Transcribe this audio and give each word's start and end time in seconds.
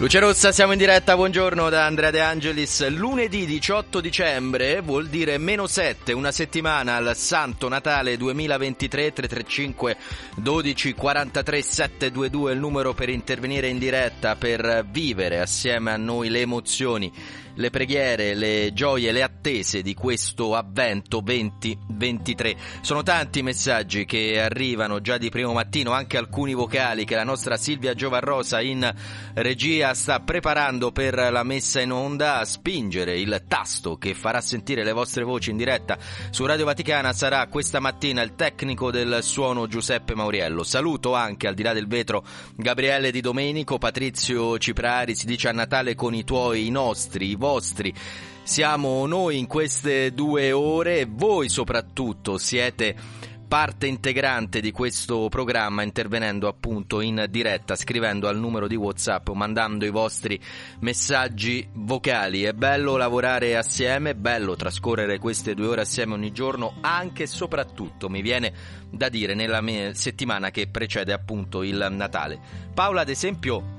Luce 0.00 0.18
Rossa, 0.18 0.50
siamo 0.50 0.72
in 0.72 0.78
diretta, 0.78 1.14
buongiorno 1.14 1.68
da 1.68 1.84
Andrea 1.84 2.10
De 2.10 2.22
Angelis. 2.22 2.88
Lunedì 2.88 3.44
18 3.44 4.00
dicembre 4.00 4.80
vuol 4.80 5.08
dire 5.08 5.36
meno 5.36 5.66
7, 5.66 6.14
una 6.14 6.32
settimana 6.32 6.96
al 6.96 7.14
Santo 7.14 7.68
Natale 7.68 8.16
2023, 8.16 9.12
335 9.12 9.96
12 10.36 10.94
43 10.94 11.60
722 11.60 12.52
il 12.52 12.58
numero 12.58 12.94
per 12.94 13.10
intervenire 13.10 13.68
in 13.68 13.76
diretta, 13.76 14.36
per 14.36 14.86
vivere 14.90 15.38
assieme 15.38 15.92
a 15.92 15.98
noi 15.98 16.30
le 16.30 16.40
emozioni 16.40 17.12
le 17.54 17.70
preghiere, 17.70 18.34
le 18.34 18.72
gioie, 18.72 19.12
le 19.12 19.22
attese 19.22 19.82
di 19.82 19.94
questo 19.94 20.54
avvento 20.54 21.20
2023. 21.20 22.56
Sono 22.80 23.02
tanti 23.02 23.40
i 23.40 23.42
messaggi 23.42 24.04
che 24.04 24.40
arrivano 24.40 25.00
già 25.00 25.18
di 25.18 25.30
primo 25.30 25.52
mattino, 25.52 25.92
anche 25.92 26.16
alcuni 26.16 26.54
vocali 26.54 27.04
che 27.04 27.14
la 27.14 27.24
nostra 27.24 27.56
Silvia 27.56 27.94
Giovarrosa 27.94 28.60
in 28.60 28.88
regia 29.34 29.94
sta 29.94 30.20
preparando 30.20 30.92
per 30.92 31.14
la 31.14 31.42
messa 31.42 31.80
in 31.80 31.92
onda 31.92 32.38
a 32.38 32.44
spingere 32.44 33.18
il 33.18 33.44
tasto 33.46 33.96
che 33.96 34.14
farà 34.14 34.40
sentire 34.40 34.84
le 34.84 34.92
vostre 34.92 35.24
voci 35.24 35.50
in 35.50 35.56
diretta 35.56 35.98
su 36.30 36.46
Radio 36.46 36.64
Vaticana 36.64 37.12
sarà 37.12 37.46
questa 37.46 37.80
mattina 37.80 38.22
il 38.22 38.34
tecnico 38.34 38.90
del 38.90 39.18
suono 39.22 39.66
Giuseppe 39.66 40.14
Mauriello. 40.14 40.62
Saluto 40.62 41.14
anche 41.14 41.46
al 41.46 41.54
di 41.54 41.62
là 41.62 41.72
del 41.72 41.86
vetro 41.86 42.24
Gabriele 42.56 43.10
Di 43.10 43.20
Domenico, 43.20 43.78
Patrizio 43.78 44.58
Ciprari, 44.58 45.14
si 45.14 45.26
dice 45.26 45.48
a 45.48 45.52
Natale 45.52 45.94
con 45.94 46.14
i 46.14 46.24
tuoi, 46.24 46.66
i 46.66 46.70
nostri, 46.70 47.36
vostri. 47.40 47.92
Siamo 48.42 49.06
noi 49.06 49.38
in 49.38 49.46
queste 49.46 50.12
due 50.12 50.52
ore 50.52 51.00
e 51.00 51.08
voi 51.10 51.48
soprattutto 51.48 52.36
siete 52.36 52.94
parte 53.48 53.88
integrante 53.88 54.60
di 54.60 54.70
questo 54.70 55.28
programma 55.28 55.82
intervenendo 55.82 56.46
appunto 56.46 57.00
in 57.00 57.26
diretta, 57.28 57.74
scrivendo 57.74 58.28
al 58.28 58.38
numero 58.38 58.68
di 58.68 58.76
WhatsApp, 58.76 59.30
mandando 59.30 59.84
i 59.84 59.90
vostri 59.90 60.40
messaggi 60.80 61.66
vocali. 61.72 62.44
È 62.44 62.52
bello 62.52 62.96
lavorare 62.96 63.56
assieme, 63.56 64.10
è 64.10 64.14
bello 64.14 64.54
trascorrere 64.54 65.18
queste 65.18 65.54
due 65.54 65.66
ore 65.66 65.80
assieme 65.80 66.14
ogni 66.14 66.30
giorno, 66.30 66.74
anche 66.82 67.24
e 67.24 67.26
soprattutto 67.26 68.08
mi 68.08 68.22
viene 68.22 68.52
da 68.90 69.08
dire 69.08 69.34
nella 69.34 69.62
settimana 69.94 70.50
che 70.50 70.68
precede 70.68 71.12
appunto 71.12 71.64
il 71.64 71.88
Natale. 71.90 72.38
Paola 72.72 73.00
ad 73.00 73.08
esempio 73.08 73.78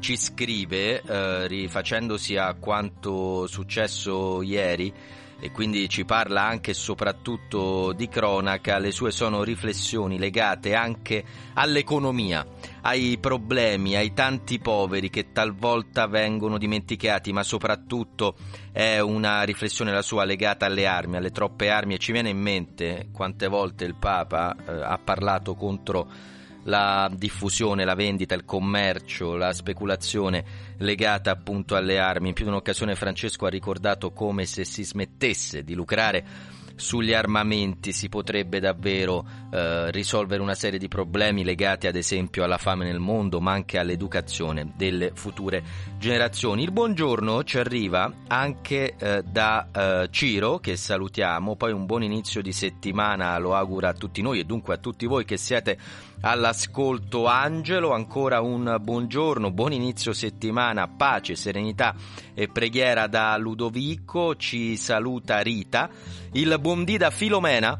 ci 0.00 0.16
scrive, 0.16 1.02
eh, 1.02 1.46
rifacendosi 1.46 2.36
a 2.36 2.54
quanto 2.54 3.46
successo 3.46 4.42
ieri, 4.42 4.92
e 5.38 5.52
quindi 5.52 5.88
ci 5.88 6.04
parla 6.04 6.42
anche 6.42 6.70
e 6.70 6.74
soprattutto 6.74 7.92
di 7.92 8.08
cronaca, 8.08 8.78
le 8.78 8.90
sue 8.90 9.10
sono 9.10 9.42
riflessioni 9.42 10.18
legate 10.18 10.74
anche 10.74 11.22
all'economia, 11.54 12.44
ai 12.82 13.18
problemi, 13.18 13.96
ai 13.96 14.14
tanti 14.14 14.58
poveri 14.58 15.10
che 15.10 15.32
talvolta 15.32 16.06
vengono 16.06 16.56
dimenticati, 16.56 17.32
ma 17.32 17.42
soprattutto 17.42 18.36
è 18.72 18.98
una 19.00 19.42
riflessione 19.42 19.92
la 19.92 20.02
sua 20.02 20.24
legata 20.24 20.64
alle 20.64 20.86
armi, 20.86 21.16
alle 21.16 21.30
troppe 21.30 21.68
armi 21.68 21.94
e 21.94 21.98
ci 21.98 22.12
viene 22.12 22.30
in 22.30 22.38
mente 22.38 23.08
quante 23.12 23.46
volte 23.46 23.84
il 23.84 23.94
Papa 23.94 24.56
eh, 24.56 24.72
ha 24.72 24.98
parlato 24.98 25.54
contro 25.54 26.34
la 26.66 27.10
diffusione, 27.12 27.84
la 27.84 27.94
vendita, 27.94 28.34
il 28.34 28.44
commercio, 28.44 29.36
la 29.36 29.52
speculazione 29.52 30.44
legata 30.78 31.30
appunto 31.30 31.74
alle 31.74 31.98
armi. 31.98 32.28
In 32.28 32.34
più 32.34 32.44
di 32.44 32.50
un'occasione 32.50 32.94
Francesco 32.94 33.46
ha 33.46 33.50
ricordato 33.50 34.12
come 34.12 34.46
se 34.46 34.64
si 34.64 34.84
smettesse 34.84 35.64
di 35.64 35.74
lucrare 35.74 36.54
sugli 36.76 37.14
armamenti 37.14 37.90
si 37.92 38.08
potrebbe 38.08 38.60
davvero 38.60 39.26
eh, 39.50 39.90
risolvere 39.90 40.42
una 40.42 40.54
serie 40.54 40.78
di 40.78 40.88
problemi 40.88 41.42
legati 41.42 41.86
ad 41.86 41.96
esempio 41.96 42.44
alla 42.44 42.58
fame 42.58 42.84
nel 42.84 42.98
mondo 42.98 43.40
ma 43.40 43.52
anche 43.52 43.78
all'educazione 43.78 44.72
delle 44.76 45.12
future 45.14 45.62
generazioni. 45.98 46.62
Il 46.62 46.72
buongiorno 46.72 47.42
ci 47.44 47.58
arriva 47.58 48.12
anche 48.28 48.94
eh, 48.98 49.22
da 49.22 49.68
eh, 49.72 50.08
Ciro 50.10 50.58
che 50.58 50.76
salutiamo, 50.76 51.56
poi 51.56 51.72
un 51.72 51.86
buon 51.86 52.02
inizio 52.02 52.42
di 52.42 52.52
settimana 52.52 53.38
lo 53.38 53.54
augura 53.54 53.88
a 53.88 53.94
tutti 53.94 54.20
noi 54.20 54.40
e 54.40 54.44
dunque 54.44 54.74
a 54.74 54.78
tutti 54.78 55.06
voi 55.06 55.24
che 55.24 55.38
siete 55.38 55.78
all'ascolto 56.20 57.26
Angelo, 57.26 57.92
ancora 57.92 58.40
un 58.40 58.78
buongiorno, 58.80 59.50
buon 59.50 59.72
inizio 59.72 60.12
settimana, 60.12 60.88
pace, 60.88 61.36
serenità 61.36 61.94
e 62.34 62.48
preghiera 62.48 63.06
da 63.06 63.36
Ludovico, 63.36 64.36
ci 64.36 64.76
saluta 64.76 65.40
Rita, 65.40 65.88
il 66.32 66.56
buon 66.60 66.84
dì 66.84 66.96
da 66.96 67.10
Filomena 67.10 67.78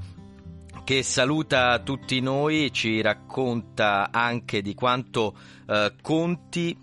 che 0.85 1.03
saluta 1.03 1.81
tutti 1.81 2.21
noi, 2.21 2.73
ci 2.73 3.01
racconta 3.01 4.11
anche 4.13 4.63
di 4.63 4.73
quanto 4.73 5.37
eh, 5.67 5.95
conti 6.01 6.79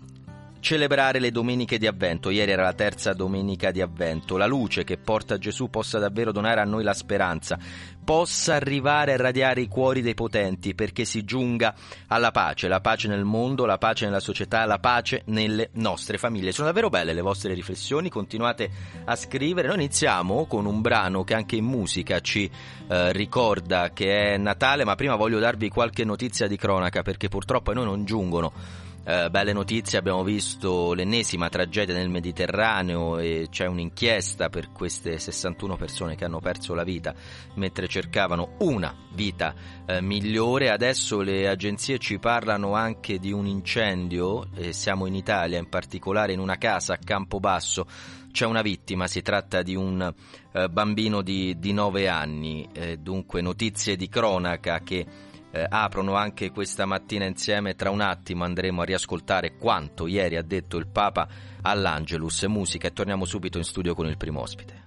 celebrare 0.64 1.18
le 1.18 1.30
domeniche 1.30 1.76
di 1.76 1.86
avvento. 1.86 2.30
Ieri 2.30 2.50
era 2.50 2.62
la 2.62 2.72
terza 2.72 3.12
domenica 3.12 3.70
di 3.70 3.82
avvento. 3.82 4.38
La 4.38 4.46
luce 4.46 4.82
che 4.82 4.96
porta 4.96 5.36
Gesù 5.36 5.68
possa 5.68 5.98
davvero 5.98 6.32
donare 6.32 6.62
a 6.62 6.64
noi 6.64 6.82
la 6.82 6.94
speranza, 6.94 7.58
possa 8.02 8.54
arrivare 8.54 9.12
a 9.12 9.18
radiare 9.18 9.60
i 9.60 9.68
cuori 9.68 10.00
dei 10.00 10.14
potenti 10.14 10.74
perché 10.74 11.04
si 11.04 11.22
giunga 11.22 11.74
alla 12.06 12.30
pace, 12.30 12.66
la 12.66 12.80
pace 12.80 13.08
nel 13.08 13.24
mondo, 13.24 13.66
la 13.66 13.76
pace 13.76 14.06
nella 14.06 14.20
società, 14.20 14.64
la 14.64 14.78
pace 14.78 15.20
nelle 15.26 15.68
nostre 15.74 16.16
famiglie. 16.16 16.50
Sono 16.50 16.68
davvero 16.68 16.88
belle 16.88 17.12
le 17.12 17.20
vostre 17.20 17.52
riflessioni, 17.52 18.08
continuate 18.08 18.70
a 19.04 19.14
scrivere. 19.16 19.68
Noi 19.68 19.76
iniziamo 19.76 20.46
con 20.46 20.64
un 20.64 20.80
brano 20.80 21.24
che 21.24 21.34
anche 21.34 21.56
in 21.56 21.66
musica 21.66 22.20
ci 22.20 22.50
eh, 22.88 23.12
ricorda 23.12 23.90
che 23.90 24.32
è 24.32 24.38
Natale, 24.38 24.84
ma 24.84 24.94
prima 24.94 25.16
voglio 25.16 25.40
darvi 25.40 25.68
qualche 25.68 26.06
notizia 26.06 26.46
di 26.46 26.56
cronaca 26.56 27.02
perché 27.02 27.28
purtroppo 27.28 27.70
a 27.70 27.74
noi 27.74 27.84
non 27.84 28.06
giungono 28.06 28.84
eh, 29.06 29.28
belle 29.28 29.52
notizie, 29.52 29.98
abbiamo 29.98 30.24
visto 30.24 30.94
l'ennesima 30.94 31.50
tragedia 31.50 31.94
nel 31.94 32.08
Mediterraneo 32.08 33.18
e 33.18 33.48
c'è 33.50 33.66
un'inchiesta 33.66 34.48
per 34.48 34.72
queste 34.72 35.18
61 35.18 35.76
persone 35.76 36.14
che 36.14 36.24
hanno 36.24 36.40
perso 36.40 36.72
la 36.72 36.84
vita 36.84 37.14
mentre 37.54 37.86
cercavano 37.86 38.56
una 38.60 38.94
vita 39.12 39.54
eh, 39.84 40.00
migliore. 40.00 40.70
Adesso 40.70 41.20
le 41.20 41.48
agenzie 41.48 41.98
ci 41.98 42.18
parlano 42.18 42.74
anche 42.74 43.18
di 43.18 43.30
un 43.30 43.46
incendio, 43.46 44.48
e 44.54 44.72
siamo 44.72 45.04
in 45.06 45.14
Italia, 45.14 45.58
in 45.58 45.68
particolare 45.68 46.32
in 46.32 46.38
una 46.38 46.56
casa 46.56 46.94
a 46.94 46.98
Campobasso. 46.98 47.86
C'è 48.32 48.46
una 48.46 48.62
vittima, 48.62 49.06
si 49.06 49.22
tratta 49.22 49.62
di 49.62 49.76
un 49.76 50.12
eh, 50.52 50.68
bambino 50.68 51.20
di, 51.20 51.58
di 51.58 51.72
9 51.72 52.08
anni, 52.08 52.66
eh, 52.72 52.96
dunque 52.96 53.42
notizie 53.42 53.96
di 53.96 54.08
cronaca 54.08 54.80
che 54.80 55.06
eh, 55.54 55.64
aprono 55.68 56.16
anche 56.16 56.50
questa 56.50 56.84
mattina 56.84 57.24
insieme. 57.24 57.76
Tra 57.76 57.90
un 57.90 58.00
attimo 58.00 58.42
andremo 58.42 58.82
a 58.82 58.84
riascoltare 58.84 59.56
quanto 59.56 60.08
ieri 60.08 60.36
ha 60.36 60.42
detto 60.42 60.76
il 60.76 60.88
Papa 60.88 61.28
all'Angelus 61.62 62.42
Musica 62.44 62.88
e 62.88 62.92
torniamo 62.92 63.24
subito 63.24 63.58
in 63.58 63.64
studio 63.64 63.94
con 63.94 64.06
il 64.06 64.16
primo 64.16 64.40
ospite. 64.40 64.82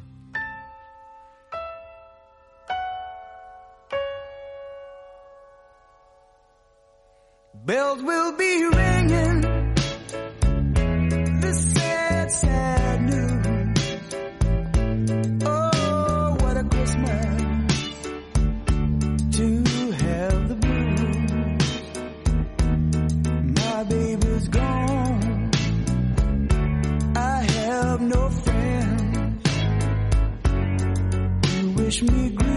Bells 7.64 8.02
will 8.02 8.34
be 8.36 8.66
ringing 8.72 9.42
this 11.42 11.74
sad, 11.74 12.30
sad 12.30 12.77
me 32.02 32.30
greeting 32.30 32.57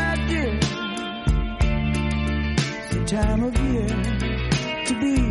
time 3.11 3.43
of 3.43 3.53
year 3.59 3.89
to 4.85 4.93
be 5.01 5.30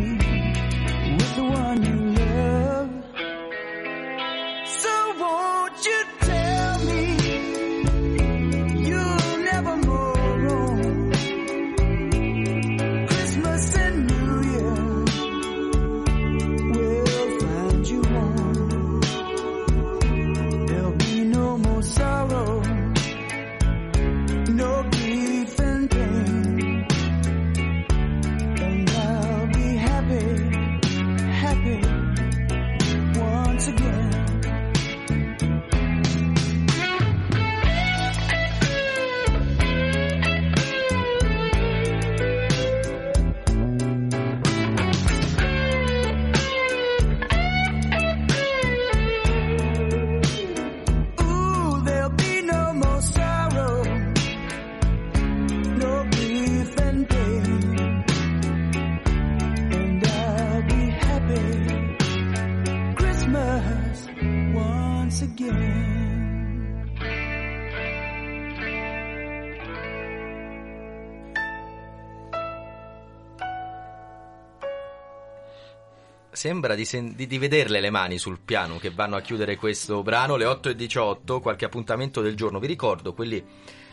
Sembra 76.41 76.73
di, 76.73 76.85
sen- 76.85 77.13
di- 77.15 77.27
di 77.27 77.37
vederle 77.37 77.79
le 77.79 77.91
mani 77.91 78.17
sul 78.17 78.39
piano 78.43 78.79
che 78.79 78.89
vanno 78.89 79.15
a 79.15 79.21
chiudere 79.21 79.57
questo 79.57 80.01
brano, 80.01 80.37
le 80.37 80.45
8 80.45 80.69
e 80.69 80.75
18, 80.75 81.39
qualche 81.39 81.65
appuntamento 81.65 82.19
del 82.19 82.35
giorno. 82.35 82.57
Vi 82.57 82.65
ricordo 82.65 83.13
quelli 83.13 83.45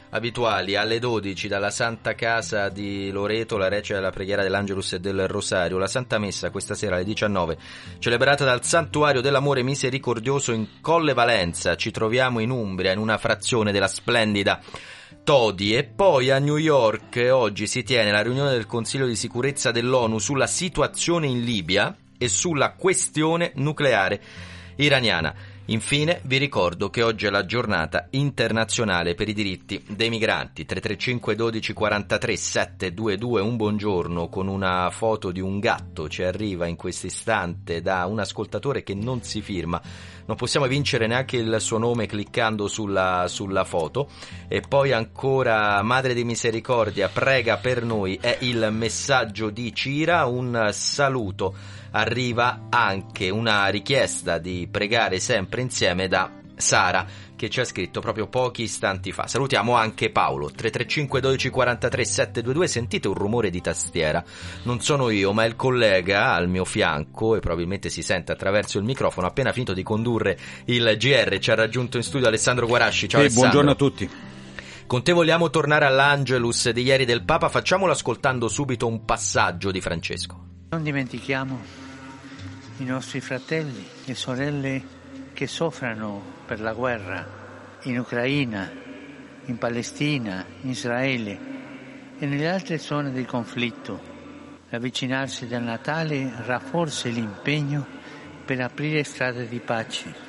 abituali 0.09 0.75
alle 0.75 0.99
12 0.99 1.47
dalla 1.47 1.69
Santa 1.69 2.15
Casa 2.15 2.71
di 2.71 3.11
Loreto, 3.11 3.59
la 3.59 3.69
recita 3.69 3.97
della 3.97 4.09
preghiera 4.09 4.41
dell'Angelus 4.41 4.95
e 4.95 4.99
del 4.99 5.29
Rosario, 5.29 5.77
la 5.77 5.87
Santa 5.87 6.19
Messa 6.19 6.51
questa 6.51 6.75
sera 6.75 6.95
alle 6.95 7.05
19, 7.05 7.59
celebrata 7.99 8.47
dal 8.47 8.65
Santuario 8.65 9.21
dell'Amore 9.21 9.63
Misericordioso 9.63 10.53
in 10.53 10.81
Colle 10.81 11.13
Valenza. 11.13 11.77
Ci 11.77 11.91
troviamo 11.91 12.39
in 12.39 12.49
Umbria, 12.49 12.93
in 12.93 12.99
una 12.99 13.19
frazione 13.19 13.73
della 13.73 13.89
splendida 13.89 14.59
Todi 15.23 15.77
e 15.77 15.85
poi 15.85 16.31
a 16.31 16.39
New 16.39 16.57
York 16.57 17.29
oggi 17.31 17.67
si 17.67 17.83
tiene 17.83 18.11
la 18.11 18.23
riunione 18.23 18.53
del 18.53 18.65
Consiglio 18.65 19.05
di 19.05 19.17
sicurezza 19.17 19.71
dell'ONU 19.71 20.19
sulla 20.19 20.47
situazione 20.47 21.27
in 21.27 21.45
Libia 21.45 21.95
e 22.19 22.29
sulla 22.29 22.73
questione 22.73 23.53
nucleare 23.55 24.21
iraniana. 24.77 25.35
Infine 25.71 26.23
vi 26.25 26.39
ricordo 26.39 26.89
che 26.89 27.03
oggi 27.03 27.27
è 27.27 27.31
la 27.31 27.45
giornata 27.45 28.07
internazionale 28.13 29.15
per 29.15 29.29
i 29.29 29.35
diritti 29.35 29.85
dei 29.87 30.09
migranti. 30.09 30.65
335 30.65 31.35
12 31.35 31.73
43 31.75 32.37
722 32.37 33.41
un 33.43 33.57
buongiorno 33.57 34.29
con 34.31 34.49
una 34.49 34.89
foto 34.91 35.31
di 35.31 35.41
un 35.41 35.59
gatto 35.59 36.09
ci 36.09 36.23
arriva 36.23 36.67
in 36.67 36.77
questo 36.77 37.07
istante 37.07 37.83
da 37.83 38.07
un 38.07 38.19
ascoltatore 38.19 38.83
che 38.83 38.95
non 38.95 39.23
si 39.23 39.43
firma. 39.43 39.79
Non 40.29 40.37
possiamo 40.37 40.67
vincere 40.67 41.07
neanche 41.07 41.39
il 41.39 41.57
suo 41.59 41.79
nome 41.79 42.05
cliccando 42.05 42.69
sulla, 42.69 43.25
sulla 43.29 43.65
foto. 43.65 44.11
E 44.47 44.61
poi 44.61 44.93
ancora 44.93 45.81
Madre 45.81 46.13
di 46.13 46.23
Misericordia 46.23 47.09
prega 47.09 47.57
per 47.57 47.83
noi 47.83 48.19
è 48.21 48.37
il 48.41 48.69
messaggio 48.71 49.49
di 49.49 49.75
Cira. 49.75 50.27
Un 50.27 50.69
saluto 50.73 51.55
arriva 51.93 52.67
anche 52.69 53.31
una 53.31 53.69
richiesta 53.69 54.37
di 54.37 54.69
pregare 54.71 55.19
sempre 55.19 55.63
insieme 55.63 56.09
da 56.09 56.31
Sara 56.57 57.07
che 57.39 57.49
ci 57.49 57.61
ha 57.61 57.65
scritto 57.65 58.01
proprio 58.01 58.27
pochi 58.27 58.63
istanti 58.65 59.13
fa. 59.13 59.29
Salutiamo 59.29 59.77
anche 59.77 60.11
Paolo 60.11 60.47
335 60.47 61.21
12 61.21 61.51
43 61.51 62.05
722. 62.05 62.67
Sentite 62.67 63.07
un 63.07 63.15
rumore 63.15 63.49
di 63.49 63.61
tastiera. 63.61 64.23
Non 64.65 64.81
sono 64.81 65.09
io, 65.09 65.33
ma 65.33 65.45
è 65.45 65.47
il 65.47 65.55
collega 65.55 66.33
al 66.35 66.49
mio 66.49 66.65
fianco 66.65 67.37
e 67.37 67.39
probabilmente 67.39 67.91
si 67.91 68.03
sente 68.03 68.33
attraverso 68.33 68.79
il 68.79 68.85
microfono. 68.85 69.29
Appena 69.29 69.53
finito 69.53 69.73
di 69.73 69.85
condurre 69.85 70.37
il 70.65 70.97
GR, 70.99 71.39
ci 71.39 71.53
ha 71.53 71.55
raggiunto 71.55 71.97
in 71.97 72.03
studio 72.03 72.27
Alessandro 72.27 72.67
Guarasci. 72.67 73.09
Ciao 73.09 73.21
Sì, 73.21 73.27
Alessandro. 73.27 73.51
buongiorno 73.51 73.71
a 73.71 73.75
tutti. 73.77 74.11
Con 74.89 75.03
te 75.05 75.13
vogliamo 75.13 75.49
tornare 75.49 75.85
all'Angelus 75.85 76.71
di 76.71 76.83
ieri 76.83 77.05
del 77.05 77.23
Papa. 77.23 77.49
Facciamolo 77.49 77.93
ascoltando 77.93 78.49
subito 78.49 78.89
un 78.89 79.05
passaggio 79.05 79.71
di 79.71 79.81
Francesco. 79.81 80.45
Non 80.71 80.83
dimentichiamo 80.83 81.61
i 82.79 82.85
nostri 82.85 83.21
fratelli 83.21 83.87
e 84.07 84.15
sorelle 84.17 84.83
che 85.35 85.47
soffrono 85.47 86.38
per 86.49 86.61
la 86.61 86.73
guerra 86.73 87.27
in 87.83 87.99
Ucraina, 87.99 88.73
in 89.45 89.59
Palestina, 89.59 90.47
in 90.63 90.71
Israele 90.71 91.39
e 92.19 92.25
nelle 92.25 92.49
altre 92.49 92.79
zone 92.79 93.13
di 93.13 93.27
conflitto. 93.27 94.17
L'avvicinarsi 94.71 95.47
del 95.47 95.61
Natale 95.63 96.33
rafforza 96.47 97.11
l'impegno 97.11 97.87
per 98.47 98.63
aprire 98.63 99.05
strade 99.05 99.47
di 99.47 99.59
pace. 99.59 100.27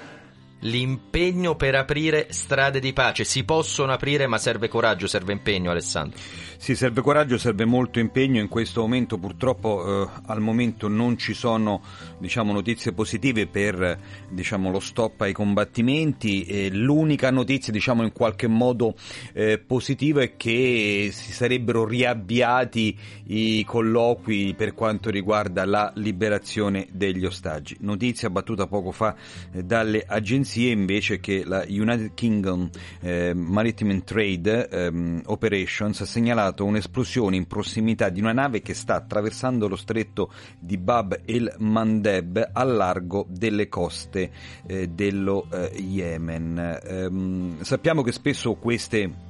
L'impegno 0.64 1.56
per 1.56 1.76
aprire 1.76 2.28
strade 2.32 2.82
di 2.82 2.92
pace. 2.92 3.24
Si 3.24 3.46
possono 3.46 3.94
aprire, 3.94 4.28
ma 4.28 4.38
serve 4.38 4.68
coraggio, 4.68 5.08
serve 5.08 5.32
impegno, 5.32 5.72
Alessandro. 5.72 6.20
Sì, 6.62 6.76
serve 6.76 7.00
coraggio, 7.00 7.38
serve 7.38 7.64
molto 7.64 8.00
impegno. 8.00 8.42
In 8.42 8.50
questo 8.50 8.82
momento 8.82 9.18
purtroppo 9.18 10.04
eh, 10.04 10.10
al 10.26 10.42
momento 10.42 10.90
non 10.90 11.18
ci 11.18 11.34
sono 11.34 11.82
diciamo, 12.18 12.52
notizie 12.52 12.92
positive 12.92 13.48
per 13.48 13.98
diciamo, 14.30 14.70
lo 14.70 14.82
stop 14.82 15.22
ai 15.22 15.32
combattimenti. 15.32 16.44
E 16.44 16.70
l'unica 16.70 17.32
notizia 17.32 17.72
diciamo, 17.72 18.04
in 18.04 18.12
qualche 18.12 18.48
modo 18.48 18.94
eh, 19.32 19.58
positiva 19.58 20.22
è 20.22 20.36
che 20.36 21.12
si 21.14 21.32
sarebbero 21.32 21.86
riavviati 21.86 22.96
i 23.28 23.64
colloqui 23.64 24.54
per 24.54 24.74
quanto 24.74 25.10
riguarda 25.10 25.64
la 25.64 25.94
liberazione 25.96 26.88
degli 26.92 27.24
ostaggi. 27.24 27.78
Notizia 27.80 28.30
battuta 28.30 28.68
poco 28.68 28.92
fa 28.92 29.16
eh, 29.54 29.64
dalle 29.64 30.04
agenzie 30.06 30.72
invece 30.72 31.22
che 31.22 31.46
la 31.46 31.64
United 31.66 32.14
Kingdom 32.14 32.70
eh, 33.00 33.34
Maritime 33.34 34.04
Trade 34.04 34.68
ehm, 34.68 35.22
Operations 35.28 36.02
ha 36.02 36.06
segnalato 36.06 36.48
un'esplosione 36.58 37.36
in 37.36 37.48
prossimità 37.48 38.10
di 38.10 38.20
una 38.20 38.34
nave 38.34 38.62
che 38.62 38.74
sta 38.74 38.96
attraversando 38.96 39.68
lo 39.68 39.76
stretto 39.76 40.32
di 40.60 40.78
Bab 40.78 41.22
el 41.26 41.54
Mandeb 41.58 42.50
a 42.54 42.64
largo 42.64 43.26
delle 43.30 43.68
coste 43.68 44.32
eh, 44.66 44.88
dello 44.88 45.48
eh, 45.52 45.80
Yemen. 45.80 46.80
Ehm, 46.84 47.62
sappiamo 47.62 48.02
che 48.02 48.12
spesso 48.12 48.56
queste 48.56 49.28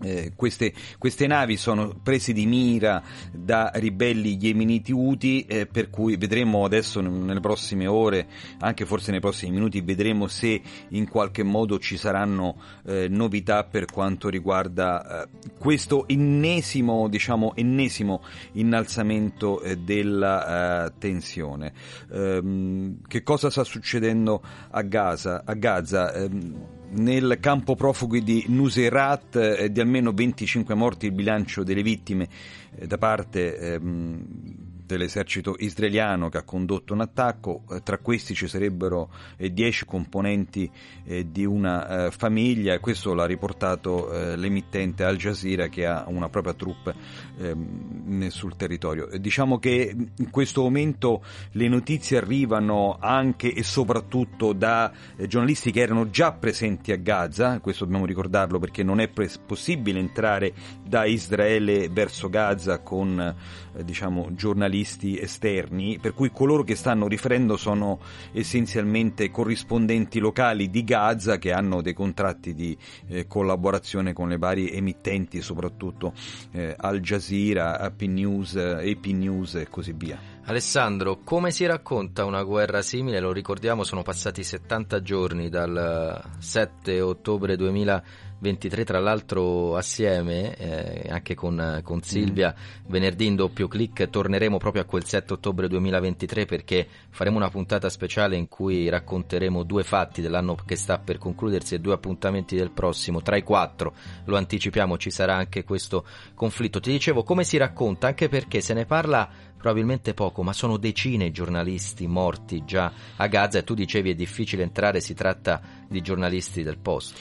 eh, 0.00 0.32
queste, 0.36 0.72
queste, 0.98 1.26
navi 1.26 1.56
sono 1.56 1.98
prese 2.02 2.32
di 2.32 2.46
mira 2.46 3.02
da 3.32 3.70
ribelli 3.74 4.38
yemeniti 4.40 4.92
Houthi, 4.92 5.44
eh, 5.46 5.66
per 5.66 5.90
cui 5.90 6.16
vedremo 6.16 6.64
adesso 6.64 7.00
nelle 7.00 7.40
prossime 7.40 7.86
ore, 7.86 8.26
anche 8.60 8.86
forse 8.86 9.10
nei 9.10 9.20
prossimi 9.20 9.52
minuti, 9.52 9.80
vedremo 9.80 10.26
se 10.28 10.60
in 10.90 11.08
qualche 11.08 11.42
modo 11.42 11.78
ci 11.78 11.96
saranno 11.96 12.56
eh, 12.86 13.08
novità 13.08 13.64
per 13.64 13.86
quanto 13.86 14.28
riguarda 14.28 15.24
eh, 15.24 15.28
questo 15.58 16.06
ennesimo, 16.06 17.08
diciamo, 17.08 17.54
ennesimo 17.56 18.22
innalzamento 18.52 19.60
eh, 19.60 19.76
della 19.76 20.86
eh, 20.86 20.92
tensione. 20.98 21.72
Ehm, 22.12 23.00
che 23.06 23.22
cosa 23.22 23.50
sta 23.50 23.64
succedendo 23.64 24.42
a 24.70 24.82
Gaza? 24.82 25.42
A 25.44 25.54
Gaza 25.54 26.12
ehm, 26.12 26.76
nel 26.90 27.38
campo 27.40 27.74
profughi 27.74 28.22
di 28.22 28.44
Nuseirat 28.48 29.36
eh, 29.36 29.72
di 29.72 29.80
almeno 29.80 30.12
25 30.12 30.74
morti 30.74 31.06
il 31.06 31.12
bilancio 31.12 31.62
delle 31.62 31.82
vittime 31.82 32.28
eh, 32.76 32.86
da 32.86 32.98
parte 32.98 33.58
ehm, 33.58 34.67
dell'esercito 34.88 35.54
israeliano 35.58 36.30
che 36.30 36.38
ha 36.38 36.42
condotto 36.42 36.94
un 36.94 37.02
attacco, 37.02 37.62
eh, 37.70 37.82
tra 37.82 37.98
questi 37.98 38.34
ci 38.34 38.48
sarebbero 38.48 39.10
eh, 39.36 39.52
dieci 39.52 39.84
componenti 39.84 40.68
eh, 41.04 41.30
di 41.30 41.44
una 41.44 42.06
eh, 42.06 42.10
famiglia 42.10 42.72
e 42.72 42.80
questo 42.80 43.12
l'ha 43.12 43.26
riportato 43.26 44.10
eh, 44.10 44.36
l'emittente 44.36 45.04
Al 45.04 45.16
Jazeera 45.16 45.68
che 45.68 45.84
ha 45.86 46.06
una 46.08 46.30
propria 46.30 46.54
troupe 46.54 46.94
ehm, 47.38 48.28
sul 48.28 48.56
territorio. 48.56 49.10
Diciamo 49.18 49.58
che 49.58 49.94
in 50.16 50.30
questo 50.30 50.62
momento 50.62 51.22
le 51.52 51.68
notizie 51.68 52.16
arrivano 52.16 52.96
anche 52.98 53.52
e 53.52 53.62
soprattutto 53.62 54.54
da 54.54 54.90
giornalisti 55.26 55.70
che 55.70 55.80
erano 55.80 56.08
già 56.08 56.32
presenti 56.32 56.92
a 56.92 56.96
Gaza, 56.96 57.60
questo 57.60 57.84
dobbiamo 57.84 58.06
ricordarlo 58.06 58.58
perché 58.58 58.82
non 58.82 59.00
è 59.00 59.08
possibile 59.08 59.98
entrare 59.98 60.54
da 60.82 61.04
Israele 61.04 61.90
verso 61.90 62.30
Gaza 62.30 62.80
con 62.80 63.34
diciamo, 63.82 64.28
giornalisti 64.32 64.77
esterni, 64.80 65.98
per 65.98 66.14
cui 66.14 66.30
coloro 66.30 66.62
che 66.62 66.74
stanno 66.74 67.08
riferendo 67.08 67.56
sono 67.56 67.98
essenzialmente 68.32 69.30
corrispondenti 69.30 70.18
locali 70.18 70.70
di 70.70 70.84
Gaza 70.84 71.38
che 71.38 71.52
hanno 71.52 71.82
dei 71.82 71.94
contratti 71.94 72.54
di 72.54 72.76
eh, 73.08 73.26
collaborazione 73.26 74.12
con 74.12 74.28
le 74.28 74.38
varie 74.38 74.72
emittenti, 74.72 75.40
soprattutto 75.40 76.12
eh, 76.52 76.74
Al 76.76 77.00
Jazeera, 77.00 77.78
AP 77.78 78.02
News, 78.02 78.56
AP 78.56 79.06
News 79.06 79.54
e 79.56 79.68
così 79.68 79.92
via. 79.96 80.36
Alessandro, 80.48 81.18
come 81.24 81.50
si 81.50 81.66
racconta 81.66 82.24
una 82.24 82.42
guerra 82.42 82.80
simile? 82.80 83.20
Lo 83.20 83.32
ricordiamo, 83.32 83.84
sono 83.84 84.00
passati 84.00 84.42
70 84.42 85.02
giorni 85.02 85.50
dal 85.50 86.22
7 86.38 87.02
ottobre 87.02 87.54
2000 87.54 88.02
23 88.40 88.84
tra 88.84 89.00
l'altro 89.00 89.76
assieme 89.76 90.54
eh, 90.56 91.08
anche 91.08 91.34
con, 91.34 91.80
con 91.82 92.02
Silvia 92.02 92.54
mm. 92.56 92.90
venerdì 92.90 93.26
in 93.26 93.34
doppio 93.34 93.66
clic 93.68 94.08
torneremo 94.08 94.58
proprio 94.58 94.82
a 94.82 94.84
quel 94.84 95.04
7 95.04 95.32
ottobre 95.32 95.68
2023 95.68 96.44
perché 96.46 96.86
faremo 97.10 97.36
una 97.36 97.50
puntata 97.50 97.88
speciale 97.88 98.36
in 98.36 98.48
cui 98.48 98.88
racconteremo 98.88 99.62
due 99.64 99.82
fatti 99.82 100.20
dell'anno 100.20 100.54
che 100.54 100.76
sta 100.76 100.98
per 100.98 101.18
concludersi 101.18 101.74
e 101.74 101.80
due 101.80 101.94
appuntamenti 101.94 102.56
del 102.56 102.70
prossimo 102.70 103.22
tra 103.22 103.36
i 103.36 103.42
quattro 103.42 103.94
lo 104.24 104.36
anticipiamo 104.36 104.96
ci 104.96 105.10
sarà 105.10 105.34
anche 105.34 105.64
questo 105.64 106.04
conflitto 106.34 106.80
ti 106.80 106.90
dicevo 106.90 107.22
come 107.22 107.44
si 107.44 107.56
racconta 107.56 108.06
anche 108.06 108.28
perché 108.28 108.60
se 108.60 108.74
ne 108.74 108.86
parla 108.86 109.28
probabilmente 109.58 110.14
poco, 110.14 110.42
ma 110.42 110.52
sono 110.52 110.78
decine 110.78 111.26
i 111.26 111.30
giornalisti 111.32 112.06
morti 112.06 112.64
già 112.64 112.90
a 113.16 113.26
Gaza 113.26 113.58
e 113.58 113.64
tu 113.64 113.74
dicevi 113.74 114.10
è 114.10 114.14
difficile 114.14 114.62
entrare, 114.62 115.00
si 115.00 115.14
tratta 115.14 115.60
di 115.88 116.00
giornalisti 116.00 116.62
del 116.62 116.78
posto. 116.78 117.18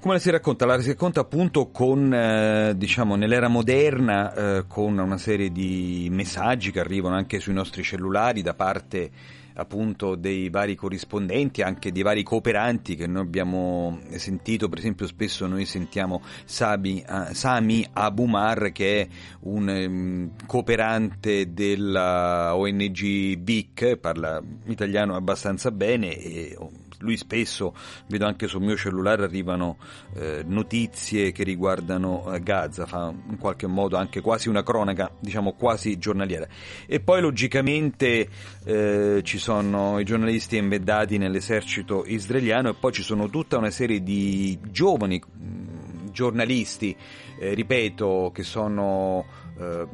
Come 0.00 0.14
la 0.14 0.20
si 0.20 0.30
racconta? 0.30 0.64
La 0.64 0.80
si 0.80 0.88
racconta 0.88 1.20
appunto 1.20 1.68
con, 1.70 2.10
eh, 2.10 2.72
diciamo, 2.74 3.16
nell'era 3.16 3.48
moderna, 3.48 4.32
eh, 4.32 4.64
con 4.66 4.96
una 4.96 5.18
serie 5.18 5.52
di 5.52 6.08
messaggi 6.10 6.70
che 6.70 6.80
arrivano 6.80 7.16
anche 7.16 7.38
sui 7.38 7.52
nostri 7.52 7.82
cellulari 7.82 8.40
da 8.40 8.54
parte 8.54 9.10
appunto 9.56 10.14
dei 10.14 10.48
vari 10.48 10.74
corrispondenti, 10.74 11.60
anche 11.60 11.92
dei 11.92 12.00
vari 12.00 12.22
cooperanti 12.22 12.96
che 12.96 13.06
noi 13.06 13.24
abbiamo 13.24 13.98
sentito, 14.16 14.70
per 14.70 14.78
esempio 14.78 15.06
spesso 15.06 15.46
noi 15.46 15.66
sentiamo 15.66 16.22
Sabi, 16.46 17.04
uh, 17.06 17.34
Sami 17.34 17.86
Abumar 17.92 18.72
che 18.72 19.02
è 19.02 19.08
un 19.40 19.68
um, 19.68 20.30
cooperante 20.46 21.52
della 21.52 22.56
ONG 22.56 23.36
BIC, 23.36 23.96
parla 23.96 24.40
italiano 24.64 25.14
abbastanza 25.14 25.70
bene 25.70 26.16
e 26.16 26.56
lui 27.00 27.16
spesso, 27.16 27.74
vedo 28.06 28.26
anche 28.26 28.46
sul 28.46 28.62
mio 28.62 28.76
cellulare, 28.76 29.24
arrivano 29.24 29.76
eh, 30.14 30.42
notizie 30.46 31.32
che 31.32 31.44
riguardano 31.44 32.32
eh, 32.32 32.40
Gaza, 32.40 32.86
fa 32.86 33.12
in 33.28 33.38
qualche 33.38 33.66
modo 33.66 33.96
anche 33.96 34.20
quasi 34.20 34.48
una 34.48 34.62
cronaca, 34.62 35.10
diciamo 35.18 35.52
quasi 35.52 35.98
giornaliera. 35.98 36.46
E 36.86 37.00
poi 37.00 37.20
logicamente 37.20 38.28
eh, 38.64 39.20
ci 39.22 39.38
sono 39.38 39.98
i 39.98 40.04
giornalisti 40.04 40.56
embeddati 40.56 41.18
nell'esercito 41.18 42.04
israeliano 42.06 42.70
e 42.70 42.74
poi 42.74 42.92
ci 42.92 43.02
sono 43.02 43.28
tutta 43.28 43.58
una 43.58 43.70
serie 43.70 44.02
di 44.02 44.58
giovani 44.70 45.20
mh, 45.20 45.44
mm, 45.44 46.08
giornalisti, 46.10 46.96
eh, 47.38 47.54
ripeto, 47.54 48.30
che 48.34 48.42
sono 48.42 49.24
eh, 49.60 49.86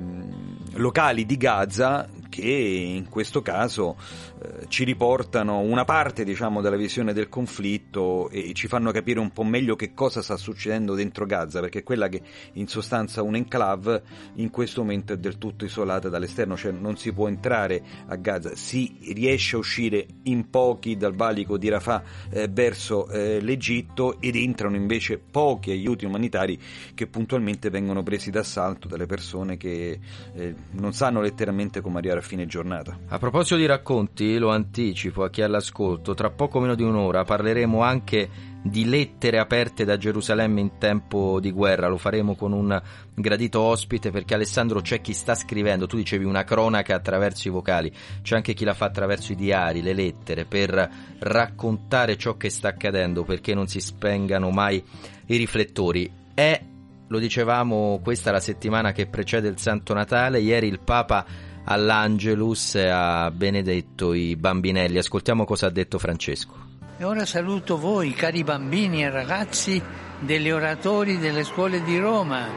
locali 0.75 1.26
di 1.26 1.36
Gaza 1.36 2.08
che 2.37 2.43
in 2.43 3.09
questo 3.09 3.40
caso 3.40 3.97
eh, 4.43 4.66
ci 4.69 4.85
riportano 4.85 5.61
una 5.61 5.85
parte 5.85 6.23
diciamo, 6.23 6.61
della 6.61 6.76
visione 6.76 7.14
del 7.14 7.31
conflitto 7.31 8.28
e 8.28 8.52
ci 8.52 8.69
fanno 8.69 8.90
capire 8.90 9.21
un 9.21 9.33
po' 9.33 9.43
meglio 9.43 9.75
che 9.75 9.95
cosa 9.95 10.21
sta 10.21 10.37
succedendo 10.37 10.95
dentro 10.95 11.25
Gaza, 11.25 11.61
perché 11.61 11.78
è 11.78 11.83
quella 11.83 12.09
che 12.09 12.21
in 12.55 12.69
sostanza 12.69 13.23
un 13.23 13.37
enclave 13.37 14.02
in 14.35 14.50
questo 14.50 14.83
momento 14.83 15.14
è 15.14 15.16
del 15.16 15.38
tutto 15.38 15.64
isolata 15.64 16.11
dall'esterno, 16.11 16.57
cioè 16.59 16.73
non 16.73 16.99
si 16.99 17.11
può 17.12 17.26
entrare 17.26 17.83
a 18.09 18.16
Gaza, 18.16 18.55
si 18.55 18.99
riesce 19.14 19.57
a 19.57 19.59
uscire 19.59 20.07
in 20.25 20.50
pochi 20.50 20.99
dal 20.99 21.14
valico 21.14 21.57
di 21.57 21.71
Rafah 21.71 22.02
eh, 22.31 22.49
verso 22.49 23.09
eh, 23.09 23.40
l'Egitto 23.40 24.21
ed 24.21 24.37
entrano 24.37 24.76
invece 24.76 25.19
pochi 25.19 25.71
aiuti 25.71 26.05
umanitari 26.05 26.61
che 26.95 27.07
puntualmente 27.07 27.71
vengono 27.71 28.02
presi 28.02 28.31
d'assalto 28.31 28.88
dalle 28.88 29.07
persone 29.07 29.57
che 29.57 29.99
eh, 30.35 30.55
non 30.73 30.93
sanno 30.93 31.23
letteralmente 31.23 31.81
come 31.81 31.99
arrivare 31.99 32.21
a 32.21 32.23
fine 32.26 32.47
giornata. 32.47 32.99
A 33.09 33.18
proposito 33.18 33.56
di 33.56 33.64
racconti, 33.64 34.37
lo 34.37 34.50
anticipo 34.50 35.23
a 35.23 35.30
chi 35.30 35.40
è 35.40 35.45
all'ascolto, 35.45 36.12
tra 36.14 36.30
poco 36.30 36.61
meno 36.61 36.75
di 36.75 36.83
un'ora 36.83 37.25
parleremo 37.25 37.83
anche 37.83 38.28
di 38.62 38.85
lettere 38.85 39.38
aperte 39.38 39.85
da 39.85 39.97
Gerusalemme 39.97 40.61
in 40.61 40.78
tempo 40.78 41.38
di 41.40 41.52
guerra. 41.52 41.87
Lo 41.88 41.99
faremo 41.99 42.35
con 42.35 42.52
un 42.52 42.83
gradito 43.14 43.61
ospite 43.61 44.11
perché 44.11 44.35
Alessandro 44.35 44.80
c'è 44.80 45.00
chi 45.00 45.12
sta 45.12 45.35
scrivendo, 45.35 45.87
tu 45.87 45.97
dicevi 45.97 46.25
una 46.25 46.42
cronaca 46.42 46.97
attraverso 46.97 47.47
i 47.49 47.52
vocali, 47.52 47.92
c'è 48.23 48.35
anche 48.35 48.54
chi 48.54 48.64
la 48.64 48.75
fa 48.75 48.87
attraverso 48.87 49.33
i 49.33 49.37
diari, 49.37 49.83
le 49.83 49.95
lettere, 49.95 50.45
per 50.45 50.90
raccontare 51.21 52.16
ciò 52.16 52.37
che 52.37 52.50
sta 52.50 52.68
accadendo 52.68 53.23
perché 53.23 53.54
non 53.54 53.68
si 53.68 53.80
spengano 53.80 54.50
mai 54.50 54.83
i 55.26 55.37
riflettori. 55.37 56.11
È, 56.35 56.61
lo 57.06 57.18
dicevamo, 57.18 58.00
questa 58.02 58.33
la 58.33 58.40
settimana 58.40 58.90
che 58.90 59.06
precede 59.06 59.47
il 59.49 59.59
Santo 59.59 59.95
Natale, 59.95 60.40
ieri 60.40 60.66
il 60.66 60.80
Papa 60.80 61.25
all'Angelus 61.68 62.76
ha 62.76 63.30
benedetto 63.30 64.12
i 64.12 64.37
bambinelli. 64.37 64.99
Ascoltiamo 64.99 65.44
cosa 65.44 65.66
ha 65.66 65.70
detto 65.70 65.99
Francesco. 65.99 66.64
E 66.99 67.04
ora 67.04 67.26
saluto 67.26 67.76
voi, 67.78 68.12
cari 68.12 68.42
bambini 68.42 69.02
e 69.02 69.11
ragazzi 69.11 69.82
degli 70.18 70.50
oratori 70.50 71.18
delle 71.18 71.44
scuole 71.44 71.82
di 71.82 71.99
Roma, 71.99 72.49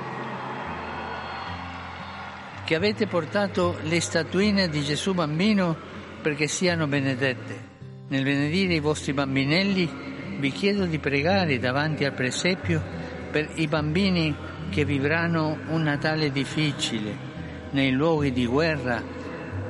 che 2.63 2.75
avete 2.75 3.07
portato 3.07 3.77
le 3.83 3.99
statuine 3.99 4.69
di 4.69 4.81
Gesù 4.81 5.13
bambino 5.13 5.75
perché 6.21 6.47
siano 6.47 6.87
benedette. 6.87 7.67
Nel 8.07 8.23
benedire 8.23 8.75
i 8.75 8.79
vostri 8.79 9.13
bambinelli 9.13 10.37
vi 10.39 10.51
chiedo 10.51 10.85
di 10.85 10.99
pregare 10.99 11.59
davanti 11.59 12.05
al 12.05 12.13
presepio 12.13 12.81
per 13.29 13.49
i 13.55 13.67
bambini 13.67 14.33
che 14.69 14.85
vivranno 14.85 15.57
un 15.67 15.81
Natale 15.81 16.31
difficile 16.31 17.28
nei 17.71 17.91
luoghi 17.91 18.31
di 18.31 18.45
guerra, 18.45 19.01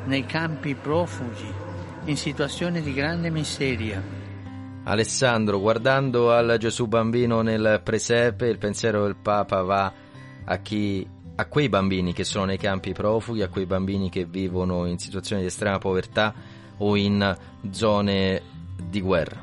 nei 0.05 0.25
campi 0.25 0.75
profughi, 0.75 1.53
in 2.05 2.17
situazioni 2.17 2.81
di 2.81 2.93
grande 2.93 3.29
miseria. 3.29 4.01
Alessandro, 4.83 5.59
guardando 5.59 6.31
al 6.31 6.57
Gesù 6.57 6.87
bambino 6.87 7.41
nel 7.41 7.81
presepe, 7.83 8.47
il 8.47 8.57
pensiero 8.57 9.03
del 9.03 9.15
Papa 9.15 9.61
va 9.61 9.93
a 10.45 10.57
chi 10.57 11.07
a 11.35 11.45
quei 11.45 11.69
bambini 11.69 12.11
che 12.11 12.25
sono 12.25 12.45
nei 12.45 12.57
campi 12.57 12.91
profughi, 12.91 13.41
a 13.43 13.47
quei 13.47 13.65
bambini 13.65 14.09
che 14.09 14.25
vivono 14.25 14.85
in 14.85 14.97
situazioni 14.97 15.41
di 15.41 15.47
estrema 15.47 15.77
povertà 15.77 16.33
o 16.77 16.97
in 16.97 17.37
zone 17.69 18.41
di 18.75 18.99
guerra. 18.99 19.41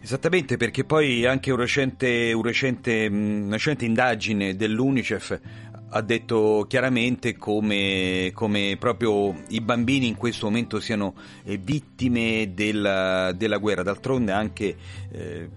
Esattamente, 0.00 0.56
perché 0.56 0.84
poi 0.84 1.26
anche 1.26 1.52
un 1.52 1.58
recente, 1.58 2.32
un 2.32 2.42
recente, 2.42 3.06
una 3.06 3.52
recente 3.52 3.84
indagine 3.84 4.56
dell'UNICEF 4.56 5.40
ha 5.90 6.00
detto 6.02 6.66
chiaramente 6.68 7.36
come, 7.36 8.30
come, 8.32 8.76
proprio 8.78 9.34
i 9.48 9.60
bambini 9.60 10.06
in 10.06 10.16
questo 10.16 10.46
momento 10.46 10.80
siano 10.80 11.14
eh, 11.44 11.56
vittime 11.58 12.52
della, 12.54 13.32
della 13.32 13.58
guerra, 13.58 13.82
d'altronde 13.82 14.32
anche 14.32 14.76
eh, 15.10 15.48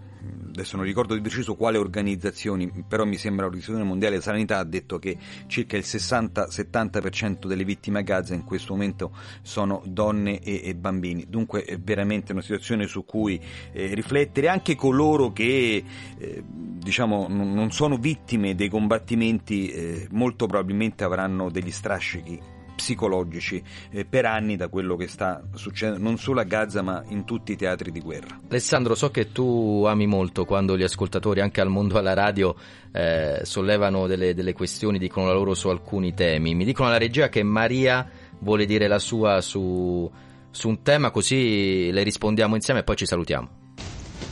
adesso 0.50 0.78
non 0.78 0.86
ricordo 0.86 1.14
di 1.14 1.22
preciso 1.22 1.56
quale 1.56 1.78
organizzazioni, 1.78 2.72
però 2.88 3.06
mi 3.06 3.18
sembra 3.18 3.46
l'Organizzazione 3.46 3.84
Mondiale 3.84 4.18
della 4.18 4.26
Sanità 4.26 4.60
ha 4.60 4.64
detto 4.64 5.00
che 5.00 5.18
circa 5.48 5.78
il 5.78 5.84
60-70% 5.86 7.48
delle 7.48 7.64
vittime 7.64 8.00
a 8.00 8.02
Gaza 8.04 8.34
in 8.34 8.44
questo 8.44 8.74
momento 8.74 9.16
sono 9.42 9.82
donne 9.86 10.40
e, 10.40 10.62
e 10.64 10.76
bambini. 10.76 11.26
Dunque 11.28 11.64
è 11.64 11.80
veramente 11.80 12.32
una 12.32 12.42
situazione 12.42 12.86
su 12.88 13.04
cui 13.04 13.42
eh, 13.72 13.94
riflettere 13.94 14.48
anche 14.48 14.76
coloro 14.76 15.32
che 15.32 15.84
eh, 16.18 16.44
diciamo 16.46 17.28
non, 17.28 17.52
non, 17.54 17.72
sono 17.72 17.98
vittime 17.98 18.56
dei 18.56 18.70
combattimenti 18.70 19.70
eh, 19.70 20.08
molto 20.12 20.46
probabilmente 20.46 21.04
avranno 21.04 21.50
degli 21.50 21.72
strascichi 21.72 22.53
psicologici 22.76 23.62
eh, 23.92 24.06
per 24.06 24.26
anni 24.26 24.56
da 24.56 24.68
quello 24.68 24.96
che 24.96 25.08
sta 25.08 25.42
succedendo 25.54 26.02
non 26.02 26.18
solo 26.18 26.40
a 26.40 26.44
Gaza 26.44 26.82
ma 26.82 27.04
in 27.08 27.26
tutti 27.26 27.52
i 27.52 27.56
teatri 27.56 27.92
di 27.92 28.00
guerra. 28.00 28.40
Alessandro, 28.50 28.96
so 28.96 29.12
che 29.12 29.32
tu 29.32 29.84
ami 29.88 30.08
molto 30.08 30.46
quando 30.46 30.78
gli 30.78 30.84
ascoltatori 30.84 31.42
anche 31.42 31.62
al 31.62 31.70
mondo 31.70 31.98
alla 31.98 32.14
radio 32.14 32.56
eh, 32.92 33.42
sollevano 33.44 34.08
delle, 34.08 34.34
delle 34.34 34.54
questioni, 34.54 34.98
dicono 34.98 35.28
la 35.28 35.34
loro 35.34 35.54
su 35.54 35.68
alcuni 35.70 36.14
temi. 36.14 36.56
Mi 36.56 36.66
dicono 36.66 36.90
alla 36.90 36.98
regia 36.98 37.30
che 37.30 37.44
Maria 37.44 38.08
vuole 38.40 38.66
dire 38.66 38.88
la 38.88 39.00
sua 39.00 39.42
su, 39.42 40.10
su 40.50 40.68
un 40.68 40.82
tema, 40.82 41.12
così 41.12 41.92
le 41.92 42.04
rispondiamo 42.04 42.56
insieme 42.56 42.82
e 42.82 42.84
poi 42.84 42.96
ci 42.96 43.06
salutiamo. 43.06 43.62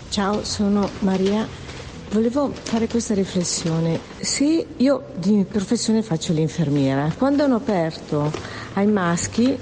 Ciao, 0.09 0.43
sono 0.43 0.89
Maria. 0.99 1.70
Volevo 2.11 2.51
fare 2.51 2.89
questa 2.89 3.13
riflessione. 3.13 3.97
Se 4.19 4.65
io 4.75 5.03
di 5.15 5.45
professione 5.49 6.01
faccio 6.01 6.33
l'infermiera, 6.33 7.09
quando 7.17 7.45
hanno 7.45 7.55
aperto 7.55 8.29
ai 8.73 8.87
maschi 8.87 9.57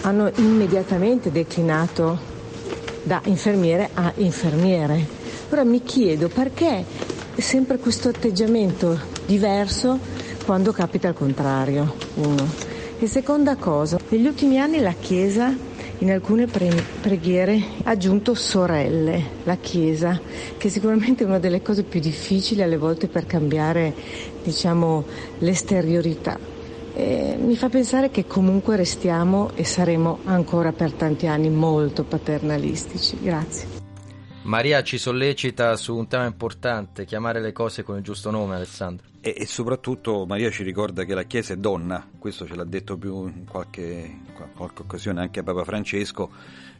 hanno 0.00 0.28
immediatamente 0.38 1.30
declinato 1.30 2.18
da 3.04 3.20
infermiere 3.26 3.90
a 3.94 4.12
infermiere. 4.16 5.06
Ora 5.50 5.62
mi 5.62 5.80
chiedo 5.84 6.26
perché 6.26 6.84
sempre 7.36 7.78
questo 7.78 8.08
atteggiamento 8.08 8.98
diverso 9.24 10.00
quando 10.44 10.72
capita 10.72 11.06
il 11.06 11.14
contrario, 11.14 11.94
uno. 12.14 12.44
E 12.98 13.06
seconda 13.06 13.54
cosa, 13.54 14.00
negli 14.08 14.26
ultimi 14.26 14.58
anni 14.58 14.80
la 14.80 14.94
Chiesa 14.98 15.54
in 16.00 16.10
alcune 16.10 16.46
pre- 16.46 16.82
preghiere 17.00 17.60
ha 17.84 17.90
aggiunto 17.90 18.34
sorelle, 18.34 19.22
la 19.44 19.56
Chiesa, 19.56 20.20
che 20.56 20.68
sicuramente 20.68 21.24
è 21.24 21.26
una 21.26 21.38
delle 21.38 21.62
cose 21.62 21.82
più 21.82 22.00
difficili 22.00 22.62
alle 22.62 22.76
volte 22.76 23.08
per 23.08 23.26
cambiare, 23.26 23.94
diciamo, 24.42 25.04
l'esteriorità. 25.38 26.38
E 26.94 27.36
mi 27.40 27.56
fa 27.56 27.68
pensare 27.68 28.10
che 28.10 28.26
comunque 28.26 28.76
restiamo 28.76 29.50
e 29.54 29.64
saremo 29.64 30.18
ancora 30.24 30.72
per 30.72 30.92
tanti 30.92 31.26
anni 31.26 31.50
molto 31.50 32.04
paternalistici. 32.04 33.18
Grazie. 33.20 33.77
Maria 34.48 34.82
ci 34.82 34.96
sollecita 34.96 35.76
su 35.76 35.94
un 35.94 36.08
tema 36.08 36.24
importante, 36.24 37.04
chiamare 37.04 37.38
le 37.38 37.52
cose 37.52 37.82
con 37.82 37.98
il 37.98 38.02
giusto 38.02 38.30
nome, 38.30 38.54
Alessandro. 38.54 39.06
E, 39.20 39.34
e 39.36 39.46
soprattutto 39.46 40.24
Maria 40.24 40.50
ci 40.50 40.62
ricorda 40.62 41.04
che 41.04 41.12
la 41.12 41.24
Chiesa 41.24 41.52
è 41.52 41.58
donna, 41.58 42.08
questo 42.18 42.46
ce 42.46 42.54
l'ha 42.54 42.64
detto 42.64 42.96
più 42.96 43.26
in 43.26 43.44
qualche, 43.44 44.20
qualche 44.56 44.82
occasione 44.82 45.20
anche 45.20 45.42
Papa 45.42 45.64
Francesco, 45.64 46.30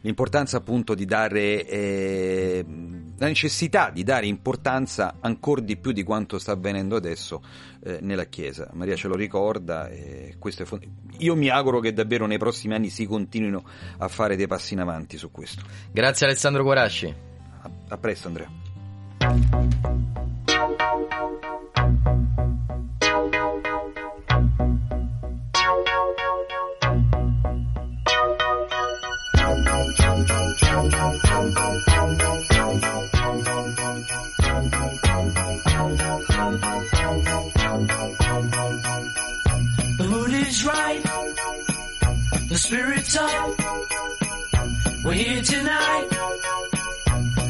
l'importanza 0.01 0.57
appunto 0.57 0.95
di 0.95 1.05
dare, 1.05 1.63
eh, 1.67 2.65
la 3.17 3.27
necessità 3.27 3.91
di 3.91 4.01
dare 4.01 4.25
importanza 4.25 5.17
ancora 5.19 5.61
di 5.61 5.77
più 5.77 5.91
di 5.91 6.01
quanto 6.01 6.39
sta 6.39 6.53
avvenendo 6.53 6.95
adesso 6.95 7.43
eh, 7.83 7.99
nella 8.01 8.25
Chiesa. 8.25 8.67
Maria 8.73 8.95
ce 8.95 9.07
lo 9.07 9.15
ricorda 9.15 9.89
e 9.89 10.37
questo 10.39 10.63
è 10.63 10.65
fond- 10.65 10.87
io 11.19 11.35
mi 11.35 11.49
auguro 11.49 11.81
che 11.81 11.93
davvero 11.93 12.25
nei 12.25 12.39
prossimi 12.39 12.73
anni 12.73 12.89
si 12.89 13.05
continuino 13.05 13.63
a 13.99 14.07
fare 14.07 14.35
dei 14.35 14.47
passi 14.47 14.73
in 14.73 14.79
avanti 14.79 15.17
su 15.17 15.29
questo. 15.29 15.61
Grazie 15.91 16.25
Alessandro 16.25 16.63
Guarasci. 16.63 17.28
A, 17.91 17.97
presto 17.97 18.27
Andrea. 18.27 18.47
The 39.97 40.07
mood 40.07 40.33
is 40.33 40.63
right. 40.65 41.03
The 42.49 42.57
spirit's 42.57 43.17
up. 43.17 43.59
We're 45.03 45.13
here 45.13 45.41
tonight. 45.41 46.68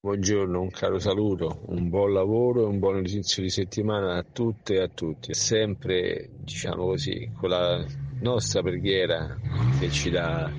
Buongiorno, 0.00 0.60
un 0.60 0.70
caro 0.70 1.00
saluto, 1.00 1.64
un 1.66 1.88
buon 1.88 2.12
lavoro 2.12 2.62
e 2.62 2.66
un 2.66 2.78
buon 2.78 2.98
inizio 2.98 3.42
di 3.42 3.50
settimana 3.50 4.14
a 4.16 4.22
tutte 4.22 4.74
e 4.74 4.80
a 4.80 4.86
tutti. 4.86 5.34
Sempre, 5.34 6.28
diciamo 6.38 6.84
così, 6.84 7.28
con 7.34 7.48
la 7.48 7.84
nostra 8.20 8.62
preghiera 8.62 9.36
che 9.76 9.90
ci 9.90 10.10
dà, 10.10 10.52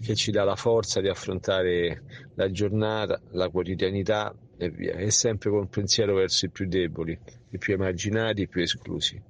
che 0.00 0.14
ci 0.14 0.30
dà 0.30 0.44
la 0.44 0.56
forza 0.56 1.02
di 1.02 1.08
affrontare 1.08 2.02
la 2.36 2.50
giornata, 2.50 3.20
la 3.32 3.50
quotidianità 3.50 4.34
e 4.56 4.70
via. 4.70 4.94
E 4.94 5.10
sempre 5.10 5.50
con 5.50 5.68
pensiero 5.68 6.14
verso 6.14 6.46
i 6.46 6.50
più 6.50 6.66
deboli, 6.66 7.16
i 7.50 7.58
più 7.58 7.74
emarginati, 7.74 8.40
i 8.40 8.48
più 8.48 8.62
esclusi. 8.62 9.20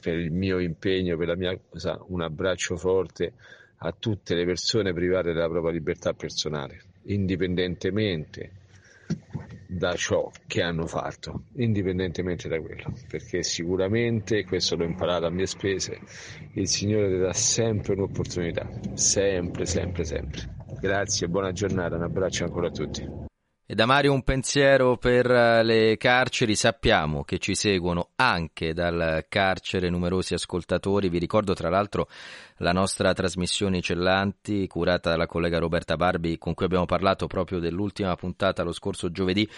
Per 0.00 0.14
il 0.18 0.32
mio 0.32 0.58
impegno, 0.58 1.18
per 1.18 1.26
la 1.26 1.36
mia 1.36 1.54
cosa, 1.68 2.02
un 2.08 2.22
abbraccio 2.22 2.78
forte 2.78 3.34
a 3.76 3.92
tutte 3.92 4.34
le 4.34 4.46
persone 4.46 4.94
private 4.94 5.34
della 5.34 5.50
propria 5.50 5.72
libertà 5.72 6.14
personale 6.14 6.92
indipendentemente 7.06 8.62
da 9.66 9.94
ciò 9.94 10.30
che 10.46 10.62
hanno 10.62 10.86
fatto, 10.86 11.44
indipendentemente 11.56 12.48
da 12.48 12.60
quello, 12.60 12.94
perché 13.08 13.42
sicuramente, 13.42 14.44
questo 14.44 14.76
l'ho 14.76 14.84
imparato 14.84 15.26
a 15.26 15.30
mie 15.30 15.46
spese, 15.46 15.98
il 16.54 16.68
Signore 16.68 17.10
ti 17.10 17.18
dà 17.18 17.32
sempre 17.32 17.94
un'opportunità, 17.94 18.68
sempre, 18.94 19.66
sempre, 19.66 20.04
sempre. 20.04 20.54
Grazie, 20.80 21.28
buona 21.28 21.52
giornata, 21.52 21.96
un 21.96 22.02
abbraccio 22.02 22.44
ancora 22.44 22.68
a 22.68 22.70
tutti. 22.70 23.32
E 23.66 23.74
da 23.74 23.86
Mario 23.86 24.12
un 24.12 24.22
pensiero 24.22 24.98
per 24.98 25.30
eh, 25.30 25.62
le 25.62 25.96
carceri, 25.96 26.54
sappiamo 26.54 27.24
che 27.24 27.38
ci 27.38 27.54
seguono 27.54 28.10
anche 28.16 28.74
dal 28.74 29.24
carcere 29.26 29.88
numerosi 29.88 30.34
ascoltatori, 30.34 31.08
vi 31.08 31.18
ricordo 31.18 31.54
tra 31.54 31.70
l'altro 31.70 32.06
la 32.58 32.72
nostra 32.72 33.14
trasmissione 33.14 33.80
Cellanti 33.80 34.66
curata 34.66 35.08
dalla 35.08 35.26
collega 35.26 35.58
Roberta 35.58 35.96
Barbi 35.96 36.36
con 36.36 36.52
cui 36.52 36.66
abbiamo 36.66 36.84
parlato 36.84 37.26
proprio 37.26 37.58
dell'ultima 37.58 38.14
puntata 38.16 38.62
lo 38.62 38.72
scorso 38.72 39.10
giovedì. 39.10 39.48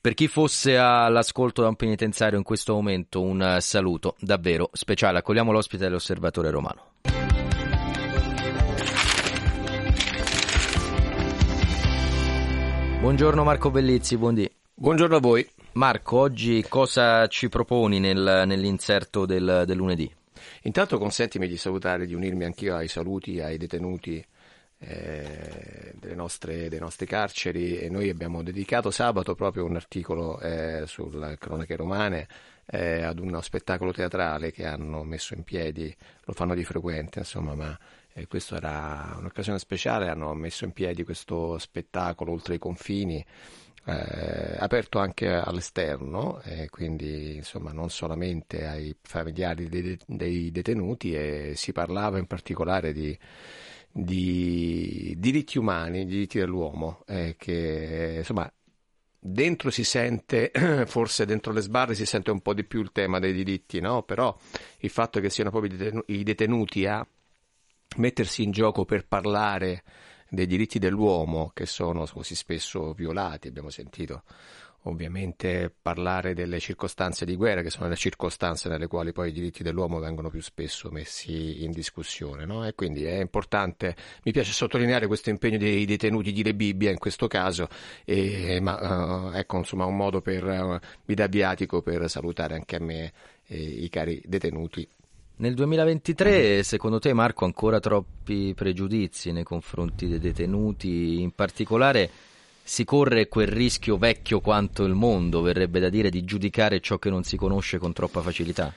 Per 0.00 0.14
chi 0.14 0.26
fosse 0.26 0.76
all'ascolto 0.76 1.62
da 1.62 1.68
un 1.68 1.76
penitenziario 1.76 2.38
in 2.38 2.44
questo 2.44 2.74
momento 2.74 3.22
un 3.22 3.58
saluto 3.60 4.16
davvero 4.18 4.70
speciale, 4.72 5.18
accogliamo 5.18 5.52
l'ospite 5.52 5.84
dell'osservatore 5.84 6.50
romano. 6.50 6.94
Buongiorno 13.02 13.42
Marco 13.42 13.72
Bellizzi, 13.72 14.16
buondì. 14.16 14.48
Buongiorno 14.74 15.16
a 15.16 15.18
voi. 15.20 15.44
Marco, 15.72 16.18
oggi 16.18 16.64
cosa 16.68 17.26
ci 17.26 17.48
proponi 17.48 17.98
nel, 17.98 18.44
nell'inserto 18.46 19.26
del, 19.26 19.64
del, 19.66 19.76
lunedì? 19.76 20.08
Intanto 20.62 20.98
consentimi 20.98 21.48
di 21.48 21.56
salutare, 21.56 22.06
di 22.06 22.14
unirmi 22.14 22.44
anch'io 22.44 22.76
ai 22.76 22.86
saluti 22.86 23.40
ai 23.40 23.58
detenuti 23.58 24.24
eh, 24.78 25.92
delle 25.98 26.14
nostre, 26.14 26.68
dei 26.68 26.78
nostri 26.78 27.04
carceri 27.04 27.76
e 27.76 27.88
noi 27.88 28.08
abbiamo 28.08 28.40
dedicato 28.44 28.92
sabato 28.92 29.34
proprio 29.34 29.64
un 29.64 29.74
articolo 29.74 30.38
eh, 30.38 30.84
sulle 30.86 31.36
cronache 31.38 31.74
romane 31.74 32.28
eh, 32.66 33.02
ad 33.02 33.18
uno 33.18 33.40
spettacolo 33.40 33.92
teatrale 33.92 34.52
che 34.52 34.64
hanno 34.64 35.02
messo 35.02 35.34
in 35.34 35.42
piedi, 35.42 35.92
lo 36.24 36.32
fanno 36.34 36.54
di 36.54 36.62
frequente 36.62 37.18
insomma, 37.18 37.56
ma 37.56 37.76
e 38.14 38.26
questa 38.26 38.56
era 38.56 39.14
un'occasione 39.18 39.58
speciale, 39.58 40.08
hanno 40.08 40.34
messo 40.34 40.64
in 40.64 40.72
piedi 40.72 41.04
questo 41.04 41.58
spettacolo 41.58 42.32
oltre 42.32 42.56
i 42.56 42.58
confini, 42.58 43.24
eh, 43.84 44.56
aperto 44.58 44.98
anche 44.98 45.28
all'esterno, 45.28 46.40
e 46.42 46.68
quindi 46.68 47.36
insomma 47.36 47.72
non 47.72 47.90
solamente 47.90 48.66
ai 48.66 48.94
familiari 49.00 49.68
dei, 49.68 49.98
dei 50.06 50.50
detenuti 50.50 51.14
e 51.14 51.52
si 51.56 51.72
parlava 51.72 52.18
in 52.18 52.26
particolare 52.26 52.92
di, 52.92 53.16
di 53.90 55.14
diritti 55.18 55.58
umani, 55.58 56.04
diritti 56.04 56.38
dell'uomo, 56.38 57.02
eh, 57.06 57.34
che 57.38 58.16
insomma 58.18 58.50
dentro 59.24 59.70
si 59.70 59.84
sente, 59.84 60.50
forse 60.86 61.24
dentro 61.24 61.52
le 61.52 61.60
sbarre 61.60 61.94
si 61.94 62.04
sente 62.04 62.30
un 62.30 62.40
po' 62.40 62.54
di 62.54 62.64
più 62.64 62.80
il 62.80 62.90
tema 62.92 63.20
dei 63.20 63.32
diritti, 63.32 63.80
no? 63.80 64.02
però 64.02 64.36
il 64.78 64.90
fatto 64.90 65.20
che 65.20 65.30
siano 65.30 65.50
proprio 65.50 66.02
i 66.06 66.22
detenuti 66.24 66.86
a 66.86 67.06
mettersi 67.96 68.42
in 68.42 68.50
gioco 68.50 68.84
per 68.84 69.06
parlare 69.06 69.82
dei 70.28 70.46
diritti 70.46 70.78
dell'uomo 70.78 71.50
che 71.52 71.66
sono 71.66 72.06
così 72.06 72.34
spesso 72.34 72.92
violati, 72.92 73.48
abbiamo 73.48 73.70
sentito 73.70 74.22
ovviamente 74.84 75.72
parlare 75.80 76.34
delle 76.34 76.58
circostanze 76.58 77.24
di 77.24 77.36
guerra, 77.36 77.62
che 77.62 77.70
sono 77.70 77.88
le 77.88 77.96
circostanze 77.96 78.68
nelle 78.68 78.86
quali 78.86 79.12
poi 79.12 79.28
i 79.28 79.32
diritti 79.32 79.62
dell'uomo 79.62 79.98
vengono 79.98 80.30
più 80.30 80.40
spesso 80.40 80.90
messi 80.90 81.62
in 81.62 81.70
discussione. 81.70 82.44
No? 82.44 82.66
E 82.66 82.74
quindi 82.74 83.04
è 83.04 83.20
importante, 83.20 83.94
mi 84.24 84.32
piace 84.32 84.52
sottolineare 84.52 85.06
questo 85.06 85.30
impegno 85.30 85.58
dei 85.58 85.84
detenuti 85.84 86.32
di 86.32 86.42
Rebibbia 86.42 86.90
in 86.90 86.98
questo 86.98 87.28
caso, 87.28 87.68
e, 88.04 88.58
ma 88.60 89.28
uh, 89.28 89.36
ecco 89.36 89.58
insomma 89.58 89.84
un 89.84 89.96
modo 89.96 90.20
per, 90.20 90.44
uh, 90.44 90.78
mi 91.04 91.14
dà 91.14 91.26
viatico 91.26 91.82
per 91.82 92.08
salutare 92.08 92.54
anche 92.54 92.76
a 92.76 92.80
me 92.80 93.12
eh, 93.46 93.56
i 93.56 93.88
cari 93.88 94.20
detenuti 94.24 94.88
nel 95.36 95.54
2023, 95.54 96.62
secondo 96.62 96.98
te, 96.98 97.12
Marco, 97.12 97.44
ancora 97.44 97.80
troppi 97.80 98.54
pregiudizi 98.54 99.32
nei 99.32 99.44
confronti 99.44 100.06
dei 100.06 100.18
detenuti? 100.18 101.20
In 101.20 101.32
particolare, 101.32 102.10
si 102.62 102.84
corre 102.84 103.28
quel 103.28 103.48
rischio 103.48 103.96
vecchio 103.96 104.40
quanto 104.40 104.84
il 104.84 104.94
mondo, 104.94 105.40
verrebbe 105.40 105.80
da 105.80 105.88
dire, 105.88 106.10
di 106.10 106.24
giudicare 106.24 106.80
ciò 106.80 106.98
che 106.98 107.10
non 107.10 107.24
si 107.24 107.36
conosce 107.36 107.78
con 107.78 107.92
troppa 107.92 108.20
facilità? 108.20 108.72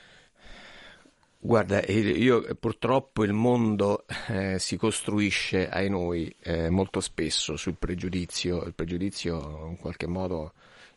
Guarda, 1.46 1.80
io 1.86 2.44
purtroppo 2.60 3.24
il 3.24 3.34
mondo 3.34 4.06
eh, 4.30 4.58
si 4.58 4.78
costruisce 4.78 5.70
ai 5.70 5.90
noi 5.90 6.34
eh, 6.42 6.72
molto 6.72 7.00
spesso 7.00 7.56
sul 7.56 7.76
pregiudizio, 7.78 8.64
il 8.64 8.74
pregiudizio 8.74 9.68
in 9.70 9.78
qualche 9.78 10.08
modo 10.08 10.54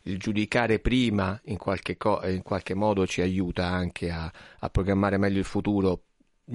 il 0.09 0.17
giudicare 0.17 0.79
prima 0.79 1.39
in 1.45 1.57
qualche, 1.57 1.97
co- 1.97 2.25
in 2.27 2.41
qualche 2.41 2.73
modo 2.73 3.05
ci 3.07 3.21
aiuta 3.21 3.67
anche 3.67 4.09
a, 4.09 4.31
a, 4.59 4.69
programmare 4.69 5.17
meglio 5.17 5.39
il 5.39 5.45
futuro, 5.45 6.03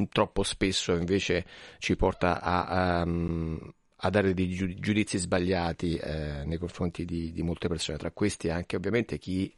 troppo 0.08 0.42
spesso 0.42 0.94
invece 0.94 1.46
ci 1.78 1.96
porta 1.96 2.40
a, 2.40 2.66
a, 2.66 3.06
a 3.96 4.10
dare 4.10 4.34
dei 4.34 4.48
giudizi 4.78 5.18
sbagliati 5.18 5.96
eh, 5.96 6.42
nei 6.44 6.58
confronti 6.58 7.04
di, 7.04 7.32
di, 7.32 7.42
molte 7.42 7.68
persone, 7.68 7.98
tra 7.98 8.10
questi 8.10 8.50
anche 8.50 8.76
ovviamente 8.76 9.18
chi 9.18 9.52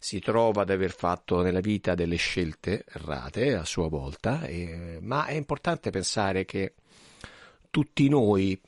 si 0.00 0.20
trova 0.20 0.62
ad 0.62 0.70
aver 0.70 0.92
fatto 0.92 1.42
nella 1.42 1.60
vita 1.60 1.94
delle 1.94 2.16
scelte 2.16 2.84
errate 2.86 3.54
a 3.54 3.64
sua 3.64 3.88
volta, 3.88 4.44
e, 4.44 4.98
ma 5.00 5.26
è 5.26 5.34
importante 5.34 5.90
pensare 5.90 6.44
che 6.44 6.74
tutti 7.70 8.08
noi 8.08 8.60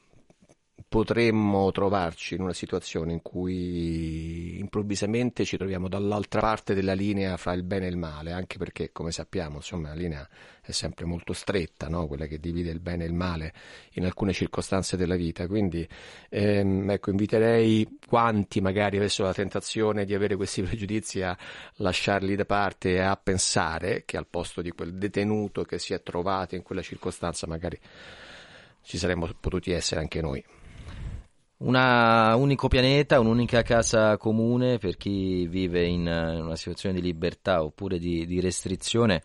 potremmo 0.88 1.70
trovarci 1.72 2.34
in 2.34 2.42
una 2.42 2.52
situazione 2.52 3.12
in 3.12 3.22
cui 3.22 4.58
improvvisamente 4.58 5.44
ci 5.44 5.56
troviamo 5.56 5.88
dall'altra 5.88 6.40
parte 6.40 6.74
della 6.74 6.92
linea 6.92 7.36
fra 7.36 7.52
il 7.52 7.62
bene 7.62 7.86
e 7.86 7.90
il 7.90 7.96
male, 7.96 8.32
anche 8.32 8.58
perché, 8.58 8.92
come 8.92 9.10
sappiamo, 9.12 9.56
insomma, 9.56 9.88
la 9.88 9.94
linea 9.94 10.28
è 10.62 10.70
sempre 10.72 11.04
molto 11.04 11.32
stretta, 11.32 11.88
no? 11.88 12.06
quella 12.06 12.26
che 12.26 12.38
divide 12.38 12.70
il 12.70 12.80
bene 12.80 13.04
e 13.04 13.06
il 13.08 13.14
male 13.14 13.52
in 13.94 14.04
alcune 14.04 14.32
circostanze 14.32 14.96
della 14.96 15.16
vita. 15.16 15.46
Quindi, 15.46 15.86
ehm, 16.28 16.90
ecco, 16.90 17.10
inviterei 17.10 17.98
quanti 18.06 18.60
magari 18.60 18.96
avessero 18.96 19.26
la 19.28 19.34
tentazione 19.34 20.04
di 20.04 20.14
avere 20.14 20.36
questi 20.36 20.62
pregiudizi 20.62 21.22
a 21.22 21.36
lasciarli 21.76 22.36
da 22.36 22.44
parte 22.44 22.94
e 22.94 23.00
a 23.00 23.16
pensare 23.16 24.04
che 24.04 24.16
al 24.16 24.26
posto 24.26 24.62
di 24.62 24.70
quel 24.70 24.94
detenuto 24.94 25.62
che 25.64 25.78
si 25.78 25.94
è 25.94 26.02
trovato 26.02 26.54
in 26.54 26.62
quella 26.62 26.82
circostanza, 26.82 27.46
magari 27.46 27.78
ci 28.82 28.98
saremmo 28.98 29.28
potuti 29.38 29.72
essere 29.72 30.00
anche 30.00 30.20
noi 30.20 30.42
un 31.62 31.74
unico 31.74 32.68
pianeta, 32.68 33.20
un'unica 33.20 33.62
casa 33.62 34.16
comune 34.16 34.78
per 34.78 34.96
chi 34.96 35.46
vive 35.46 35.84
in 35.84 36.06
una 36.06 36.56
situazione 36.56 36.94
di 36.94 37.02
libertà 37.02 37.62
oppure 37.62 37.98
di, 37.98 38.26
di 38.26 38.40
restrizione 38.40 39.22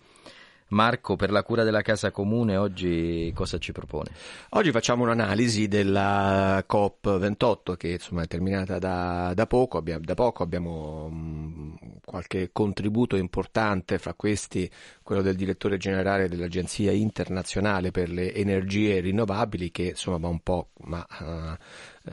Marco, 0.70 1.16
per 1.16 1.30
la 1.30 1.44
cura 1.44 1.64
della 1.64 1.84
casa 1.84 2.10
comune, 2.10 2.58
oggi 2.58 3.32
cosa 3.36 3.60
ci 3.60 3.72
propone? 3.72 4.10
Oggi 4.50 4.72
facciamo 4.72 5.04
un'analisi 5.04 5.68
della 5.68 6.66
COP28 6.68 7.76
che 7.76 7.90
insomma, 7.90 8.24
è 8.24 8.28
terminata 8.28 8.80
da, 8.80 9.32
da, 9.36 9.46
poco. 9.46 9.78
Abbiamo, 9.78 10.04
da 10.04 10.16
poco 10.16 10.42
abbiamo 10.42 11.06
um, 11.06 11.78
qualche 12.04 12.50
contributo 12.52 13.16
importante, 13.16 14.00
fra 14.00 14.16
questi 14.16 14.70
quello 15.04 15.22
del 15.22 15.36
direttore 15.36 15.78
generale 15.78 16.28
dell'Agenzia 16.28 16.92
internazionale 16.92 17.92
per 17.92 18.10
le 18.10 18.34
energie 18.34 19.00
rinnovabili 19.02 19.70
che 19.70 19.84
insomma 19.90 20.18
va 20.18 20.30
un 20.30 20.40
po' 20.40 20.70
ma, 20.86 21.06
uh, 21.20 21.64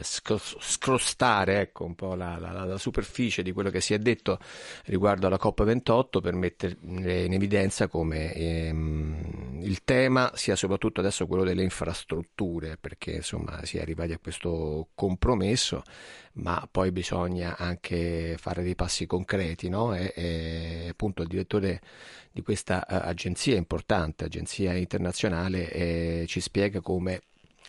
scrostare 0.00 1.61
ecco, 1.61 1.85
un 1.85 1.94
po' 1.94 2.14
la, 2.14 2.38
la, 2.38 2.64
la, 2.64 2.78
superficie 2.78 3.42
di 3.42 3.52
quello 3.52 3.70
che 3.70 3.81
si 3.81 3.92
è 3.92 3.98
detto 3.98 4.38
riguardo 4.87 5.26
alla 5.26 5.38
COP28 5.40 6.20
per 6.20 6.35
mettere 6.35 6.76
in 6.81 7.33
evidenza 7.33 7.88
come 7.88 8.33
ehm, 8.33 9.61
il 9.62 9.85
tema 9.85 10.33
sia 10.35 10.57
soprattutto 10.57 11.00
adesso 11.00 11.26
quello 11.26 11.44
delle 11.44 11.62
infrastrutture, 11.62 12.76
perché 12.81 13.12
insomma 13.12 13.64
si 13.64 13.78
è 13.78 13.81
arrivati 13.81 14.12
a 14.12 14.18
questo 14.18 14.88
compromesso, 14.94 15.83
ma 16.35 16.66
poi 16.70 16.90
bisogna 16.90 17.57
anche 17.57 18.37
fare 18.38 18.62
dei 18.62 18.74
passi 18.74 19.07
concreti, 19.07 19.68
no? 19.68 19.94
e, 19.94 20.12
e 20.14 20.87
appunto 20.90 21.22
il 21.22 21.28
direttore 21.28 21.81
di 22.33 22.42
questa 22.42 22.85
uh, 22.88 22.94
agenzia 23.02 23.57
importante, 23.57 24.24
agenzia 24.24 24.74
internazionale, 24.74 25.70
eh, 25.70 26.24
ci 26.26 26.40
spiega 26.40 26.81
come 26.81 27.22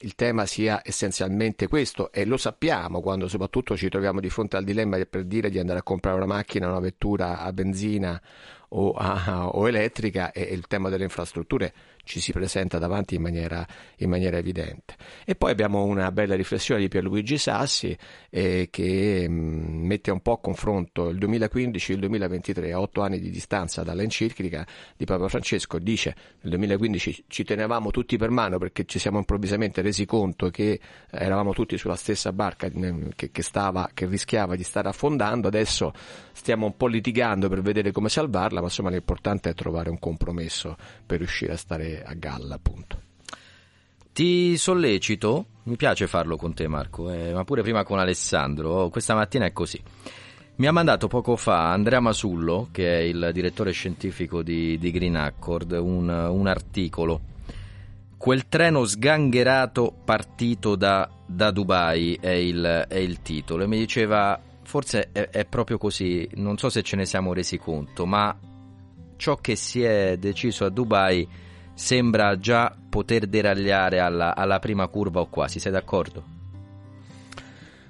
il 0.04 0.16
tema 0.16 0.46
sia 0.46 0.82
essenzialmente 0.84 1.68
questo 1.68 2.12
e 2.12 2.26
lo 2.26 2.38
sappiamo 2.38 3.02
quando 3.02 3.28
soprattutto 3.28 3.76
ci 3.76 3.90
troviamo 3.90 4.20
di 4.20 4.30
fronte 4.30 4.58
al 4.58 4.64
dilemma 4.64 4.98
per 5.06 5.24
dire 5.24 5.50
di 5.50 5.60
andare 5.60 5.80
a 5.80 5.84
comprare 5.84 6.18
una 6.18 6.26
macchina, 6.26 6.68
una 6.68 6.80
vettura 6.80 7.40
a 7.40 7.52
benzina 7.52 8.22
o, 8.70 8.92
a, 8.92 9.48
o 9.50 9.68
elettrica 9.68 10.32
e 10.32 10.42
il 10.42 10.68
tema 10.68 10.90
delle 10.90 11.04
infrastrutture 11.04 11.74
ci 12.04 12.20
si 12.20 12.32
presenta 12.34 12.78
davanti 12.78 13.16
in 13.16 13.22
maniera, 13.22 13.66
in 13.98 14.10
maniera 14.10 14.38
evidente. 14.38 14.96
E 15.26 15.36
poi 15.36 15.52
abbiamo 15.52 15.84
una 15.84 16.12
bella 16.12 16.36
riflessione 16.36 16.82
di 16.82 16.90
Pierluigi 16.90 17.38
Sassi 17.38 17.98
eh, 18.30 18.68
che 18.70 19.28
mh, 19.28 19.34
mm, 19.34 19.86
mette 19.86 20.12
un 20.12 20.22
po' 20.22 20.34
a 20.34 20.40
confronto 20.40 21.10
il 21.10 21.18
2015 21.18 21.92
e 21.92 21.94
il 21.96 22.00
2023 22.02 22.72
a 22.74 22.80
otto 22.80 23.02
anni 23.02 23.20
di 23.20 23.30
distanza 23.30 23.84
dall'enciclica 23.84 24.68
di 24.98 25.06
Papa 25.06 25.28
Francesco. 25.30 25.80
Dice 25.80 26.16
nel 26.42 26.52
2015 26.52 27.26
ci 27.28 27.44
tenevamo 27.44 27.90
tutti 27.92 28.18
per 28.18 28.30
mano 28.30 28.58
perché 28.58 28.86
ci 28.86 29.00
siamo 29.00 29.18
improvvisamente 29.20 29.82
resi 29.82 30.06
conto 30.06 30.50
che 30.50 30.80
eravamo 31.10 31.54
tutti 31.54 31.78
sulla 31.78 31.96
stessa 31.96 32.34
barca 32.34 32.70
che, 32.70 33.32
che, 33.32 33.42
stava, 33.42 33.90
che 33.94 34.06
rischiava 34.06 34.56
di 34.56 34.64
stare 34.64 34.90
affondando, 34.90 35.48
adesso 35.48 35.94
stiamo 36.34 36.66
un 36.66 36.76
po' 36.76 36.88
litigando 36.88 37.48
per 37.48 37.62
vedere 37.62 37.92
come 37.92 38.10
salvarla, 38.10 38.60
ma 38.60 38.66
insomma 38.66 38.90
l'importante 38.90 39.50
è 39.50 39.54
trovare 39.54 39.90
un 39.90 40.00
compromesso 40.00 40.76
per 41.06 41.20
riuscire 41.20 41.54
a 41.54 41.58
stare 41.58 41.93
a 42.02 42.14
galla, 42.14 42.56
appunto. 42.56 43.02
Ti 44.14 44.58
sollecito, 44.58 45.46
mi 45.64 45.76
piace 45.76 46.08
farlo 46.08 46.38
con 46.38 46.54
te 46.54 46.68
Marco, 46.68 47.12
eh, 47.12 47.34
ma 47.34 47.44
pure 47.44 47.64
prima 47.64 47.84
con 47.84 48.00
Alessandro, 48.00 48.90
questa 48.90 49.16
mattina 49.16 49.46
è 49.46 49.52
così. 49.52 49.82
Mi 50.56 50.68
ha 50.68 50.72
mandato 50.72 51.08
poco 51.08 51.36
fa 51.36 51.72
Andrea 51.72 52.00
Masullo, 52.00 52.68
che 52.72 53.00
è 53.00 53.02
il 53.02 53.32
direttore 53.34 53.72
scientifico 53.72 54.44
di, 54.44 54.78
di 54.78 54.92
Green 54.92 55.16
Accord, 55.16 55.72
un, 55.72 56.08
un, 56.08 56.48
articolo. 56.48 57.22
Quel 58.16 58.48
treno 58.48 58.86
sgangherato 58.86 59.92
partito 60.06 60.76
da, 60.76 61.10
da 61.26 61.50
Dubai 61.50 62.20
è 62.22 62.30
il, 62.30 62.86
è 62.88 62.98
il, 62.98 63.24
titolo 63.24 63.64
e 63.64 63.68
mi 63.68 63.80
diceva 63.80 64.40
forse 64.62 65.10
è, 65.12 65.30
è 65.30 65.46
proprio 65.46 65.80
così, 65.80 66.30
non 66.36 66.58
so 66.60 66.70
se 66.70 66.84
ce 66.84 66.96
ne 66.98 67.06
siamo 67.06 67.34
resi 67.34 67.58
conto, 67.58 68.06
ma 68.06 68.38
ciò 69.18 69.38
che 69.38 69.56
si 69.56 69.82
è 69.82 70.18
deciso 70.18 70.66
a 70.66 70.70
Dubai 70.70 71.28
sembra 71.74 72.38
già 72.38 72.76
poter 72.90 73.28
deragliare 73.28 74.00
alla, 74.00 74.36
alla 74.36 74.60
prima 74.60 74.88
curva 74.88 75.22
o 75.22 75.28
quasi, 75.28 75.60
sei 75.60 75.72
d'accordo? 75.72 76.32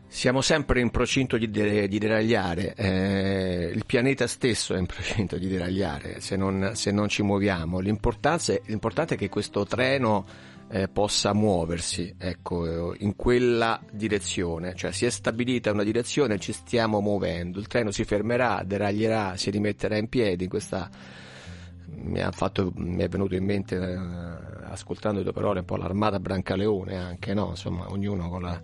Siamo 0.07 0.41
sempre 0.41 0.79
in 0.79 0.91
procinto 0.91 1.37
di, 1.37 1.49
de- 1.49 1.87
di 1.87 1.97
deragliare, 1.97 2.75
eh, 2.75 3.71
il 3.73 3.83
pianeta 3.85 4.27
stesso 4.27 4.75
è 4.75 4.77
in 4.77 4.85
procinto 4.85 5.37
di 5.37 5.47
deragliare 5.47 6.19
se 6.21 6.35
non, 6.35 6.71
se 6.75 6.91
non 6.91 7.07
ci 7.09 7.23
muoviamo. 7.23 7.79
L'importante 7.79 8.61
è 8.63 9.17
che 9.17 9.29
questo 9.29 9.65
treno 9.65 10.23
eh, 10.69 10.87
possa 10.87 11.33
muoversi 11.33 12.13
ecco, 12.17 12.95
in 12.99 13.15
quella 13.15 13.81
direzione, 13.91 14.75
cioè 14.75 14.91
si 14.91 15.05
è 15.05 15.09
stabilita 15.09 15.71
una 15.71 15.83
direzione 15.83 16.39
ci 16.39 16.51
stiamo 16.51 16.99
muovendo, 16.99 17.59
il 17.59 17.67
treno 17.67 17.89
si 17.89 18.03
fermerà, 18.05 18.61
deraglierà, 18.63 19.35
si 19.35 19.49
rimetterà 19.49 19.97
in 19.97 20.09
piedi 20.09 20.43
in 20.43 20.49
questa 20.49 20.89
mi, 21.85 22.21
fatto, 22.31 22.71
mi, 22.75 23.01
è 23.03 23.07
venuto 23.07 23.35
in 23.35 23.43
mente, 23.43 23.75
eh, 23.75 23.97
ascoltando 24.65 25.19
le 25.19 25.23
tue 25.23 25.33
parole, 25.33 25.59
un 25.59 25.65
po' 25.65 25.75
l'armata 25.75 26.19
Brancaleone 26.19 26.97
anche, 26.97 27.33
no? 27.33 27.49
Insomma, 27.49 27.89
ognuno 27.91 28.29
con, 28.29 28.41
la, 28.41 28.59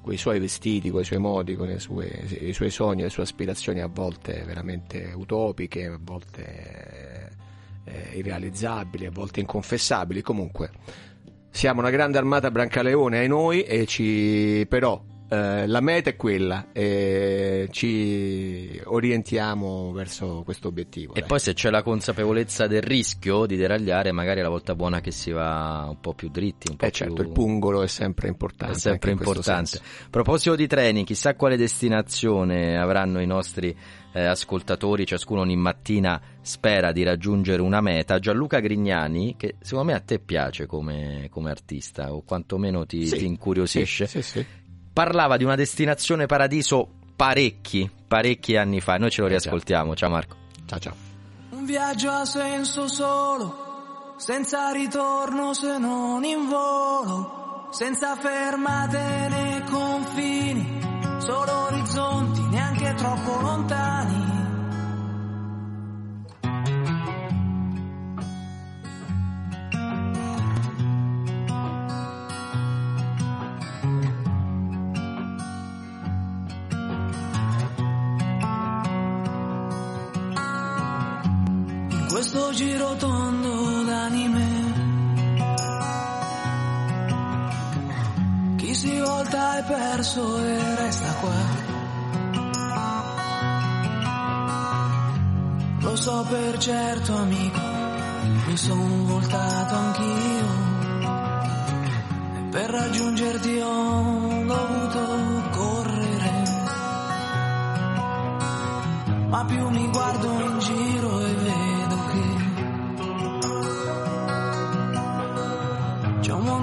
con 0.00 0.12
i 0.12 0.16
suoi 0.16 0.38
vestiti, 0.38 0.90
con 0.90 1.00
i 1.00 1.04
suoi 1.04 1.18
modi, 1.18 1.56
con 1.56 1.78
suoi, 1.78 2.10
i 2.40 2.52
suoi 2.52 2.70
sogni, 2.70 3.02
le 3.02 3.10
sue 3.10 3.22
aspirazioni 3.22 3.80
a 3.80 3.86
volte 3.86 4.42
veramente 4.44 5.12
utopiche, 5.14 5.86
a 5.86 5.98
volte 6.00 7.30
eh, 7.84 8.18
irrealizzabili, 8.18 9.06
a 9.06 9.10
volte 9.10 9.40
inconfessabili. 9.40 10.22
Comunque, 10.22 10.70
siamo 11.50 11.80
una 11.80 11.90
grande 11.90 12.18
armata 12.18 12.50
Brancaleone 12.50 13.18
ai 13.18 13.28
noi, 13.28 13.62
e 13.62 13.86
ci, 13.86 14.66
però 14.68 15.02
eh, 15.34 15.66
la 15.66 15.80
meta 15.80 16.10
è 16.10 16.16
quella 16.16 16.68
e 16.72 17.68
ci 17.70 18.80
orientiamo 18.84 19.92
verso 19.92 20.42
questo 20.44 20.68
obiettivo. 20.68 21.14
E 21.14 21.20
dai. 21.20 21.28
poi 21.28 21.40
se 21.40 21.54
c'è 21.54 21.70
la 21.70 21.82
consapevolezza 21.82 22.66
del 22.66 22.82
rischio 22.82 23.46
di 23.46 23.56
deragliare, 23.56 24.12
magari 24.12 24.40
è 24.40 24.42
la 24.42 24.48
volta 24.48 24.74
buona 24.74 25.00
che 25.00 25.10
si 25.10 25.32
va 25.32 25.86
un 25.88 26.00
po' 26.00 26.14
più 26.14 26.28
dritti. 26.28 26.70
Un 26.70 26.76
po 26.76 26.84
eh 26.84 26.90
certo, 26.92 27.22
il 27.22 27.30
pungolo 27.30 27.82
è 27.82 27.88
sempre 27.88 28.28
importante. 28.28 28.74
È 28.74 28.78
sempre 28.78 29.10
importante. 29.10 29.78
A 29.78 30.08
proposito 30.08 30.54
di 30.54 30.66
treni, 30.66 31.04
chissà 31.04 31.34
quale 31.34 31.56
destinazione 31.56 32.78
avranno 32.78 33.20
i 33.20 33.26
nostri 33.26 33.76
eh, 34.12 34.24
ascoltatori, 34.24 35.04
ciascuno 35.04 35.40
ogni 35.40 35.56
mattina 35.56 36.20
spera 36.40 36.92
di 36.92 37.02
raggiungere 37.02 37.60
una 37.60 37.80
meta. 37.80 38.20
Gianluca 38.20 38.60
Grignani, 38.60 39.34
che 39.36 39.56
secondo 39.60 39.90
me 39.90 39.96
a 39.96 40.00
te 40.00 40.20
piace 40.20 40.66
come, 40.66 41.26
come 41.30 41.50
artista, 41.50 42.12
o 42.14 42.22
quantomeno 42.22 42.86
ti, 42.86 43.06
sì, 43.06 43.18
ti 43.18 43.26
incuriosisce. 43.26 44.06
Sì, 44.06 44.22
sì, 44.22 44.46
parlava 44.94 45.36
di 45.36 45.44
una 45.44 45.56
destinazione 45.56 46.24
paradiso 46.26 46.88
parecchi, 47.16 47.90
parecchi 48.08 48.56
anni 48.56 48.80
fa. 48.80 48.96
Noi 48.96 49.10
ce 49.10 49.20
lo 49.20 49.26
riascoltiamo. 49.26 49.94
Ciao 49.94 50.08
Marco. 50.08 50.36
Ciao 50.64 50.78
ciao. 50.78 50.94
Un 51.50 51.66
viaggio 51.66 52.10
a 52.10 52.24
senso 52.24 52.88
solo, 52.88 54.14
senza 54.16 54.70
ritorno 54.70 55.52
se 55.52 55.76
non 55.78 56.24
in 56.24 56.48
volo, 56.48 57.68
senza 57.72 58.16
fermate 58.16 59.28
né 59.28 59.64
confini, 59.68 60.80
solo 61.18 61.66
orizzonti 61.66 62.40
neanche 62.48 62.94
troppo 62.94 63.40
lontani 63.40 64.13
giro 82.54 82.94
tondo 82.94 83.82
d'anime. 83.82 84.46
Chi 88.56 88.74
si 88.74 89.00
volta 89.00 89.58
è 89.58 89.64
perso 89.64 90.38
e 90.38 90.74
resta 90.76 91.12
qua. 91.20 91.72
Lo 95.80 95.96
so 95.96 96.26
per 96.30 96.58
certo 96.58 97.16
amico, 97.16 97.60
mi 98.46 98.56
son 98.56 99.06
voltato 99.06 99.74
anch'io. 99.74 100.46
E 102.36 102.40
per 102.50 102.70
raggiungerti 102.70 103.60
ho 103.60 104.44
dovuto 104.46 105.02
correre. 105.50 106.42
Ma 109.28 109.44
più 109.44 109.68
mi 109.70 109.88
guardo 109.90 110.28
in 110.40 110.58
giro 110.60 111.20
e 111.20 111.34
vedo 111.34 111.73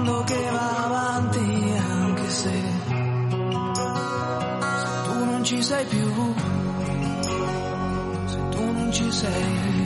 mondo 0.02 0.24
che 0.24 0.50
va 0.50 0.84
avanti 0.84 1.74
anche 1.78 2.28
se, 2.28 2.62
tu 5.04 5.24
non 5.24 5.44
ci 5.44 5.62
sei 5.62 5.84
più, 5.86 6.34
se 8.26 8.48
tu 8.50 8.72
non 8.72 8.92
ci 8.92 9.12
sei 9.12 9.81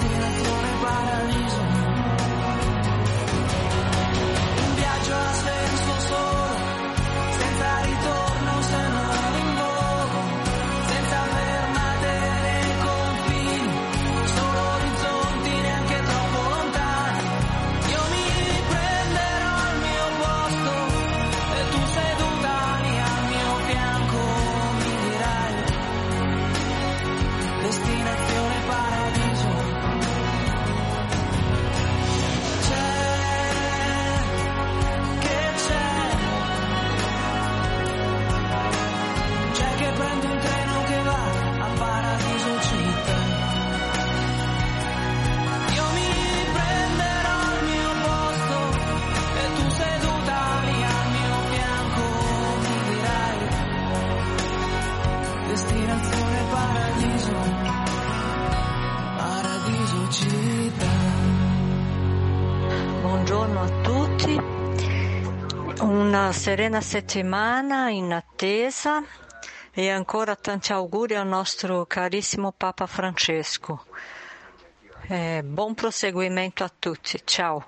feel 0.00 0.37
serena 66.48 66.80
settimana 66.80 67.90
in 67.90 68.10
attesa 68.10 69.04
e 69.70 69.90
ancora 69.90 70.34
tanti 70.34 70.72
auguri 70.72 71.14
al 71.14 71.26
nostro 71.26 71.84
carissimo 71.84 72.54
Papa 72.56 72.86
Francesco. 72.86 73.84
Eh, 75.08 75.42
buon 75.44 75.74
proseguimento 75.74 76.64
a 76.64 76.72
tutti. 76.78 77.20
Ciao. 77.22 77.66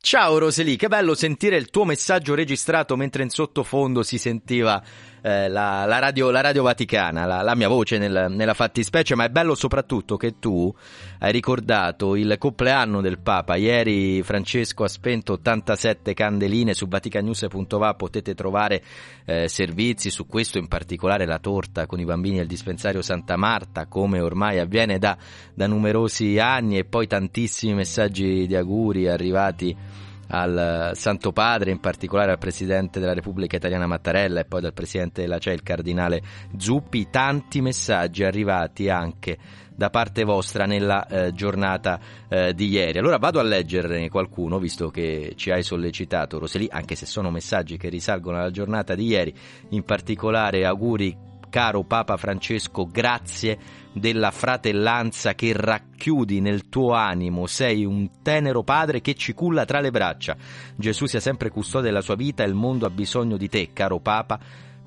Ciao 0.00 0.38
Roseli, 0.38 0.76
che 0.76 0.86
bello 0.86 1.16
sentire 1.16 1.56
il 1.56 1.68
tuo 1.68 1.84
messaggio 1.84 2.36
registrato 2.36 2.94
mentre 2.94 3.24
in 3.24 3.28
sottofondo 3.30 4.04
si 4.04 4.18
sentiva 4.18 4.80
eh, 5.26 5.48
la, 5.48 5.84
la, 5.86 5.98
radio, 5.98 6.30
la, 6.30 6.40
radio, 6.40 6.62
Vaticana, 6.62 7.24
la, 7.24 7.42
la 7.42 7.56
mia 7.56 7.66
voce 7.66 7.98
nel, 7.98 8.26
nella 8.30 8.54
fattispecie, 8.54 9.16
ma 9.16 9.24
è 9.24 9.28
bello 9.28 9.56
soprattutto 9.56 10.16
che 10.16 10.38
tu 10.38 10.72
hai 11.18 11.32
ricordato 11.32 12.14
il 12.14 12.36
compleanno 12.38 13.00
del 13.00 13.18
Papa. 13.18 13.56
Ieri 13.56 14.22
Francesco 14.22 14.84
ha 14.84 14.88
spento 14.88 15.32
87 15.32 16.14
candeline 16.14 16.74
su 16.74 16.86
vaticanews.va, 16.86 17.94
potete 17.94 18.36
trovare 18.36 18.84
eh, 19.24 19.48
servizi 19.48 20.10
su 20.10 20.28
questo, 20.28 20.58
in 20.58 20.68
particolare 20.68 21.26
la 21.26 21.40
torta 21.40 21.86
con 21.86 21.98
i 21.98 22.04
bambini 22.04 22.38
al 22.38 22.46
dispensario 22.46 23.02
Santa 23.02 23.36
Marta, 23.36 23.86
come 23.86 24.20
ormai 24.20 24.60
avviene 24.60 24.98
da, 24.98 25.18
da 25.52 25.66
numerosi 25.66 26.38
anni, 26.38 26.78
e 26.78 26.84
poi 26.84 27.08
tantissimi 27.08 27.74
messaggi 27.74 28.46
di 28.46 28.54
auguri 28.54 29.08
arrivati 29.08 30.04
al 30.28 30.92
Santo 30.94 31.32
Padre, 31.32 31.70
in 31.70 31.80
particolare 31.80 32.32
al 32.32 32.38
Presidente 32.38 33.00
della 33.00 33.14
Repubblica 33.14 33.56
Italiana 33.56 33.86
Mattarella 33.86 34.40
e 34.40 34.44
poi 34.44 34.60
dal 34.60 34.72
Presidente 34.72 35.22
della 35.22 35.38
CE, 35.38 35.52
il 35.52 35.62
Cardinale 35.62 36.22
Zuppi, 36.56 37.08
tanti 37.10 37.60
messaggi 37.60 38.24
arrivati 38.24 38.88
anche 38.88 39.38
da 39.76 39.90
parte 39.90 40.24
vostra 40.24 40.64
nella 40.64 41.06
eh, 41.06 41.32
giornata 41.34 42.00
eh, 42.28 42.54
di 42.54 42.68
ieri. 42.68 42.98
Allora 42.98 43.18
vado 43.18 43.38
a 43.38 43.42
leggerne 43.42 44.08
qualcuno, 44.08 44.58
visto 44.58 44.88
che 44.88 45.34
ci 45.36 45.50
hai 45.50 45.62
sollecitato 45.62 46.38
Roseli, 46.38 46.66
anche 46.70 46.94
se 46.94 47.04
sono 47.04 47.30
messaggi 47.30 47.76
che 47.76 47.90
risalgono 47.90 48.38
alla 48.38 48.50
giornata 48.50 48.94
di 48.94 49.06
ieri, 49.06 49.34
in 49.70 49.84
particolare 49.84 50.64
auguri 50.64 51.34
caro 51.56 51.84
Papa 51.84 52.18
Francesco, 52.18 52.84
grazie 52.84 53.56
della 53.94 54.30
fratellanza 54.30 55.34
che 55.34 55.54
racchiudi 55.54 56.42
nel 56.42 56.68
tuo 56.68 56.92
animo, 56.92 57.46
sei 57.46 57.86
un 57.86 58.20
tenero 58.20 58.62
padre 58.62 59.00
che 59.00 59.14
ci 59.14 59.32
culla 59.32 59.64
tra 59.64 59.80
le 59.80 59.90
braccia. 59.90 60.36
Gesù 60.76 61.06
sia 61.06 61.18
sempre 61.18 61.48
custode 61.48 61.86
della 61.86 62.02
sua 62.02 62.14
vita 62.14 62.44
e 62.44 62.46
il 62.46 62.52
mondo 62.52 62.84
ha 62.84 62.90
bisogno 62.90 63.38
di 63.38 63.48
te, 63.48 63.70
caro 63.72 64.00
Papa 64.00 64.38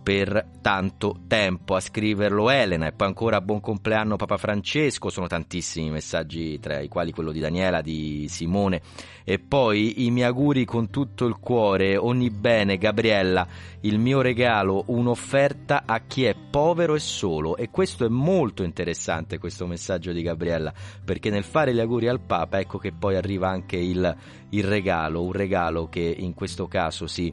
per 0.09 0.43
tanto 0.59 1.19
tempo 1.27 1.75
a 1.75 1.79
scriverlo 1.79 2.49
Elena. 2.49 2.87
E 2.87 2.93
poi 2.93 3.05
ancora 3.05 3.41
buon 3.41 3.61
compleanno 3.61 4.15
Papa 4.15 4.37
Francesco, 4.37 5.11
sono 5.11 5.27
tantissimi 5.27 5.91
messaggi 5.91 6.59
tra 6.59 6.79
i 6.79 6.87
quali 6.87 7.11
quello 7.11 7.31
di 7.31 7.39
Daniela, 7.39 7.81
di 7.81 8.25
Simone. 8.27 8.81
E 9.23 9.37
poi 9.37 10.07
i 10.07 10.09
miei 10.09 10.25
auguri 10.25 10.65
con 10.65 10.89
tutto 10.89 11.27
il 11.27 11.37
cuore, 11.39 11.95
ogni 11.95 12.31
bene 12.31 12.79
Gabriella, 12.79 13.47
il 13.81 13.99
mio 13.99 14.21
regalo, 14.21 14.85
un'offerta 14.87 15.83
a 15.85 15.99
chi 15.99 16.23
è 16.23 16.33
povero 16.33 16.95
e 16.95 16.99
solo. 16.99 17.55
E 17.55 17.69
questo 17.69 18.03
è 18.03 18.09
molto 18.09 18.63
interessante 18.63 19.37
questo 19.37 19.67
messaggio 19.67 20.11
di 20.11 20.23
Gabriella 20.23 20.73
perché 21.05 21.29
nel 21.29 21.43
fare 21.43 21.71
gli 21.71 21.79
auguri 21.79 22.07
al 22.07 22.19
Papa 22.19 22.57
ecco 22.57 22.79
che 22.79 22.93
poi 22.93 23.15
arriva 23.15 23.49
anche 23.49 23.77
il, 23.77 24.17
il 24.49 24.63
regalo, 24.63 25.21
un 25.21 25.33
regalo 25.33 25.87
che 25.87 26.15
in 26.17 26.33
questo 26.33 26.67
caso 26.67 27.05
si 27.05 27.31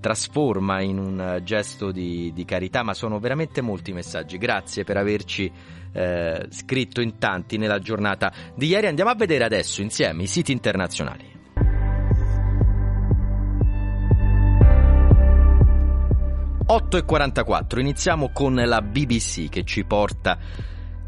trasforma 0.00 0.80
in 0.80 0.98
un 0.98 1.40
gesto 1.44 1.90
di, 1.90 2.32
di, 2.34 2.44
carità, 2.44 2.82
ma 2.82 2.94
sono 2.94 3.18
veramente 3.18 3.60
molti 3.60 3.92
messaggi. 3.92 4.38
Grazie 4.38 4.84
per 4.84 4.96
averci 4.96 5.50
eh, 5.92 6.46
scritto 6.50 7.00
in 7.00 7.18
tanti 7.18 7.56
nella 7.56 7.78
giornata 7.78 8.32
di 8.54 8.66
ieri. 8.66 8.86
Andiamo 8.86 9.10
a 9.10 9.14
vedere 9.14 9.44
adesso 9.44 9.82
insieme 9.82 10.22
i 10.22 10.26
siti 10.26 10.52
internazionali. 10.52 11.36
...8.44, 16.70 17.78
iniziamo 17.78 18.28
con 18.30 18.54
la 18.54 18.82
BBC 18.82 19.48
che 19.48 19.64
ci 19.64 19.84
porta 19.84 20.38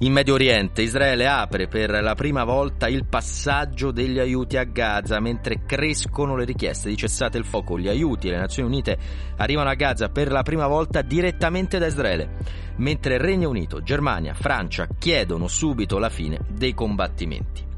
in 0.02 0.12
Medio 0.12 0.32
Oriente 0.32 0.80
Israele 0.80 1.26
apre 1.26 1.68
per 1.68 1.90
la 1.90 2.14
prima 2.14 2.44
volta 2.44 2.88
il 2.88 3.04
passaggio 3.04 3.90
degli 3.90 4.18
aiuti 4.18 4.56
a 4.56 4.64
Gaza 4.64 5.20
mentre 5.20 5.66
crescono 5.66 6.36
le 6.36 6.46
richieste 6.46 6.88
di 6.88 6.96
cessate 6.96 7.36
il 7.36 7.44
fuoco. 7.44 7.78
Gli 7.78 7.88
aiuti 7.88 8.28
e 8.28 8.30
le 8.30 8.38
Nazioni 8.38 8.68
Unite 8.68 8.96
arrivano 9.36 9.68
a 9.68 9.74
Gaza 9.74 10.08
per 10.08 10.32
la 10.32 10.42
prima 10.42 10.66
volta 10.66 11.02
direttamente 11.02 11.78
da 11.78 11.86
Israele, 11.86 12.38
mentre 12.76 13.18
Regno 13.18 13.50
Unito, 13.50 13.82
Germania, 13.82 14.32
Francia 14.32 14.88
chiedono 14.98 15.48
subito 15.48 15.98
la 15.98 16.08
fine 16.08 16.40
dei 16.48 16.72
combattimenti. 16.72 17.68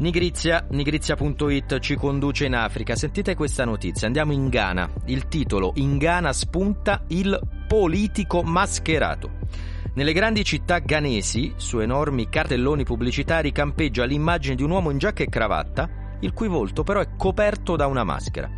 Nigrizia, 0.00 0.66
nigrizia.it 0.68 1.78
ci 1.78 1.94
conduce 1.94 2.44
in 2.44 2.56
Africa. 2.56 2.94
Sentite 2.94 3.34
questa 3.34 3.64
notizia, 3.64 4.06
andiamo 4.06 4.32
in 4.32 4.48
Ghana. 4.48 4.90
Il 5.06 5.28
titolo 5.28 5.72
In 5.76 5.96
Ghana 5.96 6.32
spunta 6.34 7.04
il 7.08 7.38
politico 7.66 8.42
mascherato. 8.42 9.38
Nelle 10.00 10.14
grandi 10.14 10.44
città 10.44 10.78
ghanesi, 10.78 11.52
su 11.56 11.78
enormi 11.78 12.30
cartelloni 12.30 12.84
pubblicitari, 12.84 13.52
campeggia 13.52 14.06
l'immagine 14.06 14.54
di 14.54 14.62
un 14.62 14.70
uomo 14.70 14.88
in 14.88 14.96
giacca 14.96 15.22
e 15.22 15.28
cravatta, 15.28 16.16
il 16.20 16.32
cui 16.32 16.48
volto 16.48 16.82
però 16.82 17.00
è 17.00 17.16
coperto 17.18 17.76
da 17.76 17.86
una 17.86 18.02
maschera. 18.02 18.50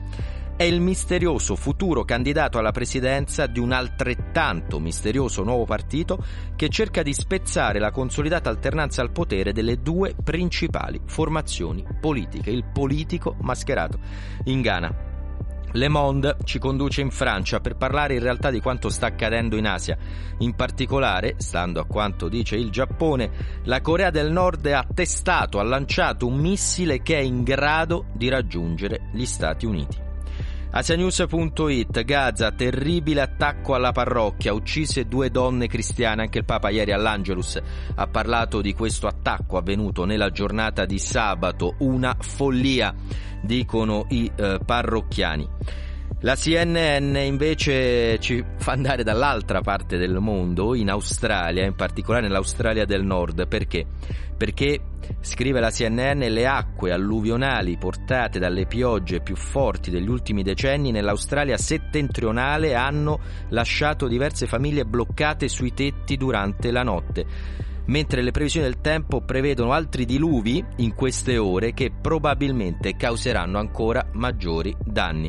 È 0.56 0.62
il 0.62 0.80
misterioso 0.80 1.56
futuro 1.56 2.04
candidato 2.04 2.58
alla 2.58 2.70
presidenza 2.70 3.48
di 3.48 3.58
un 3.58 3.72
altrettanto 3.72 4.78
misterioso 4.78 5.42
nuovo 5.42 5.64
partito 5.64 6.24
che 6.54 6.68
cerca 6.68 7.02
di 7.02 7.12
spezzare 7.12 7.80
la 7.80 7.90
consolidata 7.90 8.48
alternanza 8.48 9.02
al 9.02 9.10
potere 9.10 9.52
delle 9.52 9.82
due 9.82 10.14
principali 10.22 11.00
formazioni 11.06 11.84
politiche, 12.00 12.50
il 12.50 12.66
politico 12.72 13.34
mascherato. 13.40 13.98
In 14.44 14.60
Ghana 14.60 15.10
le 15.72 15.88
Monde 15.88 16.36
ci 16.44 16.58
conduce 16.58 17.00
in 17.00 17.10
Francia 17.10 17.60
per 17.60 17.76
parlare 17.76 18.14
in 18.14 18.22
realtà 18.22 18.50
di 18.50 18.60
quanto 18.60 18.88
sta 18.88 19.06
accadendo 19.06 19.56
in 19.56 19.66
Asia. 19.66 19.96
In 20.38 20.54
particolare, 20.54 21.34
stando 21.38 21.80
a 21.80 21.86
quanto 21.86 22.28
dice 22.28 22.56
il 22.56 22.70
Giappone, 22.70 23.60
la 23.64 23.80
Corea 23.80 24.10
del 24.10 24.30
Nord 24.30 24.66
ha 24.66 24.86
testato, 24.92 25.58
ha 25.58 25.64
lanciato 25.64 26.26
un 26.26 26.38
missile 26.38 27.02
che 27.02 27.16
è 27.16 27.20
in 27.20 27.42
grado 27.42 28.06
di 28.12 28.28
raggiungere 28.28 29.08
gli 29.12 29.24
Stati 29.24 29.66
Uniti. 29.66 30.11
Asianews.it 30.74 32.02
Gaza, 32.02 32.50
terribile 32.50 33.20
attacco 33.20 33.74
alla 33.74 33.92
parrocchia, 33.92 34.54
uccise 34.54 35.04
due 35.04 35.30
donne 35.30 35.66
cristiane, 35.66 36.22
anche 36.22 36.38
il 36.38 36.46
Papa 36.46 36.70
ieri 36.70 36.92
all'Angelus 36.92 37.60
ha 37.94 38.06
parlato 38.06 38.62
di 38.62 38.72
questo 38.72 39.06
attacco 39.06 39.58
avvenuto 39.58 40.06
nella 40.06 40.30
giornata 40.30 40.86
di 40.86 40.98
sabato, 40.98 41.74
una 41.80 42.16
follia, 42.18 42.94
dicono 43.42 44.06
i 44.08 44.32
eh, 44.34 44.60
parrocchiani. 44.64 45.46
La 46.24 46.36
CNN 46.36 47.16
invece 47.16 48.16
ci 48.20 48.44
fa 48.58 48.70
andare 48.70 49.02
dall'altra 49.02 49.60
parte 49.60 49.96
del 49.96 50.20
mondo, 50.20 50.76
in 50.76 50.88
Australia, 50.88 51.64
in 51.64 51.74
particolare 51.74 52.28
nell'Australia 52.28 52.84
del 52.84 53.02
Nord, 53.02 53.48
perché? 53.48 53.84
Perché, 54.36 54.78
scrive 55.20 55.58
la 55.58 55.72
CNN, 55.72 56.20
le 56.20 56.46
acque 56.46 56.92
alluvionali 56.92 57.76
portate 57.76 58.38
dalle 58.38 58.66
piogge 58.66 59.20
più 59.20 59.34
forti 59.34 59.90
degli 59.90 60.08
ultimi 60.08 60.44
decenni 60.44 60.92
nell'Australia 60.92 61.56
settentrionale 61.56 62.76
hanno 62.76 63.18
lasciato 63.48 64.06
diverse 64.06 64.46
famiglie 64.46 64.84
bloccate 64.84 65.48
sui 65.48 65.74
tetti 65.74 66.16
durante 66.16 66.70
la 66.70 66.84
notte 66.84 67.26
mentre 67.84 68.22
le 68.22 68.30
previsioni 68.30 68.64
del 68.64 68.80
tempo 68.80 69.22
prevedono 69.22 69.72
altri 69.72 70.04
diluvi 70.04 70.64
in 70.76 70.94
queste 70.94 71.36
ore 71.36 71.74
che 71.74 71.90
probabilmente 71.90 72.94
causeranno 72.94 73.58
ancora 73.58 74.06
maggiori 74.12 74.72
danni. 74.84 75.28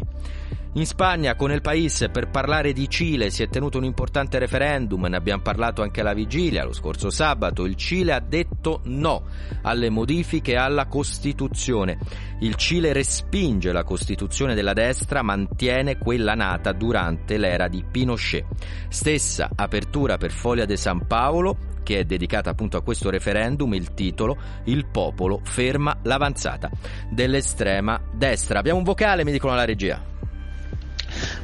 In 0.76 0.88
Spagna, 0.88 1.36
con 1.36 1.52
il 1.52 1.62
País, 1.62 2.08
per 2.12 2.32
parlare 2.32 2.74
di 2.74 2.90
Cile 2.90 3.30
si 3.30 3.44
è 3.44 3.48
tenuto 3.48 3.78
un 3.78 3.84
importante 3.84 4.40
referendum, 4.40 5.06
ne 5.06 5.16
abbiamo 5.16 5.44
parlato 5.44 5.84
anche 5.84 6.02
alla 6.02 6.16
vigilia, 6.16 6.64
lo 6.64 6.74
scorso 6.74 7.12
sabato. 7.12 7.66
Il 7.66 7.76
Cile 7.76 8.12
ha 8.14 8.20
detto 8.20 8.82
no 8.86 9.26
alle 9.62 9.92
modifiche 9.92 10.56
alla 10.56 10.88
Costituzione. 10.88 12.00
Il 12.40 12.56
Cile 12.56 12.92
respinge 12.92 13.72
la 13.72 13.84
Costituzione 13.84 14.56
della 14.56 14.74
destra, 14.74 15.22
mantiene 15.22 16.00
quella 16.00 16.34
nata 16.34 16.72
durante 16.72 17.38
l'era 17.38 17.68
di 17.68 17.86
Pinochet. 17.90 18.44
Stessa 18.90 19.52
apertura 19.56 20.18
per 20.18 20.32
Foglia 20.32 20.66
de 20.66 20.76
San 20.76 21.06
Paolo, 21.06 21.56
che 21.84 22.00
è 22.00 22.04
dedicata 22.04 22.50
appunto 22.50 22.78
a 22.78 22.82
questo 22.82 23.12
referendum, 23.12 23.76
il 23.76 23.94
titolo 23.94 24.38
Il 24.64 24.88
popolo 24.88 25.40
ferma 25.44 26.00
l'avanzata 26.02 26.72
dell'estrema 27.12 28.02
destra. 28.12 28.58
Abbiamo 28.58 28.80
un 28.80 28.86
vocale, 28.86 29.24
mi 29.24 29.32
dicono 29.32 29.54
alla 29.54 29.66
regia. 29.66 30.10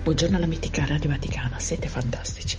Buongiorno 0.03 0.35
alla 0.35 0.45
mitica 0.45 0.85
Radio 0.85 1.09
Vaticana, 1.09 1.57
siete 1.59 1.87
fantastici. 1.87 2.57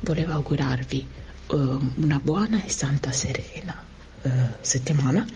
Volevo 0.00 0.32
augurarvi 0.32 1.06
uh, 1.46 1.56
una 1.96 2.20
buona 2.22 2.62
e 2.62 2.68
santa 2.68 3.10
serena 3.10 3.82
uh, 4.22 4.30
settimana 4.60 5.26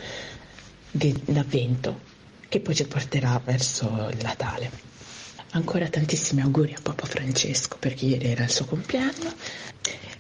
di, 0.91 1.19
d'avvento 1.25 2.01
che 2.49 2.61
poi 2.61 2.75
ci 2.75 2.85
porterà 2.87 3.41
verso 3.43 4.09
il 4.11 4.19
Natale. 4.23 4.71
Ancora 5.53 5.89
tantissimi 5.89 6.43
auguri 6.43 6.75
a 6.75 6.81
Papa 6.83 7.07
Francesco 7.07 7.77
perché 7.79 8.05
ieri 8.05 8.27
era 8.27 8.45
il 8.45 8.51
suo 8.51 8.67
compleanno. 8.67 9.33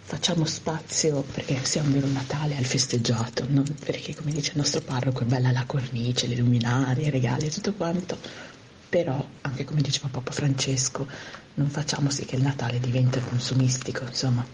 Facciamo 0.04 0.44
spazio 0.46 1.22
perché 1.22 1.58
sia 1.62 1.82
un 1.82 1.92
vero 1.92 2.06
Natale 2.06 2.56
al 2.56 2.64
festeggiato, 2.64 3.46
perché 3.84 4.14
come 4.14 4.32
dice 4.32 4.52
il 4.52 4.58
nostro 4.58 4.80
parroco 4.80 5.22
è 5.22 5.26
bella 5.26 5.50
la 5.52 5.64
cornice, 5.66 6.26
le 6.26 6.36
luminarie, 6.36 7.06
i 7.06 7.10
regali 7.10 7.46
e 7.46 7.50
tutto 7.50 7.74
quanto 7.74 8.16
però 8.92 9.24
anche 9.40 9.64
come 9.64 9.80
diceva 9.80 10.08
Papa 10.10 10.32
Francesco, 10.32 11.08
non 11.54 11.70
facciamo 11.70 12.10
sì 12.10 12.26
che 12.26 12.36
il 12.36 12.42
Natale 12.42 12.78
diventi 12.78 13.18
consumistico, 13.26 14.04
insomma. 14.04 14.44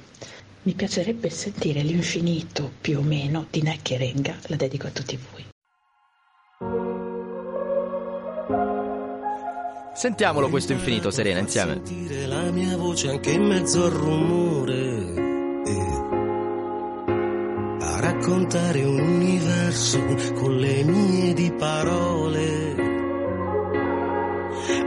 Mi 0.62 0.74
piacerebbe 0.74 1.28
sentire 1.28 1.82
l'infinito 1.82 2.70
più 2.80 3.00
o 3.00 3.02
meno 3.02 3.46
di 3.50 3.58
e 3.58 3.96
Renga, 3.96 4.36
la 4.42 4.54
dedico 4.54 4.86
a 4.86 4.90
tutti 4.90 5.18
voi. 5.32 5.44
Sentiamolo 9.92 10.48
questo 10.50 10.72
infinito, 10.72 11.10
Serena, 11.10 11.40
insieme. 11.40 11.80
Sentire 11.84 12.26
la 12.26 12.48
mia 12.52 12.76
voce 12.76 13.08
anche 13.08 13.32
in 13.32 13.42
mezzo 13.42 13.86
al 13.86 13.90
rumore. 13.90 15.14
eh. 15.66 16.06
A 17.80 17.98
raccontare 17.98 18.84
un 18.84 19.00
universo 19.00 19.98
con 20.34 20.58
le 20.58 20.84
mie 20.84 21.34
di 21.34 21.50
parole. 21.50 22.97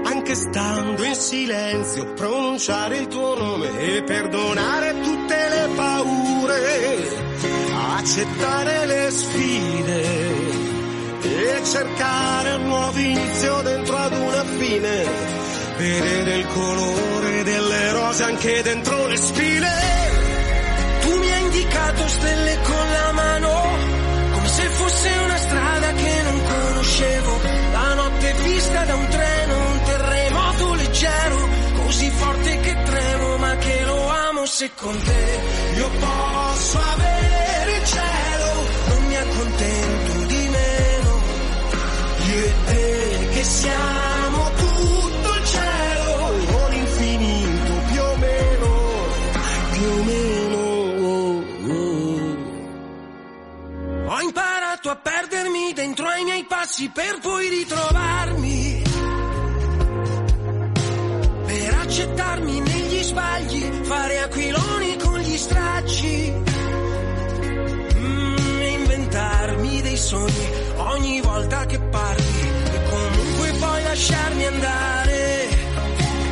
Anche 0.03 0.35
stando 0.35 1.03
in 1.03 1.15
silenzio, 1.15 2.13
pronunciare 2.13 2.97
il 2.97 3.07
tuo 3.07 3.35
nome 3.35 3.69
e 3.79 4.03
perdonare 4.03 4.99
tutte 5.01 5.35
le 5.49 5.69
paure. 5.75 7.19
Accettare 7.97 8.85
le 8.85 9.11
sfide 9.11 10.01
e 11.21 11.61
cercare 11.63 12.53
un 12.53 12.63
nuovo 12.67 12.99
inizio 12.99 13.61
dentro 13.61 13.95
ad 13.95 14.11
una 14.13 14.43
fine. 14.43 15.05
Vedere 15.77 16.35
il 16.35 16.47
colore 16.53 17.43
delle 17.43 17.91
rose 17.91 18.23
anche 18.23 18.61
dentro 18.61 19.07
le 19.07 19.17
spine. 19.17 19.69
Tu 21.01 21.17
mi 21.17 21.31
hai 21.31 21.41
indicato 21.41 22.07
stelle 22.07 22.57
con 22.63 22.91
la 22.91 23.11
mano, 23.13 23.61
come 24.33 24.47
se 24.47 24.63
fosse 24.63 25.09
una 25.23 25.37
strada 25.37 25.93
che 25.93 26.21
non 26.23 26.41
conoscevo. 26.43 27.39
La 27.71 27.93
notte 27.95 28.33
vista 28.43 28.83
da 28.85 28.95
un 28.95 29.07
treno, 29.07 29.70
leggero, 31.01 31.49
così 31.83 32.09
forte 32.11 32.59
che 32.59 32.83
tremo, 32.83 33.37
ma 33.37 33.55
che 33.55 33.83
lo 33.85 34.07
amo 34.07 34.45
se 34.45 34.69
con 34.75 34.95
te 35.03 35.39
io 35.75 35.89
posso 35.89 36.77
avere 36.77 37.77
il 37.77 37.85
cielo, 37.85 38.67
non 38.87 39.05
mi 39.07 39.15
accontento 39.15 40.25
di 40.25 40.49
meno. 40.49 41.21
Io 42.27 42.45
e 42.45 42.53
te 42.65 43.29
che 43.33 43.43
siamo 43.43 44.49
tutto 44.55 45.35
il 45.35 45.45
cielo, 45.45 46.57
o 46.57 46.67
l'infinito 46.69 47.73
più 47.87 48.01
o 48.01 48.15
meno, 48.17 48.69
più 49.71 49.87
o 49.87 50.03
meno. 50.03 50.59
Ho 54.05 54.21
imparato 54.21 54.89
a 54.89 54.95
perdermi 54.95 55.73
dentro 55.73 56.07
ai 56.07 56.23
miei 56.23 56.45
passi 56.45 56.89
per 56.89 57.17
poi 57.19 57.49
ritrovarmi. 57.49 58.60
Per 62.11 62.19
accettarmi 62.19 62.59
negli 62.59 63.03
sbagli, 63.03 63.71
fare 63.83 64.19
aquiloni 64.19 64.97
con 64.97 65.19
gli 65.19 65.37
stracci. 65.37 66.33
Mm, 67.95 68.61
inventarmi 68.61 69.81
dei 69.81 69.97
sogni 69.97 70.49
ogni 70.75 71.21
volta 71.21 71.65
che 71.65 71.79
parli. 71.79 72.49
E 72.73 72.83
comunque 72.89 73.51
poi 73.59 73.83
lasciarmi 73.83 74.45
andare. 74.45 75.47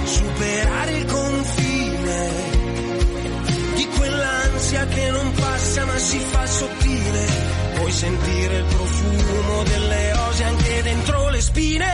Superare 0.03 0.91
il 0.91 1.05
confine 1.05 2.29
di 3.75 3.87
quell'ansia 3.87 4.85
che 4.85 5.11
non 5.11 5.31
passa 5.31 5.85
ma 5.85 5.97
si 5.97 6.19
fa 6.19 6.45
sottile. 6.45 7.25
Puoi 7.75 7.91
sentire 7.91 8.57
il 8.57 8.65
profumo 8.65 9.63
delle 9.63 10.13
rose 10.13 10.43
anche 10.43 10.81
dentro 10.83 11.29
le 11.29 11.41
spine. 11.41 11.87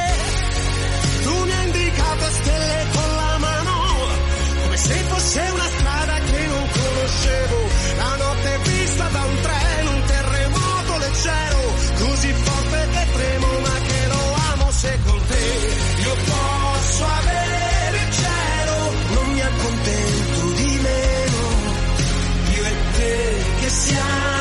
Hai 1.55 1.65
indicato 1.65 2.25
stelle 2.31 2.85
con 2.91 3.15
la 3.15 3.24
se 4.85 4.93
fosse 5.09 5.39
una 5.39 5.69
strada 5.77 6.15
che 6.19 6.47
non 6.47 6.67
conoscevo. 6.69 7.57
La 7.97 8.15
notte 8.23 8.59
vista 8.69 9.07
da 9.07 9.23
un 9.23 9.37
treno, 9.41 9.89
un 9.91 10.03
terremoto 10.05 10.97
leggero, 10.97 11.61
così 12.01 12.31
forte 12.33 12.87
che 12.93 13.07
tremo, 13.13 13.47
ma 13.65 13.75
che 13.87 14.07
lo 14.07 14.23
amo 14.51 14.71
se 14.71 14.99
con 15.05 15.21
te 15.27 15.45
io 16.05 16.15
posso 16.31 17.03
avere 17.03 17.97
il 18.05 18.11
cielo, 18.13 18.77
non 19.15 19.25
mi 19.33 19.41
accontento 19.41 20.51
di 20.59 20.79
meno. 20.87 21.39
Io 22.55 22.63
e 22.63 22.75
te 22.93 23.43
che 23.61 23.69
siamo 23.69 24.34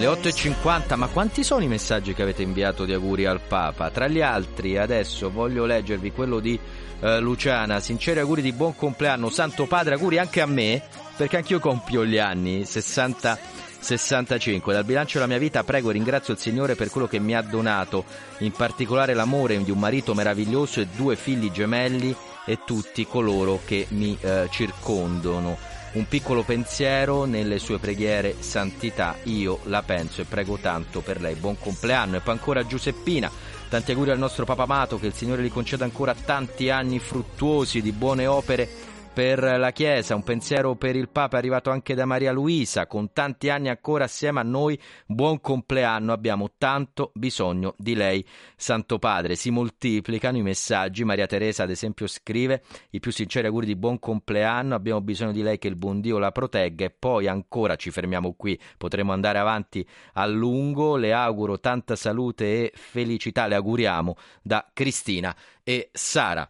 Le 0.00 0.06
8.50, 0.06 0.94
ma 0.94 1.08
quanti 1.08 1.44
sono 1.44 1.62
i 1.62 1.68
messaggi 1.68 2.14
che 2.14 2.22
avete 2.22 2.40
inviato 2.40 2.86
di 2.86 2.94
auguri 2.94 3.26
al 3.26 3.42
Papa? 3.46 3.90
Tra 3.90 4.08
gli 4.08 4.22
altri, 4.22 4.78
adesso 4.78 5.30
voglio 5.30 5.66
leggervi 5.66 6.10
quello 6.10 6.40
di 6.40 6.58
eh, 7.00 7.20
Luciana. 7.20 7.80
Sinceri 7.80 8.18
auguri 8.18 8.40
di 8.40 8.54
buon 8.54 8.74
compleanno, 8.74 9.28
Santo 9.28 9.66
Padre, 9.66 9.96
auguri 9.96 10.16
anche 10.16 10.40
a 10.40 10.46
me, 10.46 10.80
perché 11.18 11.36
anch'io 11.36 11.58
compio 11.58 12.06
gli 12.06 12.16
anni, 12.16 12.64
60, 12.64 13.38
65. 13.78 14.72
Dal 14.72 14.86
bilancio 14.86 15.18
della 15.18 15.28
mia 15.28 15.38
vita 15.38 15.64
prego 15.64 15.90
e 15.90 15.92
ringrazio 15.92 16.32
il 16.32 16.38
Signore 16.38 16.76
per 16.76 16.88
quello 16.88 17.06
che 17.06 17.18
mi 17.18 17.34
ha 17.34 17.42
donato, 17.42 18.06
in 18.38 18.52
particolare 18.52 19.12
l'amore 19.12 19.62
di 19.62 19.70
un 19.70 19.78
marito 19.78 20.14
meraviglioso 20.14 20.80
e 20.80 20.86
due 20.96 21.14
figli 21.14 21.50
gemelli 21.50 22.16
e 22.46 22.60
tutti 22.64 23.06
coloro 23.06 23.60
che 23.66 23.84
mi 23.90 24.16
eh, 24.18 24.48
circondano. 24.50 25.58
Un 25.92 26.06
piccolo 26.06 26.44
pensiero 26.44 27.24
nelle 27.24 27.58
sue 27.58 27.80
preghiere, 27.80 28.36
santità, 28.38 29.16
io 29.24 29.58
la 29.64 29.82
penso 29.82 30.20
e 30.20 30.24
prego 30.24 30.56
tanto 30.56 31.00
per 31.00 31.20
lei. 31.20 31.34
Buon 31.34 31.58
compleanno. 31.58 32.16
E 32.16 32.20
poi 32.20 32.34
ancora 32.34 32.64
Giuseppina, 32.64 33.28
tanti 33.68 33.90
auguri 33.90 34.12
al 34.12 34.18
nostro 34.18 34.44
Papa 34.44 34.62
Amato, 34.62 35.00
che 35.00 35.08
il 35.08 35.14
Signore 35.14 35.42
gli 35.42 35.50
conceda 35.50 35.82
ancora 35.82 36.14
tanti 36.14 36.70
anni 36.70 37.00
fruttuosi 37.00 37.82
di 37.82 37.90
buone 37.90 38.26
opere 38.26 38.68
per 39.12 39.42
la 39.58 39.72
Chiesa, 39.72 40.14
un 40.14 40.22
pensiero 40.22 40.76
per 40.76 40.94
il 40.94 41.08
Papa 41.08 41.36
è 41.36 41.38
arrivato 41.38 41.70
anche 41.70 41.94
da 41.94 42.04
Maria 42.04 42.30
Luisa, 42.32 42.86
con 42.86 43.12
tanti 43.12 43.50
anni 43.50 43.68
ancora 43.68 44.04
assieme 44.04 44.38
a 44.38 44.44
noi, 44.44 44.80
buon 45.04 45.40
compleanno, 45.40 46.12
abbiamo 46.12 46.52
tanto 46.56 47.10
bisogno 47.14 47.74
di 47.76 47.94
lei, 47.94 48.24
Santo 48.56 48.98
Padre. 48.98 49.34
Si 49.34 49.50
moltiplicano 49.50 50.36
i 50.36 50.42
messaggi, 50.42 51.04
Maria 51.04 51.26
Teresa 51.26 51.64
ad 51.64 51.70
esempio 51.70 52.06
scrive 52.06 52.62
i 52.90 53.00
più 53.00 53.10
sinceri 53.10 53.48
auguri 53.48 53.66
di 53.66 53.76
buon 53.76 53.98
compleanno, 53.98 54.76
abbiamo 54.76 55.00
bisogno 55.00 55.32
di 55.32 55.42
lei 55.42 55.58
che 55.58 55.68
il 55.68 55.76
buon 55.76 56.00
Dio 56.00 56.18
la 56.18 56.30
protegga 56.30 56.84
e 56.84 56.90
poi 56.90 57.26
ancora 57.26 57.74
ci 57.74 57.90
fermiamo 57.90 58.34
qui, 58.34 58.58
potremo 58.78 59.12
andare 59.12 59.38
avanti 59.38 59.86
a 60.14 60.26
lungo, 60.26 60.96
le 60.96 61.12
auguro 61.12 61.58
tanta 61.58 61.96
salute 61.96 62.44
e 62.44 62.72
felicità, 62.74 63.48
le 63.48 63.56
auguriamo 63.56 64.16
da 64.40 64.70
Cristina 64.72 65.34
e 65.64 65.90
Sara. 65.92 66.48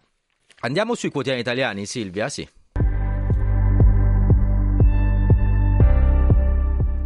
Andiamo 0.62 0.94
sui 0.94 1.10
quotidiani 1.10 1.40
italiani, 1.40 1.86
Silvia? 1.86 2.28
Sì. 2.28 2.46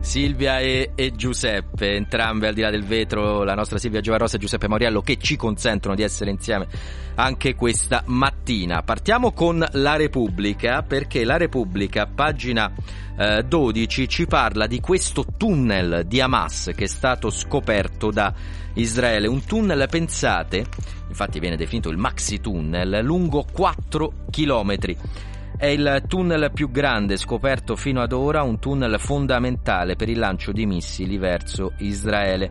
Silvia 0.05 0.59
e, 0.59 0.93
e, 0.95 1.13
Giuseppe, 1.13 1.95
entrambe 1.95 2.47
al 2.47 2.55
di 2.55 2.61
là 2.61 2.71
del 2.71 2.85
vetro, 2.85 3.43
la 3.43 3.55
nostra 3.55 3.79
Silvia 3.79 4.01
Giovanrosa 4.01 4.37
e 4.37 4.39
Giuseppe 4.39 4.69
Mauriello 4.69 5.01
che 5.01 5.17
ci 5.17 5.35
consentono 5.35 5.95
di 5.95 6.03
essere 6.03 6.31
insieme 6.31 6.69
anche 7.15 7.55
questa 7.55 8.03
mattina. 8.07 8.83
Partiamo 8.83 9.33
con 9.33 9.67
La 9.73 9.97
Repubblica 9.97 10.83
perché 10.83 11.25
La 11.25 11.39
Repubblica, 11.39 12.07
pagina 12.07 12.71
eh, 13.19 13.45
12, 13.45 14.09
ci 14.09 14.27
parla 14.27 14.67
di 14.67 14.79
questo 14.79 15.25
tunnel 15.37 16.05
di 16.07 16.21
Hamas 16.21 16.73
che 16.77 16.85
è 16.85 16.89
stato 16.89 17.31
scoperto 17.31 18.11
da 18.11 18.33
Israele, 18.75 19.27
un 19.27 19.45
tunnel 19.45 19.87
pensate, 19.89 20.67
infatti 21.09 21.41
viene 21.41 21.57
definito 21.57 21.89
il 21.89 21.97
maxi 21.97 22.41
tunnel, 22.41 23.01
lungo 23.03 23.47
4 23.51 24.13
chilometri. 24.31 24.97
È 25.57 25.67
il 25.67 26.03
tunnel 26.09 26.51
più 26.53 26.69
grande 26.69 27.17
scoperto 27.17 27.77
fino 27.77 28.03
ad 28.03 28.13
ora, 28.13 28.43
un 28.43 28.59
tunnel 28.59 28.99
fondamentale 28.99 29.95
per 29.95 30.09
il 30.09 30.19
lancio 30.19 30.51
di 30.51 30.67
missili 30.67 31.17
verso 31.17 31.75
Israele. 31.79 32.51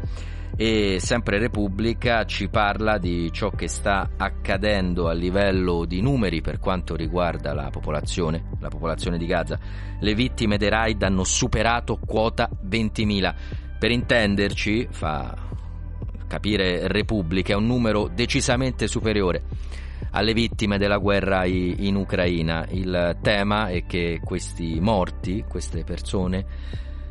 E 0.55 0.97
sempre 0.99 1.37
Repubblica 1.37 2.23
ci 2.23 2.47
parla 2.47 2.97
di 2.97 3.29
ciò 3.33 3.49
che 3.49 3.67
sta 3.67 4.11
accadendo 4.15 5.09
a 5.09 5.13
livello 5.13 5.83
di 5.83 5.99
numeri 5.99 6.41
per 6.41 6.59
quanto 6.59 6.95
riguarda 6.95 7.53
la 7.53 7.69
popolazione, 7.69 8.45
la 8.59 8.69
popolazione 8.69 9.17
di 9.17 9.25
Gaza. 9.25 9.59
Le 9.99 10.15
vittime 10.15 10.57
dei 10.57 10.69
raid 10.69 11.03
hanno 11.03 11.25
superato 11.25 11.99
quota 12.05 12.49
20.000. 12.49 13.35
Per 13.79 13.91
intenderci, 13.91 14.87
fa 14.91 15.35
capire 16.25 16.87
Repubblica, 16.87 17.51
è 17.51 17.57
un 17.57 17.65
numero 17.65 18.07
decisamente 18.07 18.87
superiore 18.87 19.43
alle 20.11 20.33
vittime 20.33 20.77
della 20.77 20.97
guerra 20.97 21.45
in 21.45 21.95
Ucraina. 21.95 22.65
Il 22.69 23.17
tema 23.21 23.67
è 23.67 23.85
che 23.85 24.19
questi 24.23 24.79
morti, 24.79 25.43
queste 25.47 25.83
persone, 25.83 26.45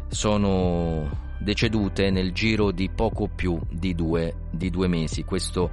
sono 0.08 1.30
decedute 1.38 2.10
nel 2.10 2.32
giro 2.32 2.70
di 2.70 2.88
poco 2.88 3.28
più 3.28 3.58
di 3.68 3.94
due, 3.94 4.34
di 4.50 4.70
due 4.70 4.88
mesi. 4.88 5.24
Questo 5.24 5.70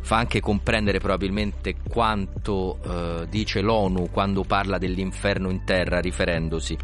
fa 0.00 0.16
anche 0.16 0.40
comprendere 0.40 0.98
probabilmente 0.98 1.76
quanto 1.88 2.78
eh, 2.82 3.26
dice 3.28 3.60
l'ONU 3.60 4.10
quando 4.10 4.44
parla 4.44 4.78
dell'inferno 4.78 5.50
in 5.50 5.64
terra 5.64 6.00
riferendosi 6.00 6.76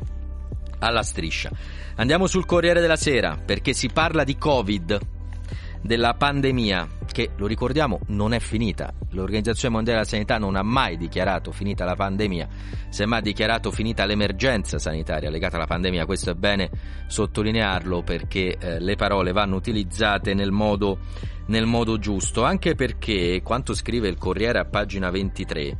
alla 0.80 1.02
striscia. 1.02 1.50
Andiamo 1.96 2.26
sul 2.26 2.46
Corriere 2.46 2.80
della 2.80 2.96
Sera 2.96 3.38
perché 3.44 3.72
si 3.74 3.88
parla 3.88 4.24
di 4.24 4.36
Covid 4.36 4.98
della 5.82 6.14
pandemia, 6.14 6.88
che 7.10 7.30
lo 7.36 7.46
ricordiamo 7.46 8.00
non 8.06 8.32
è 8.32 8.38
finita. 8.38 8.92
L'Organizzazione 9.10 9.74
Mondiale 9.74 9.98
della 9.98 10.10
Sanità 10.10 10.38
non 10.38 10.56
ha 10.56 10.62
mai 10.62 10.96
dichiarato 10.96 11.50
finita 11.50 11.84
la 11.84 11.96
pandemia, 11.96 12.48
semmai 12.88 13.18
ha 13.18 13.22
dichiarato 13.22 13.70
finita 13.70 14.06
l'emergenza 14.06 14.78
sanitaria 14.78 15.28
legata 15.28 15.56
alla 15.56 15.66
pandemia. 15.66 16.06
Questo 16.06 16.30
è 16.30 16.34
bene 16.34 16.70
sottolinearlo 17.08 18.02
perché 18.02 18.56
eh, 18.56 18.80
le 18.80 18.94
parole 18.94 19.32
vanno 19.32 19.56
utilizzate 19.56 20.34
nel 20.34 20.52
modo, 20.52 20.98
nel 21.46 21.66
modo 21.66 21.98
giusto, 21.98 22.44
anche 22.44 22.74
perché 22.74 23.42
quanto 23.42 23.74
scrive 23.74 24.08
il 24.08 24.16
Corriere 24.16 24.60
a 24.60 24.64
pagina 24.64 25.10
23 25.10 25.76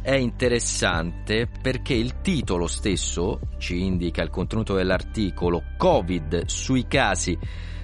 è 0.00 0.14
interessante 0.14 1.48
perché 1.60 1.94
il 1.94 2.22
titolo 2.22 2.66
stesso 2.66 3.38
ci 3.58 3.84
indica 3.84 4.22
il 4.22 4.30
contenuto 4.30 4.74
dell'articolo 4.74 5.62
Covid 5.76 6.46
sui 6.46 6.88
casi 6.88 7.38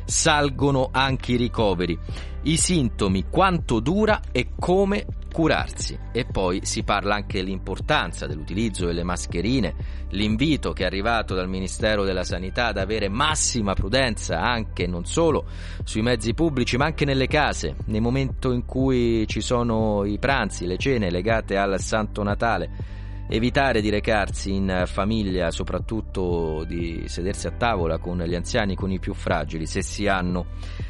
salgono 0.09 0.89
anche 0.91 1.33
i 1.33 1.37
ricoveri, 1.37 1.97
i 2.45 2.57
sintomi, 2.57 3.27
quanto 3.29 3.79
dura 3.79 4.23
e 4.33 4.49
come 4.59 5.05
curarsi. 5.31 5.99
E 6.13 6.25
poi 6.25 6.61
si 6.63 6.83
parla 6.83 7.15
anche 7.15 7.39
dell'importanza 7.39 8.27
dell'utilizzo 8.27 8.87
delle 8.87 9.05
mascherine, 9.05 9.75
l'invito 10.11 10.73
che 10.73 10.85
è 10.85 10.87
arrivato 10.87 11.35
dal 11.35 11.49
Ministero 11.49 12.05
della 12.05 12.25
Sanità 12.25 12.69
ad 12.69 12.79
avere 12.79 13.11
massima 13.11 13.75
prudenza 13.75 14.41
anche 14.41 14.87
non 14.87 15.05
solo 15.05 15.45
sui 15.85 16.01
mezzi 16.01 16.33
pubblici 16.33 16.79
ma 16.79 16.87
anche 16.87 17.05
nelle 17.05 17.27
case, 17.27 17.77
nel 17.85 18.01
momento 18.01 18.51
in 18.53 18.65
cui 18.65 19.27
ci 19.29 19.43
sono 19.43 20.05
i 20.07 20.19
pranzi, 20.19 20.67
le 20.67 20.79
cene 20.79 21.11
legate 21.11 21.59
al 21.59 21.79
Santo 21.79 22.23
Natale 22.23 22.97
evitare 23.29 23.81
di 23.81 23.91
recarsi 23.91 24.55
in 24.55 24.85
famiglia, 24.87 25.51
soprattutto 25.51 26.65
di 26.67 27.05
sedersi 27.07 27.47
a 27.47 27.53
tavola 27.53 27.99
con 27.99 28.19
gli 28.19 28.35
anziani, 28.35 28.75
con 28.75 28.91
i 28.91 28.99
più 28.99 29.15
fragili, 29.15 29.67
se 29.67 29.83
si 29.83 30.07
hanno 30.07 30.47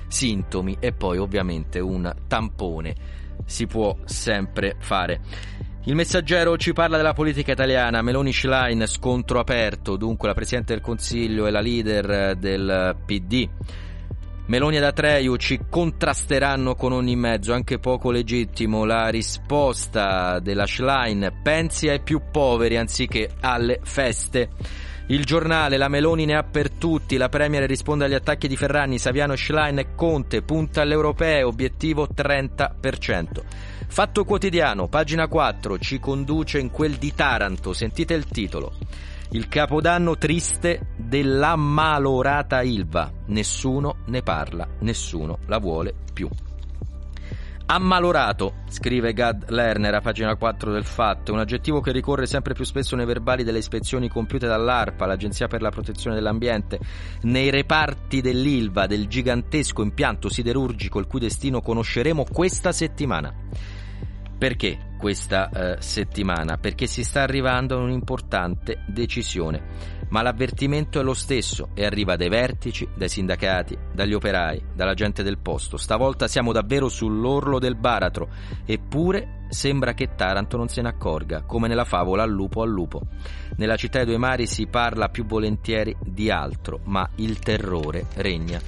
sintomi 0.06 0.76
e 0.78 0.92
poi 0.92 1.18
ovviamente 1.18 1.80
un 1.80 2.12
tampone 2.26 2.94
si 3.44 3.66
può 3.66 3.96
sempre 4.04 4.76
fare. 4.78 5.20
Il 5.84 5.94
messaggero 5.94 6.56
ci 6.58 6.72
parla 6.72 6.96
della 6.96 7.14
politica 7.14 7.52
italiana, 7.52 8.02
Meloni 8.02 8.32
Schlein 8.32 8.84
scontro 8.86 9.38
aperto, 9.38 9.96
dunque 9.96 10.28
la 10.28 10.34
Presidente 10.34 10.74
del 10.74 10.82
Consiglio 10.82 11.46
e 11.46 11.50
la 11.50 11.60
leader 11.60 12.36
del 12.36 12.96
PD. 13.06 13.48
Meloni 14.48 14.78
ed 14.78 14.82
Atreyu 14.82 15.36
ci 15.36 15.60
contrasteranno 15.68 16.74
con 16.74 16.92
ogni 16.92 17.16
mezzo, 17.16 17.52
anche 17.52 17.78
poco 17.78 18.10
legittimo, 18.10 18.86
la 18.86 19.08
risposta 19.08 20.38
della 20.38 20.64
Schlein, 20.64 21.40
pensi 21.42 21.90
ai 21.90 22.00
più 22.00 22.22
poveri 22.32 22.78
anziché 22.78 23.28
alle 23.40 23.78
feste. 23.82 24.48
Il 25.08 25.26
giornale, 25.26 25.76
la 25.76 25.88
Meloni 25.88 26.24
ne 26.24 26.34
ha 26.34 26.44
per 26.44 26.70
tutti, 26.70 27.18
la 27.18 27.28
Premier 27.28 27.64
risponde 27.64 28.06
agli 28.06 28.14
attacchi 28.14 28.48
di 28.48 28.56
Ferrani, 28.56 28.98
Saviano, 28.98 29.36
Schlein 29.36 29.80
e 29.80 29.94
Conte, 29.94 30.40
punta 30.40 30.80
all'europeo, 30.80 31.48
obiettivo 31.48 32.08
30%. 32.08 33.26
Fatto 33.86 34.24
quotidiano, 34.24 34.88
pagina 34.88 35.28
4, 35.28 35.78
ci 35.78 36.00
conduce 36.00 36.58
in 36.58 36.70
quel 36.70 36.94
di 36.94 37.14
Taranto, 37.14 37.74
sentite 37.74 38.14
il 38.14 38.24
titolo. 38.24 38.72
Il 39.30 39.46
capodanno 39.48 40.16
triste 40.16 40.94
dell'ammalorata 40.96 42.62
Ilva. 42.62 43.12
Nessuno 43.26 43.96
ne 44.06 44.22
parla, 44.22 44.66
nessuno 44.80 45.40
la 45.46 45.58
vuole 45.58 45.94
più. 46.14 46.30
Ammalorato, 47.70 48.62
scrive 48.70 49.12
Gad 49.12 49.50
Lerner 49.50 49.92
a 49.92 50.00
pagina 50.00 50.34
4 50.34 50.72
del 50.72 50.86
Fatto, 50.86 51.34
un 51.34 51.40
aggettivo 51.40 51.82
che 51.82 51.92
ricorre 51.92 52.24
sempre 52.24 52.54
più 52.54 52.64
spesso 52.64 52.96
nei 52.96 53.04
verbali 53.04 53.44
delle 53.44 53.58
ispezioni 53.58 54.08
compiute 54.08 54.46
dall'ARPA, 54.46 55.04
l'Agenzia 55.04 55.48
per 55.48 55.60
la 55.60 55.68
Protezione 55.68 56.16
dell'Ambiente, 56.16 56.78
nei 57.24 57.50
reparti 57.50 58.22
dell'Ilva, 58.22 58.86
del 58.86 59.06
gigantesco 59.06 59.82
impianto 59.82 60.30
siderurgico 60.30 60.98
il 60.98 61.06
cui 61.06 61.20
destino 61.20 61.60
conosceremo 61.60 62.24
questa 62.32 62.72
settimana. 62.72 63.34
Perché 64.38 64.92
questa 64.96 65.50
eh, 65.50 65.82
settimana? 65.82 66.58
Perché 66.58 66.86
si 66.86 67.02
sta 67.02 67.22
arrivando 67.22 67.76
a 67.76 67.82
un'importante 67.82 68.84
decisione. 68.86 69.96
Ma 70.10 70.22
l'avvertimento 70.22 71.00
è 71.00 71.02
lo 71.02 71.12
stesso 71.12 71.70
e 71.74 71.84
arriva 71.84 72.16
dai 72.16 72.28
vertici, 72.28 72.88
dai 72.96 73.08
sindacati, 73.08 73.76
dagli 73.92 74.14
operai, 74.14 74.62
dalla 74.74 74.94
gente 74.94 75.24
del 75.24 75.38
posto. 75.38 75.76
Stavolta 75.76 76.28
siamo 76.28 76.52
davvero 76.52 76.88
sull'orlo 76.88 77.58
del 77.58 77.74
baratro, 77.74 78.28
eppure 78.64 79.44
sembra 79.50 79.92
che 79.92 80.14
Taranto 80.14 80.56
non 80.56 80.68
se 80.68 80.82
ne 80.82 80.88
accorga, 80.88 81.42
come 81.42 81.68
nella 81.68 81.84
favola 81.84 82.22
al 82.22 82.30
lupo 82.30 82.62
al 82.62 82.70
lupo. 82.70 83.02
Nella 83.56 83.76
città 83.76 83.98
dei 83.98 84.06
due 84.06 84.18
mari 84.18 84.46
si 84.46 84.66
parla 84.66 85.08
più 85.08 85.26
volentieri 85.26 85.94
di 86.00 86.30
altro, 86.30 86.80
ma 86.84 87.06
il 87.16 87.38
terrore 87.40 88.06
regna 88.14 88.60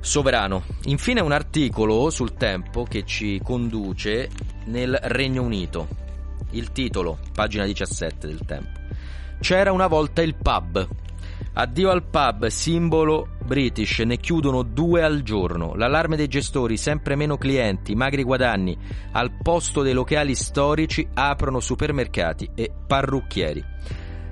sovrano. 0.00 0.62
Infine 0.84 1.20
un 1.20 1.32
articolo 1.32 2.10
sul 2.10 2.34
tempo 2.34 2.84
che 2.84 3.04
ci 3.04 3.40
conduce 3.42 4.28
nel 4.66 4.98
Regno 5.02 5.42
Unito. 5.42 5.88
Il 6.50 6.72
titolo, 6.72 7.18
pagina 7.34 7.64
17 7.64 8.26
del 8.26 8.40
tempo. 8.46 8.78
C'era 9.40 9.72
una 9.72 9.86
volta 9.86 10.22
il 10.22 10.34
pub. 10.34 10.88
Addio 11.54 11.90
al 11.90 12.04
pub, 12.04 12.46
simbolo 12.46 13.28
british, 13.44 14.00
ne 14.00 14.18
chiudono 14.18 14.62
due 14.62 15.02
al 15.02 15.22
giorno. 15.22 15.74
L'allarme 15.74 16.16
dei 16.16 16.28
gestori, 16.28 16.76
sempre 16.76 17.16
meno 17.16 17.38
clienti, 17.38 17.94
magri 17.94 18.22
guadagni. 18.22 18.76
Al 19.12 19.32
posto 19.42 19.82
dei 19.82 19.92
locali 19.92 20.34
storici 20.34 21.06
aprono 21.14 21.60
supermercati 21.60 22.50
e 22.54 22.70
parrucchieri. 22.86 23.64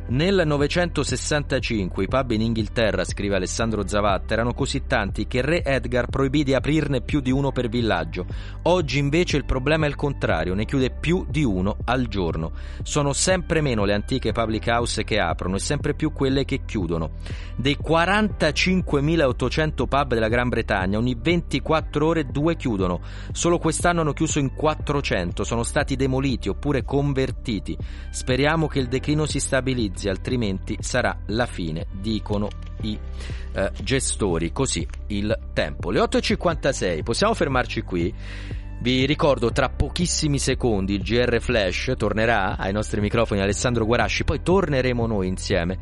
Nel 0.06 0.42
965 0.44 2.04
i 2.04 2.08
pub 2.08 2.32
in 2.32 2.42
Inghilterra, 2.42 3.04
scrive 3.04 3.36
Alessandro 3.36 3.88
Zavatta, 3.88 4.34
erano 4.34 4.52
così 4.52 4.82
tanti 4.86 5.26
che 5.26 5.40
re 5.40 5.64
Edgar 5.64 6.08
proibì 6.08 6.44
di 6.44 6.52
aprirne 6.52 7.00
più 7.00 7.20
di 7.20 7.30
uno 7.30 7.52
per 7.52 7.70
villaggio. 7.70 8.26
Oggi 8.64 8.98
invece 8.98 9.38
il 9.38 9.46
problema 9.46 9.86
è 9.86 9.88
il 9.88 9.96
contrario, 9.96 10.52
ne 10.52 10.66
chiude 10.66 10.90
più 10.90 11.24
di 11.26 11.42
uno 11.42 11.78
al 11.86 12.06
giorno. 12.08 12.52
Sono 12.82 13.14
sempre 13.14 13.62
meno 13.62 13.86
le 13.86 13.94
antiche 13.94 14.32
public 14.32 14.66
house 14.66 15.04
che 15.04 15.18
aprono 15.18 15.56
e 15.56 15.60
sempre 15.60 15.94
più 15.94 16.12
quelle 16.12 16.44
che 16.44 16.66
chiudono. 16.66 17.12
Dei 17.56 17.78
45.800 17.82 19.86
pub 19.88 20.12
della 20.12 20.28
Gran 20.28 20.50
Bretagna, 20.50 20.98
ogni 20.98 21.16
24 21.18 22.06
ore 22.06 22.26
due 22.26 22.56
chiudono. 22.56 23.00
Solo 23.32 23.56
quest'anno 23.56 24.02
hanno 24.02 24.12
chiuso 24.12 24.38
in 24.38 24.52
400, 24.52 25.44
sono 25.44 25.62
stati 25.62 25.96
demoliti 25.96 26.50
oppure 26.50 26.84
convertiti. 26.84 27.74
Speriamo 28.10 28.66
che 28.66 28.80
il 28.80 28.88
declino 28.88 29.24
si 29.24 29.40
stabilizzi 29.40 29.92
utilizzi, 29.94 30.08
altrimenti 30.08 30.76
sarà 30.80 31.16
la 31.26 31.46
fine, 31.46 31.86
dicono 31.92 32.48
i 32.82 32.98
eh, 33.52 33.70
gestori. 33.82 34.52
Così 34.52 34.86
il 35.08 35.36
tempo. 35.52 35.90
Le 35.90 36.00
8.56, 36.00 37.02
possiamo 37.02 37.32
fermarci 37.34 37.82
qui. 37.82 38.12
Vi 38.80 39.06
ricordo 39.06 39.50
tra 39.50 39.70
pochissimi 39.70 40.38
secondi 40.38 40.94
il 40.94 41.02
GR 41.02 41.40
Flash 41.40 41.94
tornerà 41.96 42.58
ai 42.58 42.72
nostri 42.72 43.00
microfoni 43.00 43.40
Alessandro 43.40 43.86
Guarasci, 43.86 44.24
poi 44.24 44.42
torneremo 44.42 45.06
noi 45.06 45.28
insieme 45.28 45.78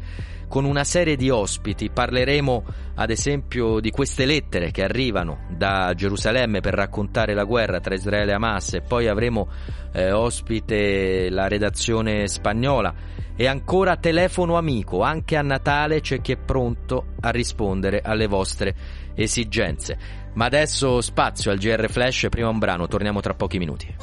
con 0.47 0.65
una 0.67 0.85
serie 0.85 1.17
di 1.17 1.29
ospiti. 1.29 1.91
Parleremo 1.91 2.65
ad 2.97 3.11
esempio 3.11 3.81
di 3.81 3.91
queste 3.91 4.25
lettere 4.25 4.71
che 4.71 4.85
arrivano 4.85 5.47
da 5.49 5.93
Gerusalemme 5.97 6.61
per 6.61 6.75
raccontare 6.75 7.35
la 7.35 7.45
guerra 7.45 7.81
tra 7.81 7.95
Israele 7.95 8.31
e 8.31 8.35
Hamas 8.35 8.75
e 8.75 8.83
poi 8.83 9.09
avremo 9.09 9.49
eh, 9.93 10.13
ospite 10.13 11.29
la 11.29 11.49
redazione 11.49 12.29
spagnola 12.29 12.95
e 13.37 13.47
ancora 13.47 13.97
telefono 13.97 14.57
amico, 14.57 15.03
anche 15.03 15.37
a 15.37 15.43
Natale 15.43 16.01
c'è 16.01 16.21
chi 16.21 16.33
è 16.33 16.37
pronto 16.37 17.07
a 17.21 17.31
rispondere 17.31 18.01
alle 18.01 18.27
vostre 18.27 18.75
esigenze. 19.15 20.21
Ma 20.35 20.47
adesso 20.47 21.01
spazio 21.01 21.51
al 21.51 21.59
GR 21.59 21.89
Flash, 21.89 22.27
prima 22.31 22.49
un 22.49 22.59
brano, 22.59 22.89
torniamo 22.89 23.21
tra 23.21 23.35
pochi 23.35 23.59
minuti. 23.59 23.95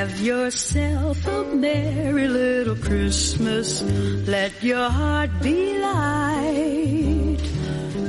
Have 0.00 0.20
yourself 0.20 1.26
a 1.26 1.44
merry 1.54 2.26
little 2.26 2.76
Christmas. 2.76 3.82
Let 4.26 4.62
your 4.62 4.90
heart 4.90 5.30
be 5.42 5.78
light. 5.78 7.59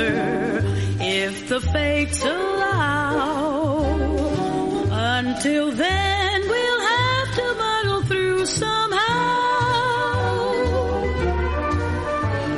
If 0.00 1.48
the 1.48 1.60
fates 1.60 2.22
allow. 2.22 3.84
Until 4.90 5.72
then 5.72 6.42
we'll 6.48 6.80
have 6.80 7.34
to 7.34 7.54
muddle 7.62 8.02
through 8.02 8.46
somehow. 8.46 8.98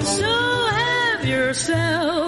So 0.00 0.32
have 0.82 1.24
yourself 1.26 2.19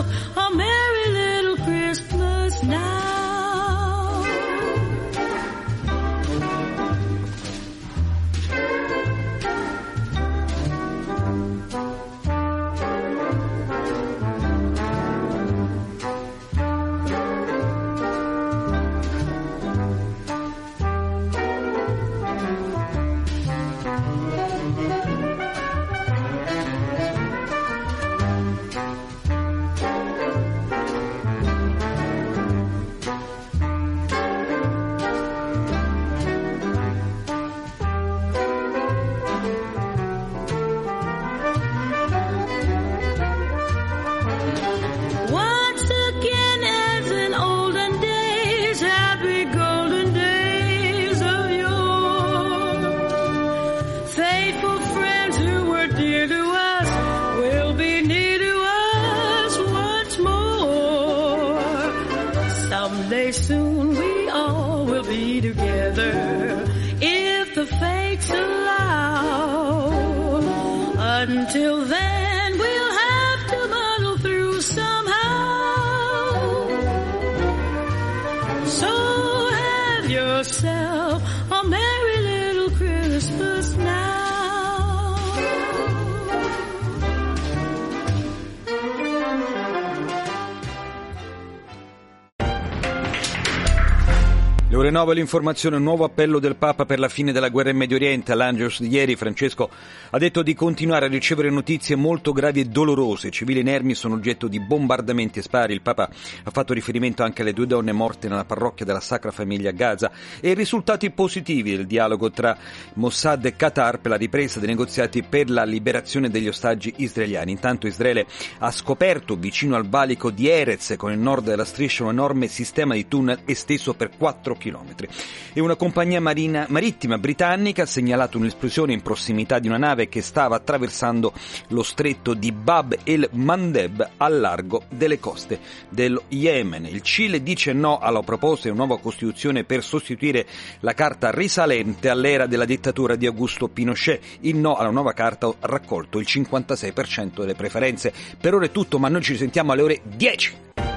9 95.02 95.14
l'informazione, 95.14 95.76
un 95.76 95.82
nuovo 95.82 96.04
appello 96.04 96.38
del 96.38 96.54
Papa 96.54 96.84
per 96.84 97.00
la 97.00 97.08
fine 97.08 97.32
della 97.32 97.48
guerra 97.48 97.70
in 97.70 97.76
Medio 97.76 97.96
Oriente. 97.96 98.30
All'Angelus 98.30 98.80
di 98.80 98.86
ieri 98.86 99.16
Francesco 99.16 99.68
ha 100.10 100.18
detto 100.18 100.42
di 100.42 100.54
continuare 100.54 101.06
a 101.06 101.08
ricevere 101.08 101.50
notizie 101.50 101.96
molto 101.96 102.30
gravi 102.30 102.60
e 102.60 102.66
dolorose. 102.66 103.32
Civili 103.32 103.58
inermi 103.58 103.94
sono 103.94 104.14
oggetto 104.14 104.46
di 104.46 104.60
bombardamenti 104.60 105.40
e 105.40 105.42
spari. 105.42 105.72
Il 105.72 105.82
Papa 105.82 106.08
ha 106.44 106.50
fatto 106.52 106.72
riferimento 106.72 107.24
anche 107.24 107.42
alle 107.42 107.52
due 107.52 107.66
donne 107.66 107.90
morte 107.90 108.28
nella 108.28 108.44
parrocchia 108.44 108.86
della 108.86 109.00
Sacra 109.00 109.32
Famiglia 109.32 109.70
a 109.70 109.72
Gaza 109.72 110.12
e 110.40 110.50
i 110.50 110.54
risultati 110.54 111.10
positivi 111.10 111.76
del 111.76 111.86
dialogo 111.86 112.30
tra 112.30 112.56
Mossad 112.94 113.44
e 113.44 113.56
Qatar 113.56 113.98
per 113.98 114.12
la 114.12 114.16
ripresa 114.16 114.60
dei 114.60 114.68
negoziati 114.68 115.24
per 115.24 115.50
la 115.50 115.64
liberazione 115.64 116.30
degli 116.30 116.46
ostaggi 116.46 116.94
israeliani. 116.98 117.50
Intanto 117.50 117.88
Israele 117.88 118.24
ha 118.58 118.70
scoperto 118.70 119.34
vicino 119.34 119.74
al 119.74 119.88
valico 119.88 120.30
di 120.30 120.48
Erez, 120.48 120.94
con 120.96 121.10
il 121.10 121.18
nord 121.18 121.46
della 121.46 121.64
striscia, 121.64 122.04
un 122.04 122.10
enorme 122.10 122.46
sistema 122.46 122.94
di 122.94 123.08
tunnel 123.08 123.40
esteso 123.46 123.94
per 123.94 124.10
4 124.16 124.54
chilometri. 124.92 125.08
E 125.52 125.60
una 125.60 125.76
compagnia 125.76 126.20
marina, 126.20 126.66
marittima 126.68 127.18
britannica 127.18 127.82
ha 127.82 127.86
segnalato 127.86 128.38
un'esplosione 128.38 128.92
in 128.92 129.02
prossimità 129.02 129.58
di 129.58 129.68
una 129.68 129.78
nave 129.78 130.08
che 130.08 130.22
stava 130.22 130.56
attraversando 130.56 131.32
lo 131.68 131.82
stretto 131.82 132.34
di 132.34 132.52
Bab 132.52 132.98
el 133.04 133.28
Mandeb 133.32 134.10
al 134.18 134.40
largo 134.40 134.84
delle 134.88 135.18
coste 135.18 135.58
dello 135.88 136.24
Yemen. 136.28 136.86
Il 136.86 137.02
Cile 137.02 137.42
dice 137.42 137.72
no 137.72 137.98
alla 137.98 138.22
proposta 138.22 138.68
di 138.68 138.74
una 138.74 138.84
nuova 138.84 139.00
costituzione 139.00 139.64
per 139.64 139.82
sostituire 139.82 140.46
la 140.80 140.94
carta 140.94 141.30
risalente 141.30 142.08
all'era 142.08 142.46
della 142.46 142.64
dittatura 142.64 143.16
di 143.16 143.26
Augusto 143.26 143.68
Pinochet. 143.68 144.20
Il 144.40 144.56
no 144.56 144.76
alla 144.76 144.90
nuova 144.90 145.12
carta 145.12 145.46
ha 145.46 145.54
raccolto 145.60 146.18
il 146.18 146.26
56% 146.28 147.40
delle 147.40 147.54
preferenze. 147.54 148.12
Per 148.38 148.54
ora 148.54 148.66
è 148.66 148.70
tutto, 148.70 148.98
ma 148.98 149.08
noi 149.08 149.22
ci 149.22 149.36
sentiamo 149.36 149.72
alle 149.72 149.82
ore 149.82 150.00
10. 150.04 150.91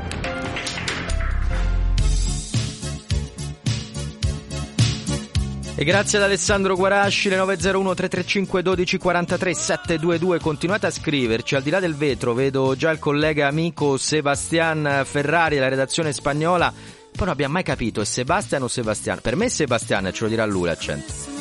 E 5.77 5.83
grazie 5.83 6.19
ad 6.19 6.23
Alessandro 6.23 6.73
Guarasci, 6.73 7.27
le 7.27 7.35
901 7.35 7.93
335 7.93 8.61
1243 8.61 9.53
722, 9.53 10.39
continuate 10.39 10.85
a 10.85 10.89
scriverci, 10.89 11.55
al 11.55 11.63
di 11.63 11.69
là 11.69 11.81
del 11.81 11.95
vetro 11.95 12.33
vedo 12.33 12.77
già 12.77 12.91
il 12.91 12.99
collega 12.99 13.47
amico 13.47 13.97
Sebastian 13.97 15.01
Ferrari, 15.03 15.57
la 15.57 15.67
redazione 15.67 16.13
spagnola, 16.13 16.71
poi 16.71 17.25
non 17.25 17.27
abbiamo 17.27 17.53
mai 17.53 17.63
capito, 17.63 17.99
è 17.99 18.05
Sebastian 18.05 18.63
o 18.63 18.69
Sebastian? 18.69 19.19
Per 19.21 19.35
me 19.35 19.45
è 19.45 19.49
Sebastian, 19.49 20.11
ce 20.13 20.23
lo 20.23 20.29
dirà 20.29 20.45
lui 20.45 20.65
l'accento. 20.65 21.34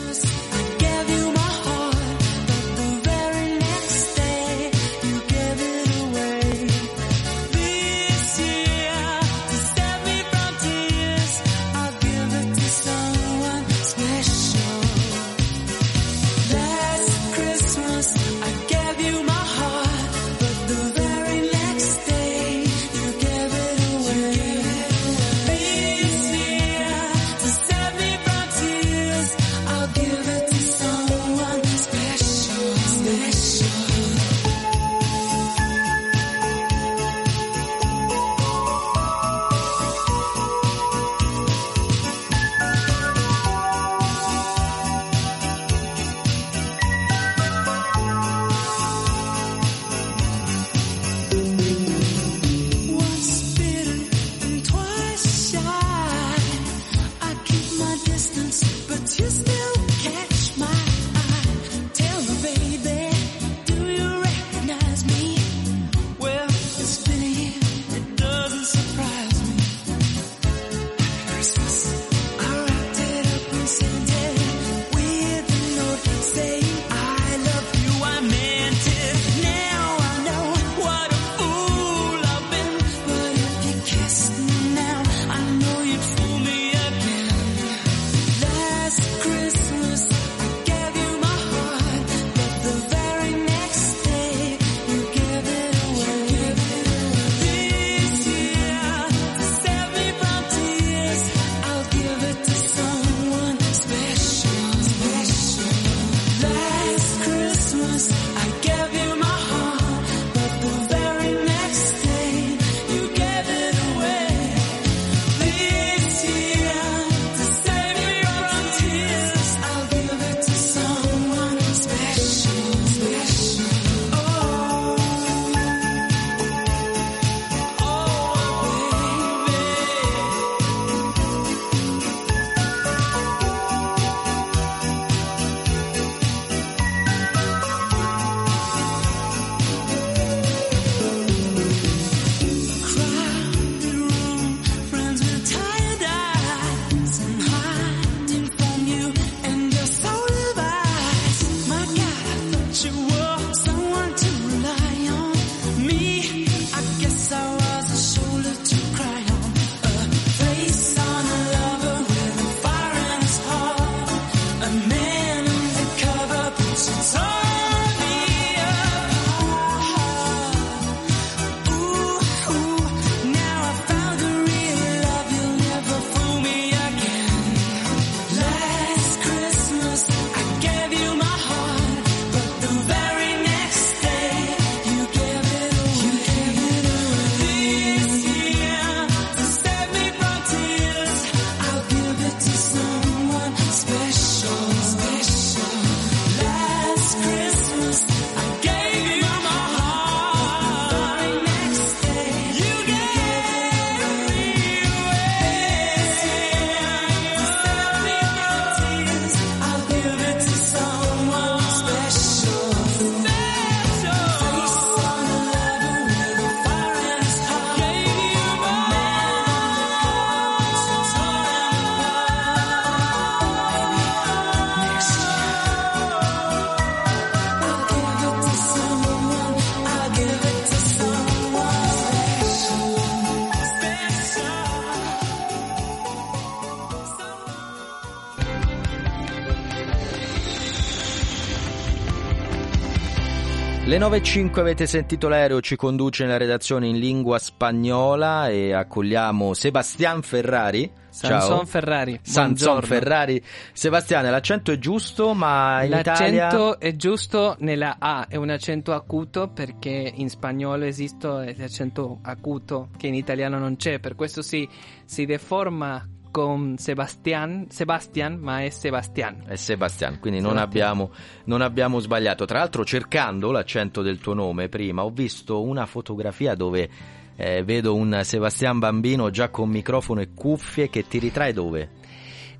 Le 243.94 244.00
9.05 244.00 244.58
avete 244.58 244.88
sentito 244.88 245.28
l'aereo, 245.28 245.60
ci 245.60 245.76
conduce 245.76 246.24
nella 246.24 246.36
redazione 246.36 246.88
in 246.88 246.98
lingua 246.98 247.38
spagnola 247.38 248.48
e 248.48 248.72
accogliamo 248.72 249.54
Sebastian 249.54 250.20
Ferrari. 250.22 250.90
Ciao. 251.12 251.38
Sanson 251.38 251.66
Ferrari. 251.66 252.18
Sanson. 252.20 252.82
Ferrari. 252.82 253.40
Sebastiano, 253.72 254.28
l'accento 254.30 254.72
è 254.72 254.78
giusto, 254.78 255.32
ma 255.32 255.84
in 255.84 255.90
L'accento 255.90 256.34
Italia... 256.34 256.78
è 256.78 256.96
giusto 256.96 257.54
nella 257.60 257.98
A, 258.00 258.26
è 258.28 258.34
un 258.34 258.50
accento 258.50 258.92
acuto 258.92 259.50
perché 259.52 260.12
in 260.12 260.28
spagnolo 260.28 260.82
esiste 260.82 261.54
l'accento 261.56 262.18
acuto 262.22 262.88
che 262.96 263.06
in 263.06 263.14
italiano 263.14 263.60
non 263.60 263.76
c'è, 263.76 264.00
per 264.00 264.16
questo 264.16 264.42
si, 264.42 264.68
si 265.04 265.24
deforma 265.24 266.04
con 266.34 266.78
Sebastian, 266.78 267.66
Sebastian, 267.68 268.40
ma 268.40 268.64
è 268.64 268.68
Sebastian. 268.68 269.44
È 269.46 269.54
Sebastian, 269.54 270.18
quindi 270.18 270.40
non 270.40 270.56
Sebastian. 270.56 270.84
abbiamo, 270.84 271.10
non 271.44 271.60
abbiamo 271.60 272.00
sbagliato. 272.00 272.44
Tra 272.44 272.58
l'altro, 272.58 272.84
cercando 272.84 273.52
l'accento 273.52 274.02
del 274.02 274.18
tuo 274.18 274.34
nome 274.34 274.68
prima, 274.68 275.04
ho 275.04 275.10
visto 275.10 275.62
una 275.62 275.86
fotografia 275.86 276.56
dove 276.56 276.90
eh, 277.36 277.62
vedo 277.62 277.94
un 277.94 278.18
Sebastian 278.24 278.80
bambino 278.80 279.30
già 279.30 279.48
con 279.48 279.68
microfono 279.68 280.22
e 280.22 280.30
cuffie 280.34 280.90
che 280.90 281.06
ti 281.06 281.20
ritrae 281.20 281.52
dove? 281.52 281.88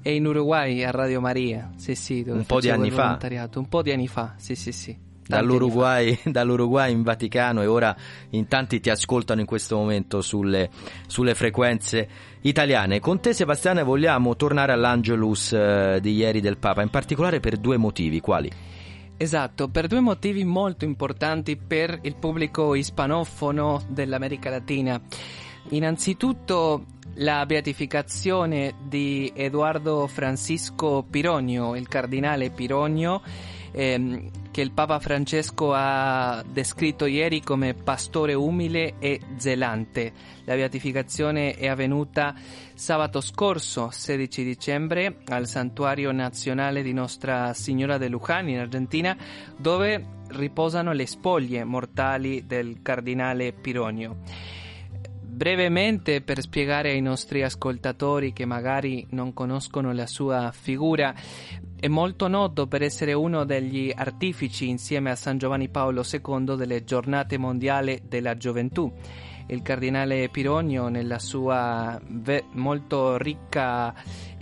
È 0.01 0.09
in 0.09 0.25
Uruguay 0.25 0.85
a 0.85 0.93
Radio 0.93 1.21
Maria, 1.21 1.73
sì 1.75 1.97
sì, 1.97 2.23
dove 2.23 2.39
Un 2.39 2.47
po' 2.47 2.61
di 2.61 2.71
anni 2.71 2.93
fa? 2.93 3.03
volontariato. 3.03 3.59
Un 3.59 3.69
po' 3.69 3.83
di 3.83 3.91
anni 3.91 4.07
fa, 4.07 4.35
sì 4.37 4.55
sì 4.55 4.71
sì. 4.71 4.97
Dall'Uruguay, 5.27 6.19
dall'Uruguay 6.25 6.93
in 6.93 7.03
Vaticano 7.03 7.63
e 7.63 7.67
ora 7.67 7.97
in 8.31 8.47
tanti 8.47 8.81
ti 8.81 8.91
ascoltano 8.91 9.41
in 9.41 9.47
questo 9.47 9.77
momento 9.77 10.21
sulle, 10.21 10.71
sulle 11.07 11.35
frequenze 11.35 12.09
italiane. 12.43 13.01
Con 13.01 13.21
te 13.21 13.33
Sebastiano 13.33 13.85
vogliamo 13.85 14.37
tornare 14.37 14.73
all'Angelus 14.73 15.53
eh, 15.53 15.99
di 16.01 16.15
ieri 16.15 16.41
del 16.41 16.59
Papa, 16.59 16.83
in 16.83 16.91
particolare 16.91 17.41
per 17.41 17.57
due 17.57 17.77
motivi, 17.77 18.21
quali? 18.21 18.51
Esatto, 19.17 19.69
per 19.69 19.87
due 19.87 20.01
motivi 20.01 20.45
molto 20.45 20.85
importanti 20.85 21.57
per 21.57 22.01
il 22.03 22.17
pubblico 22.17 22.75
ispanofono 22.75 23.83
dell'America 23.89 24.51
Latina. 24.51 25.01
Innanzitutto 25.71 26.85
la 27.19 27.47
beatificazione 27.47 28.75
di 28.83 29.33
Edoardo 29.35 30.07
Francisco 30.09 31.05
Pironio, 31.09 31.77
il 31.77 31.87
cardinale 31.87 32.51
Pironio, 32.51 33.23
ehm, 33.75 34.31
che 34.51 34.61
il 34.61 34.71
Papa 34.71 35.01
Francesco 35.01 35.73
ha 35.75 36.45
descritto 36.49 37.07
ieri 37.07 37.43
come 37.43 37.75
pastore 37.75 38.33
umile 38.35 38.95
e 39.01 39.21
zelante. 39.37 40.13
La 40.45 40.55
beatificazione 40.55 41.55
è 41.55 41.67
avvenuta 41.67 42.35
sabato 42.75 43.21
scorso, 43.21 43.91
16 43.91 44.45
dicembre, 44.45 45.17
al 45.27 45.49
Santuario 45.49 46.13
Nazionale 46.13 46.83
di 46.83 46.93
Nostra 46.93 47.53
Signora 47.53 47.99
de 47.99 48.09
Luján 48.09 48.49
in 48.49 48.59
Argentina, 48.59 49.17
dove 49.57 50.23
riposano 50.29 50.93
le 50.93 51.07
spoglie 51.07 51.65
mortali 51.65 52.47
del 52.47 52.79
cardinale 52.81 53.53
Pironio. 53.53 54.63
Brevemente 55.35 56.21
per 56.21 56.41
spiegare 56.41 56.91
ai 56.91 57.01
nostri 57.01 57.43
ascoltatori 57.43 58.33
che 58.33 58.45
magari 58.45 59.05
non 59.11 59.33
conoscono 59.35 59.93
la 59.93 60.07
sua 60.07 60.53
figura, 60.53 61.13
è 61.77 61.89
molto 61.89 62.29
noto 62.29 62.69
per 62.69 62.83
essere 62.83 63.15
uno 63.15 63.45
degli 63.45 63.93
artifici 63.93 64.69
insieme 64.69 65.11
a 65.11 65.17
San 65.17 65.37
Giovanni 65.37 65.69
Paolo 65.69 66.05
II 66.09 66.55
delle 66.57 66.85
giornate 66.85 67.37
mondiali 67.37 68.03
della 68.07 68.37
gioventù. 68.37 68.93
Il 69.49 69.63
cardinale 69.63 70.29
Pironio 70.29 70.87
nella 70.87 71.19
sua 71.19 72.01
ve- 72.07 72.45
molto 72.53 73.17
ricca 73.17 73.93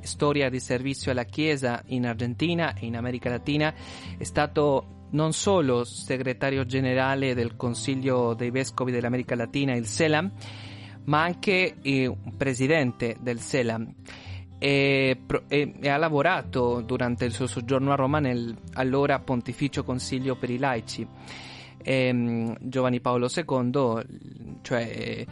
storia 0.02 0.50
di 0.50 0.60
servizio 0.60 1.10
alla 1.10 1.24
Chiesa 1.24 1.82
in 1.86 2.06
Argentina 2.06 2.74
e 2.74 2.84
in 2.84 2.98
America 2.98 3.30
Latina 3.30 3.72
è 4.18 4.24
stato 4.24 5.06
non 5.12 5.32
solo 5.32 5.84
segretario 5.84 6.64
generale 6.64 7.34
del 7.34 7.56
Consiglio 7.56 8.34
dei 8.34 8.50
Vescovi 8.50 8.92
dell'America 8.92 9.34
Latina, 9.34 9.74
il 9.74 9.86
CELAM, 9.86 10.30
ma 11.04 11.22
anche 11.22 11.76
eh, 11.82 12.16
presidente 12.36 13.16
del 13.20 13.40
CELAM 13.40 13.94
e, 14.58 15.18
e- 15.48 15.74
e 15.80 15.88
ha 15.88 15.96
lavorato 15.96 16.82
durante 16.82 17.24
il 17.24 17.32
suo 17.32 17.48
soggiorno 17.48 17.90
a 17.90 17.96
Roma 17.96 18.20
nel 18.20 18.56
allora 18.74 19.18
Pontificio 19.18 19.82
Consiglio 19.82 20.36
per 20.36 20.50
i 20.50 20.58
laici. 20.58 21.04
Ehm, 21.82 22.56
Giovanni 22.60 23.00
Paolo 23.00 23.28
II, 23.28 24.60
cioè 24.62 25.26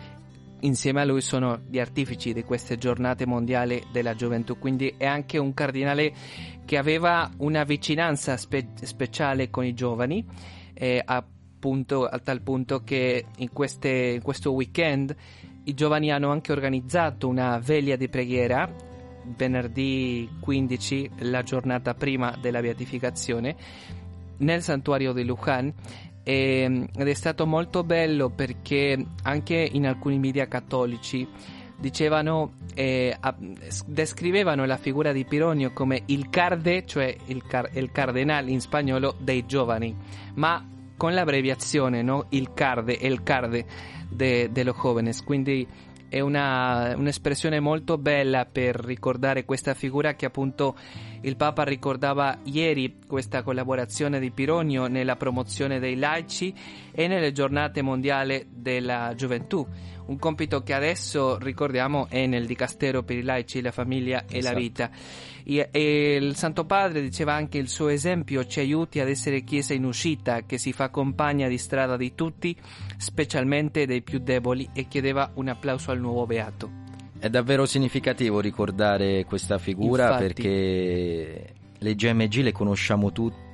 insieme 0.61 1.01
a 1.01 1.05
lui 1.05 1.21
sono 1.21 1.61
gli 1.69 1.79
artifici 1.79 2.33
di 2.33 2.43
queste 2.43 2.77
giornate 2.77 3.25
mondiali 3.25 3.83
della 3.93 4.15
gioventù, 4.15 4.59
quindi 4.59 4.95
è 4.97 5.07
anche 5.07 5.39
un 5.39 5.55
cardinale 5.55 6.13
che 6.65 6.77
aveva 6.77 7.31
una 7.39 7.63
vicinanza 7.65 8.37
spe- 8.37 8.71
speciale 8.83 9.49
con 9.49 9.65
i 9.65 9.75
giovani, 9.75 10.25
eh, 10.75 11.01
appunto 11.05 12.05
a 12.05 12.19
tal 12.19 12.43
punto 12.43 12.83
che 12.83 13.27
in, 13.37 13.53
queste, 13.53 14.15
in 14.17 14.23
questo 14.23 14.53
weekend 14.53 15.15
i 15.71 15.75
giovani 15.75 16.11
hanno 16.11 16.31
anche 16.31 16.51
organizzato 16.51 17.29
una 17.29 17.59
veglia 17.59 17.95
di 17.95 18.09
preghiera 18.09 18.69
venerdì 19.37 20.29
15, 20.41 21.11
la 21.21 21.43
giornata 21.43 21.95
prima 21.95 22.37
della 22.41 22.61
beatificazione, 22.61 23.55
nel 24.39 24.63
santuario 24.63 25.13
di 25.13 25.25
Lujan 25.25 25.73
e- 26.25 26.89
ed 26.93 27.09
è 27.09 27.15
stato 27.15 27.47
molto 27.47 27.85
bello 27.85 28.31
perché 28.31 29.05
anche 29.23 29.69
in 29.71 29.87
alcuni 29.87 30.19
media 30.19 30.49
cattolici 30.49 31.29
dicevano 31.79 32.55
eh, 32.75 33.17
descrivevano 33.87 34.65
la 34.65 34.77
figura 34.77 35.13
di 35.13 35.25
Pironio 35.25 35.73
come 35.73 36.03
il 36.07 36.29
carde, 36.31 36.85
cioè 36.85 37.15
il, 37.27 37.45
car- 37.47 37.71
il 37.75 37.93
cardenale 37.93 38.51
in 38.51 38.61
spagnolo 38.61 39.15
dei 39.19 39.47
giovani, 39.47 39.97
ma 40.35 40.67
con 40.97 41.15
l'abbreviazione, 41.15 42.03
no? 42.03 42.27
Il 42.31 42.53
carde, 42.53 42.99
el 42.99 43.23
carde 43.23 43.65
de, 44.11 44.51
de 44.51 44.65
los 44.65 44.77
jóvenes, 44.77 45.23
quindi 45.23 45.67
è 46.11 46.19
una, 46.19 46.93
un'espressione 46.97 47.61
molto 47.61 47.97
bella 47.97 48.45
per 48.45 48.75
ricordare 48.75 49.45
questa 49.45 49.75
figura 49.75 50.15
che 50.15 50.27
appunto 50.27 50.77
il 51.21 51.37
Papa 51.37 51.63
ricordava 51.63 52.37
ieri, 52.45 52.99
questa 53.07 53.43
collaborazione 53.43 54.19
di 54.19 54.33
Pironio 54.33 54.89
nella 54.89 55.15
promozione 55.15 55.79
dei 55.79 55.97
laici 55.97 56.53
e 56.91 57.07
nelle 57.07 57.31
giornate 57.31 57.81
mondiali 57.81 58.45
della 58.51 59.15
gioventù. 59.15 59.65
Un 60.11 60.19
compito 60.19 60.65
che 60.65 60.75
adesso 60.75 61.39
ricordiamo 61.39 62.09
è 62.09 62.27
nel 62.27 62.45
Dicastero 62.45 63.05
per 63.05 63.17
i 63.17 63.23
laici, 63.23 63.61
la 63.61 63.71
famiglia 63.71 64.25
e 64.27 64.43
la 64.43 64.51
Esatto. 64.51 64.59
vita. 64.59 64.91
E, 65.45 65.69
e 65.71 66.15
il 66.17 66.35
Santo 66.35 66.65
Padre 66.65 67.01
diceva 67.01 67.35
anche 67.35 67.59
il 67.59 67.69
suo 67.69 67.87
esempio 67.87 68.45
ci 68.45 68.59
aiuti 68.59 68.99
ad 68.99 69.09
essere 69.09 69.45
chiesa 69.45 69.73
in 69.73 69.85
uscita 69.85 70.41
che 70.43 70.59
si 70.59 70.73
fa 70.73 70.89
compagna 70.89 71.47
di 71.47 71.57
strada 71.59 71.97
di 71.97 72.17
tutti, 72.17 72.57
specialmente 72.97 73.87
dei 73.87 74.03
più 74.03 74.19
deboli 74.19 74.69
e 74.73 74.89
chiedeva 74.89 75.31
un 75.35 75.47
applauso 75.47 75.93
al 75.93 76.01
nuovo 76.01 76.27
beato. 76.27 76.69
È 77.17 77.31
davvero 77.31 77.65
significativo 77.65 78.41
ricordare 78.41 79.25
questa 79.27 79.59
figura 79.59 80.07
Infatti. 80.07 80.25
perché 80.25 81.55
le 81.79 81.95
GMG 81.95 82.35
le 82.43 82.53
conosciamo 82.53 83.13
tutti 83.13 83.50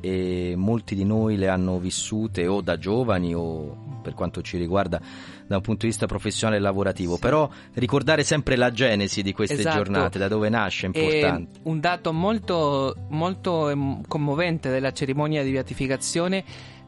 e 0.00 0.54
molti 0.56 0.94
di 0.94 1.04
noi 1.04 1.36
le 1.36 1.48
hanno 1.48 1.78
vissute 1.78 2.46
o 2.46 2.60
da 2.60 2.76
giovani 2.78 3.34
o 3.34 3.92
per 4.02 4.14
quanto 4.14 4.42
ci 4.42 4.58
riguarda 4.58 5.00
da 5.46 5.56
un 5.56 5.62
punto 5.62 5.82
di 5.82 5.88
vista 5.88 6.06
professionale 6.06 6.58
e 6.58 6.60
lavorativo. 6.60 7.16
Però 7.16 7.48
ricordare 7.74 8.22
sempre 8.22 8.56
la 8.56 8.70
genesi 8.70 9.22
di 9.22 9.32
queste 9.32 9.56
Esatto. 9.56 9.76
giornate, 9.76 10.18
da 10.18 10.28
dove 10.28 10.48
nasce, 10.48 10.86
è 10.86 10.98
importante. 10.98 11.58
E 11.58 11.60
un 11.64 11.80
dato 11.80 12.12
molto, 12.12 12.94
molto 13.08 13.70
em, 13.70 14.02
commovente 14.06 14.70
della 14.70 14.92
cerimonia 14.92 15.42
di 15.42 15.50
beatificazione, 15.50 16.44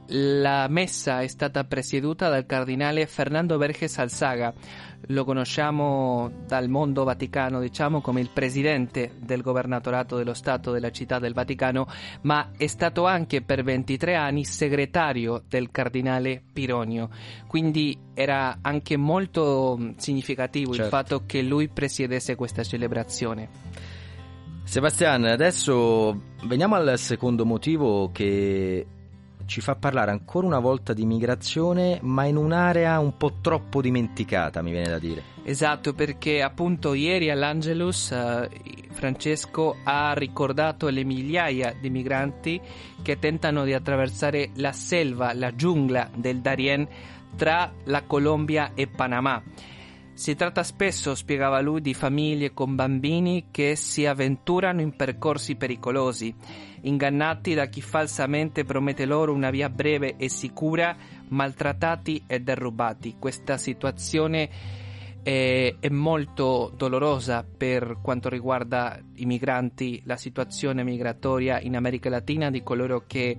la 0.08 0.66
messa 0.68 1.20
è 1.22 1.26
stata 1.26 1.64
presieduta 1.64 2.28
dal 2.28 2.46
cardinale 2.46 3.06
Fernando 3.06 3.58
Verges 3.58 3.98
Alzaga. 3.98 4.52
Lo 5.08 5.24
conosciamo 5.24 6.30
dal 6.46 6.68
mondo 6.68 7.04
vaticano, 7.04 7.60
diciamo, 7.60 8.00
come 8.00 8.20
il 8.20 8.30
presidente 8.32 9.12
del 9.18 9.42
governatorato 9.42 10.16
dello 10.16 10.34
Stato 10.34 10.72
della 10.72 10.90
città 10.90 11.18
del 11.18 11.34
Vaticano, 11.34 11.86
ma 12.22 12.50
è 12.56 12.66
stato 12.66 13.04
anche 13.06 13.42
per 13.42 13.62
23 13.62 14.14
anni 14.14 14.44
segretario 14.44 15.42
del 15.48 15.70
cardinale 15.70 16.42
Pironio. 16.52 17.08
Quindi 17.46 17.96
era 18.14 18.58
anche 18.62 18.96
molto 18.96 19.76
mh, 19.78 19.94
significativo 19.96 20.70
il 20.70 20.76
Certo. 20.76 20.90
fatto 20.96 21.22
che 21.26 21.42
lui 21.42 21.68
presiedesse 21.68 22.34
questa 22.34 22.62
celebrazione. 22.64 23.48
Sebastian, 24.64 25.24
adesso 25.26 26.20
veniamo 26.44 26.74
al 26.74 26.98
secondo 26.98 27.46
motivo 27.46 28.10
che 28.10 28.84
ci 29.46 29.60
fa 29.60 29.76
parlare 29.76 30.10
ancora 30.10 30.46
una 30.46 30.58
volta 30.58 30.92
di 30.92 31.06
migrazione, 31.06 31.98
ma 32.02 32.24
in 32.24 32.36
un'area 32.36 32.98
un 32.98 33.16
po' 33.16 33.38
troppo 33.40 33.80
dimenticata, 33.80 34.60
mi 34.60 34.72
viene 34.72 34.88
da 34.88 34.98
dire. 34.98 35.22
Esatto, 35.44 35.94
perché 35.94 36.42
appunto 36.42 36.92
ieri 36.92 37.30
all'Angelus 37.30 38.10
eh, 38.10 38.48
Francesco 38.90 39.76
ha 39.84 40.12
ricordato 40.14 40.88
le 40.88 41.04
migliaia 41.04 41.74
di 41.80 41.88
migranti 41.88 42.60
che 43.00 43.18
tentano 43.18 43.64
di 43.64 43.72
attraversare 43.72 44.50
la 44.56 44.72
selva, 44.72 45.32
la 45.32 45.54
giungla 45.54 46.10
del 46.14 46.40
Darién 46.40 46.86
tra 47.36 47.72
la 47.84 48.02
Colombia 48.02 48.72
e 48.74 48.88
Panama. 48.88 49.42
Si 50.16 50.34
tratta 50.34 50.62
spesso, 50.62 51.14
spiegava 51.14 51.60
lui, 51.60 51.82
di 51.82 51.92
famiglie 51.92 52.54
con 52.54 52.74
bambini 52.74 53.48
che 53.50 53.76
si 53.76 54.06
avventurano 54.06 54.80
in 54.80 54.96
percorsi 54.96 55.56
pericolosi, 55.56 56.34
ingannati 56.86 57.54
da 57.54 57.66
chi 57.66 57.80
falsamente 57.80 58.64
promette 58.64 59.04
loro 59.04 59.32
una 59.32 59.50
via 59.50 59.68
breve 59.68 60.16
e 60.16 60.28
sicura, 60.28 60.96
maltrattati 61.28 62.24
e 62.26 62.40
derubati. 62.40 63.16
Questa 63.18 63.56
situazione 63.56 64.48
è, 65.22 65.74
è 65.78 65.88
molto 65.88 66.72
dolorosa 66.74 67.44
per 67.44 67.98
quanto 68.02 68.28
riguarda 68.28 68.98
i 69.16 69.26
migranti, 69.26 70.02
la 70.04 70.16
situazione 70.16 70.84
migratoria 70.84 71.60
in 71.60 71.76
America 71.76 72.08
Latina 72.08 72.50
di 72.50 72.62
coloro 72.62 73.04
che 73.06 73.36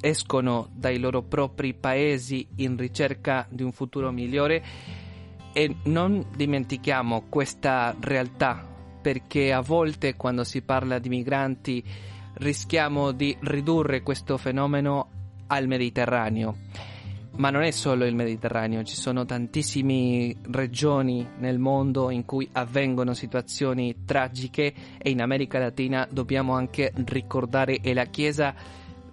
escono 0.00 0.68
dai 0.74 0.98
loro 0.98 1.22
propri 1.22 1.74
paesi 1.74 2.46
in 2.56 2.76
ricerca 2.76 3.46
di 3.48 3.62
un 3.62 3.72
futuro 3.72 4.10
migliore 4.12 4.62
e 5.52 5.76
non 5.84 6.26
dimentichiamo 6.34 7.24
questa 7.28 7.94
realtà 8.00 8.68
perché 9.02 9.52
a 9.52 9.60
volte 9.60 10.14
quando 10.14 10.44
si 10.44 10.62
parla 10.62 10.98
di 10.98 11.08
migranti 11.08 11.84
rischiamo 12.42 13.12
di 13.12 13.34
ridurre 13.40 14.02
questo 14.02 14.36
fenomeno 14.36 15.08
al 15.46 15.66
Mediterraneo. 15.66 16.56
Ma 17.34 17.48
non 17.48 17.62
è 17.62 17.70
solo 17.70 18.04
il 18.04 18.14
Mediterraneo, 18.14 18.82
ci 18.82 18.94
sono 18.94 19.24
tantissime 19.24 20.36
regioni 20.50 21.26
nel 21.38 21.58
mondo 21.58 22.10
in 22.10 22.26
cui 22.26 22.46
avvengono 22.52 23.14
situazioni 23.14 24.04
tragiche 24.04 24.74
e 24.98 25.08
in 25.08 25.22
America 25.22 25.58
Latina 25.58 26.06
dobbiamo 26.10 26.52
anche 26.52 26.92
ricordare 27.06 27.80
e 27.80 27.94
la 27.94 28.04
Chiesa 28.04 28.54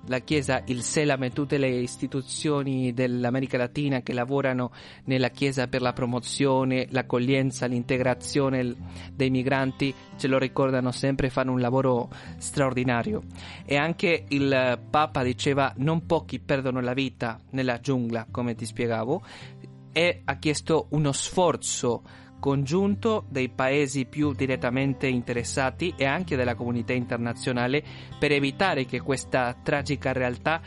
la 0.09 0.19
Chiesa, 0.19 0.63
il 0.65 0.81
Selam 0.81 1.23
e 1.23 1.29
tutte 1.29 1.57
le 1.57 1.69
istituzioni 1.69 2.93
dell'America 2.93 3.57
Latina 3.57 4.01
che 4.01 4.11
lavorano 4.11 4.71
nella 5.05 5.29
Chiesa 5.29 5.67
per 5.67 5.81
la 5.81 5.93
promozione, 5.93 6.87
l'accoglienza, 6.89 7.67
l'integrazione 7.67 8.75
dei 9.13 9.29
migranti, 9.29 9.93
ce 10.17 10.27
lo 10.27 10.39
ricordano 10.39 10.91
sempre, 10.91 11.29
fanno 11.29 11.51
un 11.51 11.59
lavoro 11.59 12.09
straordinario. 12.37 13.21
E 13.65 13.77
anche 13.77 14.25
il 14.29 14.79
Papa 14.89 15.23
diceva 15.23 15.73
non 15.77 16.05
pochi 16.07 16.39
perdono 16.39 16.81
la 16.81 16.93
vita 16.93 17.39
nella 17.51 17.79
giungla, 17.79 18.25
come 18.31 18.55
ti 18.55 18.65
spiegavo, 18.65 19.21
e 19.91 20.21
ha 20.25 20.35
chiesto 20.37 20.87
uno 20.89 21.11
sforzo 21.11 22.01
congiunto 22.39 23.25
dei 23.29 23.49
paesi 23.49 24.05
più 24.05 24.33
direttamente 24.33 25.07
interessati 25.07 25.93
e 25.95 26.05
anche 26.05 26.35
della 26.35 26.55
comunità 26.55 26.93
internazionale 26.93 27.83
per 28.17 28.31
evitare 28.31 28.85
che 28.85 29.01
questa 29.01 29.55
tragica 29.61 30.13
realtà 30.13 30.61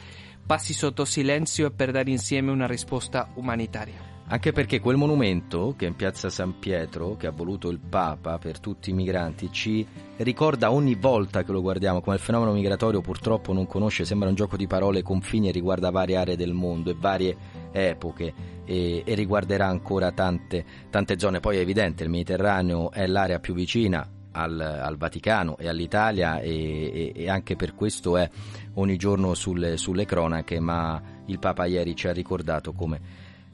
passi 0.44 0.74
sotto 0.74 1.04
silenzio 1.04 1.66
e 1.66 1.70
per 1.70 1.90
dare 1.90 2.10
insieme 2.10 2.50
una 2.50 2.66
risposta 2.66 3.30
umanitaria. 3.34 4.10
Anche 4.32 4.52
perché 4.52 4.80
quel 4.80 4.96
monumento 4.96 5.74
che 5.76 5.84
è 5.84 5.88
in 5.88 5.94
piazza 5.94 6.30
San 6.30 6.58
Pietro, 6.58 7.16
che 7.16 7.26
ha 7.26 7.32
voluto 7.32 7.68
il 7.68 7.78
Papa 7.78 8.38
per 8.38 8.60
tutti 8.60 8.88
i 8.88 8.94
migranti, 8.94 9.52
ci 9.52 9.86
ricorda 10.16 10.72
ogni 10.72 10.94
volta 10.94 11.42
che 11.42 11.52
lo 11.52 11.60
guardiamo 11.60 12.00
come 12.00 12.16
il 12.16 12.22
fenomeno 12.22 12.52
migratorio 12.52 13.02
purtroppo 13.02 13.52
non 13.52 13.66
conosce, 13.66 14.06
sembra 14.06 14.30
un 14.30 14.34
gioco 14.34 14.56
di 14.56 14.66
parole, 14.66 15.02
confini 15.02 15.48
e 15.48 15.52
riguarda 15.52 15.90
varie 15.90 16.16
aree 16.16 16.36
del 16.36 16.54
mondo 16.54 16.90
e 16.90 16.96
varie 16.98 17.36
epoche 17.72 18.32
e, 18.64 19.02
e 19.04 19.14
riguarderà 19.14 19.66
ancora 19.66 20.12
tante, 20.12 20.64
tante 20.90 21.18
zone. 21.18 21.40
Poi 21.40 21.56
è 21.56 21.60
evidente, 21.60 22.04
il 22.04 22.10
Mediterraneo 22.10 22.90
è 22.90 23.06
l'area 23.06 23.40
più 23.40 23.54
vicina 23.54 24.08
al, 24.32 24.60
al, 24.60 24.96
Vaticano 24.96 25.56
e 25.58 25.68
all'Italia 25.68 26.40
e, 26.40 26.50
e, 26.50 27.12
e, 27.14 27.28
anche 27.28 27.56
per 27.56 27.74
questo 27.74 28.16
è 28.16 28.28
ogni 28.74 28.96
giorno 28.96 29.34
sulle, 29.34 29.76
sulle, 29.76 30.04
cronache, 30.04 30.60
ma 30.60 31.00
il 31.26 31.38
Papa 31.38 31.66
ieri 31.66 31.94
ci 31.94 32.08
ha 32.08 32.12
ricordato 32.12 32.72
come 32.72 33.00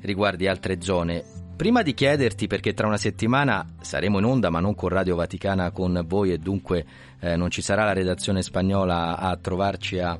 riguardi 0.00 0.46
altre 0.46 0.80
zone. 0.80 1.46
Prima 1.58 1.82
di 1.82 1.92
chiederti, 1.92 2.46
perché 2.46 2.72
tra 2.72 2.86
una 2.86 2.98
settimana 2.98 3.66
saremo 3.80 4.18
in 4.18 4.24
onda, 4.24 4.48
ma 4.48 4.60
non 4.60 4.76
con 4.76 4.90
Radio 4.90 5.16
Vaticana 5.16 5.72
con 5.72 6.04
voi 6.06 6.30
e 6.30 6.38
dunque 6.38 6.86
eh, 7.18 7.34
non 7.34 7.50
ci 7.50 7.62
sarà 7.62 7.82
la 7.82 7.92
redazione 7.92 8.42
spagnola 8.42 9.18
a 9.18 9.36
trovarci 9.36 9.98
a, 9.98 10.16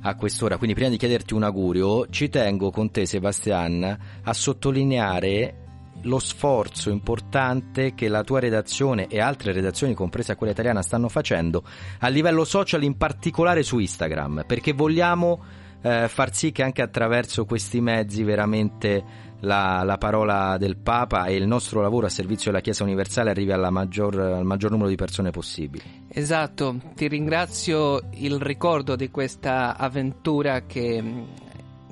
a 0.00 0.14
quest'ora, 0.16 0.56
quindi 0.56 0.74
prima 0.74 0.90
di 0.90 0.96
chiederti 0.96 1.32
un 1.32 1.44
augurio, 1.44 2.08
ci 2.08 2.28
tengo 2.28 2.72
con 2.72 2.90
te 2.90 3.06
Sebastian 3.06 3.98
a 4.20 4.32
sottolineare 4.32 5.54
lo 6.02 6.18
sforzo 6.18 6.90
importante 6.90 7.94
che 7.94 8.08
la 8.08 8.24
tua 8.24 8.40
redazione 8.40 9.06
e 9.06 9.20
altre 9.20 9.52
redazioni, 9.52 9.94
compresa 9.94 10.34
quella 10.34 10.52
italiana, 10.52 10.82
stanno 10.82 11.08
facendo 11.08 11.62
a 12.00 12.08
livello 12.08 12.44
social, 12.44 12.82
in 12.82 12.96
particolare 12.96 13.62
su 13.62 13.78
Instagram, 13.78 14.42
perché 14.44 14.72
vogliamo 14.72 15.40
eh, 15.82 16.08
far 16.08 16.34
sì 16.34 16.52
che 16.52 16.62
anche 16.62 16.82
attraverso 16.82 17.44
questi 17.44 17.80
mezzi 17.80 18.22
veramente 18.22 19.28
la, 19.40 19.82
la, 19.84 19.98
parola 19.98 20.56
del 20.58 20.76
Papa 20.76 21.26
e 21.26 21.36
il 21.36 21.46
nostro 21.46 21.80
lavoro 21.80 22.06
a 22.06 22.10
servizio 22.10 22.50
della 22.50 22.62
Chiesa 22.62 22.84
universale 22.84 23.30
arrivi 23.30 23.52
maggior, 23.70 24.18
al 24.18 24.44
maggior 24.44 24.70
numero 24.70 24.88
di 24.88 24.96
persone 24.96 25.30
possibile. 25.30 25.84
Esatto, 26.08 26.80
ti 26.94 27.08
ringrazio 27.08 28.02
il 28.14 28.40
ricordo 28.40 28.96
di 28.96 29.10
questa 29.10 29.76
avventura 29.76 30.62
che 30.66 31.00
mm, 31.00 31.22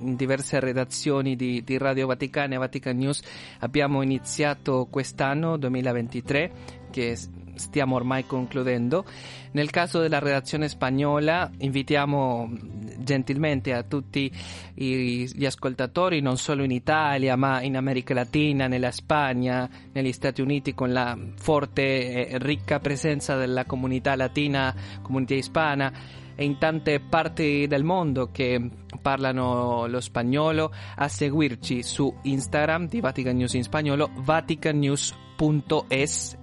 in 0.00 0.16
diverse 0.16 0.60
redazioni 0.60 1.36
di, 1.36 1.62
di 1.64 1.78
Radio 1.78 2.06
Vaticana 2.06 2.54
e 2.54 2.58
Vatican 2.58 2.96
News 2.96 3.22
abbiamo 3.60 4.02
iniziato 4.02 4.86
quest'anno 4.90 5.56
2023 5.56 6.52
che 6.90 7.16
stiamo 7.58 7.96
ormai 7.96 8.26
concludendo. 8.26 9.04
Nel 9.52 9.70
caso 9.70 10.00
della 10.00 10.18
redazione 10.18 10.68
spagnola 10.68 11.50
invitiamo 11.58 12.50
gentilmente 12.98 13.72
a 13.72 13.82
tutti 13.82 14.30
gli 14.74 15.44
ascoltatori, 15.44 16.20
non 16.20 16.36
solo 16.36 16.62
in 16.62 16.70
Italia, 16.70 17.36
ma 17.36 17.62
in 17.62 17.76
America 17.76 18.14
Latina, 18.14 18.66
nella 18.66 18.90
Spagna, 18.90 19.68
negli 19.92 20.12
Stati 20.12 20.40
Uniti, 20.40 20.74
con 20.74 20.92
la 20.92 21.16
forte 21.36 22.28
e 22.28 22.38
ricca 22.38 22.78
presenza 22.78 23.36
della 23.36 23.64
comunità 23.64 24.14
latina, 24.16 24.74
comunità 25.02 25.34
ispana 25.34 25.92
e 26.40 26.44
in 26.44 26.56
tante 26.58 27.00
parti 27.00 27.66
del 27.66 27.82
mondo 27.82 28.30
che 28.30 28.70
parlano 29.02 29.88
lo 29.88 30.00
spagnolo 30.00 30.72
a 30.94 31.08
seguirci 31.08 31.82
su 31.82 32.14
Instagram 32.22 32.86
di 32.86 33.00
Vatican 33.00 33.36
News 33.36 33.54
in 33.54 33.64
spagnolo 33.64 34.08
vaticannews.es 34.14 36.36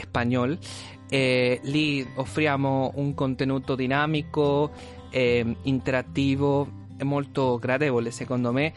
spagnol 0.00 0.56
e 1.08 1.60
lì 1.62 2.06
offriamo 2.14 2.92
un 2.96 3.14
contenuto 3.14 3.74
dinamico 3.74 4.70
e 5.10 5.56
interattivo 5.62 6.82
e 6.96 7.04
molto 7.04 7.58
gradevole 7.58 8.10
secondo 8.10 8.52
me 8.52 8.72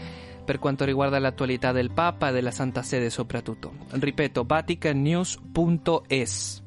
per 0.48 0.60
quanto 0.60 0.86
riguarda 0.86 1.20
l'attualità 1.20 1.74
del 1.74 1.92
Papa 1.92 2.30
e 2.30 2.32
della 2.32 2.52
Santa 2.52 2.82
Sede 2.82 3.10
soprattutto. 3.10 3.74
Ripeto, 3.90 4.46
vaticannews.es. 4.48 6.67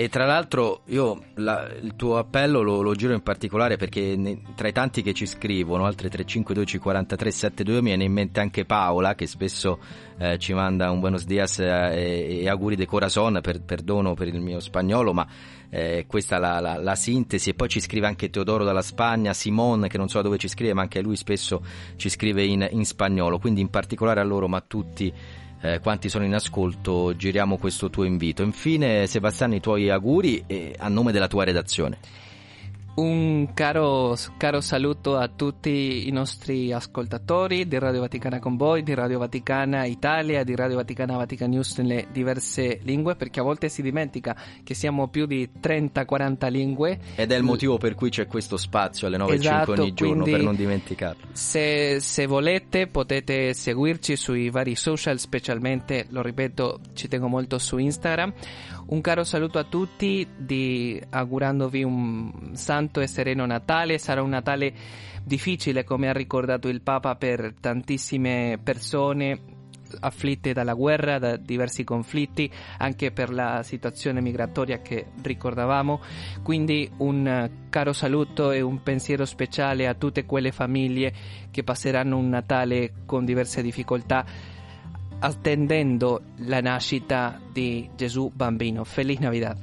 E 0.00 0.08
tra 0.08 0.24
l'altro 0.24 0.80
io 0.86 1.24
la, 1.34 1.70
il 1.78 1.94
tuo 1.94 2.16
appello 2.16 2.62
lo, 2.62 2.80
lo, 2.80 2.94
giro 2.94 3.12
in 3.12 3.20
particolare 3.20 3.76
perché 3.76 4.16
ne, 4.16 4.40
tra 4.54 4.66
i 4.66 4.72
tanti 4.72 5.02
che 5.02 5.12
ci 5.12 5.26
scrivono, 5.26 5.84
altre 5.84 6.08
352 6.08 6.80
43 6.80 7.30
72, 7.30 7.82
mi 7.82 7.88
viene 7.88 8.04
in 8.04 8.12
mente 8.12 8.40
anche 8.40 8.64
Paola 8.64 9.14
che 9.14 9.26
spesso 9.26 9.78
eh, 10.16 10.38
ci 10.38 10.54
manda 10.54 10.90
un 10.90 11.00
buenos 11.00 11.26
dias 11.26 11.58
eh, 11.58 11.66
e, 11.66 12.40
e, 12.40 12.48
auguri 12.48 12.76
de 12.76 12.86
corazon, 12.86 13.40
per, 13.42 13.60
perdono 13.60 14.14
per 14.14 14.28
il 14.28 14.40
mio 14.40 14.58
spagnolo, 14.58 15.12
ma 15.12 15.26
eh, 15.68 16.06
questa 16.06 16.36
è 16.36 16.38
la, 16.38 16.60
la, 16.60 16.78
la, 16.78 16.94
sintesi. 16.94 17.50
E 17.50 17.54
poi 17.54 17.68
ci 17.68 17.80
scrive 17.80 18.06
anche 18.06 18.30
Teodoro 18.30 18.64
dalla 18.64 18.80
Spagna, 18.80 19.34
Simon 19.34 19.86
che 19.86 19.98
non 19.98 20.08
so 20.08 20.22
dove 20.22 20.38
ci 20.38 20.48
scrive, 20.48 20.72
ma 20.72 20.80
anche 20.80 21.02
lui 21.02 21.16
spesso 21.16 21.62
ci 21.96 22.08
scrive 22.08 22.42
in, 22.42 22.66
in 22.70 22.86
spagnolo, 22.86 23.38
quindi 23.38 23.60
in 23.60 23.68
particolare 23.68 24.20
a 24.20 24.24
loro, 24.24 24.48
ma 24.48 24.56
a 24.56 24.64
tutti 24.66 25.12
eh, 25.62 25.80
quanti 25.80 26.08
sono 26.08 26.24
in 26.24 26.34
ascolto, 26.34 27.14
giriamo 27.14 27.58
questo 27.58 27.90
tuo 27.90 28.04
invito. 28.04 28.42
Infine, 28.42 29.06
Sebastiano, 29.06 29.54
i 29.54 29.60
tuoi 29.60 29.90
auguri 29.90 30.44
e 30.46 30.74
a 30.78 30.88
nome 30.88 31.12
della 31.12 31.28
tua 31.28 31.44
redazione. 31.44 31.98
Un 33.00 33.54
caro, 33.54 34.14
caro, 34.36 34.60
saluto 34.60 35.16
a 35.16 35.26
tutti 35.28 36.06
i 36.06 36.10
nostri 36.10 36.70
ascoltatori 36.70 37.66
di 37.66 37.78
Radio 37.78 38.00
Vaticana 38.00 38.38
con 38.38 38.58
voi, 38.58 38.82
di 38.82 38.92
Radio 38.92 39.18
Vaticana 39.18 39.86
Italia, 39.86 40.44
di 40.44 40.54
Radio 40.54 40.76
Vaticana 40.76 41.16
Vatican 41.16 41.48
News 41.48 41.78
nelle 41.78 42.08
diverse 42.12 42.78
lingue, 42.82 43.16
perché 43.16 43.40
a 43.40 43.42
volte 43.42 43.70
si 43.70 43.80
dimentica 43.80 44.36
che 44.62 44.74
siamo 44.74 45.08
più 45.08 45.24
di 45.24 45.48
30-40 45.62 46.50
lingue. 46.50 46.98
Ed 47.14 47.32
è 47.32 47.36
il 47.36 47.42
motivo 47.42 47.78
per 47.78 47.94
cui 47.94 48.10
c'è 48.10 48.26
questo 48.26 48.58
spazio 48.58 49.06
alle 49.06 49.16
9.05 49.16 49.32
esatto, 49.32 49.72
ogni 49.72 49.94
giorno, 49.94 50.24
per 50.24 50.42
non 50.42 50.54
dimenticarlo. 50.54 51.28
Se, 51.32 52.00
se 52.00 52.26
volete 52.26 52.86
potete 52.86 53.54
seguirci 53.54 54.14
sui 54.14 54.50
vari 54.50 54.74
social, 54.74 55.18
specialmente, 55.18 56.04
lo 56.10 56.20
ripeto, 56.20 56.80
ci 56.92 57.08
tengo 57.08 57.28
molto 57.28 57.56
su 57.56 57.78
Instagram 57.78 58.34
un 58.90 59.00
caro 59.00 59.22
saluto 59.22 59.58
a 59.58 59.64
tutti, 59.64 60.26
di, 60.36 61.00
augurandovi 61.10 61.82
un 61.84 62.50
santo 62.54 63.00
e 63.00 63.06
sereno 63.06 63.46
Natale. 63.46 63.98
Sarà 63.98 64.22
un 64.22 64.30
Natale 64.30 64.72
difficile, 65.22 65.84
come 65.84 66.08
ha 66.08 66.12
ricordato 66.12 66.68
il 66.68 66.80
Papa, 66.80 67.14
per 67.14 67.54
tantissime 67.60 68.58
persone 68.62 69.58
afflitte 70.00 70.52
dalla 70.52 70.74
guerra, 70.74 71.18
da 71.18 71.36
diversi 71.36 71.84
conflitti, 71.84 72.50
anche 72.78 73.12
per 73.12 73.32
la 73.32 73.62
situazione 73.62 74.20
migratoria 74.20 74.80
che 74.80 75.06
ricordavamo. 75.22 76.00
Quindi 76.42 76.90
un 76.98 77.50
caro 77.68 77.92
saluto 77.92 78.50
e 78.50 78.60
un 78.60 78.82
pensiero 78.82 79.24
speciale 79.24 79.86
a 79.86 79.94
tutte 79.94 80.26
quelle 80.26 80.50
famiglie 80.50 81.12
che 81.50 81.62
passeranno 81.62 82.16
un 82.16 82.28
Natale 82.28 82.92
con 83.06 83.24
diverse 83.24 83.62
difficoltà 83.62 84.24
attendendo 85.20 86.22
la 86.38 86.60
nascita 86.60 87.40
di 87.52 87.88
Gesù 87.94 88.30
bambino. 88.34 88.84
Feliz 88.84 89.18
Navidad. 89.18 89.56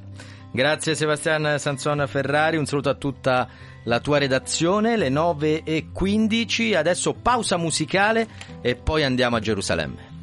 Grazie 0.52 0.96
Sebastian 0.96 1.60
Sanson 1.60 2.06
Ferrari, 2.08 2.58
un 2.58 2.66
saluto 2.66 2.90
a 2.90 2.96
tutta 2.96 3.48
la 3.84 4.00
tua 4.00 4.18
redazione, 4.18 4.98
le 4.98 5.10
9.15, 5.10 6.76
adesso 6.76 7.14
pausa 7.14 7.58
musicale 7.58 8.28
e 8.62 8.76
poi 8.76 9.04
andiamo 9.04 9.36
a 9.36 9.40
Gerusalemme. 9.40 10.16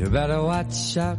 You 0.00 0.08
better 0.08 0.40
watch 0.40 0.96
out. 0.96 1.18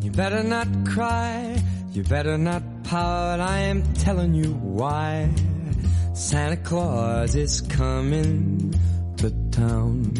You 0.00 0.10
better 0.10 0.42
not 0.42 0.68
cry. 0.84 1.75
You 1.96 2.02
better 2.02 2.36
not 2.36 2.62
pout. 2.84 3.40
I 3.40 3.60
am 3.72 3.82
telling 3.94 4.34
you 4.34 4.52
why. 4.52 5.30
Santa 6.12 6.58
Claus 6.58 7.34
is 7.34 7.62
coming 7.62 8.74
to 9.16 9.30
town. 9.50 10.12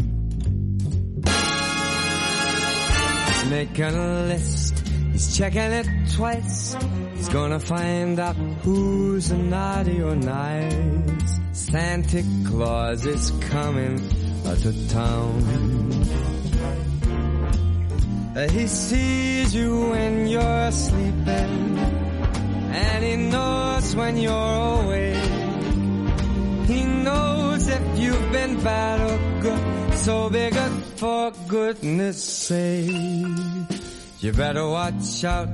He's 3.27 3.51
making 3.51 3.85
a 3.85 4.22
list. 4.22 4.89
He's 5.12 5.37
checking 5.37 5.61
it 5.61 5.87
twice. 6.14 6.74
He's 7.14 7.29
gonna 7.29 7.61
find 7.61 8.18
out 8.20 8.37
who's 8.62 9.31
naughty 9.31 10.01
or 10.01 10.16
nice. 10.16 11.41
Santa 11.53 12.24
Claus 12.47 13.05
is 13.05 13.31
coming 13.51 13.99
to 14.45 14.89
town. 14.89 15.86
He 18.37 18.66
sees 18.66 19.55
you 19.55 19.89
when 19.89 20.26
you're 20.26 20.70
sleeping, 20.70 21.78
and 22.68 23.03
he 23.03 23.16
knows 23.16 23.97
when 23.97 24.18
you're 24.18 24.82
awake. 24.82 25.16
He 26.68 26.84
knows 26.84 27.66
if 27.66 27.99
you've 27.99 28.32
been 28.32 28.62
bad 28.62 29.01
or 29.01 29.41
good, 29.41 29.95
so 29.95 30.28
be 30.28 30.51
good 30.51 30.72
for 30.97 31.32
goodness 31.49 32.22
sake. 32.22 32.93
You 34.20 34.32
better 34.32 34.68
watch 34.68 35.24
out, 35.24 35.49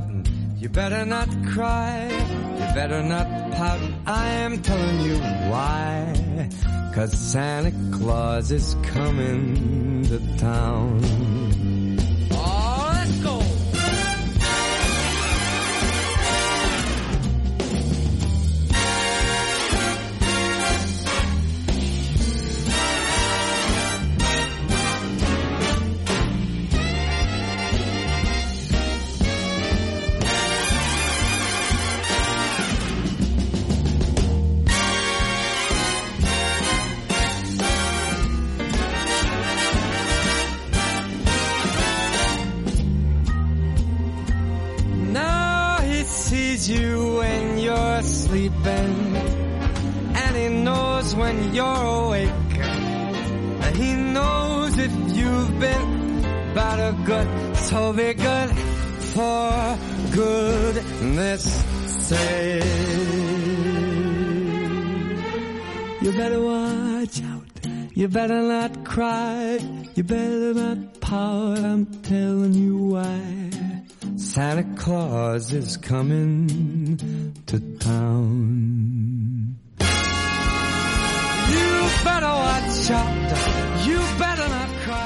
you 0.57 0.69
better 0.69 1.07
not 1.07 1.29
cry, 1.55 2.09
you 2.11 2.75
better 2.75 3.03
not 3.05 3.53
pout. 3.53 3.81
I 4.07 4.27
am 4.27 4.61
telling 4.61 5.01
you 5.03 5.19
why. 5.53 6.51
Cause 6.97 7.13
Santa 7.13 7.73
Claus 7.97 8.51
is 8.51 8.75
coming 8.83 10.03
to 10.03 10.37
town. 10.39 11.32
When 51.33 51.55
you're 51.55 51.65
awake. 51.65 52.31
And 53.65 53.77
he 53.77 53.95
knows 53.95 54.79
if 54.79 54.93
you've 55.17 55.61
been 55.61 56.23
bad 56.55 56.79
or 56.81 57.05
good, 57.05 57.57
so 57.57 57.93
be 57.93 58.15
good 58.15 58.51
for 59.15 59.79
goodness 60.13 61.45
sake. 62.07 62.65
You 66.03 66.13
better 66.13 66.41
watch 66.41 67.23
out. 67.23 67.43
You 67.95 68.09
better 68.09 68.43
not 68.43 68.85
cry. 68.85 69.59
You 69.95 70.03
better 70.03 70.55
not 70.55 71.01
pout. 71.01 71.59
I'm 71.59 71.87
telling 72.03 72.55
you 72.55 72.77
why. 72.77 73.21
Santa 74.17 74.65
Claus 74.77 75.53
is 75.53 75.77
coming 75.77 77.35
to 77.47 77.61
town. 77.79 79.12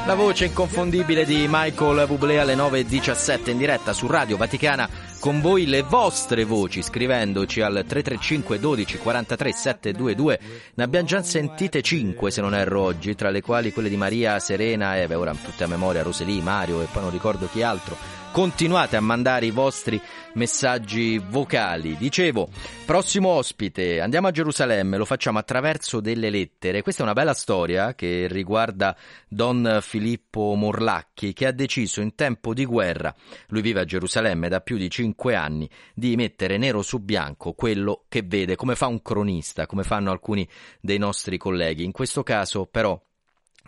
La 0.07 0.15
voce 0.15 0.45
inconfondibile 0.45 1.25
di 1.25 1.47
Michael 1.49 2.07
Bublé 2.07 2.39
alle 2.39 2.55
9.17 2.55 3.51
in 3.51 3.59
diretta 3.59 3.93
su 3.93 4.07
Radio 4.07 4.37
Vaticana. 4.37 4.89
Con 5.19 5.41
voi 5.41 5.67
le 5.67 5.83
vostre 5.83 6.45
voci 6.45 6.83
scrivendoci 6.83 7.61
al 7.61 7.85
335 7.87 8.61
12 8.61 8.99
43 8.99 9.53
722 9.53 10.41
ne 10.75 10.85
abbiamo 10.85 11.07
già 11.07 11.23
sentite 11.23 11.83
5 11.83 12.31
se 12.31 12.41
non 12.41 12.55
erro 12.55 12.83
oggi 12.83 13.17
tra 13.17 13.31
le 13.31 13.41
quali 13.41 13.73
quelle 13.73 13.89
di 13.89 13.97
Maria, 13.97 14.39
Serena, 14.39 14.97
Eve 14.97 15.17
ora 15.17 15.35
tutte 15.35 15.65
a 15.65 15.67
memoria, 15.67 16.05
Roselì, 16.05 16.41
Mario 16.41 16.83
e 16.83 16.87
poi 16.93 17.03
non 17.03 17.11
ricordo 17.11 17.49
chi 17.51 17.63
altro 17.63 17.97
continuate 18.33 18.97
a 18.97 19.01
mandare 19.01 19.47
i 19.47 19.51
vostri 19.51 20.01
messaggi 20.35 21.19
vocali. 21.19 21.97
Dicevo, 21.97 22.49
prossimo 22.85 23.31
ospite, 23.31 24.01
andiamo 24.01 24.29
a 24.29 24.31
Gerusalemme, 24.31 24.97
lo 24.97 25.05
facciamo 25.05 25.39
attraverso 25.39 26.01
delle 26.01 26.31
lettere. 26.31 26.83
Questa 26.83 27.01
è 27.01 27.05
una 27.05 27.15
bella 27.15 27.35
storia 27.35 27.95
che 27.95 28.27
riguarda 28.29 28.97
Don 29.29 29.79
Filippo 29.81 30.55
Morlacchi 30.55 31.33
che 31.33 31.47
ha 31.47 31.53
deciso 31.53 32.01
in 32.01 32.15
tempo 32.15 32.53
di 32.53 32.65
guerra, 32.65 33.15
lui 33.49 33.63
vive 33.63 33.81
a 33.81 33.85
Gerusalemme 33.85 34.49
da 34.49 34.61
più 34.61 34.77
di 34.77 34.91
cinque 34.91 35.35
anni, 35.35 35.69
di 35.95 36.17
mettere 36.17 36.59
nero 36.59 36.83
su 36.83 37.01
bianco 37.01 37.53
quello 37.55 38.05
che 38.09 38.23
vede, 38.23 38.57
come 38.57 38.77
fa 38.77 38.87
un 38.87 39.03
cronista, 39.03 39.67
come 39.67 39.83
fanno 39.83 40.11
alcuni 40.11 40.47
dei 40.81 40.99
nostri 40.99 41.39
colleghi. 41.39 41.85
In 41.85 41.93
questo 41.93 42.23
caso 42.23 42.67
però 42.67 43.01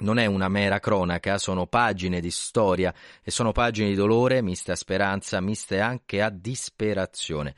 non 0.01 0.19
è 0.19 0.27
una 0.27 0.49
mera 0.49 0.81
cronaca, 0.81 1.39
sono 1.39 1.67
pagine 1.67 2.21
di 2.21 2.31
storia 2.31 2.93
e 3.23 3.31
sono 3.31 3.53
pagine 3.53 3.89
di 3.89 3.95
dolore, 3.95 4.43
miste 4.43 4.73
a 4.73 4.77
speranza, 4.77 5.41
miste 5.41 5.81
anche 5.81 6.23
a 6.23 6.31
disperazione. 6.31 7.55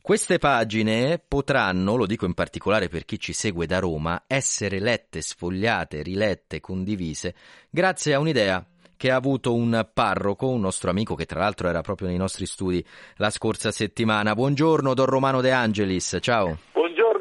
Queste 0.00 0.38
pagine 0.38 1.18
potranno, 1.26 1.96
lo 1.96 2.04
dico 2.04 2.26
in 2.26 2.34
particolare 2.34 2.88
per 2.88 3.06
chi 3.06 3.18
ci 3.18 3.32
segue 3.32 3.64
da 3.64 3.78
Roma, 3.78 4.24
essere 4.26 4.78
lette, 4.78 5.22
sfogliate, 5.22 6.02
rilette, 6.02 6.60
condivise, 6.60 7.34
grazie 7.70 8.12
a 8.12 8.18
un'idea 8.18 8.66
che 8.96 9.10
ha 9.10 9.16
avuto 9.16 9.54
un 9.54 9.88
parroco, 9.92 10.48
un 10.48 10.60
nostro 10.60 10.90
amico 10.90 11.14
che 11.14 11.24
tra 11.24 11.40
l'altro 11.40 11.68
era 11.68 11.80
proprio 11.80 12.08
nei 12.08 12.16
nostri 12.18 12.46
studi 12.46 12.84
la 13.16 13.30
scorsa 13.30 13.70
settimana. 13.70 14.34
Buongiorno, 14.34 14.92
Don 14.94 15.06
Romano 15.06 15.40
De 15.40 15.52
Angelis, 15.52 16.18
ciao. 16.20 16.73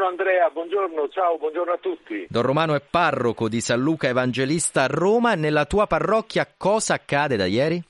Buongiorno 0.04 0.08
Andrea, 0.10 0.50
buongiorno, 0.50 1.08
ciao, 1.08 1.38
buongiorno 1.38 1.72
a 1.72 1.78
tutti. 1.78 2.26
Don 2.30 2.42
Romano 2.42 2.76
è 2.76 2.82
parroco 2.82 3.48
di 3.48 3.62
San 3.62 3.80
Luca 3.80 4.10
Evangelista 4.10 4.84
a 4.84 4.88
Roma 4.88 5.34
nella 5.36 5.64
tua 5.64 5.88
parrocchia 5.88 6.46
cosa 6.58 6.96
accade 6.96 7.38
da 7.38 7.46
ieri? 7.46 7.82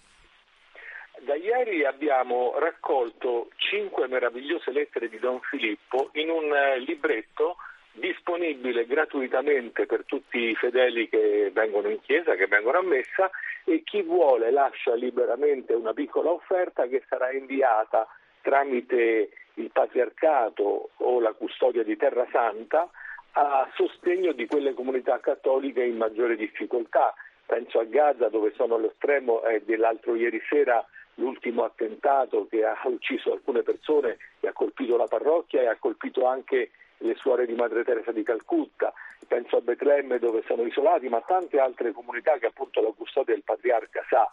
Da 1.21 1.33
ieri 1.33 1.83
abbiamo 1.85 2.53
raccolto 2.59 3.49
cinque 3.55 4.07
meravigliose 4.07 4.71
lettere 4.71 5.09
di 5.09 5.17
Don 5.17 5.39
Filippo 5.39 6.11
in 6.13 6.29
un 6.29 6.53
eh, 6.53 6.77
libretto 6.81 7.55
disponibile 7.93 8.85
gratuitamente 8.85 9.87
per 9.87 10.03
tutti 10.05 10.37
i 10.37 10.53
fedeli 10.53 11.09
che 11.09 11.49
vengono 11.51 11.89
in 11.89 11.99
chiesa, 12.01 12.35
che 12.35 12.45
vengono 12.45 12.77
a 12.77 12.83
messa 12.83 13.31
e 13.63 13.81
chi 13.83 14.03
vuole 14.03 14.51
lascia 14.51 14.93
liberamente 14.93 15.73
una 15.73 15.93
piccola 15.93 16.29
offerta 16.29 16.85
che 16.85 17.01
sarà 17.09 17.31
inviata 17.31 18.07
tramite 18.41 19.29
il 19.55 19.69
patriarcato 19.71 20.89
o 20.95 21.19
la 21.19 21.33
custodia 21.33 21.83
di 21.83 21.95
Terra 21.97 22.27
Santa 22.31 22.89
a 23.33 23.69
sostegno 23.75 24.31
di 24.31 24.45
quelle 24.45 24.73
comunità 24.73 25.19
cattoliche 25.19 25.83
in 25.83 25.97
maggiore 25.97 26.35
difficoltà. 26.35 27.13
Penso 27.45 27.79
a 27.79 27.83
Gaza 27.83 28.29
dove 28.29 28.53
sono 28.55 28.75
all'estremo 28.75 29.43
eh, 29.43 29.61
dell'altro 29.65 30.15
ieri 30.15 30.41
sera 30.47 30.85
l'ultimo 31.15 31.63
attentato 31.63 32.47
che 32.47 32.65
ha 32.65 32.79
ucciso 32.85 33.33
alcune 33.33 33.61
persone 33.61 34.17
e 34.39 34.47
ha 34.47 34.53
colpito 34.53 34.97
la 34.97 35.07
parrocchia 35.07 35.61
e 35.61 35.67
ha 35.67 35.77
colpito 35.77 36.25
anche 36.25 36.71
le 36.97 37.15
suore 37.15 37.45
di 37.45 37.53
Madre 37.53 37.83
Teresa 37.83 38.11
di 38.11 38.23
Calcutta, 38.23 38.93
penso 39.27 39.57
a 39.57 39.61
Betlemme 39.61 40.19
dove 40.19 40.41
sono 40.47 40.63
isolati, 40.63 41.09
ma 41.09 41.21
tante 41.21 41.59
altre 41.59 41.91
comunità 41.91 42.37
che 42.37 42.47
appunto 42.47 42.81
la 42.81 42.93
custodia 42.95 43.33
del 43.33 43.43
patriarca 43.43 44.05
sa, 44.07 44.31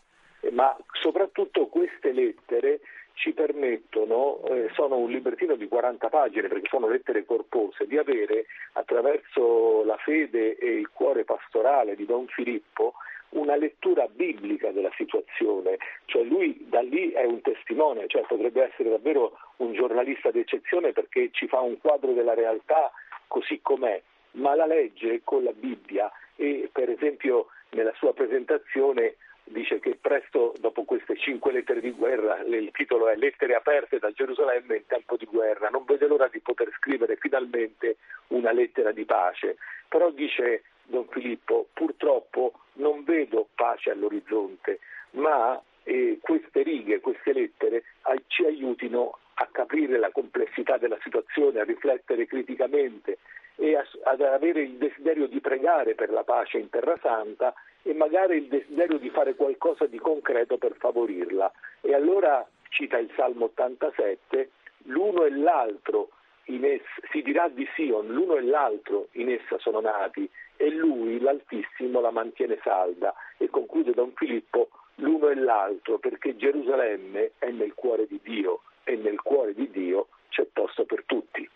ma 0.52 0.76
soprattutto 0.92 1.66
queste 1.66 2.12
lettere 2.12 2.80
ci 3.20 3.32
permettono, 3.32 4.42
eh, 4.46 4.70
sono 4.72 4.96
un 4.96 5.10
librettino 5.10 5.54
di 5.54 5.68
40 5.68 6.08
pagine 6.08 6.48
perché 6.48 6.68
sono 6.68 6.88
lettere 6.88 7.26
corpose, 7.26 7.86
di 7.86 7.98
avere 7.98 8.46
attraverso 8.72 9.84
la 9.84 9.96
fede 9.98 10.56
e 10.56 10.78
il 10.78 10.88
cuore 10.90 11.24
pastorale 11.24 11.96
di 11.96 12.06
Don 12.06 12.26
Filippo 12.28 12.94
una 13.30 13.56
lettura 13.56 14.08
biblica 14.08 14.70
della 14.72 14.90
situazione, 14.96 15.76
cioè 16.06 16.24
lui 16.24 16.66
da 16.68 16.80
lì 16.80 17.12
è 17.12 17.24
un 17.24 17.42
testimone, 17.42 18.08
cioè 18.08 18.24
potrebbe 18.26 18.64
essere 18.64 18.88
davvero 18.88 19.38
un 19.56 19.74
giornalista 19.74 20.30
d'eccezione 20.30 20.92
perché 20.92 21.28
ci 21.32 21.46
fa 21.46 21.60
un 21.60 21.78
quadro 21.78 22.12
della 22.12 22.34
realtà 22.34 22.90
così 23.28 23.60
com'è, 23.62 24.00
ma 24.32 24.54
la 24.54 24.66
legge 24.66 25.20
con 25.22 25.44
la 25.44 25.52
Bibbia 25.52 26.10
e 26.36 26.70
per 26.72 26.88
esempio 26.88 27.48
nella 27.70 27.92
sua 27.96 28.14
presentazione 28.14 29.16
dice 29.50 29.80
che 29.80 29.96
presto 30.00 30.54
dopo 30.60 30.84
queste 30.84 31.16
cinque 31.16 31.52
lettere 31.52 31.80
di 31.80 31.90
guerra, 31.90 32.40
il 32.40 32.70
titolo 32.72 33.08
è 33.08 33.16
Lettere 33.16 33.54
aperte 33.54 33.98
da 33.98 34.10
Gerusalemme 34.10 34.76
in 34.76 34.86
tempo 34.86 35.16
di 35.16 35.26
guerra, 35.26 35.68
non 35.68 35.84
vede 35.84 36.06
l'ora 36.06 36.28
di 36.28 36.40
poter 36.40 36.70
scrivere 36.76 37.16
finalmente 37.16 37.96
una 38.28 38.52
lettera 38.52 38.92
di 38.92 39.04
pace, 39.04 39.56
però 39.88 40.10
dice 40.10 40.62
Don 40.84 41.06
Filippo, 41.08 41.68
purtroppo 41.72 42.52
non 42.74 43.04
vedo 43.04 43.48
pace 43.54 43.90
all'orizzonte, 43.90 44.78
ma 45.12 45.60
eh, 45.84 46.18
queste 46.20 46.62
righe, 46.62 47.00
queste 47.00 47.32
lettere 47.32 47.76
eh, 47.76 48.22
ci 48.28 48.44
aiutino 48.44 49.18
a 49.34 49.48
capire 49.50 49.98
la 49.98 50.10
complessità 50.10 50.76
della 50.76 50.98
situazione, 51.02 51.60
a 51.60 51.64
riflettere 51.64 52.26
criticamente 52.26 53.18
e 53.60 53.76
ad 53.76 54.22
avere 54.22 54.62
il 54.62 54.76
desiderio 54.76 55.26
di 55.26 55.38
pregare 55.40 55.94
per 55.94 56.10
la 56.10 56.24
pace 56.24 56.56
in 56.56 56.70
Terra 56.70 56.96
Santa 57.02 57.52
e 57.82 57.92
magari 57.92 58.38
il 58.38 58.46
desiderio 58.46 58.96
di 58.96 59.10
fare 59.10 59.34
qualcosa 59.34 59.84
di 59.84 59.98
concreto 59.98 60.56
per 60.56 60.76
favorirla. 60.78 61.52
E 61.82 61.94
allora 61.94 62.46
cita 62.70 62.96
il 62.96 63.12
Salmo 63.14 63.44
87, 63.44 64.50
l'uno 64.84 65.24
e 65.24 65.30
l'altro 65.30 66.08
essa, 66.44 66.84
si 67.12 67.22
dirà 67.22 67.48
di 67.48 67.68
Sion, 67.74 68.08
l'uno 68.08 68.36
e 68.36 68.42
l'altro 68.42 69.08
in 69.12 69.30
essa 69.30 69.58
sono 69.58 69.80
nati 69.80 70.28
e 70.56 70.70
lui, 70.70 71.20
l'Altissimo, 71.20 72.00
la 72.00 72.10
mantiene 72.10 72.58
salda. 72.62 73.14
E 73.36 73.48
conclude 73.50 73.92
Don 73.92 74.12
Filippo, 74.14 74.70
l'uno 74.96 75.28
e 75.28 75.34
l'altro, 75.34 75.98
perché 75.98 76.34
Gerusalemme 76.34 77.32
è 77.38 77.50
nel 77.50 77.74
cuore 77.74 78.06
di 78.06 78.18
Dio 78.22 78.62
e 78.84 78.96
nel 78.96 79.20
cuore 79.20 79.54
di 79.54 79.70
Dio 79.70 80.08
c'è 80.28 80.46
posto 80.52 80.84
per 80.84 81.04
tutti. 81.06 81.48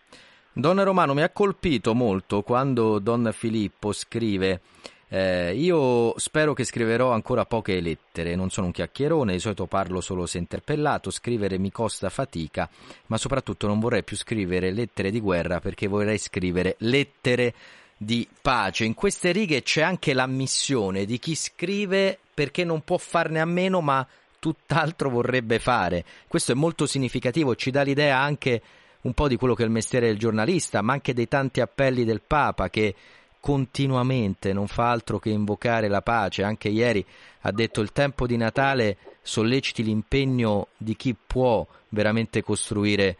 Don 0.57 0.81
Romano 0.81 1.13
mi 1.13 1.21
ha 1.21 1.29
colpito 1.31 1.93
molto 1.93 2.41
quando 2.41 2.99
Don 2.99 3.29
Filippo 3.33 3.91
scrive 3.91 4.61
eh, 5.09 5.53
io 5.53 6.17
spero 6.17 6.53
che 6.53 6.63
scriverò 6.63 7.11
ancora 7.11 7.45
poche 7.45 7.81
lettere, 7.81 8.35
non 8.35 8.49
sono 8.49 8.67
un 8.67 8.71
chiacchierone, 8.71 9.33
di 9.33 9.39
solito 9.39 9.65
parlo 9.65 9.99
solo 9.99 10.25
se 10.25 10.37
interpellato, 10.37 11.11
scrivere 11.11 11.57
mi 11.57 11.73
costa 11.73 12.09
fatica, 12.09 12.69
ma 13.07 13.17
soprattutto 13.17 13.67
non 13.67 13.81
vorrei 13.81 14.03
più 14.03 14.15
scrivere 14.15 14.71
lettere 14.71 15.11
di 15.11 15.19
guerra 15.19 15.59
perché 15.59 15.87
vorrei 15.87 16.17
scrivere 16.17 16.75
lettere 16.79 17.53
di 17.97 18.25
pace. 18.41 18.85
In 18.85 18.93
queste 18.93 19.33
righe 19.33 19.61
c'è 19.61 19.81
anche 19.81 20.13
l'ammissione 20.13 21.03
di 21.03 21.19
chi 21.19 21.35
scrive 21.35 22.17
perché 22.33 22.63
non 22.63 22.81
può 22.81 22.97
farne 22.97 23.41
a 23.41 23.45
meno, 23.45 23.81
ma 23.81 24.07
tutt'altro 24.39 25.09
vorrebbe 25.09 25.59
fare. 25.59 26.05
Questo 26.29 26.53
è 26.53 26.55
molto 26.55 26.85
significativo, 26.85 27.55
ci 27.55 27.71
dà 27.71 27.81
l'idea 27.81 28.19
anche 28.19 28.61
un 29.05 29.13
po' 29.13 29.27
di 29.27 29.35
quello 29.35 29.53
che 29.53 29.61
è 29.61 29.65
il 29.65 29.71
mestiere 29.71 30.07
del 30.07 30.17
giornalista, 30.17 30.81
ma 30.81 30.93
anche 30.93 31.13
dei 31.13 31.27
tanti 31.27 31.61
appelli 31.61 32.03
del 32.03 32.21
Papa 32.25 32.69
che 32.69 32.93
continuamente 33.39 34.51
non 34.51 34.67
fa 34.67 34.89
altro 34.89 35.19
che 35.19 35.29
invocare 35.29 35.87
la 35.87 36.01
pace. 36.01 36.43
Anche 36.43 36.69
ieri 36.69 37.05
ha 37.41 37.51
detto 37.51 37.81
il 37.81 37.91
tempo 37.91 38.25
di 38.25 38.35
Natale 38.35 38.97
solleciti 39.21 39.83
l'impegno 39.83 40.67
di 40.77 40.95
chi 40.95 41.15
può 41.15 41.65
veramente 41.89 42.41
costruire 42.41 43.15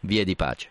vie 0.00 0.24
di 0.24 0.36
pace. 0.36 0.68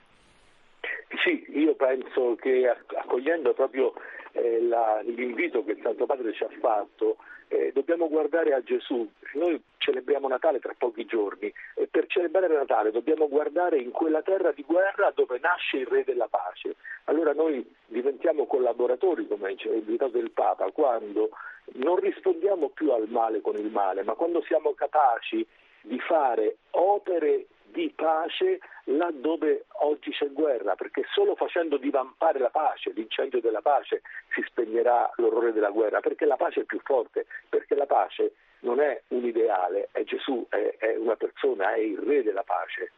Sì, 1.24 1.46
io 1.56 1.74
penso 1.74 2.36
che 2.40 2.68
accogliendo 2.70 3.54
proprio 3.54 3.94
eh, 4.34 4.62
la, 4.62 5.02
l'invito 5.04 5.64
che 5.64 5.72
il 5.72 5.80
Santo 5.82 6.06
Padre 6.06 6.32
ci 6.34 6.44
ha 6.44 6.50
fatto, 6.62 7.18
eh, 7.50 7.72
dobbiamo 7.74 8.08
guardare 8.08 8.54
a 8.54 8.64
Gesù. 8.64 9.08
Noi 9.34 9.62
celebriamo 9.78 10.28
Natale 10.28 10.60
tra 10.60 10.74
pochi 10.78 11.06
giorni 11.06 11.52
e 11.76 11.88
per 11.88 12.06
celebrare 12.08 12.56
Natale 12.56 12.92
dobbiamo 12.92 13.28
guardare 13.28 13.78
in 13.78 13.92
quella 13.92 14.22
terra 14.22 14.52
di 14.52 14.64
guerra 14.64 15.12
dove 15.14 15.40
nasce 15.42 15.78
il 15.78 15.88
Re 15.88 16.04
della 16.04 16.28
pace. 16.28 16.76
Allora 17.06 17.34
noi 17.34 17.66
diventiamo 17.88 18.46
collaboratori, 18.46 19.28
come 19.28 19.48
ha 19.48 19.74
invitato 19.74 20.18
il 20.18 20.32
Papa, 20.32 20.72
quando 20.72 21.30
non 21.74 21.98
rispondiamo 21.98 22.70
più 22.70 22.92
al 22.92 23.08
male 23.10 23.42
con 23.42 23.56
il 23.56 23.70
male, 23.72 24.04
ma 24.04 24.14
quando 24.14 24.42
siamo 24.44 24.74
capaci 24.74 25.46
di 25.82 26.00
fare 26.00 26.58
opere 26.72 27.48
di 27.72 27.92
pace 27.96 28.60
laddove 28.86 29.66
oggi 29.82 30.12
c'è 30.12 30.32
guerra, 30.32 30.76
perché 30.76 31.04
solo 31.14 31.36
facendo 31.36 31.78
divampare 31.78 32.40
la 32.40 32.50
pace, 32.50 32.92
l'incendio 32.92 33.42
della 33.42 33.62
pace, 33.62 34.02
si 34.34 34.42
spegnerà 34.48 35.12
l'orrore 35.18 35.54
della 35.54 35.70
guerra, 35.70 36.00
perché 36.00 36.26
la 36.26 36.38
pace 36.38 36.62
è 36.62 36.64
più 36.64 36.80
forte, 36.84 37.26
perché 37.48 37.76
la 37.76 37.86
pace 37.86 38.34
non 38.62 38.80
è 38.80 39.02
un 39.10 39.24
ideale, 39.24 39.90
è 39.92 40.04
Gesù, 40.04 40.46
è, 40.50 40.76
è 40.78 40.96
una 40.98 41.16
persona, 41.16 41.74
è 41.74 41.80
il 41.80 41.98
re 41.98 42.24
della 42.24 42.44
pace 42.44 42.92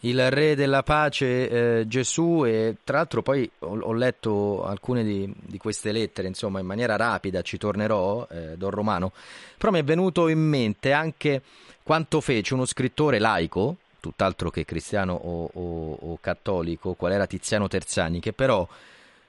il 0.00 0.30
re 0.30 0.54
della 0.54 0.82
pace 0.82 1.80
eh, 1.80 1.88
Gesù 1.88 2.44
e 2.44 2.76
tra 2.84 2.98
l'altro 2.98 3.22
poi 3.22 3.50
ho, 3.60 3.78
ho 3.78 3.92
letto 3.92 4.64
alcune 4.64 5.02
di, 5.02 5.32
di, 5.34 5.56
queste 5.56 5.90
lettere 5.90 6.28
insomma 6.28 6.60
in 6.60 6.66
maniera 6.66 6.96
rapida 6.96 7.40
ci 7.40 7.56
tornerò 7.56 8.26
eh, 8.30 8.56
Don 8.56 8.70
Romano 8.70 9.12
però 9.56 9.72
mi 9.72 9.78
è 9.78 9.84
venuto 9.84 10.28
in 10.28 10.38
mente 10.38 10.92
anche 10.92 11.40
quanto 11.82 12.20
fece 12.20 12.52
uno 12.52 12.66
scrittore 12.66 13.18
laico 13.18 13.76
tutt'altro 13.98 14.50
che 14.50 14.64
cristiano 14.66 15.14
o, 15.14 15.50
o, 15.52 15.98
o 15.98 16.18
cattolico 16.20 16.92
qual 16.92 17.12
era 17.12 17.26
Tiziano 17.26 17.66
Terzani 17.66 18.20
che 18.20 18.34
però 18.34 18.68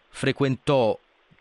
frequentò 0.10 0.98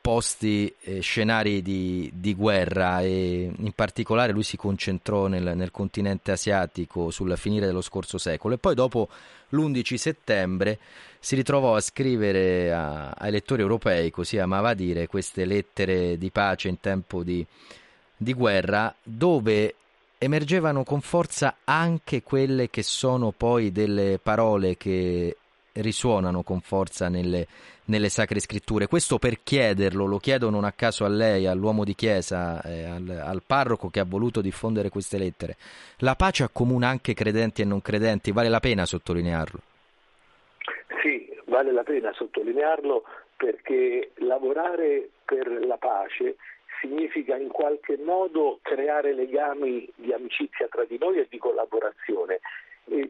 posti 0.07 0.73
e 0.83 1.01
scenari 1.01 1.63
di, 1.63 2.09
di, 2.15 2.33
guerra 2.33 3.01
e 3.01 3.51
in 3.53 3.73
particolare 3.73 4.31
lui 4.31 4.45
si 4.45 4.57
concentrò 4.57 5.27
nel, 5.27 5.57
nel, 5.57 5.73
continente 5.73 6.31
asiatico 6.31 7.11
sul 7.11 7.37
finire 7.37 7.67
dello 7.67 7.81
scorso 7.81 8.17
secolo 8.17 8.55
e 8.55 8.59
poi 8.59 8.77
dopo 8.77 9.09
l'11 9.49 9.95
settembre 9.97 10.79
si 11.19 11.35
ritrovò 11.35 11.75
a 11.75 11.81
scrivere 11.81 12.73
a, 12.73 13.11
ai 13.11 13.33
lettori 13.33 13.63
europei, 13.63 14.13
così 14.13 14.39
amava 14.39 14.75
dire, 14.75 15.09
queste 15.09 15.45
lettere 15.45 16.17
di 16.19 16.31
pace 16.31 16.69
in 16.69 16.79
tempo 16.79 17.25
di, 17.25 17.45
di 18.17 18.33
guerra 18.33 18.95
dove 19.03 19.75
emergevano 20.19 20.85
con 20.85 21.01
forza 21.01 21.57
anche 21.65 22.23
quelle 22.23 22.71
che 22.71 22.85
sono 22.85 23.33
poi 23.37 23.73
delle 23.73 24.21
parole 24.23 24.77
che 24.77 25.37
risuonano 25.77 26.43
con 26.43 26.61
forza 26.61 27.09
nelle, 27.09 27.47
nelle 27.87 28.09
sacre 28.09 28.41
scritture. 28.41 28.87
Questo 28.87 29.19
per 29.19 29.43
chiederlo, 29.43 30.07
lo 30.07 30.19
chiedo 30.19 30.51
non 30.51 30.65
a 30.65 30.73
caso 30.73 31.05
a 31.05 31.09
lei, 31.09 31.47
all'uomo 31.47 31.85
di 31.85 31.95
chiesa, 31.95 32.63
eh, 32.63 32.85
al, 32.85 33.09
al, 33.09 33.43
parroco 33.47 33.89
che 33.89 34.01
ha 34.01 34.05
voluto 34.05 34.41
diffondere 34.41 34.89
queste 34.89 35.19
lettere. 35.19 35.57
La 35.99 36.15
pace 36.15 36.45
accomuna 36.45 36.89
anche 36.89 37.15
credenti 37.15 37.63
e 37.63 37.65
non 37.65 37.83
credenti, 37.83 38.33
vale 38.33 38.49
la 38.49 38.61
pena 38.61 38.87
sottolinearlo? 38.87 39.61
Sì, 41.03 41.29
vale 41.47 41.73
la 41.73 41.83
pena 41.83 42.13
sottolinearlo 42.13 43.05
perché 43.37 44.13
lavorare 44.17 45.09
per 45.25 45.47
la 45.67 45.77
pace 45.77 46.37
significa 46.81 47.37
in 47.37 47.49
qualche 47.49 47.97
modo 47.97 48.59
creare 48.63 49.15
legami 49.15 49.89
di 49.95 50.13
amicizia 50.13 50.69
tra 50.69 50.85
di 50.85 50.99
noi 50.99 51.19
e 51.19 51.27
di 51.29 51.39
collaborazione 51.39 52.41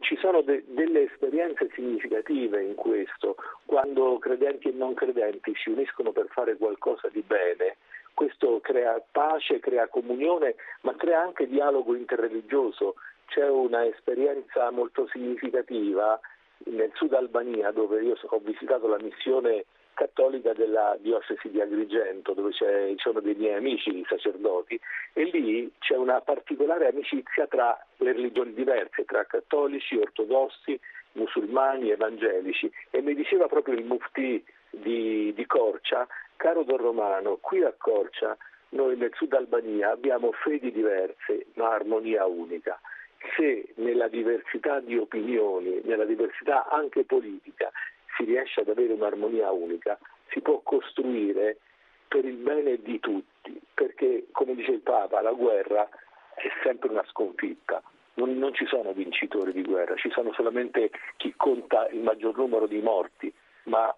ci 0.00 0.16
sono 0.16 0.40
de- 0.40 0.64
delle 0.68 1.02
esperienze 1.02 1.68
significative 1.74 2.62
in 2.62 2.74
questo, 2.74 3.36
quando 3.64 4.18
credenti 4.18 4.68
e 4.68 4.72
non 4.72 4.94
credenti 4.94 5.52
si 5.54 5.70
uniscono 5.70 6.12
per 6.12 6.28
fare 6.28 6.56
qualcosa 6.56 7.08
di 7.08 7.22
bene. 7.26 7.76
Questo 8.14 8.60
crea 8.60 9.02
pace, 9.10 9.60
crea 9.60 9.88
comunione, 9.88 10.54
ma 10.82 10.94
crea 10.96 11.20
anche 11.20 11.46
dialogo 11.46 11.94
interreligioso. 11.94 12.94
C'è 13.26 13.46
una 13.46 13.84
esperienza 13.84 14.70
molto 14.70 15.06
significativa 15.08 16.18
nel 16.64 16.90
sud 16.94 17.12
Albania, 17.12 17.70
dove 17.72 18.02
io 18.02 18.16
ho 18.18 18.38
visitato 18.38 18.86
la 18.86 18.98
missione 18.98 19.66
cattolica 19.96 20.52
della 20.52 20.96
diocesi 21.00 21.48
di 21.48 21.60
Agrigento, 21.60 22.34
dove 22.34 22.52
ci 22.52 22.64
sono 22.98 23.20
dei 23.20 23.34
miei 23.34 23.54
amici 23.54 24.04
sacerdoti, 24.06 24.78
e 25.14 25.24
lì 25.24 25.72
c'è 25.78 25.96
una 25.96 26.20
particolare 26.20 26.88
amicizia 26.88 27.46
tra 27.46 27.76
le 27.96 28.12
religioni 28.12 28.52
diverse, 28.52 29.06
tra 29.06 29.24
cattolici, 29.24 29.96
ortodossi, 29.96 30.78
musulmani, 31.12 31.90
evangelici. 31.90 32.70
E 32.90 33.00
mi 33.00 33.14
diceva 33.14 33.46
proprio 33.46 33.74
il 33.74 33.84
mufti 33.84 34.44
di, 34.70 35.32
di 35.34 35.46
Corcia, 35.46 36.06
caro 36.36 36.62
Don 36.62 36.76
Romano, 36.76 37.38
qui 37.40 37.62
a 37.62 37.72
Corcia 37.76 38.36
noi 38.70 38.96
nel 38.96 39.12
sud 39.14 39.32
Albania 39.32 39.92
abbiamo 39.92 40.32
fedi 40.32 40.70
diverse 40.70 41.46
ma 41.54 41.72
armonia 41.72 42.26
unica. 42.26 42.78
Se 43.34 43.72
nella 43.76 44.08
diversità 44.08 44.80
di 44.80 44.98
opinioni, 44.98 45.80
nella 45.84 46.04
diversità 46.04 46.68
anche 46.68 47.04
politica, 47.04 47.72
si 48.16 48.24
riesce 48.24 48.60
ad 48.60 48.68
avere 48.68 48.92
un'armonia 48.92 49.50
unica, 49.50 49.98
si 50.30 50.40
può 50.40 50.60
costruire 50.62 51.58
per 52.08 52.24
il 52.24 52.36
bene 52.36 52.80
di 52.82 52.98
tutti, 53.00 53.60
perché 53.74 54.26
come 54.32 54.54
dice 54.54 54.72
il 54.72 54.80
Papa, 54.80 55.20
la 55.20 55.32
guerra 55.32 55.88
è 56.34 56.48
sempre 56.62 56.90
una 56.90 57.04
sconfitta, 57.08 57.82
non, 58.14 58.36
non 58.38 58.54
ci 58.54 58.66
sono 58.66 58.92
vincitori 58.92 59.52
di 59.52 59.62
guerra, 59.62 59.94
ci 59.96 60.10
sono 60.10 60.32
solamente 60.32 60.90
chi 61.16 61.34
conta 61.36 61.88
il 61.88 62.00
maggior 62.00 62.36
numero 62.36 62.66
di 62.66 62.80
morti, 62.80 63.32
ma 63.64 63.94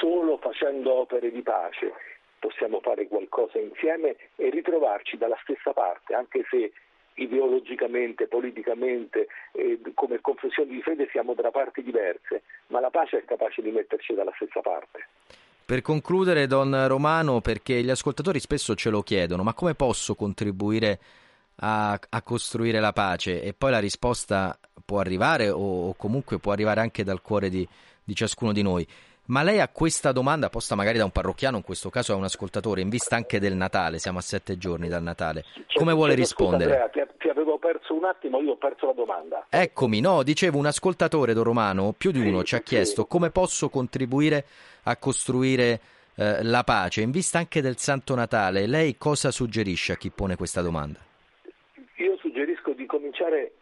solo 0.00 0.36
facendo 0.38 0.92
opere 0.92 1.30
di 1.30 1.42
pace 1.42 1.92
possiamo 2.38 2.80
fare 2.80 3.06
qualcosa 3.06 3.58
insieme 3.58 4.16
e 4.36 4.50
ritrovarci 4.50 5.16
dalla 5.16 5.38
stessa 5.42 5.72
parte, 5.72 6.14
anche 6.14 6.44
se 6.50 6.72
ideologicamente, 7.22 8.26
politicamente, 8.26 9.28
eh, 9.52 9.80
come 9.94 10.20
confessioni 10.20 10.74
di 10.74 10.82
fede 10.82 11.08
siamo 11.10 11.34
da 11.34 11.50
parti 11.50 11.82
diverse, 11.82 12.42
ma 12.68 12.80
la 12.80 12.90
pace 12.90 13.18
è 13.18 13.24
capace 13.24 13.62
di 13.62 13.70
metterci 13.70 14.14
dalla 14.14 14.32
stessa 14.34 14.60
parte. 14.60 15.06
Per 15.64 15.80
concludere, 15.80 16.46
Don 16.46 16.86
Romano, 16.86 17.40
perché 17.40 17.82
gli 17.82 17.90
ascoltatori 17.90 18.40
spesso 18.40 18.74
ce 18.74 18.90
lo 18.90 19.02
chiedono, 19.02 19.42
ma 19.42 19.54
come 19.54 19.74
posso 19.74 20.14
contribuire 20.14 20.98
a, 21.56 21.92
a 21.92 22.22
costruire 22.22 22.80
la 22.80 22.92
pace? 22.92 23.42
E 23.42 23.54
poi 23.54 23.70
la 23.70 23.78
risposta 23.78 24.58
può 24.84 24.98
arrivare 24.98 25.48
o, 25.48 25.88
o 25.88 25.94
comunque 25.94 26.38
può 26.38 26.52
arrivare 26.52 26.80
anche 26.80 27.04
dal 27.04 27.22
cuore 27.22 27.48
di, 27.48 27.66
di 28.04 28.14
ciascuno 28.14 28.52
di 28.52 28.62
noi. 28.62 28.86
Ma 29.24 29.42
lei 29.42 29.60
a 29.60 29.68
questa 29.68 30.10
domanda, 30.10 30.48
posta 30.48 30.74
magari 30.74 30.98
da 30.98 31.04
un 31.04 31.10
parrocchiano, 31.10 31.56
in 31.56 31.62
questo 31.62 31.90
caso 31.90 32.12
a 32.12 32.16
un 32.16 32.24
ascoltatore, 32.24 32.80
in 32.80 32.88
vista 32.88 33.14
anche 33.14 33.38
del 33.38 33.54
Natale, 33.54 33.98
siamo 33.98 34.18
a 34.18 34.22
sette 34.22 34.58
giorni 34.58 34.88
dal 34.88 35.02
Natale, 35.02 35.44
come 35.74 35.92
vuole 35.92 36.14
rispondere? 36.14 36.72
Scusa, 36.72 36.84
Andrea, 36.84 37.06
ti, 37.06 37.12
ti 37.18 37.28
avevo 37.28 37.58
perso 37.58 37.94
un 37.94 38.04
attimo, 38.04 38.40
io 38.40 38.52
ho 38.52 38.56
perso 38.56 38.86
la 38.86 38.92
domanda. 38.92 39.46
Eccomi, 39.48 40.00
no, 40.00 40.24
dicevo 40.24 40.58
un 40.58 40.66
ascoltatore, 40.66 41.34
Don 41.34 41.44
Romano, 41.44 41.94
più 41.96 42.10
di 42.10 42.20
uno 42.20 42.40
Sì, 42.40 42.46
ci 42.46 42.54
ha 42.56 42.58
sì. 42.58 42.64
chiesto 42.64 43.06
come 43.06 43.30
posso 43.30 43.68
contribuire 43.68 44.44
a 44.84 44.96
costruire 44.96 45.80
eh, 46.16 46.42
la 46.42 46.64
pace. 46.64 47.00
In 47.00 47.12
vista 47.12 47.38
anche 47.38 47.60
del 47.60 47.78
Santo 47.78 48.16
Natale, 48.16 48.66
lei 48.66 48.98
cosa 48.98 49.30
suggerisce 49.30 49.92
a 49.92 49.96
chi 49.96 50.10
pone 50.10 50.36
questa 50.36 50.62
domanda? 50.62 50.98
Io 51.96 52.16
suggerisco 52.18 52.72
di 52.72 52.86
cominciare 52.86 53.52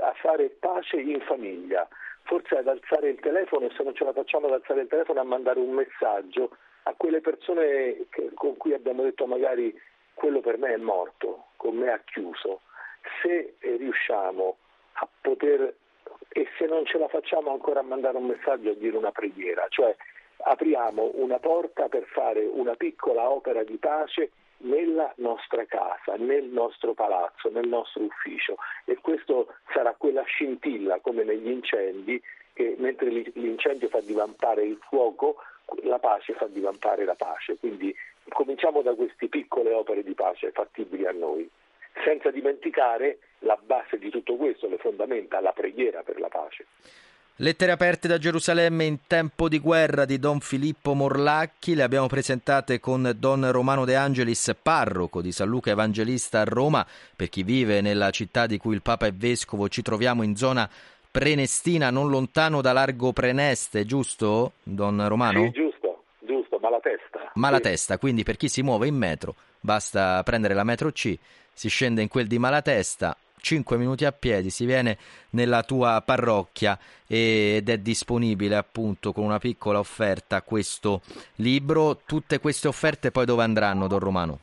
a 0.00 0.12
fare 0.20 0.48
pace 0.58 1.00
in 1.00 1.20
famiglia, 1.26 1.86
forse 2.30 2.58
ad 2.58 2.68
alzare 2.68 3.08
il 3.08 3.18
telefono 3.18 3.66
e 3.66 3.72
se 3.76 3.82
non 3.82 3.92
ce 3.92 4.04
la 4.04 4.12
facciamo 4.12 4.46
ad 4.46 4.52
alzare 4.52 4.82
il 4.82 4.86
telefono 4.86 5.18
a 5.18 5.24
mandare 5.24 5.58
un 5.58 5.72
messaggio 5.72 6.56
a 6.84 6.94
quelle 6.96 7.20
persone 7.20 8.06
che- 8.08 8.30
con 8.34 8.56
cui 8.56 8.72
abbiamo 8.72 9.02
detto 9.02 9.26
magari 9.26 9.76
quello 10.14 10.38
per 10.38 10.56
me 10.56 10.74
è 10.74 10.76
morto, 10.76 11.46
con 11.56 11.74
me 11.74 11.90
ha 11.90 12.00
chiuso. 12.04 12.60
Se 13.20 13.56
eh, 13.58 13.76
riusciamo 13.76 14.56
a 14.92 15.08
poter 15.20 15.74
e 16.28 16.46
se 16.56 16.66
non 16.66 16.86
ce 16.86 16.98
la 16.98 17.08
facciamo 17.08 17.50
ancora 17.50 17.80
a 17.80 17.82
mandare 17.82 18.16
un 18.16 18.26
messaggio 18.26 18.70
a 18.70 18.74
dire 18.74 18.96
una 18.96 19.10
preghiera, 19.10 19.66
cioè 19.68 19.92
apriamo 20.42 21.10
una 21.14 21.40
porta 21.40 21.88
per 21.88 22.04
fare 22.04 22.46
una 22.46 22.76
piccola 22.76 23.28
opera 23.28 23.64
di 23.64 23.76
pace 23.76 24.30
nella 24.60 25.12
nostra 25.16 25.64
casa, 25.66 26.16
nel 26.16 26.44
nostro 26.44 26.94
palazzo, 26.94 27.50
nel 27.50 27.68
nostro 27.68 28.02
ufficio 28.02 28.56
e 28.84 28.96
questo 29.00 29.54
sarà 29.72 29.94
quella 29.96 30.22
scintilla 30.22 30.98
come 31.00 31.24
negli 31.24 31.48
incendi 31.48 32.20
che 32.52 32.74
mentre 32.78 33.08
l'i- 33.08 33.32
l'incendio 33.34 33.88
fa 33.88 34.00
divampare 34.00 34.64
il 34.64 34.78
fuoco, 34.88 35.36
la 35.82 35.98
pace 35.98 36.34
fa 36.34 36.46
divampare 36.46 37.04
la 37.04 37.14
pace. 37.14 37.56
Quindi 37.56 37.94
cominciamo 38.28 38.82
da 38.82 38.94
queste 38.94 39.28
piccole 39.28 39.72
opere 39.72 40.02
di 40.02 40.14
pace 40.14 40.50
fattibili 40.50 41.06
a 41.06 41.12
noi, 41.12 41.48
senza 42.04 42.30
dimenticare 42.30 43.18
la 43.40 43.58
base 43.62 43.98
di 43.98 44.10
tutto 44.10 44.36
questo, 44.36 44.68
le 44.68 44.78
fondamenta, 44.78 45.40
la 45.40 45.52
preghiera 45.52 46.02
per 46.02 46.18
la 46.18 46.28
pace. 46.28 46.66
Lettere 47.42 47.72
aperte 47.72 48.06
da 48.06 48.18
Gerusalemme 48.18 48.84
in 48.84 48.98
tempo 49.06 49.48
di 49.48 49.60
guerra 49.60 50.04
di 50.04 50.18
Don 50.18 50.40
Filippo 50.40 50.92
Morlacchi, 50.92 51.74
le 51.74 51.82
abbiamo 51.82 52.06
presentate 52.06 52.80
con 52.80 53.14
Don 53.16 53.50
Romano 53.50 53.86
De 53.86 53.96
Angelis, 53.96 54.54
parroco 54.60 55.22
di 55.22 55.32
San 55.32 55.48
Luca 55.48 55.70
Evangelista 55.70 56.42
a 56.42 56.44
Roma. 56.44 56.86
Per 57.16 57.30
chi 57.30 57.42
vive 57.42 57.80
nella 57.80 58.10
città 58.10 58.46
di 58.46 58.58
cui 58.58 58.74
il 58.74 58.82
Papa 58.82 59.06
è 59.06 59.12
vescovo, 59.14 59.70
ci 59.70 59.80
troviamo 59.80 60.22
in 60.22 60.36
zona 60.36 60.68
prenestina, 61.10 61.88
non 61.88 62.10
lontano 62.10 62.60
da 62.60 62.74
Largo 62.74 63.14
Preneste, 63.14 63.86
giusto, 63.86 64.52
Don 64.62 65.08
Romano? 65.08 65.44
Sì, 65.44 65.50
giusto, 65.52 66.02
giusto, 66.18 66.58
ma 66.58 66.68
la 66.68 66.80
testa. 66.80 67.30
Malatesta, 67.36 67.96
quindi 67.96 68.22
per 68.22 68.36
chi 68.36 68.50
si 68.50 68.60
muove 68.60 68.86
in 68.86 68.96
metro 68.96 69.34
basta 69.60 70.22
prendere 70.24 70.52
la 70.52 70.64
metro 70.64 70.92
C, 70.92 71.16
si 71.54 71.70
scende 71.70 72.02
in 72.02 72.08
quel 72.08 72.26
di 72.26 72.38
Malatesta, 72.38 73.16
5 73.40 73.76
minuti 73.76 74.04
a 74.04 74.12
piedi, 74.12 74.50
si 74.50 74.64
viene 74.64 74.96
nella 75.30 75.62
tua 75.62 76.02
parrocchia 76.04 76.78
ed 77.06 77.68
è 77.68 77.78
disponibile 77.78 78.56
appunto 78.56 79.12
con 79.12 79.24
una 79.24 79.38
piccola 79.38 79.78
offerta 79.78 80.42
questo 80.42 81.00
libro. 81.36 82.00
Tutte 82.06 82.38
queste 82.38 82.68
offerte 82.68 83.10
poi 83.10 83.24
dove 83.24 83.42
andranno, 83.42 83.88
Don 83.88 83.98
Romano? 83.98 84.38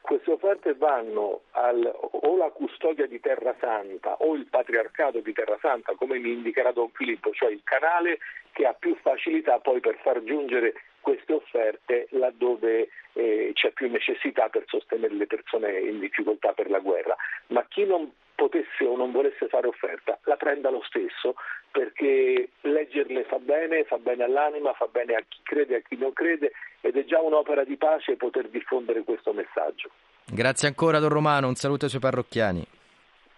Queste 0.00 0.32
offerte 0.32 0.74
vanno 0.74 1.42
al, 1.52 1.88
o 2.10 2.36
la 2.36 2.50
custodia 2.50 3.06
di 3.06 3.20
Terra 3.20 3.54
Santa 3.60 4.16
o 4.18 4.34
il 4.34 4.46
patriarcato 4.46 5.20
di 5.20 5.32
Terra 5.32 5.56
Santa, 5.60 5.94
come 5.94 6.18
mi 6.18 6.32
indicherà 6.32 6.72
Don 6.72 6.90
Filippo, 6.90 7.30
cioè 7.32 7.50
il 7.50 7.60
canale 7.62 8.18
che 8.52 8.66
ha 8.66 8.72
più 8.72 8.96
facilità 9.00 9.58
poi 9.60 9.80
per 9.80 9.98
far 10.02 10.22
giungere 10.24 10.74
queste 11.00 11.32
offerte 11.32 12.06
laddove 12.10 12.88
eh, 13.12 13.50
c'è 13.54 13.70
più 13.72 13.90
necessità 13.90 14.48
per 14.48 14.64
sostenere 14.66 15.14
le 15.14 15.26
persone 15.26 15.78
in 15.80 16.00
difficoltà 16.00 16.52
per 16.52 16.70
la 16.70 16.78
guerra. 16.78 17.16
Ma 17.48 17.64
chi 17.68 17.84
non 17.84 18.10
potesse 18.34 18.86
o 18.86 18.96
non 18.96 19.12
volesse 19.12 19.48
fare 19.48 19.66
offerta 19.66 20.18
la 20.24 20.36
prenda 20.36 20.70
lo 20.70 20.82
stesso 20.86 21.34
perché 21.70 22.48
leggerle 22.62 23.24
fa 23.24 23.38
bene, 23.38 23.84
fa 23.84 23.98
bene 23.98 24.24
all'anima, 24.24 24.72
fa 24.72 24.86
bene 24.86 25.14
a 25.14 25.22
chi 25.28 25.38
crede 25.42 25.74
e 25.74 25.76
a 25.78 25.82
chi 25.86 25.96
non 25.96 26.12
crede 26.14 26.52
ed 26.80 26.96
è 26.96 27.04
già 27.04 27.20
un'opera 27.20 27.64
di 27.64 27.76
pace 27.76 28.16
poter 28.16 28.48
diffondere 28.48 29.02
questo 29.02 29.32
messaggio. 29.32 29.90
Grazie 30.24 30.68
ancora, 30.68 30.98
Don 30.98 31.10
Romano, 31.10 31.48
un 31.48 31.54
saluto 31.54 31.84
ai 31.84 31.90
suoi 31.90 32.00
parrocchiani. 32.00 32.64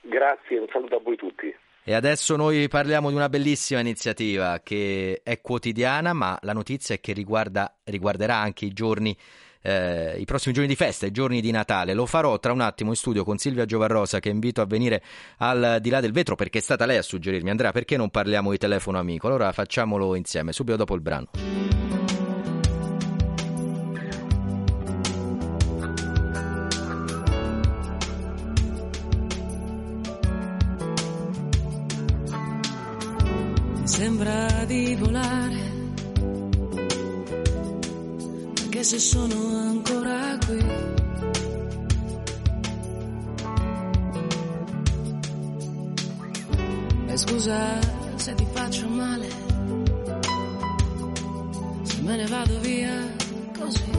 Grazie, 0.02 0.58
un 0.58 0.68
saluto 0.70 0.96
a 0.96 1.00
voi 1.00 1.16
tutti. 1.16 1.54
E 1.84 1.94
adesso 1.94 2.36
noi 2.36 2.68
parliamo 2.68 3.08
di 3.08 3.16
una 3.16 3.28
bellissima 3.28 3.80
iniziativa 3.80 4.60
che 4.62 5.20
è 5.24 5.40
quotidiana, 5.40 6.12
ma 6.12 6.38
la 6.42 6.52
notizia 6.52 6.94
è 6.94 7.00
che 7.00 7.12
riguarda, 7.12 7.74
riguarderà 7.84 8.36
anche 8.36 8.66
i 8.66 8.72
giorni, 8.72 9.16
eh, 9.62 10.14
i 10.16 10.24
prossimi 10.24 10.54
giorni 10.54 10.68
di 10.68 10.76
festa, 10.76 11.06
i 11.06 11.10
giorni 11.10 11.40
di 11.40 11.50
Natale. 11.50 11.92
Lo 11.94 12.06
farò 12.06 12.38
tra 12.38 12.52
un 12.52 12.60
attimo 12.60 12.90
in 12.90 12.96
studio 12.96 13.24
con 13.24 13.36
Silvia 13.38 13.64
Giovarrosa, 13.64 14.20
che 14.20 14.28
invito 14.28 14.60
a 14.60 14.66
venire 14.66 15.02
al 15.38 15.78
di 15.80 15.90
là 15.90 15.98
del 15.98 16.12
vetro, 16.12 16.36
perché 16.36 16.58
è 16.58 16.62
stata 16.62 16.86
lei 16.86 16.98
a 16.98 17.02
suggerirmi, 17.02 17.50
Andrea, 17.50 17.72
perché 17.72 17.96
non 17.96 18.10
parliamo 18.10 18.52
di 18.52 18.58
telefono 18.58 19.00
amico? 19.00 19.26
Allora 19.26 19.50
facciamolo 19.50 20.14
insieme, 20.14 20.52
subito 20.52 20.76
dopo 20.76 20.94
il 20.94 21.00
brano. 21.00 21.30
Sembra 34.02 34.64
di 34.66 34.96
volare, 34.96 35.60
anche 38.64 38.82
se 38.82 38.98
sono 38.98 39.36
ancora 39.58 40.36
qui. 40.44 40.64
E 47.06 47.16
scusa 47.16 47.78
se 48.16 48.34
ti 48.34 48.46
faccio 48.52 48.88
male, 48.88 49.28
se 51.82 52.00
me 52.00 52.16
ne 52.16 52.26
vado 52.26 52.58
via 52.58 53.14
così. 53.56 53.90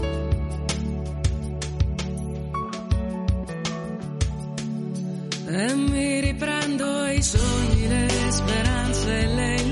E 5.48 5.74
mi 5.76 6.20
riprendo 6.20 7.06
i 7.08 7.22
sogni, 7.22 7.88
le 7.88 8.10
speranze 8.32 9.20
e 9.20 9.28
le 9.28 9.63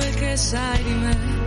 quel 0.00 0.14
che 0.14 0.36
sai 0.36 0.82
di 0.82 0.94
me. 0.94 1.40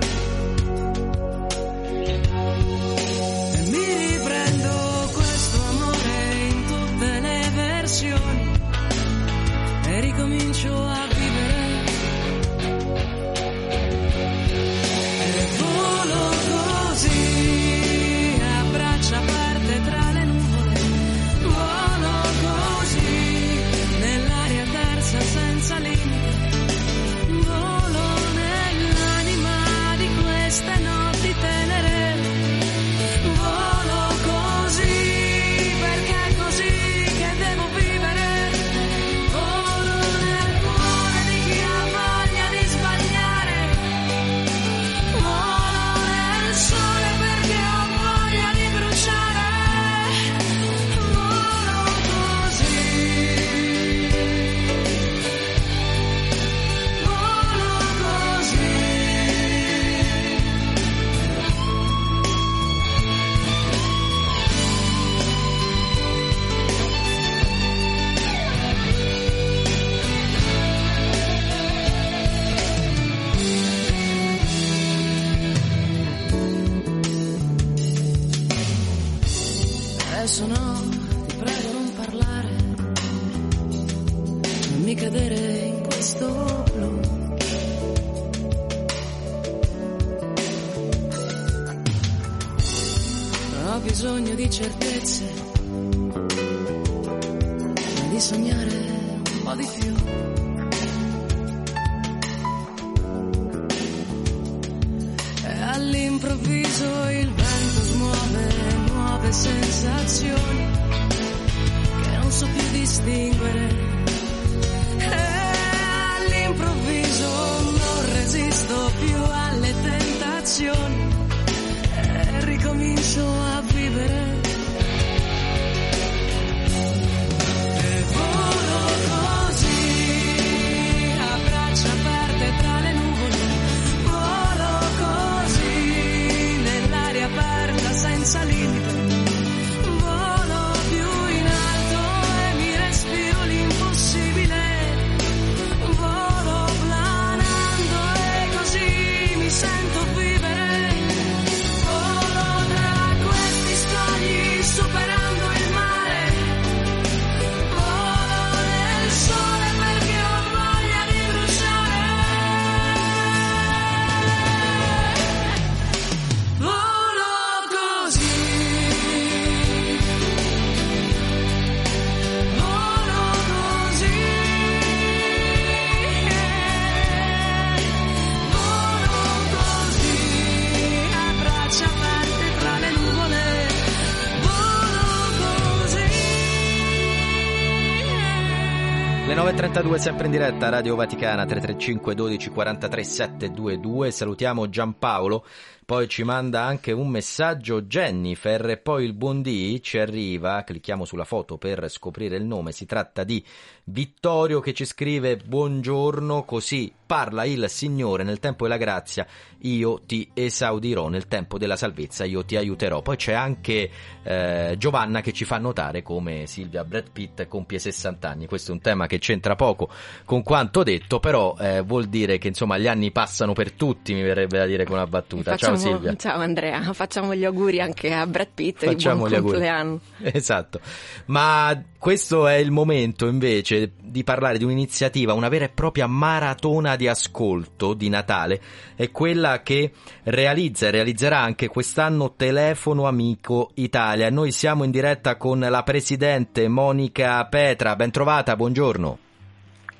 32 189.74 189.98
sempre 189.98 190.26
in 190.28 190.32
diretta 190.32 190.70
Radio 190.70 190.96
Vaticana 190.96 191.48
335 191.48 192.14
12 192.14 192.50
43 192.52 193.04
722 193.04 194.12
salutiamo 194.12 194.70
Giampaolo 194.70 195.44
poi 195.86 196.08
ci 196.08 196.24
manda 196.24 196.64
anche 196.64 196.92
un 196.92 197.10
messaggio 197.10 197.82
Jennifer 197.82 198.70
e 198.70 198.78
poi 198.78 199.06
il 199.06 199.14
buondì 199.14 199.82
ci 199.82 199.98
arriva, 199.98 200.64
clicchiamo 200.64 201.06
sulla 201.06 201.26
foto 201.26 201.58
per 201.58 201.90
scoprire 201.90 202.38
il 202.38 202.46
nome, 202.46 202.72
si 202.72 202.86
tratta 202.86 203.24
di 203.24 203.44
Vittorio 203.86 204.62
che 204.62 204.74
ci 204.74 204.86
scrive 204.86 205.36
buongiorno, 205.36 206.46
così 206.46 206.92
parla 207.06 207.44
il 207.44 207.66
Signore 207.68 208.24
nel 208.24 208.40
tempo 208.40 208.64
della 208.64 208.78
grazia, 208.78 209.28
io 209.60 210.02
ti 210.06 210.32
esaudirò 210.34 211.10
nel 211.10 211.28
tempo 211.28 211.58
della 211.58 211.76
salvezza, 211.76 212.24
io 212.24 212.46
ti 212.46 212.56
aiuterò. 212.56 213.02
Poi 213.02 213.18
c'è 213.18 213.34
anche 213.34 213.90
eh, 214.24 214.76
Giovanna 214.78 215.22
che 215.22 215.34
ci 215.34 215.44
fa 215.44 215.58
notare 215.58 216.02
come 216.02 216.48
Silvia 216.48 216.84
Brad 216.84 217.12
Pitt 217.12 217.46
compie 217.48 217.78
60 217.78 218.30
anni, 218.30 218.46
questo 218.46 218.72
è 218.72 218.74
un 218.74 218.80
tema 218.80 219.06
che 219.06 219.20
c'entra 219.20 219.56
poco 219.56 219.90
con 220.24 220.44
quanto 220.44 220.82
detto, 220.84 221.20
però 221.20 221.56
eh, 221.60 221.82
vuol 221.82 222.06
dire 222.06 222.38
che 222.38 222.48
insomma 222.48 222.78
gli 222.78 222.88
anni 222.88 223.12
passano 223.12 223.54
per 223.54 223.74
tutti, 223.74 224.14
mi 224.14 224.24
verrebbe 224.24 224.58
da 224.58 224.66
dire 224.66 224.86
con 224.86 224.96
una 224.96 225.08
battuta. 225.08 225.52
Ciao 225.78 225.92
Silvia. 225.92 226.16
ciao 226.16 226.40
Andrea, 226.40 226.92
facciamo 226.94 227.34
gli 227.36 227.46
auguri 227.46 227.80
anche 227.80 228.14
a 228.14 228.26
Brad 228.28 228.50
Pitt 228.54 228.80
di 228.82 228.86
Facciamo 228.88 229.18
buon 229.20 229.30
gli 229.30 229.36
auguri. 229.36 229.52
compleanno. 229.54 230.00
Esatto, 230.36 230.80
ma 231.26 231.82
questo 231.98 232.48
è 232.48 232.56
il 232.56 232.72
momento 232.72 233.28
invece 233.28 233.92
di 234.02 234.24
parlare 234.24 234.58
di 234.58 234.64
un'iniziativa, 234.64 235.34
una 235.34 235.50
vera 235.50 235.66
e 235.66 235.70
propria 235.70 236.08
maratona 236.08 236.96
di 236.96 237.08
ascolto 237.08 237.94
di 237.94 238.10
Natale, 238.10 238.62
è 238.96 239.10
quella 239.12 239.62
che 239.62 239.92
realizza 240.24 240.88
e 240.88 240.92
realizzerà 240.92 241.40
anche 241.40 241.68
quest'anno 241.68 242.34
Telefono 242.36 243.06
Amico 243.06 243.72
Italia. 243.76 244.30
Noi 244.30 244.52
siamo 244.52 244.84
in 244.84 244.92
diretta 244.92 245.38
con 245.38 245.60
la 245.60 245.84
presidente 245.84 246.68
Monica 246.68 247.46
Petra, 247.46 247.96
ben 247.96 248.12
trovata, 248.12 248.56
buongiorno. 248.56 249.23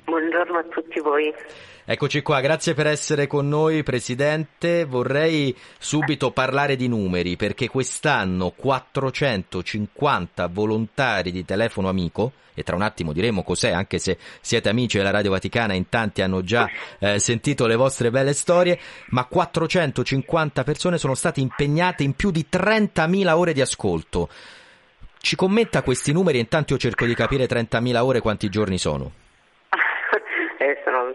Buongiorno 0.04 0.58
a 0.58 0.64
tutti 0.64 1.00
voi. 1.00 1.32
Eccoci 1.86 2.20
qua, 2.20 2.40
grazie 2.40 2.74
per 2.74 2.86
essere 2.86 3.26
con 3.26 3.48
noi 3.48 3.82
Presidente. 3.82 4.84
Vorrei 4.84 5.56
subito 5.78 6.30
parlare 6.30 6.76
di 6.76 6.88
numeri 6.88 7.36
perché 7.36 7.68
quest'anno 7.68 8.50
450 8.50 10.46
volontari 10.48 11.30
di 11.30 11.44
telefono 11.44 11.88
amico, 11.88 12.32
e 12.52 12.62
tra 12.62 12.76
un 12.76 12.82
attimo 12.82 13.12
diremo 13.12 13.42
cos'è 13.42 13.70
anche 13.70 13.98
se 13.98 14.18
siete 14.40 14.68
amici 14.68 14.98
della 14.98 15.10
Radio 15.10 15.30
Vaticana 15.30 15.72
in 15.72 15.88
tanti 15.88 16.20
hanno 16.20 16.42
già 16.42 16.68
eh, 16.98 17.18
sentito 17.18 17.66
le 17.66 17.76
vostre 17.76 18.10
belle 18.10 18.34
storie, 18.34 18.78
ma 19.08 19.24
450 19.24 20.64
persone 20.64 20.98
sono 20.98 21.14
state 21.14 21.40
impegnate 21.40 22.02
in 22.02 22.12
più 22.12 22.30
di 22.30 22.46
30.000 22.50 23.30
ore 23.30 23.54
di 23.54 23.62
ascolto. 23.62 24.28
Ci 25.18 25.34
commenta 25.34 25.82
questi 25.82 26.12
numeri 26.12 26.38
intanto 26.38 26.74
io 26.74 26.78
cerco 26.78 27.06
di 27.06 27.14
capire 27.14 27.46
30.000 27.46 27.96
ore 27.96 28.20
quanti 28.20 28.50
giorni 28.50 28.76
sono. 28.76 29.23
Eh, 30.58 30.80
sono 30.84 31.14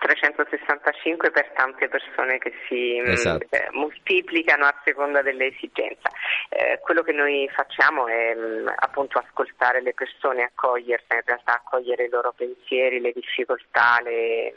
365 0.00 1.30
per 1.30 1.50
tante 1.54 1.88
persone 1.88 2.38
che 2.38 2.52
si 2.68 3.00
mh, 3.00 3.10
Esatto. 3.10 3.46
eh, 3.50 3.68
moltiplicano 3.72 4.64
a 4.64 4.74
seconda 4.84 5.22
dell'esigenza. 5.22 6.10
Eh, 6.48 6.78
quello 6.80 7.02
che 7.02 7.12
noi 7.12 7.48
facciamo 7.52 8.06
è 8.06 8.34
mh, 8.34 8.72
appunto 8.76 9.18
ascoltare 9.18 9.80
le 9.82 9.94
persone, 9.94 10.44
accoglierle, 10.44 11.16
in 11.16 11.22
realtà 11.24 11.54
accogliere 11.54 12.04
i 12.04 12.08
loro 12.10 12.32
pensieri, 12.36 13.00
le 13.00 13.12
difficoltà, 13.12 13.98
le, 14.02 14.12
eh, 14.46 14.54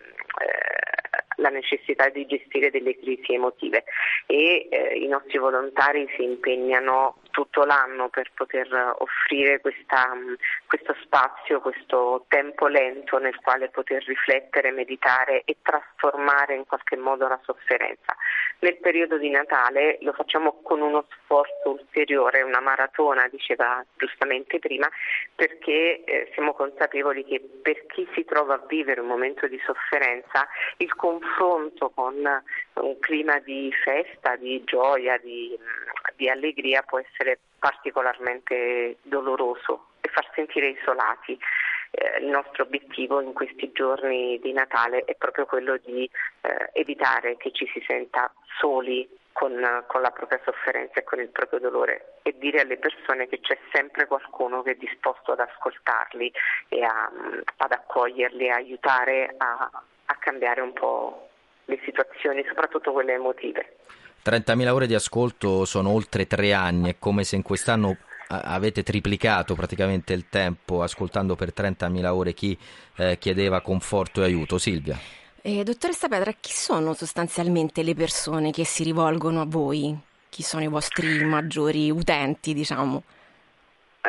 la 1.38 1.50
necessità 1.50 2.10
di 2.10 2.26
gestire 2.26 2.70
delle 2.70 2.98
crisi 3.00 3.34
emotive 3.34 3.86
e 4.28 4.68
eh, 4.70 4.98
i 5.00 5.08
nostri 5.08 5.38
volontari 5.38 6.08
si 6.16 6.24
impegnano 6.24 7.18
tutto 7.32 7.64
l'anno 7.64 8.10
per 8.10 8.32
poter 8.34 8.96
offrire 9.00 9.60
questa, 9.60 10.14
mh, 10.14 10.36
questo 10.68 10.96
spazio, 11.02 11.62
questo 11.62 12.26
tempo 12.28 12.68
lento 12.68 13.18
nel 13.18 13.36
quale 13.42 13.70
poter 13.70 14.04
riflettere, 14.06 14.72
meditare 14.72 15.44
e 15.46 15.58
trasformare 15.62 16.56
in 16.56 16.66
qualche 16.66 16.96
modo 16.96 17.28
la 17.28 17.40
sofferenza. 17.44 18.16
Nel 18.60 18.78
periodo 18.78 19.18
di 19.18 19.30
Natale 19.30 19.98
lo 20.02 20.12
facciamo 20.12 20.62
con 20.62 20.82
uno 20.82 21.06
sforzo 21.24 21.72
ulteriore, 21.72 22.42
una 22.42 22.60
maratona, 22.60 23.28
diceva 23.30 23.84
giustamente 23.96 24.60
prima, 24.60 24.90
perché 25.34 26.04
eh, 26.04 26.30
siamo 26.34 26.54
consapevoli 26.54 27.24
che 27.24 27.40
per 27.62 27.86
chi 27.86 28.08
si 28.14 28.26
trova 28.26 28.56
a 28.56 28.66
vivere 28.68 29.00
un 29.00 29.08
momento 29.08 29.48
di 29.48 29.62
sofferenza 29.66 30.48
il 30.78 30.94
confronto 30.96 31.90
con 31.90 32.16
un 32.74 33.00
clima 33.00 33.40
di 33.40 33.72
festa, 33.84 34.36
di 34.36 34.62
gioia, 34.66 35.18
di, 35.18 35.58
di 36.20 36.30
allegria 36.30 36.82
può 36.82 37.00
essere 37.00 37.40
particolarmente 37.58 38.98
doloroso 39.04 39.86
e 40.02 40.10
far 40.10 40.30
sentire 40.36 40.68
isolati. 40.68 41.40
Eh, 41.92 42.20
il 42.20 42.28
nostro 42.28 42.64
obiettivo 42.64 43.22
in 43.22 43.32
questi 43.32 43.72
giorni 43.72 44.38
di 44.40 44.52
Natale 44.52 45.06
è 45.06 45.16
proprio 45.16 45.46
quello 45.46 45.78
di 45.78 46.08
eh, 46.42 46.70
evitare 46.74 47.38
che 47.38 47.52
ci 47.54 47.66
si 47.74 47.82
senta 47.88 48.32
soli 48.60 49.08
con, 49.32 49.56
con 49.88 50.02
la 50.02 50.12
propria 50.12 50.42
sofferenza 50.44 51.00
e 51.00 51.04
con 51.06 51.20
il 51.20 51.30
proprio 51.30 51.60
dolore 51.60 52.18
e 52.24 52.36
dire 52.38 52.60
alle 52.60 52.78
persone 52.78 53.30
che 53.30 53.40
c'è 53.40 53.58
sempre 53.72 54.06
qualcuno 54.06 54.62
che 54.62 54.72
è 54.72 54.76
disposto 54.76 55.32
ad 55.32 55.40
ascoltarli 55.40 56.32
e 56.68 56.84
a- 56.84 57.10
ad 57.58 57.72
accoglierli 57.72 58.48
e 58.48 58.52
aiutare 58.52 59.36
a, 59.38 59.72
a 60.06 60.16
cambiare 60.20 60.60
un 60.60 60.74
po' 60.74 61.30
le 61.66 61.80
situazioni, 61.86 62.44
soprattutto 62.46 62.92
quelle 62.92 63.14
emotive. 63.14 63.78
30.000 64.24 64.68
ore 64.70 64.88
di 64.88 64.94
ascolto 64.94 65.66
sono 65.66 65.90
oltre 65.90 66.28
tre 66.28 66.54
anni, 66.54 66.90
è 66.90 66.96
come 67.00 67.24
se 67.24 67.36
in 67.36 67.42
quest'anno 67.42 67.98
avete 68.32 68.84
triplicato 68.84 69.56
praticamente 69.56 70.14
il 70.14 70.26
tempo 70.30 70.84
ascoltando 70.84 71.36
per 71.36 71.52
30.000 71.56 72.06
ore 72.08 72.34
chi 72.34 72.56
eh, 72.98 73.18
chiedeva 73.18 73.62
conforto 73.62 74.22
e 74.22 74.26
aiuto. 74.26 74.58
Silvia. 74.58 75.00
Eh, 75.42 75.64
dottoressa 75.64 76.08
Petra, 76.08 76.34
chi 76.40 76.52
sono 76.52 76.94
sostanzialmente 76.94 77.82
le 77.82 77.96
persone 77.96 78.52
che 78.52 78.66
si 78.66 78.84
rivolgono 78.84 79.42
a 79.42 79.46
voi? 79.46 79.98
Chi 80.30 80.44
sono 80.44 80.64
i 80.64 80.68
vostri 80.68 81.24
maggiori 81.24 81.90
utenti, 81.90 82.54
diciamo? 82.54 83.04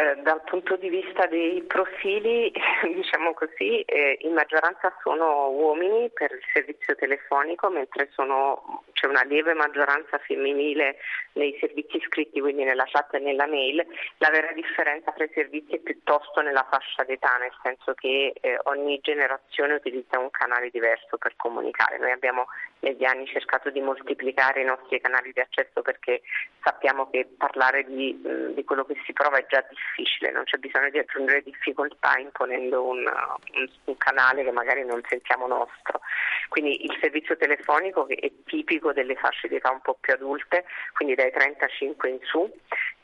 Eh, 0.01 0.23
dal 0.23 0.41
punto 0.45 0.77
di 0.77 0.89
vista 0.89 1.27
dei 1.27 1.63
profili, 1.63 2.51
diciamo 2.95 3.35
così, 3.35 3.83
eh, 3.83 4.17
in 4.23 4.33
maggioranza 4.33 4.97
sono 5.03 5.51
uomini 5.51 6.09
per 6.09 6.33
il 6.33 6.41
servizio 6.55 6.95
telefonico, 6.95 7.69
mentre 7.69 8.09
sono, 8.13 8.83
c'è 8.93 9.07
una 9.07 9.25
lieve 9.25 9.53
maggioranza 9.53 10.17
femminile 10.19 10.97
nei 11.33 11.55
servizi 11.61 11.99
iscritti, 11.99 12.41
quindi 12.41 12.65
nella 12.65 12.87
chat 12.87 13.13
e 13.13 13.19
nella 13.19 13.47
mail. 13.47 13.85
La 14.19 14.31
vera 14.31 14.53
differenza 14.53 15.13
tra 15.13 15.25
i 15.25 15.31
servizi 15.35 15.75
è 15.75 15.79
piuttosto 15.81 16.41
nella 16.41 16.67
fascia 16.71 17.05
d'età, 17.05 17.37
nel 17.37 17.53
senso 17.63 17.93
che 17.93 18.33
eh, 18.41 18.59
ogni 18.65 19.01
generazione 19.03 19.75
utilizza 19.75 20.19
un 20.19 20.31
canale 20.31 20.71
diverso 20.71 21.19
per 21.19 21.35
comunicare. 21.37 21.99
Noi 21.99 22.13
abbiamo 22.13 22.47
negli 22.81 23.05
anni 23.05 23.27
cercato 23.27 23.69
di 23.69 23.81
moltiplicare 23.81 24.63
i 24.63 24.65
nostri 24.65 24.99
canali 24.99 25.33
di 25.33 25.41
accesso 25.41 25.83
perché 25.83 26.23
sappiamo 26.63 27.11
che 27.11 27.29
parlare 27.37 27.85
di, 27.85 28.19
di 28.55 28.65
quello 28.65 28.85
che 28.87 28.97
si 29.05 29.13
prova 29.13 29.37
è 29.37 29.47
già 29.47 29.63
difficile, 29.69 29.89
non 30.33 30.45
c'è 30.45 30.59
bisogno 30.59 30.91
di 30.91 30.99
aggiungere 30.99 31.43
difficoltà 31.43 32.19
imponendo 32.19 32.85
un, 32.85 32.99
un, 32.99 33.69
un 33.85 33.97
canale 33.97 34.45
che 34.45 34.51
magari 34.51 34.85
non 34.85 35.01
sentiamo 35.09 35.47
nostro. 35.47 36.01
Quindi 36.49 36.85
il 36.85 36.97
servizio 37.01 37.37
telefonico 37.37 38.07
che 38.07 38.15
è 38.15 38.31
tipico 38.45 38.93
delle 38.93 39.15
fasce 39.15 39.49
di 39.49 39.57
età 39.57 39.71
un 39.71 39.81
po' 39.81 39.97
più 40.01 40.13
adulte, 40.13 40.65
quindi 40.95 41.15
dai 41.15 41.31
35 41.31 42.09
in 42.09 42.19
su, 42.23 42.51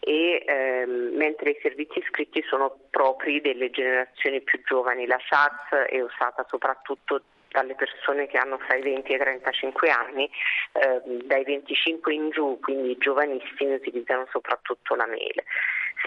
e, 0.00 0.44
ehm, 0.46 1.16
mentre 1.16 1.50
i 1.50 1.58
servizi 1.62 1.98
iscritti 1.98 2.42
sono 2.48 2.78
propri 2.90 3.40
delle 3.40 3.70
generazioni 3.70 4.40
più 4.42 4.62
giovani. 4.64 5.06
La 5.06 5.20
chat 5.20 5.74
è 5.74 6.00
usata 6.00 6.44
soprattutto 6.48 7.22
dalle 7.56 7.74
persone 7.74 8.26
che 8.26 8.36
hanno 8.36 8.58
fra 8.58 8.76
i 8.76 8.82
20 8.82 9.12
e 9.12 9.14
i 9.14 9.18
35 9.18 9.88
anni, 9.90 10.30
eh, 10.72 11.00
dai 11.24 11.42
25 11.44 12.12
in 12.12 12.30
giù, 12.30 12.58
quindi 12.60 12.96
giovanissimi, 12.98 13.74
utilizzano 13.74 14.26
soprattutto 14.30 14.94
la 14.94 15.06
mail. 15.06 15.42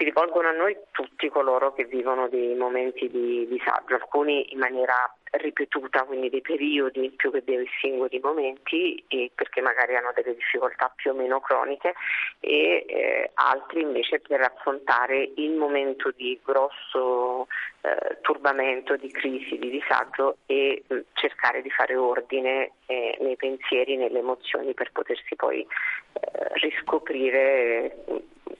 Si 0.00 0.06
rivolgono 0.06 0.48
a 0.48 0.52
noi 0.52 0.74
tutti 0.92 1.28
coloro 1.28 1.74
che 1.74 1.84
vivono 1.84 2.26
dei 2.26 2.54
momenti 2.54 3.06
di 3.10 3.46
disagio, 3.46 3.96
alcuni 3.96 4.50
in 4.54 4.58
maniera 4.58 4.94
ripetuta, 5.32 6.04
quindi 6.04 6.30
dei 6.30 6.40
periodi 6.40 7.12
più 7.14 7.30
che 7.30 7.44
dei 7.44 7.68
singoli 7.82 8.18
momenti, 8.18 9.04
perché 9.34 9.60
magari 9.60 9.96
hanno 9.96 10.12
delle 10.14 10.34
difficoltà 10.34 10.90
più 10.96 11.10
o 11.10 11.14
meno 11.14 11.40
croniche, 11.40 11.92
e 12.40 12.86
eh, 12.88 13.30
altri 13.34 13.82
invece 13.82 14.20
per 14.20 14.40
affrontare 14.40 15.32
il 15.36 15.50
momento 15.50 16.10
di 16.16 16.40
grosso 16.42 17.46
eh, 17.82 18.16
turbamento, 18.22 18.96
di 18.96 19.10
crisi, 19.10 19.58
di 19.58 19.68
disagio 19.68 20.38
e 20.46 20.82
mh, 20.86 20.96
cercare 21.12 21.60
di 21.60 21.70
fare 21.70 21.94
ordine 21.94 22.72
eh, 22.86 23.18
nei 23.20 23.36
pensieri, 23.36 23.98
nelle 23.98 24.20
emozioni 24.20 24.72
per 24.72 24.92
potersi 24.92 25.36
poi 25.36 25.60
eh, 25.60 26.48
riscoprire 26.54 27.96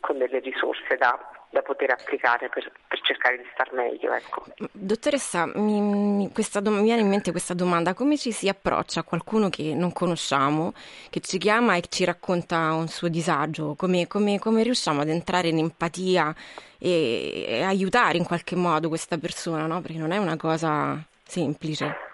con 0.01 0.19
delle 0.19 0.39
risorse 0.39 0.97
da, 0.97 1.19
da 1.51 1.63
poter 1.63 1.91
applicare 1.91 2.49
per, 2.49 2.71
per, 2.87 3.01
cercare 3.03 3.39
di 3.39 3.45
star 3.53 3.73
meglio. 3.73 4.13
Ecco. 4.13 4.45
Dottoressa, 4.73 5.51
mi, 5.55 5.81
mi, 5.81 6.31
questa, 6.33 6.61
mi, 6.61 6.83
viene 6.83 7.01
in 7.01 7.09
mente 7.09 7.31
questa 7.31 7.55
domanda, 7.55 7.95
come 7.95 8.17
ci 8.17 8.31
si 8.31 8.49
approccia 8.49 9.01
a 9.01 9.05
qualcuno 9.05 9.49
che 9.49 9.75
non 9.75 9.93
conosciamo, 9.93 10.73
che 11.11 11.21
ci 11.21 11.39
chiama 11.39 11.75
e 11.75 11.83
ci 11.89 12.05
racconta 12.05 12.73
un 12.73 12.89
suo 12.89 13.09
disagio, 13.09 13.75
come, 13.77 14.07
come, 14.07 14.39
come 14.39 14.63
riusciamo 14.63 15.01
ad 15.01 15.09
entrare 15.09 15.49
in 15.49 15.59
empatia 15.59 16.35
e, 16.79 17.45
e, 17.49 17.63
aiutare 17.63 18.19
in 18.19 18.25
qualche 18.25 18.57
modo 18.57 18.89
questa 18.89 19.19
persona, 19.19 19.67
no? 19.67 19.81
perché 19.81 19.99
non 19.99 20.13
è 20.13 20.19
una 20.19 20.37
cosa 20.37 20.97
semplice. 21.25 22.09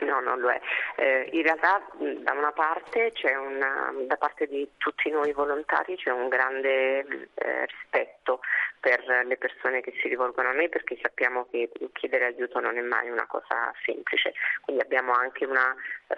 No, 0.20 0.30
non 0.30 0.40
lo 0.40 0.50
è. 0.50 0.60
Eh, 0.96 1.28
in 1.32 1.42
realtà 1.42 1.82
da 1.98 2.32
una 2.32 2.52
parte 2.52 3.12
una, 3.38 3.92
da 4.06 4.16
parte 4.16 4.46
di 4.46 4.68
tutti 4.76 5.10
noi 5.10 5.32
volontari 5.32 5.96
c'è 5.96 6.10
un 6.10 6.28
grande 6.28 6.98
eh, 7.34 7.66
rispetto 7.66 8.40
per 8.80 9.04
le 9.26 9.36
persone 9.36 9.80
che 9.82 9.92
si 10.00 10.08
rivolgono 10.08 10.48
a 10.48 10.52
noi 10.52 10.68
perché 10.68 10.98
sappiamo 11.00 11.46
che 11.50 11.70
chiedere 11.92 12.26
aiuto 12.26 12.60
non 12.60 12.78
è 12.78 12.80
mai 12.80 13.10
una 13.10 13.26
cosa 13.26 13.72
semplice, 13.84 14.32
quindi 14.62 14.82
abbiamo 14.82 15.12
anche 15.12 15.44
una 15.44 15.74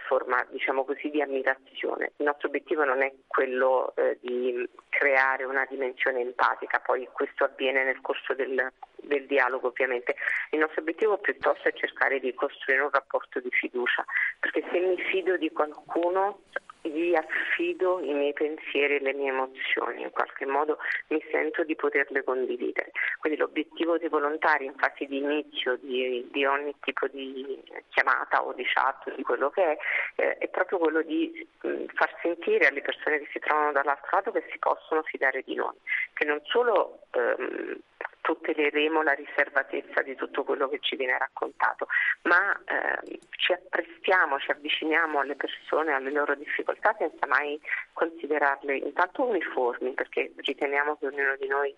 forma 0.06 0.44
diciamo 0.50 0.84
così 0.84 1.10
di 1.10 1.20
ammirazione. 1.20 2.12
Il 2.16 2.26
nostro 2.26 2.48
obiettivo 2.48 2.84
non 2.84 3.02
è 3.02 3.12
quello 3.26 3.92
eh, 3.96 4.18
di 4.20 4.68
creare 4.88 5.44
una 5.44 5.66
dimensione 5.68 6.20
empatica, 6.20 6.78
poi 6.78 7.08
questo 7.12 7.44
avviene 7.44 7.84
nel 7.84 8.00
corso 8.00 8.32
del, 8.34 8.72
del 8.96 9.26
dialogo 9.26 9.68
ovviamente. 9.68 10.14
Il 10.50 10.60
nostro 10.60 10.82
obiettivo 10.82 11.18
piuttosto 11.18 11.68
è 11.68 11.72
cercare 11.72 12.20
di 12.20 12.32
costruire 12.34 12.82
un 12.82 12.90
rapporto 12.90 13.40
di 13.40 13.50
fiducia, 13.50 13.91
perché 14.38 14.64
se 14.70 14.78
mi 14.78 14.96
fido 15.10 15.36
di 15.36 15.50
qualcuno 15.50 16.40
gli 16.82 17.14
affido 17.14 18.00
i 18.00 18.12
miei 18.12 18.32
pensieri 18.32 18.96
e 18.96 19.00
le 19.00 19.12
mie 19.12 19.30
emozioni, 19.30 20.02
in 20.02 20.10
qualche 20.10 20.46
modo 20.46 20.78
mi 21.08 21.22
sento 21.30 21.62
di 21.62 21.76
poterle 21.76 22.24
condividere. 22.24 22.90
Quindi 23.18 23.38
l'obiettivo 23.38 23.98
dei 23.98 24.08
volontari 24.08 24.64
in 24.64 24.74
fase 24.76 25.06
di 25.06 25.18
inizio 25.18 25.76
di, 25.80 26.28
di 26.32 26.44
ogni 26.44 26.74
tipo 26.80 27.06
di 27.06 27.62
chiamata 27.90 28.42
o 28.42 28.52
di 28.52 28.64
chat, 28.64 29.14
di 29.14 29.22
quello 29.22 29.50
che 29.50 29.62
è, 29.62 29.76
eh, 30.16 30.38
è 30.38 30.48
proprio 30.48 30.78
quello 30.78 31.02
di 31.02 31.46
mh, 31.60 31.84
far 31.94 32.18
sentire 32.20 32.66
alle 32.66 32.82
persone 32.82 33.20
che 33.20 33.28
si 33.32 33.38
trovano 33.38 33.72
dall'altro 33.72 34.08
lato 34.10 34.32
che 34.32 34.44
si 34.50 34.58
possono 34.58 35.02
fidare 35.02 35.42
di 35.42 35.54
noi, 35.54 35.76
che 36.14 36.24
non 36.24 36.40
solo 36.44 37.02
ehm, 37.12 37.78
tuteleremo 38.22 39.02
la 39.02 39.12
riservatezza 39.12 40.00
di 40.02 40.14
tutto 40.14 40.44
quello 40.44 40.68
che 40.68 40.78
ci 40.80 40.96
viene 40.96 41.18
raccontato, 41.18 41.86
ma 42.22 42.52
eh, 42.64 43.18
ci 43.30 43.52
apprestiamo, 43.52 44.38
ci 44.38 44.50
avviciniamo 44.50 45.20
alle 45.20 45.34
persone, 45.34 45.92
alle 45.92 46.10
loro 46.10 46.34
difficoltà 46.34 46.94
senza 46.98 47.26
mai 47.26 47.60
considerarle 47.92 48.76
intanto 48.76 49.24
uniformi, 49.24 49.92
perché 49.92 50.32
riteniamo 50.36 50.96
che 50.96 51.06
ognuno 51.06 51.36
di 51.36 51.48
noi 51.48 51.74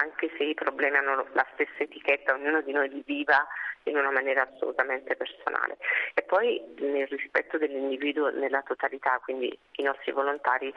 anche 0.00 0.30
se 0.36 0.44
i 0.44 0.54
problemi 0.54 0.96
hanno 0.96 1.26
la 1.32 1.46
stessa 1.54 1.78
etichetta, 1.78 2.34
ognuno 2.34 2.60
di 2.60 2.72
noi 2.72 2.88
li 2.88 3.02
viva 3.04 3.46
in 3.84 3.96
una 3.96 4.10
maniera 4.10 4.42
assolutamente 4.42 5.14
personale. 5.16 5.78
E 6.14 6.22
poi 6.22 6.60
nel 6.78 7.06
rispetto 7.06 7.56
dell'individuo 7.58 8.30
nella 8.30 8.62
totalità, 8.62 9.20
quindi 9.22 9.56
i 9.76 9.82
nostri 9.82 10.12
volontari 10.12 10.72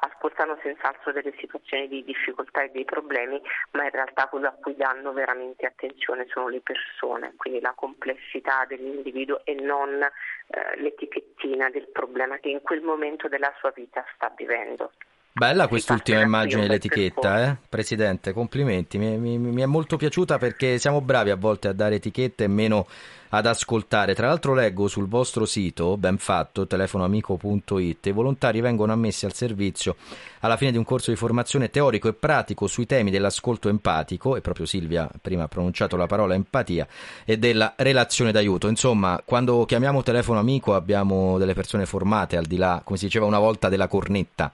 ascoltano 0.00 0.58
senz'altro 0.62 1.12
delle 1.12 1.34
situazioni 1.38 1.88
di 1.88 2.04
difficoltà 2.04 2.62
e 2.62 2.70
dei 2.70 2.84
problemi, 2.84 3.40
ma 3.72 3.84
in 3.84 3.90
realtà 3.90 4.28
quello 4.28 4.48
a 4.48 4.52
cui 4.52 4.76
danno 4.76 5.12
veramente 5.12 5.66
attenzione 5.66 6.26
sono 6.28 6.48
le 6.48 6.60
persone, 6.60 7.34
quindi 7.36 7.60
la 7.60 7.72
complessità 7.74 8.64
dell'individuo 8.66 9.40
e 9.44 9.54
non 9.54 10.02
eh, 10.02 10.80
l'etichettina 10.80 11.68
del 11.70 11.88
problema 11.88 12.38
che 12.38 12.48
in 12.48 12.62
quel 12.62 12.80
momento 12.80 13.28
della 13.28 13.52
sua 13.58 13.72
vita 13.74 14.04
sta 14.14 14.32
vivendo. 14.36 14.92
Bella 15.34 15.66
quest'ultima 15.66 16.20
immagine 16.20 16.60
dell'etichetta, 16.66 17.46
eh? 17.46 17.56
Presidente, 17.66 18.34
complimenti, 18.34 18.98
mi, 18.98 19.16
mi, 19.16 19.38
mi, 19.38 19.62
è 19.62 19.66
molto 19.66 19.96
piaciuta 19.96 20.36
perché 20.36 20.78
siamo 20.78 21.00
bravi 21.00 21.30
a 21.30 21.36
volte 21.36 21.68
a 21.68 21.72
dare 21.72 21.94
etichette 21.94 22.44
e 22.44 22.48
meno 22.48 22.86
ad 23.30 23.46
ascoltare. 23.46 24.14
Tra 24.14 24.26
l'altro 24.26 24.52
leggo 24.52 24.88
sul 24.88 25.08
vostro 25.08 25.46
sito, 25.46 25.96
ben 25.96 26.18
fatto, 26.18 26.66
telefonoamico.it, 26.66 28.06
i 28.06 28.12
volontari 28.12 28.60
vengono 28.60 28.92
ammessi 28.92 29.24
al 29.24 29.32
servizio 29.32 29.96
alla 30.40 30.58
fine 30.58 30.70
di 30.70 30.76
un 30.76 30.84
corso 30.84 31.10
di 31.10 31.16
formazione 31.16 31.70
teorico 31.70 32.08
e 32.08 32.12
pratico 32.12 32.66
sui 32.66 32.84
temi 32.84 33.10
dell'ascolto 33.10 33.70
empatico, 33.70 34.36
e 34.36 34.42
proprio 34.42 34.66
Silvia 34.66 35.08
prima 35.18 35.44
ha 35.44 35.48
pronunciato 35.48 35.96
la 35.96 36.06
parola 36.06 36.34
empatia, 36.34 36.86
e 37.24 37.38
della 37.38 37.72
relazione 37.76 38.32
d'aiuto. 38.32 38.68
Insomma, 38.68 39.18
quando 39.24 39.64
chiamiamo 39.64 40.02
telefono 40.02 40.40
amico 40.40 40.74
abbiamo 40.74 41.38
delle 41.38 41.54
persone 41.54 41.86
formate 41.86 42.36
al 42.36 42.44
di 42.44 42.58
là, 42.58 42.82
come 42.84 42.98
si 42.98 43.06
diceva 43.06 43.24
una 43.24 43.38
volta, 43.38 43.70
della 43.70 43.88
cornetta. 43.88 44.52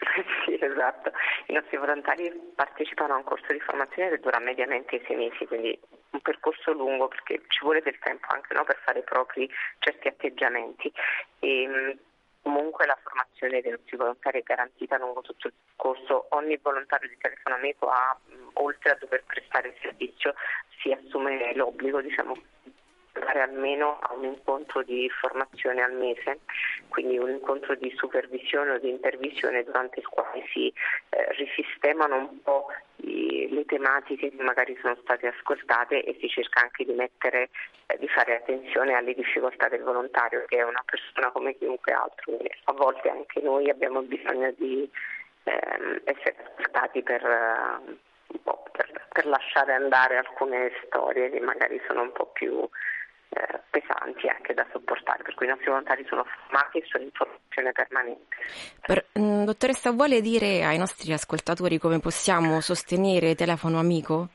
Sì, 0.44 0.58
esatto. 0.60 1.12
I 1.46 1.52
nostri 1.52 1.76
volontari 1.76 2.32
partecipano 2.54 3.14
a 3.14 3.16
un 3.16 3.24
corso 3.24 3.52
di 3.52 3.60
formazione 3.60 4.10
che 4.10 4.18
dura 4.18 4.38
mediamente 4.38 5.02
sei 5.06 5.16
mesi, 5.16 5.46
quindi 5.46 5.78
un 6.10 6.20
percorso 6.20 6.72
lungo 6.72 7.08
perché 7.08 7.42
ci 7.48 7.60
vuole 7.62 7.82
del 7.82 7.98
tempo 7.98 8.26
anche 8.30 8.54
no, 8.54 8.64
per 8.64 8.78
fare 8.84 9.02
propri 9.02 9.48
certi 9.78 10.08
atteggiamenti. 10.08 10.92
E, 11.40 11.98
comunque 12.42 12.86
la 12.86 12.98
formazione 13.02 13.60
dei 13.60 13.70
nostri 13.70 13.96
volontari 13.96 14.40
è 14.40 14.42
garantita 14.42 14.96
lungo 14.98 15.20
tutto 15.20 15.48
il 15.48 15.54
corso. 15.76 16.26
Ogni 16.30 16.56
volontario 16.56 17.08
di 17.08 17.18
telefono 17.18 17.56
amico 17.56 17.88
ha, 17.88 18.18
oltre 18.54 18.90
a 18.90 18.98
dover 18.98 19.22
prestare 19.24 19.68
il 19.68 19.74
servizio, 19.80 20.34
si 20.80 20.90
assume 20.90 21.54
l'obbligo 21.54 22.00
diciamo, 22.00 22.34
andare 23.30 23.40
almeno 23.42 23.98
a 24.00 24.12
un 24.14 24.24
incontro 24.24 24.82
di 24.82 25.08
formazione 25.08 25.82
al 25.82 25.92
mese, 25.92 26.40
quindi 26.88 27.18
un 27.18 27.30
incontro 27.30 27.74
di 27.76 27.92
supervisione 27.96 28.72
o 28.72 28.78
di 28.78 28.90
intervisione 28.90 29.62
durante 29.62 30.00
il 30.00 30.08
quale 30.08 30.44
si 30.52 30.72
eh, 31.10 31.32
risistemano 31.32 32.16
un 32.16 32.42
po' 32.42 32.66
i, 32.96 33.48
le 33.50 33.64
tematiche 33.64 34.30
che 34.30 34.42
magari 34.42 34.76
sono 34.80 34.96
state 35.02 35.28
ascoltate 35.28 36.02
e 36.02 36.16
si 36.20 36.28
cerca 36.28 36.62
anche 36.62 36.84
di 36.84 36.92
mettere, 36.92 37.50
eh, 37.86 37.98
di 37.98 38.08
fare 38.08 38.36
attenzione 38.36 38.94
alle 38.94 39.14
difficoltà 39.14 39.68
del 39.68 39.82
volontario 39.82 40.44
che 40.46 40.58
è 40.58 40.62
una 40.62 40.82
persona 40.84 41.30
come 41.30 41.56
chiunque 41.56 41.92
altro, 41.92 42.24
quindi 42.24 42.50
a 42.64 42.72
volte 42.72 43.08
anche 43.08 43.40
noi 43.40 43.70
abbiamo 43.70 44.02
bisogno 44.02 44.52
di 44.56 44.90
ehm, 45.44 46.00
essere 46.04 46.36
ascoltati 46.42 47.02
per, 47.02 47.22
uh, 47.22 48.58
per, 48.72 49.06
per 49.12 49.26
lasciare 49.26 49.72
andare 49.72 50.16
alcune 50.18 50.72
storie 50.84 51.30
che 51.30 51.40
magari 51.40 51.80
sono 51.86 52.02
un 52.02 52.12
po' 52.12 52.26
più 52.26 52.68
eh, 53.30 53.60
pesanti 53.70 54.28
anche 54.28 54.54
da 54.54 54.66
sopportare, 54.72 55.22
per 55.22 55.34
cui 55.34 55.46
i 55.46 55.48
nostri 55.48 55.68
volontari 55.68 56.04
sono 56.08 56.24
formati 56.24 56.78
e 56.78 56.84
sono 56.86 57.04
in 57.04 57.10
formazione 57.12 57.72
permanente. 57.72 58.36
Per, 58.84 59.06
mh, 59.12 59.44
dottoressa, 59.44 59.92
vuole 59.92 60.20
dire 60.20 60.64
ai 60.64 60.78
nostri 60.78 61.12
ascoltatori 61.12 61.78
come 61.78 62.00
possiamo 62.00 62.60
sostenere 62.60 63.34
Telefono 63.34 63.78
Amico? 63.78 64.28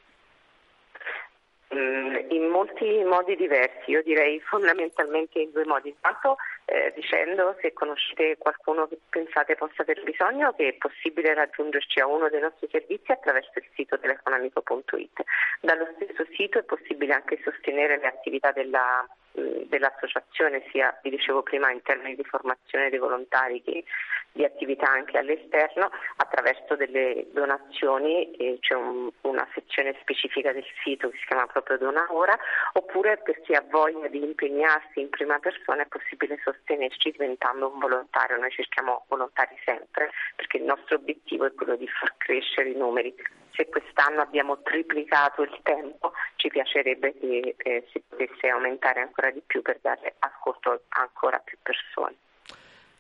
Mm, 1.74 2.16
in 2.30 2.48
molti 2.48 3.04
modi 3.04 3.36
diversi, 3.36 3.92
io 3.92 4.02
direi 4.04 4.40
fondamentalmente 4.40 5.40
in 5.40 5.52
due 5.52 5.66
modi. 5.66 5.90
Intanto 5.90 6.38
eh, 6.66 6.92
dicendo 6.96 7.56
se 7.62 7.74
conoscete 7.74 8.38
qualcuno 8.38 8.88
che 8.88 8.98
pensate 9.10 9.56
possa 9.56 9.84
aver 9.84 10.04
bisogno 10.04 10.54
che 10.54 10.70
è 10.70 10.74
possibile 10.74 11.34
raggiungerci 11.34 12.00
a 12.00 12.08
uno 12.08 12.30
dei 12.30 12.42
nostri 12.42 12.68
servizi 12.72 13.12
attraverso 13.12 13.52
il 13.56 13.68
sito 13.76 14.00
telefonamico.it. 14.00 15.24
Dallo 15.62 15.88
stesso 15.96 16.26
sito 16.36 16.60
è 16.60 16.64
possibile 16.64 17.14
anche 17.14 17.40
sostenere 17.44 17.98
le 18.00 18.08
attività 18.08 18.52
della 18.52 19.08
dell'associazione 19.68 20.64
sia, 20.72 20.98
vi 21.04 21.10
dicevo 21.10 21.44
prima, 21.44 21.72
in 21.72 21.82
termini 21.82 22.16
di 22.16 22.24
formazione 22.24 22.90
dei 22.90 23.00
volontari 23.00 23.62
che 23.62 23.84
di 24.36 24.44
attività 24.44 24.90
anche 24.92 25.18
all'esterno 25.18 25.90
attraverso 26.18 26.76
delle 26.76 27.26
donazioni, 27.32 28.32
eh, 28.36 28.58
c'è 28.60 28.74
un, 28.76 29.10
una 29.22 29.48
sezione 29.54 29.96
specifica 30.02 30.52
del 30.52 30.66
sito 30.84 31.10
che 31.10 31.18
si 31.20 31.26
chiama 31.26 31.48
proprio 31.48 31.78
Dona 31.78 32.06
Ora, 32.10 32.38
oppure 32.74 33.18
per 33.24 33.40
chi 33.42 33.54
ha 33.54 33.64
voglia 33.70 34.10
di 34.10 34.22
impegnarsi 34.22 35.00
in 35.00 35.10
prima 35.10 35.40
persona 35.40 35.84
è 35.84 35.88
possibile 35.88 36.38
sostenerci 36.44 37.12
diventando 37.12 37.72
un 37.72 37.80
volontario, 37.80 38.38
noi 38.38 38.52
cerchiamo 38.52 39.06
volontari 39.08 39.58
sempre 39.64 40.12
perché 40.36 40.58
il 40.58 40.64
nostro 40.64 40.98
obiettivo 40.98 41.46
è 41.46 41.54
quello 41.54 41.78
di 41.78 41.88
far 41.88 42.14
crescere 42.18 42.70
i 42.70 42.76
numeri. 42.76 43.16
Se 43.56 43.70
quest'anno 43.70 44.20
abbiamo 44.20 44.62
triplicato 44.64 45.44
il 45.44 45.60
tempo 45.64 46.12
ci 46.36 46.50
piacerebbe 46.50 47.18
che 47.18 47.56
eh, 47.58 47.88
si 47.90 48.04
potesse 48.06 48.50
aumentare 48.50 49.00
ancora 49.00 49.25
di 49.32 49.42
più 49.46 49.62
per 49.62 49.80
dare 49.82 50.16
ascolto 50.20 50.72
a 50.72 51.02
ancora 51.02 51.38
più 51.40 51.58
persone. 51.62 52.16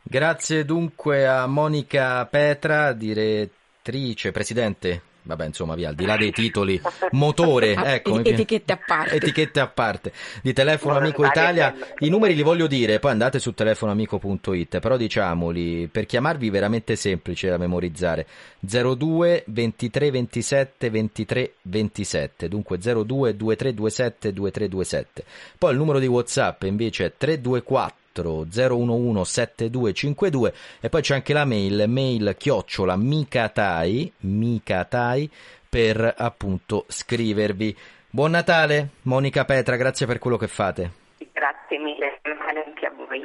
Grazie 0.02 0.66
dunque 0.66 1.28
a 1.28 1.48
Monica 1.48 2.26
Petra, 2.28 2.94
direttrice, 2.94 4.32
presidente, 4.32 5.02
vabbè 5.26 5.46
insomma 5.46 5.76
via, 5.76 5.90
al 5.90 5.96
di 5.96 6.06
là 6.06 6.16
dei 6.16 6.32
titoli, 6.32 6.80
motore, 7.12 7.74
ecco, 7.96 8.24
etichette 8.24 8.72
a 8.72 8.80
parte. 8.84 9.16
Etichette 9.16 9.60
a 9.60 9.68
parte 9.68 10.14
di 10.42 10.54
Telefono 10.54 10.96
Amico 10.96 11.26
Italia. 11.26 11.76
I 12.00 12.10
numeri 12.10 12.36
li 12.36 12.44
voglio 12.44 12.68
dire, 12.68 13.00
poi 13.00 13.12
andate 13.12 13.40
su 13.40 13.54
telefonoamico.it, 13.54 14.80
però 14.80 14.98
diciamoli, 14.98 15.88
per 15.88 16.06
chiamarvi 16.06 16.50
veramente 16.50 16.96
semplice 16.96 17.50
da 17.50 17.58
memorizzare. 17.58 18.26
02 18.60 19.44
23 19.48 20.12
27 20.12 20.90
23 20.90 21.54
27, 21.62 22.48
dunque 22.48 22.78
02 22.78 23.34
23 23.34 23.74
27 23.74 24.32
23 24.32 24.68
27. 24.68 25.24
Poi 25.58 25.72
il 25.72 25.78
numero 25.78 26.00
di 26.00 26.08
WhatsApp 26.08 26.64
invece 26.64 27.06
è 27.06 27.14
324 27.18 28.04
011 28.24 29.26
7252 29.26 30.54
e 30.80 30.90
poi 30.90 31.02
c'è 31.02 31.16
anche 31.16 31.34
la 31.34 31.46
mail 31.46 31.86
mail 31.88 32.36
chiocciola 32.38 32.96
micatai 32.96 34.12
micatai 34.20 35.30
per 35.68 36.14
appunto 36.18 36.86
scrivervi. 36.88 37.76
Buon 38.10 38.32
Natale 38.32 38.90
Monica 39.04 39.44
Petra 39.44 39.76
grazie 39.76 40.06
per 40.06 40.20
quello 40.20 40.38
che 40.38 40.48
fate. 40.48 40.92
Grazie 41.34 41.80
mille 41.80 42.20
anche 42.24 42.86
a 42.86 42.92
voi. 42.92 43.22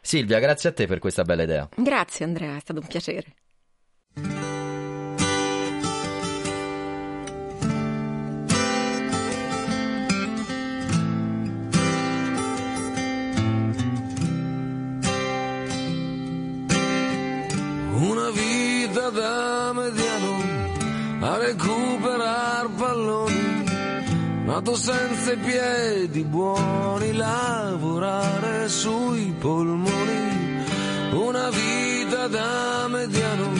Silvia 0.00 0.38
grazie 0.38 0.70
a 0.70 0.72
te 0.72 0.86
per 0.86 0.98
questa 0.98 1.24
bella 1.24 1.42
idea. 1.42 1.68
Grazie 1.74 2.24
Andrea 2.24 2.56
è 2.56 2.60
stato 2.60 2.80
un 2.80 2.86
piacere 2.86 3.34
Una 18.00 18.30
vita 18.30 19.10
da 19.10 19.72
mediano 19.74 20.42
a 21.20 21.36
recuperar 21.36 22.70
palloni, 22.78 23.64
nato 24.46 24.74
senza 24.74 25.32
i 25.32 25.36
piedi 25.36 26.24
buoni, 26.24 27.12
lavorare 27.12 28.70
sui 28.70 29.34
polmoni. 29.38 30.64
Una 31.12 31.50
vita 31.50 32.26
da 32.28 32.88
mediano 32.88 33.50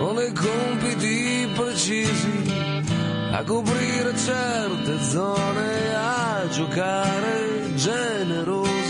con 0.00 0.16
dei 0.16 0.32
compiti 0.32 1.48
precisi, 1.54 2.82
a 3.30 3.44
coprire 3.44 4.12
certe 4.16 5.04
zone, 5.04 5.94
a 5.94 6.48
giocare 6.48 7.74
generosi. 7.76 8.80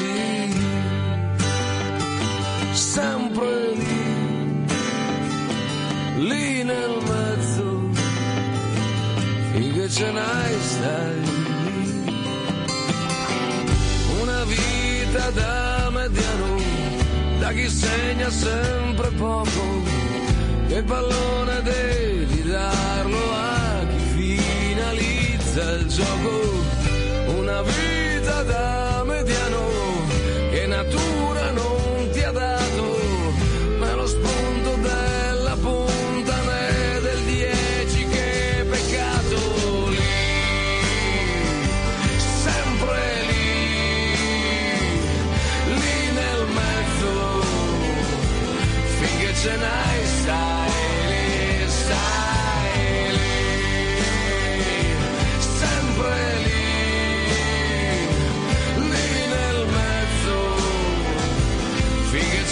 Sempre 2.72 3.74
lì 3.74 3.91
lì 6.16 6.62
nel 6.62 6.96
mezzo, 7.02 7.90
finché 9.52 9.88
ce 9.88 10.10
n'hai 10.10 10.60
stai 10.60 11.20
lì. 11.64 12.04
Una 14.20 14.44
vita 14.44 15.30
da 15.30 15.90
mediano, 15.90 16.56
da 17.40 17.52
chi 17.52 17.68
segna 17.68 18.30
sempre 18.30 19.10
poco, 19.10 19.82
che 20.68 20.82
pallone 20.82 21.62
devi 21.62 22.42
darlo 22.42 23.32
a 23.32 23.86
chi 24.14 24.36
finalizza 24.36 25.70
il 25.72 25.86
gioco. 25.86 26.70
Una 27.38 27.62
vita 27.62 28.42
da 28.42 29.02
mediano, 29.06 29.64
che 30.50 30.66
natura 30.66 31.21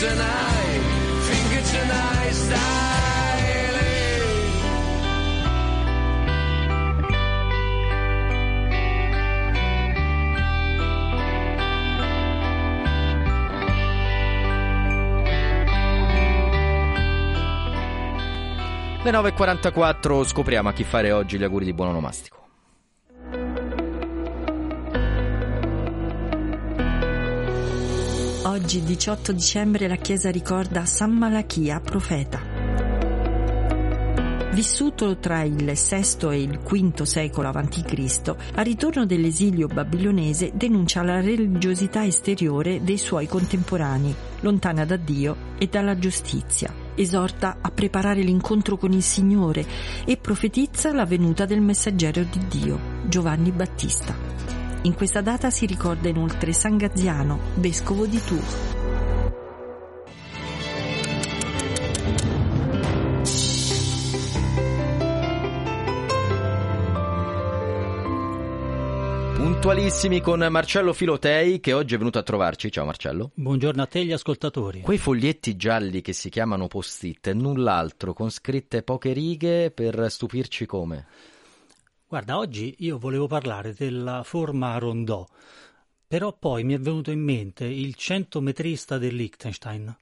ce 0.01 0.07
n'hai 0.07 0.81
stai 2.33 3.53
lì. 3.77 4.01
le 19.03 19.11
9.44 19.11 20.25
scopriamo 20.25 20.71
a 20.71 20.73
chi 20.73 20.85
fare 20.85 21.13
oggi 21.13 21.37
gli 21.37 21.45
auguri 21.45 21.67
di 21.67 21.75
buon 21.75 21.89
onomastico 21.89 22.41
Oggi 28.51 28.83
18 28.83 29.31
dicembre 29.31 29.87
la 29.87 29.95
Chiesa 29.95 30.29
ricorda 30.29 30.85
San 30.85 31.13
Malachia, 31.13 31.79
profeta. 31.79 32.41
Vissuto 34.53 35.19
tra 35.19 35.43
il 35.43 35.55
VI 35.55 36.27
e 36.31 36.43
il 36.43 36.59
V 36.59 37.03
secolo 37.03 37.47
a.C., 37.47 38.35
al 38.57 38.65
ritorno 38.65 39.07
dell'esilio 39.07 39.69
babilonese 39.69 40.51
denuncia 40.53 41.05
la 41.05 41.21
religiosità 41.21 42.05
esteriore 42.05 42.83
dei 42.83 42.99
suoi 42.99 43.29
contemporanei, 43.29 44.13
lontana 44.41 44.85
da 44.85 44.97
Dio 44.97 45.37
e 45.57 45.69
dalla 45.69 45.97
giustizia. 45.97 46.75
Esorta 46.97 47.59
a 47.61 47.71
preparare 47.71 48.23
l'incontro 48.23 48.77
con 48.77 48.91
il 48.91 49.05
Signore 49.05 49.65
e 50.05 50.17
profetizza 50.17 50.93
la 50.93 51.07
venuta 51.07 51.45
del 51.45 51.61
messaggero 51.61 52.25
di 52.25 52.41
Dio, 52.49 52.81
Giovanni 53.07 53.53
Battista. 53.53 54.50
In 54.83 54.95
questa 54.95 55.21
data 55.21 55.51
si 55.51 55.67
ricorda 55.67 56.09
inoltre 56.09 56.55
San 56.55 56.79
Gaziano, 56.79 57.39
vescovo 57.57 58.07
di 58.07 58.19
Tours. 58.25 58.79
Puntualissimi 69.35 70.23
con 70.23 70.47
Marcello 70.49 70.95
Filotei 70.95 71.61
che 71.61 71.75
oggi 71.75 71.95
è 71.95 71.99
venuto 71.99 72.19
a 72.19 72.23
trovarci. 72.23 72.73
Ciao 72.73 72.87
Marcello. 72.87 73.33
Buongiorno 73.35 73.83
a 73.83 73.87
te 73.87 73.99
e 73.99 74.03
agli 74.03 74.13
ascoltatori. 74.13 74.81
Quei 74.81 74.97
foglietti 74.97 75.57
gialli 75.57 76.01
che 76.01 76.15
si 76.15 76.31
chiamano 76.31 76.69
post-it 76.69 77.31
null'altro, 77.33 78.15
con 78.15 78.31
scritte 78.31 78.83
poche 78.83 79.13
righe 79.13 79.71
per 79.71 80.11
stupirci 80.11 80.65
come? 80.65 81.07
Guarda, 82.11 82.39
oggi 82.39 82.75
io 82.79 82.99
volevo 82.99 83.29
parlare 83.29 83.73
della 83.73 84.25
forma 84.25 84.77
rondò, 84.79 85.25
però 86.09 86.37
poi 86.37 86.65
mi 86.65 86.75
è 86.75 86.79
venuto 86.81 87.13
in 87.13 87.21
mente 87.21 87.65
il 87.67 87.95
centometrista 87.95 88.99
del 88.99 89.15
Liechtenstein, 89.15 89.97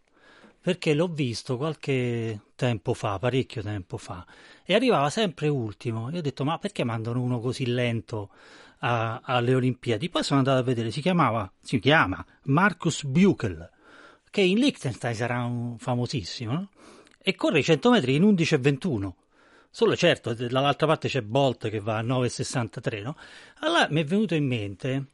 perché 0.58 0.94
l'ho 0.94 1.08
visto 1.08 1.58
qualche 1.58 2.40
tempo 2.54 2.94
fa, 2.94 3.18
parecchio 3.18 3.60
tempo 3.60 3.98
fa, 3.98 4.24
e 4.64 4.74
arrivava 4.74 5.10
sempre 5.10 5.48
ultimo. 5.48 6.08
E 6.08 6.16
ho 6.16 6.20
detto, 6.22 6.44
ma 6.44 6.56
perché 6.56 6.82
mandano 6.82 7.20
uno 7.20 7.40
così 7.40 7.66
lento 7.66 8.30
a- 8.78 9.20
alle 9.22 9.54
Olimpiadi. 9.54 10.08
Poi 10.08 10.22
sono 10.22 10.38
andato 10.38 10.60
a 10.60 10.62
vedere, 10.62 10.90
si 10.90 11.02
chiamava, 11.02 11.52
si 11.60 11.78
chiama 11.78 12.24
Marcus 12.44 13.04
Buchel, 13.04 13.70
che 14.30 14.40
in 14.40 14.60
Liechtenstein 14.60 15.14
sarà 15.14 15.44
un 15.44 15.76
famosissimo, 15.76 16.52
no? 16.52 16.68
e 17.18 17.34
corre 17.34 17.58
i 17.58 17.64
100 17.64 17.90
metri 17.90 18.14
in 18.14 18.22
11,21. 18.22 19.12
Solo 19.70 19.96
certo, 19.96 20.34
dall'altra 20.34 20.86
parte 20.86 21.08
c'è 21.08 21.22
Bolt 21.22 21.68
che 21.68 21.80
va 21.80 21.98
a 21.98 22.02
9,63, 22.02 23.02
no? 23.02 23.16
Allora 23.60 23.86
mi 23.90 24.00
è 24.00 24.04
venuto 24.04 24.34
in 24.34 24.46
mente 24.46 25.04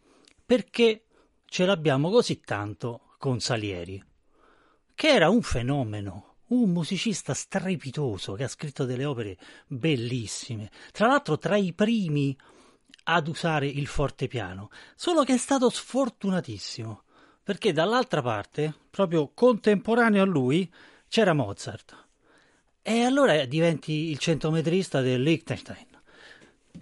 perché 0.44 1.06
ce 1.44 1.66
l'abbiamo 1.66 2.10
così 2.10 2.40
tanto 2.40 3.14
con 3.18 3.40
Salieri, 3.40 4.02
che 4.94 5.08
era 5.08 5.28
un 5.28 5.42
fenomeno, 5.42 6.36
un 6.48 6.70
musicista 6.70 7.34
strepitoso 7.34 8.34
che 8.34 8.44
ha 8.44 8.48
scritto 8.48 8.84
delle 8.84 9.04
opere 9.04 9.36
bellissime, 9.66 10.70
tra 10.92 11.06
l'altro 11.06 11.38
tra 11.38 11.56
i 11.56 11.72
primi 11.72 12.36
ad 13.04 13.28
usare 13.28 13.66
il 13.66 13.86
fortepiano, 13.86 14.70
solo 14.94 15.24
che 15.24 15.34
è 15.34 15.38
stato 15.38 15.68
sfortunatissimo, 15.68 17.02
perché 17.42 17.72
dall'altra 17.72 18.22
parte, 18.22 18.74
proprio 18.90 19.30
contemporaneo 19.34 20.22
a 20.22 20.26
lui, 20.26 20.72
c'era 21.08 21.34
Mozart. 21.34 22.03
E 22.86 23.00
allora 23.00 23.46
diventi 23.46 24.10
il 24.10 24.18
centometrista 24.18 25.00
del 25.00 25.22
Liechtenstein. 25.22 25.86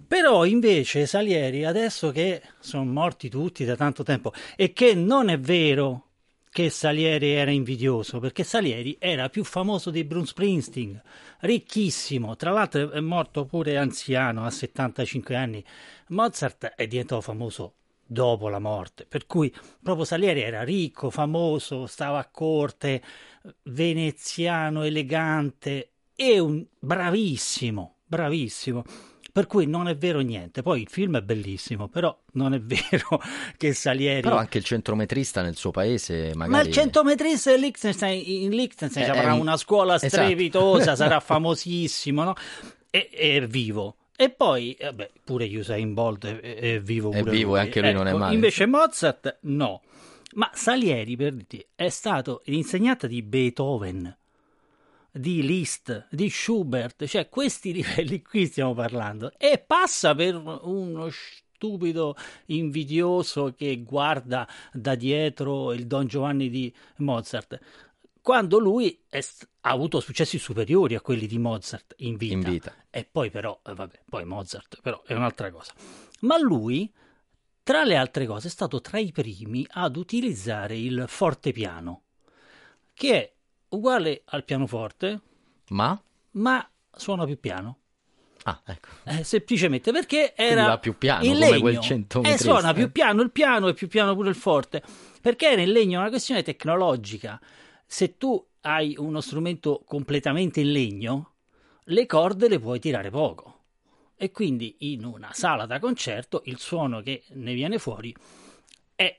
Però 0.05 0.43
invece 0.43 1.05
Salieri, 1.05 1.63
adesso 1.63 2.11
che 2.11 2.41
sono 2.59 2.83
morti 2.83 3.29
tutti 3.29 3.63
da 3.63 3.77
tanto 3.77 4.03
tempo, 4.03 4.33
e 4.57 4.73
che 4.73 4.95
non 4.95 5.29
è 5.29 5.39
vero 5.39 6.07
che 6.49 6.69
Salieri 6.69 7.31
era 7.31 7.51
invidioso, 7.51 8.19
perché 8.19 8.43
Salieri 8.43 8.97
era 8.99 9.29
più 9.29 9.45
famoso 9.45 9.91
di 9.91 10.03
Bruce 10.03 10.31
Springsteen, 10.31 11.01
ricchissimo, 11.39 12.35
tra 12.35 12.51
l'altro 12.51 12.91
è 12.91 12.99
morto 12.99 13.45
pure 13.45 13.77
anziano, 13.77 14.45
a 14.45 14.49
75 14.49 15.37
anni. 15.37 15.63
Mozart 16.09 16.65
è 16.75 16.85
diventato 16.85 17.21
famoso 17.21 17.75
dopo 18.05 18.49
la 18.49 18.59
morte, 18.59 19.05
per 19.05 19.25
cui 19.25 19.55
proprio 19.81 20.03
Salieri 20.03 20.41
era 20.41 20.63
ricco, 20.63 21.09
famoso, 21.09 21.87
stava 21.87 22.19
a 22.19 22.27
corte, 22.29 23.01
veneziano, 23.63 24.83
elegante 24.83 25.92
e 26.15 26.39
un 26.39 26.65
bravissimo, 26.79 27.97
bravissimo. 28.05 28.83
Per 29.33 29.47
cui 29.47 29.65
non 29.65 29.87
è 29.87 29.97
vero 29.97 30.19
niente. 30.19 30.61
Poi 30.61 30.81
il 30.81 30.87
film 30.89 31.17
è 31.17 31.21
bellissimo, 31.23 31.87
però 31.87 32.15
non 32.33 32.53
è 32.53 32.59
vero 32.61 33.19
che 33.57 33.73
Salieri. 33.73 34.21
Però 34.21 34.35
anche 34.37 34.59
il 34.59 34.63
centrometrista 34.63 35.41
nel 35.41 35.55
suo 35.55 35.71
paese 35.71 36.33
magari. 36.35 36.49
Ma 36.51 36.61
il 36.61 36.71
centometrista 36.71 37.51
in 37.51 37.61
Liechtenstein, 37.61 38.21
in 38.25 38.51
Liechtenstein 38.51 39.05
Eh, 39.07 39.09
avrà 39.09 39.29
è 39.29 39.33
un- 39.33 39.39
una 39.39 39.57
scuola 39.57 39.95
Esatto. 39.95 40.21
strepitosa, 40.23 40.95
sarà 40.95 41.19
famosissimo, 41.19 42.23
no? 42.23 42.33
E 42.91 43.09
è 43.09 43.47
vivo. 43.47 43.95
E 44.15 44.29
poi, 44.29 44.77
vabbè, 44.79 45.09
pure 45.23 45.45
Usain 45.57 45.95
Bolt 45.95 46.27
è, 46.27 46.39
è 46.75 46.79
vivo 46.81 47.11
È 47.11 47.17
pure 47.19 47.31
vivo, 47.31 47.49
lui. 47.51 47.57
e 47.57 47.61
anche 47.61 47.81
lui 47.81 47.93
non 47.93 48.05
è 48.05 48.09
Ecco, 48.11 48.17
male. 48.19 48.35
Invece 48.35 48.65
Mozart 48.67 49.37
no. 49.41 49.81
Ma 50.35 50.51
Salieri, 50.53 51.15
per 51.15 51.33
dirti, 51.33 51.65
è 51.73 51.89
stato 51.89 52.43
l'insegnante 52.45 53.07
di 53.07 53.23
Beethoven, 53.23 54.15
di 55.13 55.43
Liszt, 55.43 56.07
di 56.09 56.29
Schubert, 56.29 57.05
cioè 57.05 57.29
questi 57.29 57.71
livelli 57.73 58.21
qui 58.21 58.47
stiamo 58.47 58.73
parlando. 58.73 59.31
E 59.37 59.59
passa 59.59 60.15
per 60.15 60.35
uno 60.35 61.09
stupido 61.11 62.15
invidioso 62.47 63.53
che 63.55 63.83
guarda 63.83 64.47
da 64.73 64.95
dietro 64.95 65.71
il 65.71 65.85
Don 65.85 66.07
Giovanni 66.07 66.49
di 66.49 66.73
Mozart. 66.97 67.59
Quando 68.21 68.57
lui 68.57 69.01
st- 69.09 69.47
ha 69.61 69.69
avuto 69.69 69.99
successi 69.99 70.37
superiori 70.37 70.95
a 70.95 71.01
quelli 71.01 71.27
di 71.27 71.37
Mozart 71.37 71.93
in 71.97 72.15
vita. 72.15 72.33
In 72.33 72.41
vita. 72.41 72.75
E 72.89 73.05
poi 73.09 73.29
però, 73.29 73.59
eh, 73.65 73.73
vabbè, 73.73 74.01
poi 74.09 74.25
Mozart 74.25 74.79
però 74.81 75.01
è 75.05 75.13
un'altra 75.13 75.51
cosa. 75.51 75.73
Ma 76.21 76.39
lui, 76.39 76.91
tra 77.63 77.83
le 77.83 77.95
altre 77.95 78.25
cose, 78.25 78.47
è 78.47 78.51
stato 78.51 78.81
tra 78.81 78.97
i 78.97 79.11
primi 79.11 79.65
ad 79.69 79.95
utilizzare 79.97 80.77
il 80.77 81.05
fortepiano, 81.07 82.03
che 82.93 83.13
è 83.13 83.33
uguale 83.75 84.21
al 84.25 84.43
pianoforte, 84.43 85.21
Ma? 85.69 85.99
ma 86.31 86.69
suona 86.91 87.25
più 87.25 87.39
piano. 87.39 87.79
Ah, 88.45 88.61
ecco. 88.65 88.89
Eh, 89.05 89.23
semplicemente 89.23 89.91
perché 89.91 90.33
era 90.35 90.65
va 90.65 90.77
più 90.77 90.97
piano, 90.97 91.23
in 91.23 91.37
legno 91.37 91.59
quel 91.61 91.77
e 91.77 91.81
centometrista, 91.81 92.43
suona 92.43 92.71
eh. 92.71 92.73
più 92.73 92.91
piano 92.91 93.21
il 93.21 93.31
piano 93.31 93.69
e 93.69 93.73
più 93.73 93.87
piano 93.87 94.13
pure 94.15 94.29
il 94.29 94.35
forte 94.35 94.83
perché 95.21 95.51
era 95.51 95.61
in 95.61 95.71
legno 95.71 95.97
è 95.97 96.01
una 96.01 96.09
questione 96.09 96.43
tecnologica 96.43 97.39
se 97.85 98.17
tu 98.17 98.45
hai 98.61 98.95
uno 98.97 99.21
strumento 99.21 99.81
completamente 99.85 100.59
in 100.59 100.73
legno 100.73 101.35
le 101.85 102.05
corde 102.05 102.49
le 102.49 102.59
puoi 102.59 102.81
tirare 102.81 103.09
poco 103.09 103.59
e 104.17 104.31
quindi 104.31 104.75
in 104.79 105.05
una 105.05 105.29
sala 105.31 105.65
da 105.65 105.79
concerto 105.79 106.41
il 106.45 106.59
suono 106.59 107.01
che 107.01 107.23
ne 107.29 107.53
viene 107.53 107.77
fuori 107.77 108.13
è 108.93 109.17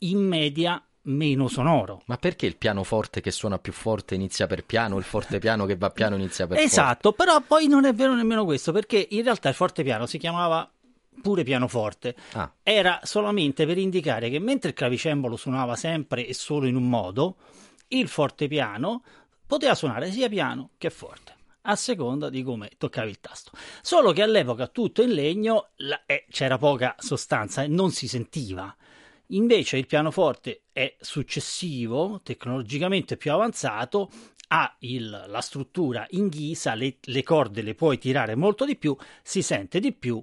in 0.00 0.18
media 0.18 0.84
meno 1.02 1.48
sonoro 1.48 2.02
Ma 2.06 2.16
perché 2.16 2.46
il 2.46 2.56
pianoforte 2.56 3.20
che 3.20 3.30
suona 3.30 3.58
più 3.58 3.72
forte 3.72 4.14
inizia 4.14 4.46
per 4.46 4.64
piano, 4.64 4.98
il 4.98 5.04
fortepiano 5.04 5.64
che 5.64 5.76
va 5.76 5.90
piano 5.90 6.16
inizia 6.16 6.46
per 6.46 6.56
forte? 6.58 6.70
Esatto, 6.70 7.12
però 7.12 7.40
poi 7.40 7.66
non 7.68 7.84
è 7.84 7.94
vero 7.94 8.14
nemmeno 8.14 8.44
questo, 8.44 8.72
perché 8.72 9.06
in 9.10 9.22
realtà 9.22 9.48
il 9.48 9.54
fortepiano 9.54 10.06
si 10.06 10.18
chiamava 10.18 10.70
pure 11.22 11.42
pianoforte. 11.42 12.14
Ah. 12.32 12.52
Era 12.62 13.00
solamente 13.02 13.66
per 13.66 13.78
indicare 13.78 14.30
che 14.30 14.38
mentre 14.38 14.70
il 14.70 14.74
clavicembalo 14.74 15.36
suonava 15.36 15.76
sempre 15.76 16.26
e 16.26 16.34
solo 16.34 16.66
in 16.66 16.76
un 16.76 16.88
modo, 16.88 17.36
il 17.88 18.08
fortepiano 18.08 19.02
poteva 19.46 19.74
suonare 19.74 20.10
sia 20.10 20.28
piano 20.28 20.70
che 20.78 20.90
forte. 20.90 21.34
A 21.62 21.76
seconda 21.76 22.30
di 22.30 22.42
come 22.42 22.70
toccavi 22.78 23.10
il 23.10 23.20
tasto. 23.20 23.50
Solo 23.82 24.12
che 24.12 24.22
all'epoca 24.22 24.66
tutto 24.68 25.02
in 25.02 25.12
legno 25.12 25.70
la- 25.76 26.02
eh, 26.06 26.24
c'era 26.30 26.56
poca 26.56 26.94
sostanza 26.98 27.62
e 27.62 27.68
non 27.68 27.90
si 27.90 28.08
sentiva. 28.08 28.74
Invece 29.32 29.76
il 29.76 29.86
pianoforte 29.86 30.62
è 30.72 30.96
successivo, 31.00 32.20
tecnologicamente 32.22 33.16
più 33.16 33.32
avanzato, 33.32 34.10
ha 34.48 34.74
il- 34.80 35.24
la 35.28 35.40
struttura 35.40 36.06
in 36.10 36.28
ghisa, 36.28 36.74
le, 36.74 36.96
le 37.00 37.22
corde 37.22 37.62
le 37.62 37.74
puoi 37.74 37.98
tirare 37.98 38.34
molto 38.34 38.64
di 38.64 38.76
più, 38.76 38.96
si 39.22 39.42
sente 39.42 39.78
di 39.78 39.92
più 39.92 40.22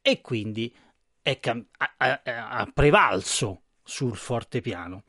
e 0.00 0.20
quindi 0.22 0.74
è 1.20 1.38
cam- 1.38 1.66
ha, 1.76 1.94
ha- 1.98 2.22
ha 2.24 2.70
prevalso 2.72 3.62
sul 3.82 4.16
fortepiano. 4.16 5.04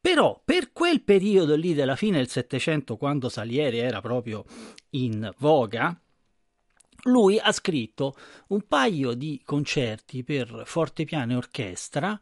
Però 0.00 0.40
per 0.42 0.72
quel 0.72 1.02
periodo 1.02 1.56
lì 1.56 1.74
della 1.74 1.96
fine 1.96 2.18
del 2.18 2.28
Settecento, 2.28 2.96
quando 2.96 3.28
Salieri 3.28 3.78
era 3.78 4.00
proprio 4.00 4.44
in 4.90 5.30
voga, 5.38 5.94
lui 7.04 7.38
ha 7.38 7.52
scritto 7.52 8.14
un 8.48 8.62
paio 8.66 9.14
di 9.14 9.42
concerti 9.44 10.22
per 10.22 10.62
fortepiano 10.64 11.32
e 11.32 11.36
orchestra 11.36 12.18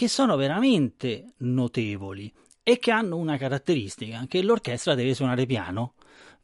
che 0.00 0.08
sono 0.08 0.34
veramente 0.36 1.34
notevoli 1.40 2.32
e 2.62 2.78
che 2.78 2.90
hanno 2.90 3.18
una 3.18 3.36
caratteristica, 3.36 4.24
che 4.26 4.40
l'orchestra 4.40 4.94
deve 4.94 5.12
suonare 5.12 5.44
piano, 5.44 5.92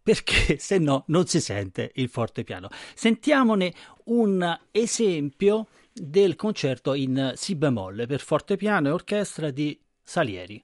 perché 0.02 0.58
se 0.60 0.76
no 0.76 1.04
non 1.06 1.26
si 1.26 1.40
sente 1.40 1.90
il 1.94 2.10
fortepiano. 2.10 2.68
Sentiamone 2.94 3.72
un 4.04 4.58
esempio 4.70 5.68
del 5.90 6.36
concerto 6.36 6.92
in 6.92 7.32
Si 7.34 7.54
bemolle 7.54 8.04
per 8.04 8.20
fortepiano 8.20 8.88
e 8.88 8.90
orchestra 8.90 9.48
di 9.48 9.80
Salieri. 10.02 10.62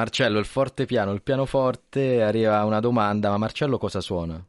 Marcello, 0.00 0.38
il 0.38 0.46
fortepiano, 0.46 1.12
il 1.12 1.20
pianoforte, 1.20 2.22
arriva 2.22 2.64
una 2.64 2.80
domanda, 2.80 3.28
ma 3.28 3.36
Marcello 3.36 3.76
cosa 3.76 4.00
suona? 4.00 4.42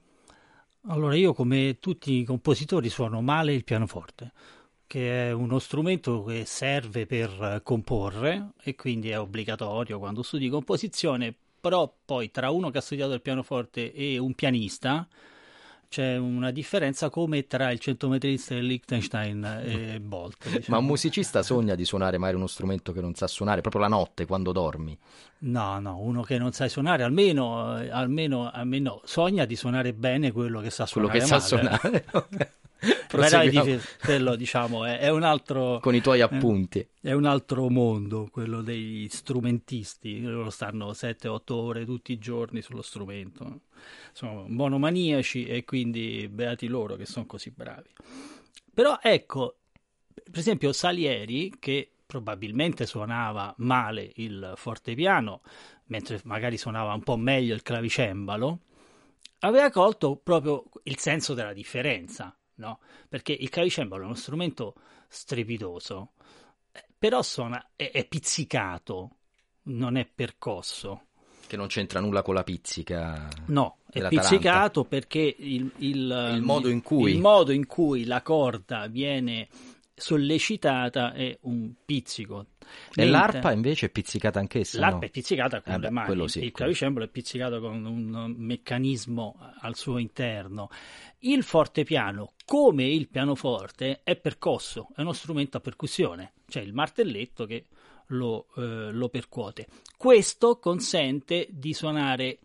Allora, 0.88 1.14
io 1.14 1.34
come 1.34 1.78
tutti 1.82 2.14
i 2.14 2.24
compositori 2.24 2.88
suono 2.88 3.22
male 3.22 3.54
il 3.54 3.66
pianoforte, 3.66 4.32
che 4.88 5.28
è 5.28 5.32
uno 5.34 5.60
strumento 5.60 6.24
che 6.24 6.46
serve 6.46 7.06
per 7.06 7.60
comporre 7.64 8.52
e 8.64 8.76
quindi 8.76 9.10
è 9.10 9.20
obbligatorio 9.20 10.00
quando 10.00 10.24
studi 10.24 10.48
composizione, 10.48 11.36
però 11.60 11.94
poi 12.06 12.32
tra 12.32 12.50
uno 12.50 12.70
che 12.70 12.78
ha 12.78 12.82
studiato 12.82 13.12
il 13.12 13.22
pianoforte 13.22 13.92
e 13.94 14.18
un 14.18 14.34
pianista 14.34 15.06
c'è 15.92 16.16
una 16.16 16.52
differenza 16.52 17.10
come 17.10 17.48
tra 17.48 17.70
il 17.70 17.78
centometrista 17.78 18.56
e 18.56 18.62
Liechtenstein 18.62 19.62
e 19.62 20.00
Bolt. 20.00 20.46
Diciamo. 20.46 20.64
Ma 20.68 20.78
un 20.78 20.86
musicista 20.86 21.44
sogna 21.44 21.76
di 21.76 21.84
suonare 21.84 22.18
magari 22.18 22.38
uno 22.38 22.48
strumento 22.48 22.94
che 22.94 23.02
non 23.02 23.14
sa 23.14 23.28
suonare, 23.28 23.60
proprio 23.60 23.82
la 23.82 23.90
notte 23.90 24.26
quando 24.26 24.54
dormi. 24.54 24.98
No, 25.40 25.82
no, 25.82 26.00
uno 26.00 26.22
che 26.22 26.38
non 26.38 26.54
sa 26.54 26.66
suonare, 26.70 27.04
almeno, 27.04 27.66
almeno, 27.66 28.50
almeno 28.50 29.02
sogna 29.04 29.44
di 29.44 29.58
suonare 29.58 29.92
bene 29.92 30.32
quello 30.32 30.62
che 30.62 30.70
sa 30.70 30.86
suonare. 30.86 31.20
Quello 31.20 31.36
che 31.36 31.42
sa 31.42 31.58
male. 31.58 31.82
suonare. 31.82 32.06
ok. 32.12 32.52
Però 33.08 33.44
quello 34.02 34.36
diciamo 34.36 34.86
è, 34.86 34.98
è 34.98 35.10
un 35.10 35.22
altro 35.22 35.80
Con 35.82 35.94
i 35.94 36.02
tuoi 36.02 36.22
appunti. 36.22 36.88
è 37.00 37.12
un 37.12 37.26
altro 37.26 37.70
mondo 37.70 38.28
quello 38.32 38.64
degli 38.64 39.08
strumentisti 39.08 40.22
loro 40.22 40.50
stanno 40.50 40.90
7-8 40.90 41.42
ore 41.52 41.86
tutti 41.86 42.12
i 42.12 42.18
giorni 42.18 42.64
sullo 42.64 42.82
strumento 42.82 43.60
sono 44.12 44.46
monomaniaci 44.48 45.46
e 45.46 45.64
quindi 45.64 46.28
beati 46.30 46.68
loro 46.68 46.96
che 46.96 47.06
sono 47.06 47.26
così 47.26 47.52
bravi 47.52 47.90
però 48.74 49.00
ecco 49.02 49.58
per 50.14 50.40
esempio 50.40 50.74
Salieri 50.74 51.54
che 51.60 51.92
probabilmente 52.06 52.86
suonava 52.86 53.54
male 53.60 54.12
il 54.16 54.54
fortepiano 54.56 55.42
mentre 55.86 56.20
magari 56.24 56.58
suonava 56.58 56.94
un 56.94 57.04
po' 57.04 57.18
meglio 57.18 57.54
il 57.54 57.62
clavicembalo 57.62 58.60
aveva 59.42 59.70
colto 59.70 60.18
proprio 60.18 60.64
il 60.84 60.98
senso 60.98 61.34
della 61.34 61.54
differenza, 61.54 62.36
no? 62.56 62.80
Perché 63.08 63.34
il 63.34 63.50
clavicembalo 63.50 64.04
è 64.04 64.06
uno 64.06 64.16
strumento 64.16 64.76
strepitoso, 65.08 66.14
eh, 66.72 66.86
però 66.98 67.22
suona, 67.22 67.72
è, 67.76 67.92
è 67.92 68.06
pizzicato, 68.08 69.18
non 69.64 69.98
è 69.98 70.06
percosso. 70.06 71.08
Che 71.52 71.58
non 71.58 71.68
c'entra 71.68 72.00
nulla 72.00 72.22
con 72.22 72.34
la 72.34 72.44
pizzica. 72.46 73.28
No, 73.48 73.80
è 73.92 74.08
pizzicato 74.08 74.86
perché 74.86 75.36
il, 75.38 75.70
il- 75.80 76.32
Il 76.36 76.42
modo 76.42 76.70
in 76.70 76.82
cui- 76.82 77.12
il 77.12 77.20
modo 77.20 77.52
in 77.52 77.66
cui 77.68 78.06
la 78.06 78.22
corda 78.22 78.88
viene 78.88 79.50
sollecitata 79.94 81.12
è 81.12 81.38
un 81.42 81.74
pizzico. 81.84 82.46
E 82.62 83.04
Mentre- 83.04 83.08
l'arpa 83.10 83.52
invece 83.52 83.88
è 83.88 83.90
pizzicata 83.90 84.40
anch'essa? 84.40 84.80
L'arpa 84.80 85.00
no? 85.00 85.06
è 85.06 85.10
pizzicata 85.10 85.60
con 85.62 85.74
Eh 85.74 85.78
le 85.80 85.88
beh, 85.88 85.92
mani, 85.94 86.30
sì, 86.30 86.44
il 86.44 86.52
clavicembalo 86.54 87.06
è 87.06 87.10
pizzicato 87.10 87.60
con 87.60 87.84
un 87.86 88.34
meccanismo 88.38 89.36
al 89.60 89.76
suo 89.76 89.98
interno. 89.98 90.70
Il 91.20 91.44
fortepiano, 91.44 92.32
come 92.46 92.86
il 92.86 93.10
pianoforte, 93.10 94.00
è 94.06 94.16
percosso, 94.16 94.88
è 94.96 95.02
uno 95.02 95.12
strumento 95.12 95.58
a 95.58 95.60
percussione, 95.60 96.32
cioè 96.48 96.64
il 96.64 96.74
martelletto 96.74 97.46
che 97.46 97.66
lo, 98.12 98.48
eh, 98.56 98.92
lo 98.92 99.10
percuote. 99.10 99.68
Questo 99.98 100.58
consente 100.58 101.48
di 101.50 101.74
suonare 101.74 102.40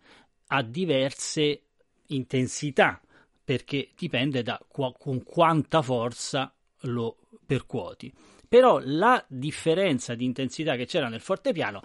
a 0.47 0.61
diverse 0.61 1.61
intensità, 2.07 3.01
perché 3.43 3.89
dipende 3.97 4.43
da 4.43 4.59
qua- 4.67 4.93
con 4.97 5.23
quanta 5.23 5.81
forza 5.81 6.53
lo 6.81 7.17
percuoti. 7.45 8.13
Però 8.47 8.79
la 8.81 9.23
differenza 9.27 10.15
di 10.15 10.23
intensità 10.23 10.75
che 10.77 10.85
c'era 10.85 11.09
nel 11.09 11.19
fortepiano 11.19 11.81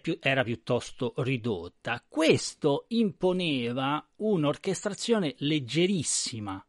più- 0.00 0.18
era 0.20 0.42
piuttosto 0.42 1.14
ridotta. 1.18 2.04
Questo 2.08 2.86
imponeva 2.88 4.04
un'orchestrazione 4.16 5.34
leggerissima 5.38 6.64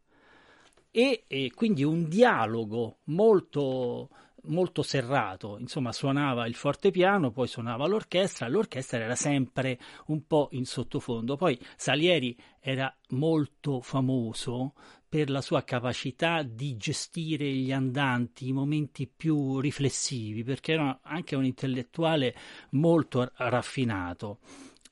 e, 0.92 1.24
e 1.26 1.50
quindi 1.54 1.82
un 1.82 2.08
dialogo 2.08 2.98
molto, 3.04 4.10
molto 4.44 4.82
serrato. 4.82 5.58
Insomma, 5.58 5.92
suonava 5.92 6.46
il 6.46 6.54
fortepiano, 6.54 7.30
poi 7.30 7.46
suonava 7.46 7.86
l'orchestra. 7.86 8.48
L'orchestra 8.48 8.98
era 8.98 9.14
sempre 9.14 9.78
un 10.06 10.26
po' 10.26 10.48
in 10.52 10.64
sottofondo. 10.64 11.36
Poi 11.36 11.58
Salieri 11.76 12.36
era 12.60 12.94
molto 13.10 13.80
famoso 13.80 14.74
per 15.08 15.28
la 15.28 15.42
sua 15.42 15.62
capacità 15.62 16.42
di 16.42 16.76
gestire 16.76 17.46
gli 17.52 17.70
andanti, 17.70 18.48
i 18.48 18.52
momenti 18.52 19.06
più 19.06 19.60
riflessivi, 19.60 20.42
perché 20.42 20.72
era 20.72 21.00
anche 21.02 21.36
un 21.36 21.44
intellettuale 21.44 22.34
molto 22.70 23.30
raffinato. 23.34 24.38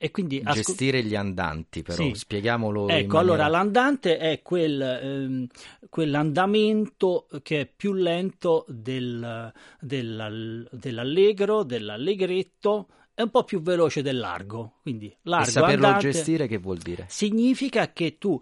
E 0.03 0.09
quindi 0.09 0.41
ascol- 0.43 0.63
Gestire 0.63 1.03
gli 1.03 1.13
andanti, 1.13 1.83
però, 1.83 2.01
Sì. 2.01 2.15
spieghiamolo. 2.15 2.87
Ecco, 2.87 3.19
allora 3.19 3.43
maniera- 3.43 3.47
l'andante 3.49 4.17
è 4.17 4.41
quel, 4.41 4.81
ehm, 4.81 5.47
quell'andamento 5.89 7.27
che 7.43 7.61
è 7.61 7.65
più 7.67 7.93
lento 7.93 8.65
del- 8.67 9.53
della- 9.79 10.67
dell'allegro, 10.71 11.63
dell'allegretto, 11.63 12.87
è 13.13 13.21
un 13.21 13.29
po' 13.29 13.43
più 13.43 13.61
veloce 13.61 14.01
del 14.01 14.17
largo. 14.17 14.79
Quindi 14.81 15.05
E 15.07 15.17
largo 15.23 15.49
saperlo 15.51 15.85
andante 15.85 16.11
gestire 16.11 16.47
che 16.47 16.57
vuol 16.57 16.77
dire? 16.79 17.05
significa 17.07 17.91
che 17.93 18.17
tu 18.17 18.41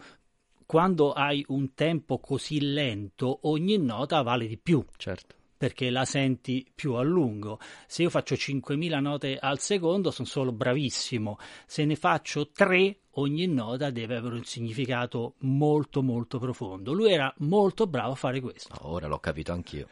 quando 0.65 1.11
hai 1.13 1.43
un 1.49 1.73
tempo 1.73 2.19
così 2.19 2.61
lento, 2.61 3.39
ogni 3.43 3.77
nota 3.77 4.21
vale 4.21 4.47
di 4.47 4.57
più. 4.57 4.81
Certo. 4.97 5.35
Perché 5.59 5.89
la 5.89 6.05
senti 6.05 6.65
più 6.73 6.93
a 6.93 7.01
lungo. 7.01 7.59
Se 7.85 8.03
io 8.03 8.09
faccio 8.09 8.35
5.000 8.35 8.99
note 9.01 9.37
al 9.37 9.59
secondo, 9.59 10.09
sono 10.09 10.25
solo 10.25 10.53
bravissimo. 10.53 11.37
Se 11.65 11.83
ne 11.83 11.97
faccio 11.97 12.49
3, 12.49 12.97
ogni 13.15 13.45
nota 13.45 13.89
deve 13.89 14.15
avere 14.15 14.35
un 14.35 14.45
significato 14.45 15.33
molto 15.39 16.01
molto 16.01 16.39
profondo. 16.39 16.93
Lui 16.93 17.11
era 17.11 17.33
molto 17.39 17.87
bravo 17.87 18.13
a 18.13 18.15
fare 18.15 18.39
questo. 18.39 18.73
Ora 18.83 19.07
l'ho 19.07 19.19
capito 19.19 19.51
anch'io. 19.51 19.89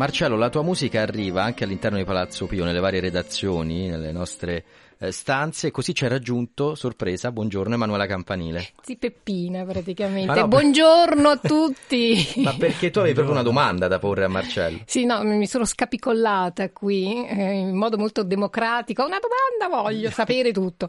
Marcello, 0.00 0.36
la 0.36 0.48
tua 0.48 0.62
musica 0.62 1.02
arriva 1.02 1.42
anche 1.42 1.64
all'interno 1.64 1.98
di 1.98 2.04
Palazzo 2.04 2.46
Pio, 2.46 2.64
nelle 2.64 2.80
varie 2.80 3.00
redazioni, 3.00 3.86
nelle 3.86 4.12
nostre 4.12 4.64
eh, 4.98 5.12
stanze, 5.12 5.66
e 5.66 5.70
così 5.70 5.94
ci 5.94 6.06
ha 6.06 6.08
raggiunto, 6.08 6.74
sorpresa, 6.74 7.30
buongiorno 7.30 7.74
Emanuela 7.74 8.06
Campanile. 8.06 8.66
Sì, 8.80 8.96
Peppina 8.96 9.62
praticamente. 9.64 10.32
Ma 10.32 10.40
no, 10.40 10.48
Buongiorno 10.48 11.28
a 11.28 11.36
tutti. 11.36 12.32
Ma 12.40 12.54
perché 12.54 12.88
tu 12.88 13.00
avevi 13.00 13.12
proprio 13.12 13.34
una 13.34 13.44
domanda 13.44 13.88
da 13.88 13.98
porre 13.98 14.24
a 14.24 14.28
Marcello? 14.28 14.78
Sì, 14.86 15.04
no, 15.04 15.22
mi 15.22 15.46
sono 15.46 15.66
scapicollata 15.66 16.70
qui 16.70 17.26
eh, 17.26 17.58
in 17.58 17.76
modo 17.76 17.98
molto 17.98 18.22
democratico. 18.22 19.04
Una 19.04 19.18
domanda, 19.18 19.82
voglio 19.82 20.08
sapere 20.12 20.50
tutto. 20.50 20.88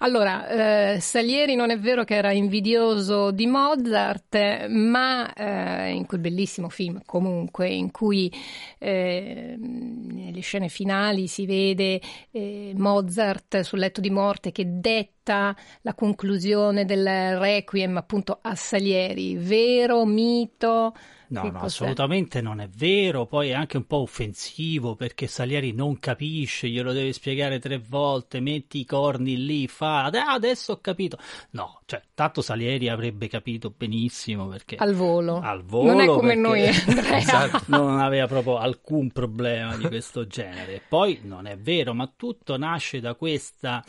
Allora, 0.00 0.94
eh, 0.94 1.00
Salieri 1.00 1.56
non 1.56 1.70
è 1.70 1.78
vero 1.78 2.04
che 2.04 2.14
era 2.14 2.30
invidioso 2.30 3.32
di 3.32 3.46
Mozart, 3.48 4.68
ma 4.68 5.32
eh, 5.32 5.90
in 5.90 6.06
quel 6.06 6.20
bellissimo 6.20 6.68
film 6.68 7.00
comunque, 7.04 7.68
in 7.68 7.90
cui 7.90 8.32
eh, 8.78 9.56
nelle 9.58 10.40
scene 10.40 10.68
finali 10.68 11.26
si 11.26 11.46
vede 11.46 12.00
eh, 12.30 12.72
Mozart 12.76 13.62
sul 13.62 13.80
letto 13.80 14.00
di 14.00 14.10
morte 14.10 14.52
che 14.52 14.78
detta 14.78 15.54
la 15.82 15.94
conclusione 15.94 16.84
del 16.84 17.36
requiem 17.36 17.96
appunto 17.96 18.38
a 18.40 18.54
Salieri. 18.54 19.34
Vero, 19.36 20.04
mito? 20.04 20.94
No, 21.30 21.42
no, 21.50 21.60
assolutamente 21.60 22.40
non 22.40 22.60
è 22.60 22.68
vero, 22.68 23.26
poi 23.26 23.50
è 23.50 23.52
anche 23.52 23.76
un 23.76 23.86
po' 23.86 23.98
offensivo 23.98 24.94
perché 24.94 25.26
Salieri 25.26 25.72
non 25.72 25.98
capisce, 25.98 26.68
glielo 26.68 26.92
deve 26.92 27.12
spiegare 27.12 27.58
tre 27.58 27.78
volte, 27.78 28.40
metti 28.40 28.78
i 28.80 28.84
corni 28.84 29.44
lì, 29.44 29.68
fa, 29.68 30.04
"Ah, 30.06 30.32
adesso 30.32 30.72
ho 30.72 30.80
capito. 30.80 31.18
No, 31.50 31.80
cioè, 31.86 32.00
tanto 32.14 32.40
Salieri 32.40 32.88
avrebbe 32.88 33.28
capito 33.28 33.72
benissimo 33.76 34.46
perché... 34.48 34.76
Al 34.76 34.94
volo. 34.94 35.40
Al 35.40 35.62
volo 35.64 35.92
Non 35.92 36.00
è 36.00 36.06
come 36.06 36.34
perché- 36.34 36.40
noi, 36.40 36.66
Andrea. 36.86 37.16
Esatto, 37.18 37.64
non 37.66 37.98
aveva 38.00 38.26
proprio 38.26 38.56
alcun 38.58 39.10
problema 39.10 39.76
di 39.76 39.86
questo 39.86 40.26
genere. 40.26 40.80
Poi 40.88 41.20
non 41.24 41.46
è 41.46 41.56
vero, 41.58 41.92
ma 41.94 42.10
tutto 42.16 42.56
nasce 42.56 43.00
da 43.00 43.14
questa 43.14 43.84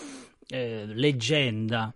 eh, 0.48 0.84
leggenda 0.88 1.94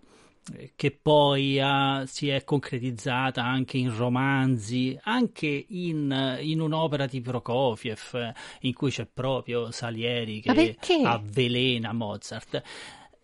che 0.76 0.90
poi 0.90 1.58
ha- 1.60 2.04
si 2.06 2.28
è 2.28 2.44
concretizzata 2.44 3.42
anche 3.42 3.78
in 3.78 3.96
romanzi, 3.96 4.98
anche 5.02 5.64
in, 5.68 6.38
in 6.40 6.60
un'opera 6.60 7.06
di 7.06 7.20
Prokofiev, 7.20 8.14
eh, 8.14 8.34
in 8.60 8.72
cui 8.74 8.90
c'è 8.90 9.06
proprio 9.06 9.70
Salieri 9.70 10.40
che 10.40 10.50
avvelena 11.04 11.92
Mozart. 11.92 12.62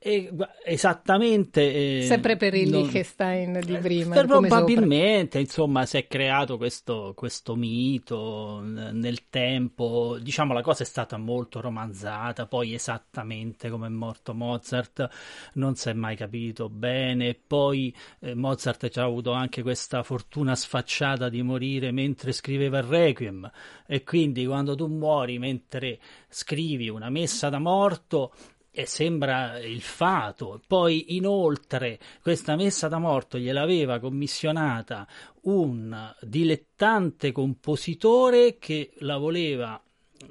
E, 0.03 0.31
esattamente 0.65 1.99
eh, 1.99 2.07
Sempre 2.07 2.39
per 2.39 2.55
il 2.55 2.71
non- 2.71 2.81
Liechtenstein 2.85 3.61
di 3.63 3.77
prima. 3.77 4.15
come 4.15 4.49
sopra. 4.49 4.65
Probabilmente, 4.65 5.39
insomma, 5.39 5.85
si 5.85 5.99
è 5.99 6.07
creato 6.07 6.57
questo, 6.57 7.13
questo 7.15 7.55
mito 7.55 8.61
nel 8.63 9.29
tempo. 9.29 10.17
Diciamo, 10.19 10.55
la 10.55 10.63
cosa 10.63 10.85
è 10.85 10.87
stata 10.87 11.19
molto 11.19 11.61
romanzata. 11.61 12.47
Poi, 12.47 12.73
esattamente 12.73 13.69
come 13.69 13.89
è 13.89 13.91
morto 13.91 14.33
Mozart, 14.33 15.07
non 15.55 15.75
si 15.75 15.91
è 15.91 15.93
mai 15.93 16.17
capito 16.17 16.71
bene. 16.71 17.35
Poi, 17.35 17.95
eh, 18.21 18.35
Mozart 18.35 18.97
ha 18.97 19.05
avuto 19.05 19.33
anche 19.33 19.61
questa 19.61 20.03
fortuna 20.03 20.55
sfacciata 20.55 21.29
di 21.29 21.43
morire 21.43 21.91
mentre 21.91 22.33
scriveva 22.33 22.79
il 22.79 22.85
Requiem. 22.85 23.51
E 23.87 24.03
quindi, 24.03 24.47
quando 24.47 24.75
tu 24.75 24.87
muori 24.87 25.39
mentre 25.39 25.99
scrivi 26.31 26.89
una 26.89 27.11
messa 27.11 27.51
da 27.51 27.59
morto 27.59 28.33
e 28.71 28.87
sembra 28.87 29.59
il 29.59 29.81
fato. 29.81 30.61
Poi, 30.67 31.17
inoltre, 31.17 31.99
questa 32.23 32.57
messa 32.57 32.89
da 32.89 32.99
morto 32.99 33.39
gliel'aveva 33.39 33.99
commissionata 33.99 35.07
un 35.43 36.15
dilettante 36.21 37.33
compositore 37.33 38.59
che 38.59 38.93
la 38.99 39.17
voleva 39.17 39.81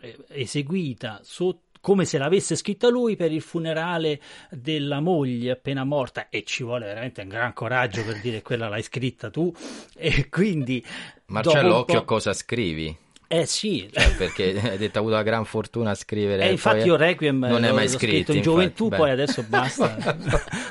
eh, 0.02 0.18
eseguita 0.30 1.20
sotto 1.24 1.68
come 1.82 2.04
se 2.04 2.18
l'avesse 2.18 2.58
scritta 2.58 2.90
lui 2.90 3.16
per 3.16 3.32
il 3.32 3.42
funerale 3.42 4.20
della 4.50 5.00
moglie 5.00 5.52
appena 5.52 5.86
morta 5.86 6.28
e 6.28 6.44
ci 6.44 6.64
vuole 6.64 6.86
veramente 6.86 7.22
un 7.22 7.30
gran 7.30 7.54
coraggio 7.54 8.04
per 8.04 8.20
dire 8.20 8.42
quella 8.42 8.68
l'hai 8.68 8.84
scritta 8.84 9.30
tu 9.30 9.50
e 9.96 10.28
quindi 10.28 10.84
Marcello, 11.28 11.78
occhio 11.78 12.00
a 12.00 12.04
cosa 12.04 12.34
scrivi. 12.34 12.96
Eh 13.32 13.46
sì 13.46 13.88
Cioè, 13.92 14.16
perché 14.16 14.60
hai 14.60 14.78
detto 14.78 14.98
hai 14.98 15.04
avuto 15.04 15.16
la 15.16 15.22
gran 15.24 15.46
fortuna 15.46 15.92
a 15.92 15.96
scrivere. 15.96 16.44
e 16.48 16.52
infatti 16.52 16.88
io 16.88 16.96
Requiem 16.96 17.46
non 17.46 17.64
è 17.64 17.72
mai 17.72 17.88
scritto 17.88 18.32
in 18.32 18.38
infatti. 18.38 18.42
gioventù, 18.42 18.88
Beh. 18.90 18.98
poi 18.98 19.12
adesso 19.12 19.44
basta, 19.48 19.96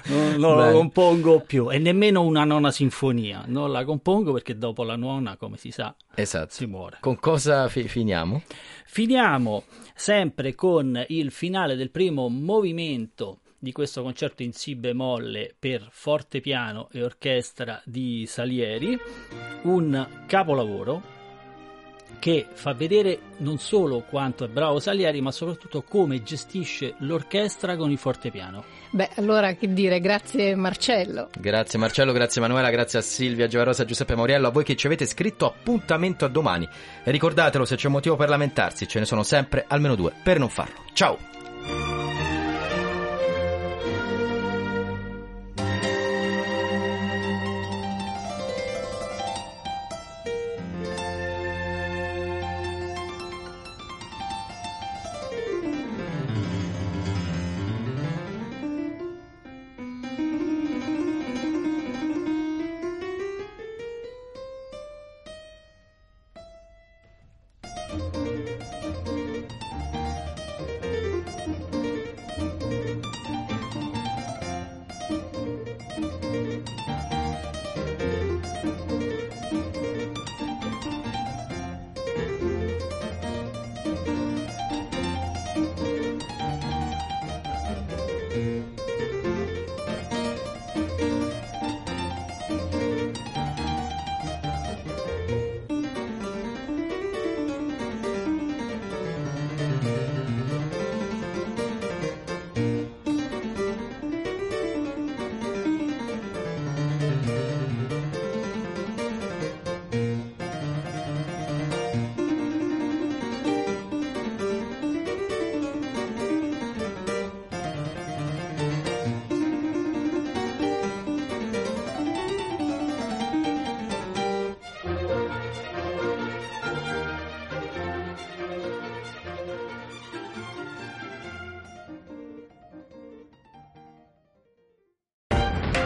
non, 0.07 0.35
non 0.37 0.57
lo 0.57 0.73
compongo 0.73 1.41
più 1.41 1.71
e 1.71 1.79
nemmeno 1.79 2.23
una 2.23 2.43
nona 2.45 2.71
sinfonia, 2.73 3.45
non 3.47 3.71
la 3.71 3.85
compongo 3.85 4.33
perché 4.33 4.59
dopo 4.59 4.83
la 4.83 4.97
nona, 4.97 5.37
come 5.37 5.57
si 5.57 5.71
sa, 5.71 5.95
Esatto. 6.15 6.53
si 6.53 6.67
muore. 6.67 6.97
Con 7.01 7.19
cosa 7.21 7.69
fi- 7.69 7.87
finiamo? 7.87 8.43
Finiamo 8.87 9.63
sempre 9.95 10.55
con 10.55 11.05
il 11.09 11.31
finale 11.31 11.77
del 11.77 11.91
primo 11.91 12.29
movimento 12.29 13.39
di 13.61 13.73
questo 13.73 14.03
concerto 14.03 14.43
in 14.43 14.53
Si 14.53 14.75
bemolle 14.77 15.55
per 15.59 15.89
forte 15.91 16.41
piano 16.41 16.89
e 16.93 17.03
orchestra 17.03 17.81
di 17.85 18.25
Salieri, 18.27 18.97
un 19.63 20.09
capolavoro 20.27 21.17
che 22.19 22.47
fa 22.53 22.73
vedere 22.73 23.19
non 23.39 23.59
solo 23.59 24.01
quanto 24.01 24.45
è 24.45 24.49
bravo 24.49 24.81
Salieri, 24.81 25.21
ma 25.21 25.31
soprattutto 25.31 25.83
come 25.83 26.23
gestisce 26.23 26.95
l'orchestra 26.99 27.77
con 27.77 27.91
il 27.91 27.99
fortepiano. 27.99 28.65
Beh, 28.91 29.11
allora 29.17 29.53
che 29.55 29.73
dire, 29.73 30.01
grazie 30.01 30.55
Marcello. 30.55 31.29
Grazie 31.39 31.79
Marcello, 31.79 32.13
grazie 32.13 32.41
Manuela, 32.41 32.71
grazie 32.71 32.99
a 32.99 33.03
Silvia 33.03 33.47
Giavarosa, 33.47 33.85
Giuseppe 33.85 34.15
Mauriello, 34.15 34.49
a 34.49 34.51
voi 34.51 34.65
che 34.65 34.77
ci 34.77 34.87
avete 34.87 35.07
scritto 35.07 35.47
appuntamento 35.47 36.25
a 36.25 36.29
domani. 36.29 36.69
E 37.05 37.11
ricordatelo, 37.11 37.65
se 37.65 37.77
c'è 37.77 37.89
motivo 37.89 38.17
per 38.17 38.29
lamentarsi, 38.29 38.89
ce 38.89 38.99
ne 38.99 39.05
sono 39.05 39.23
sempre 39.23 39.65
almeno 39.69 39.95
due 39.95 40.13
per 40.23 40.39
non 40.39 40.49
farlo. 40.49 40.85
Ciao! 40.93 41.38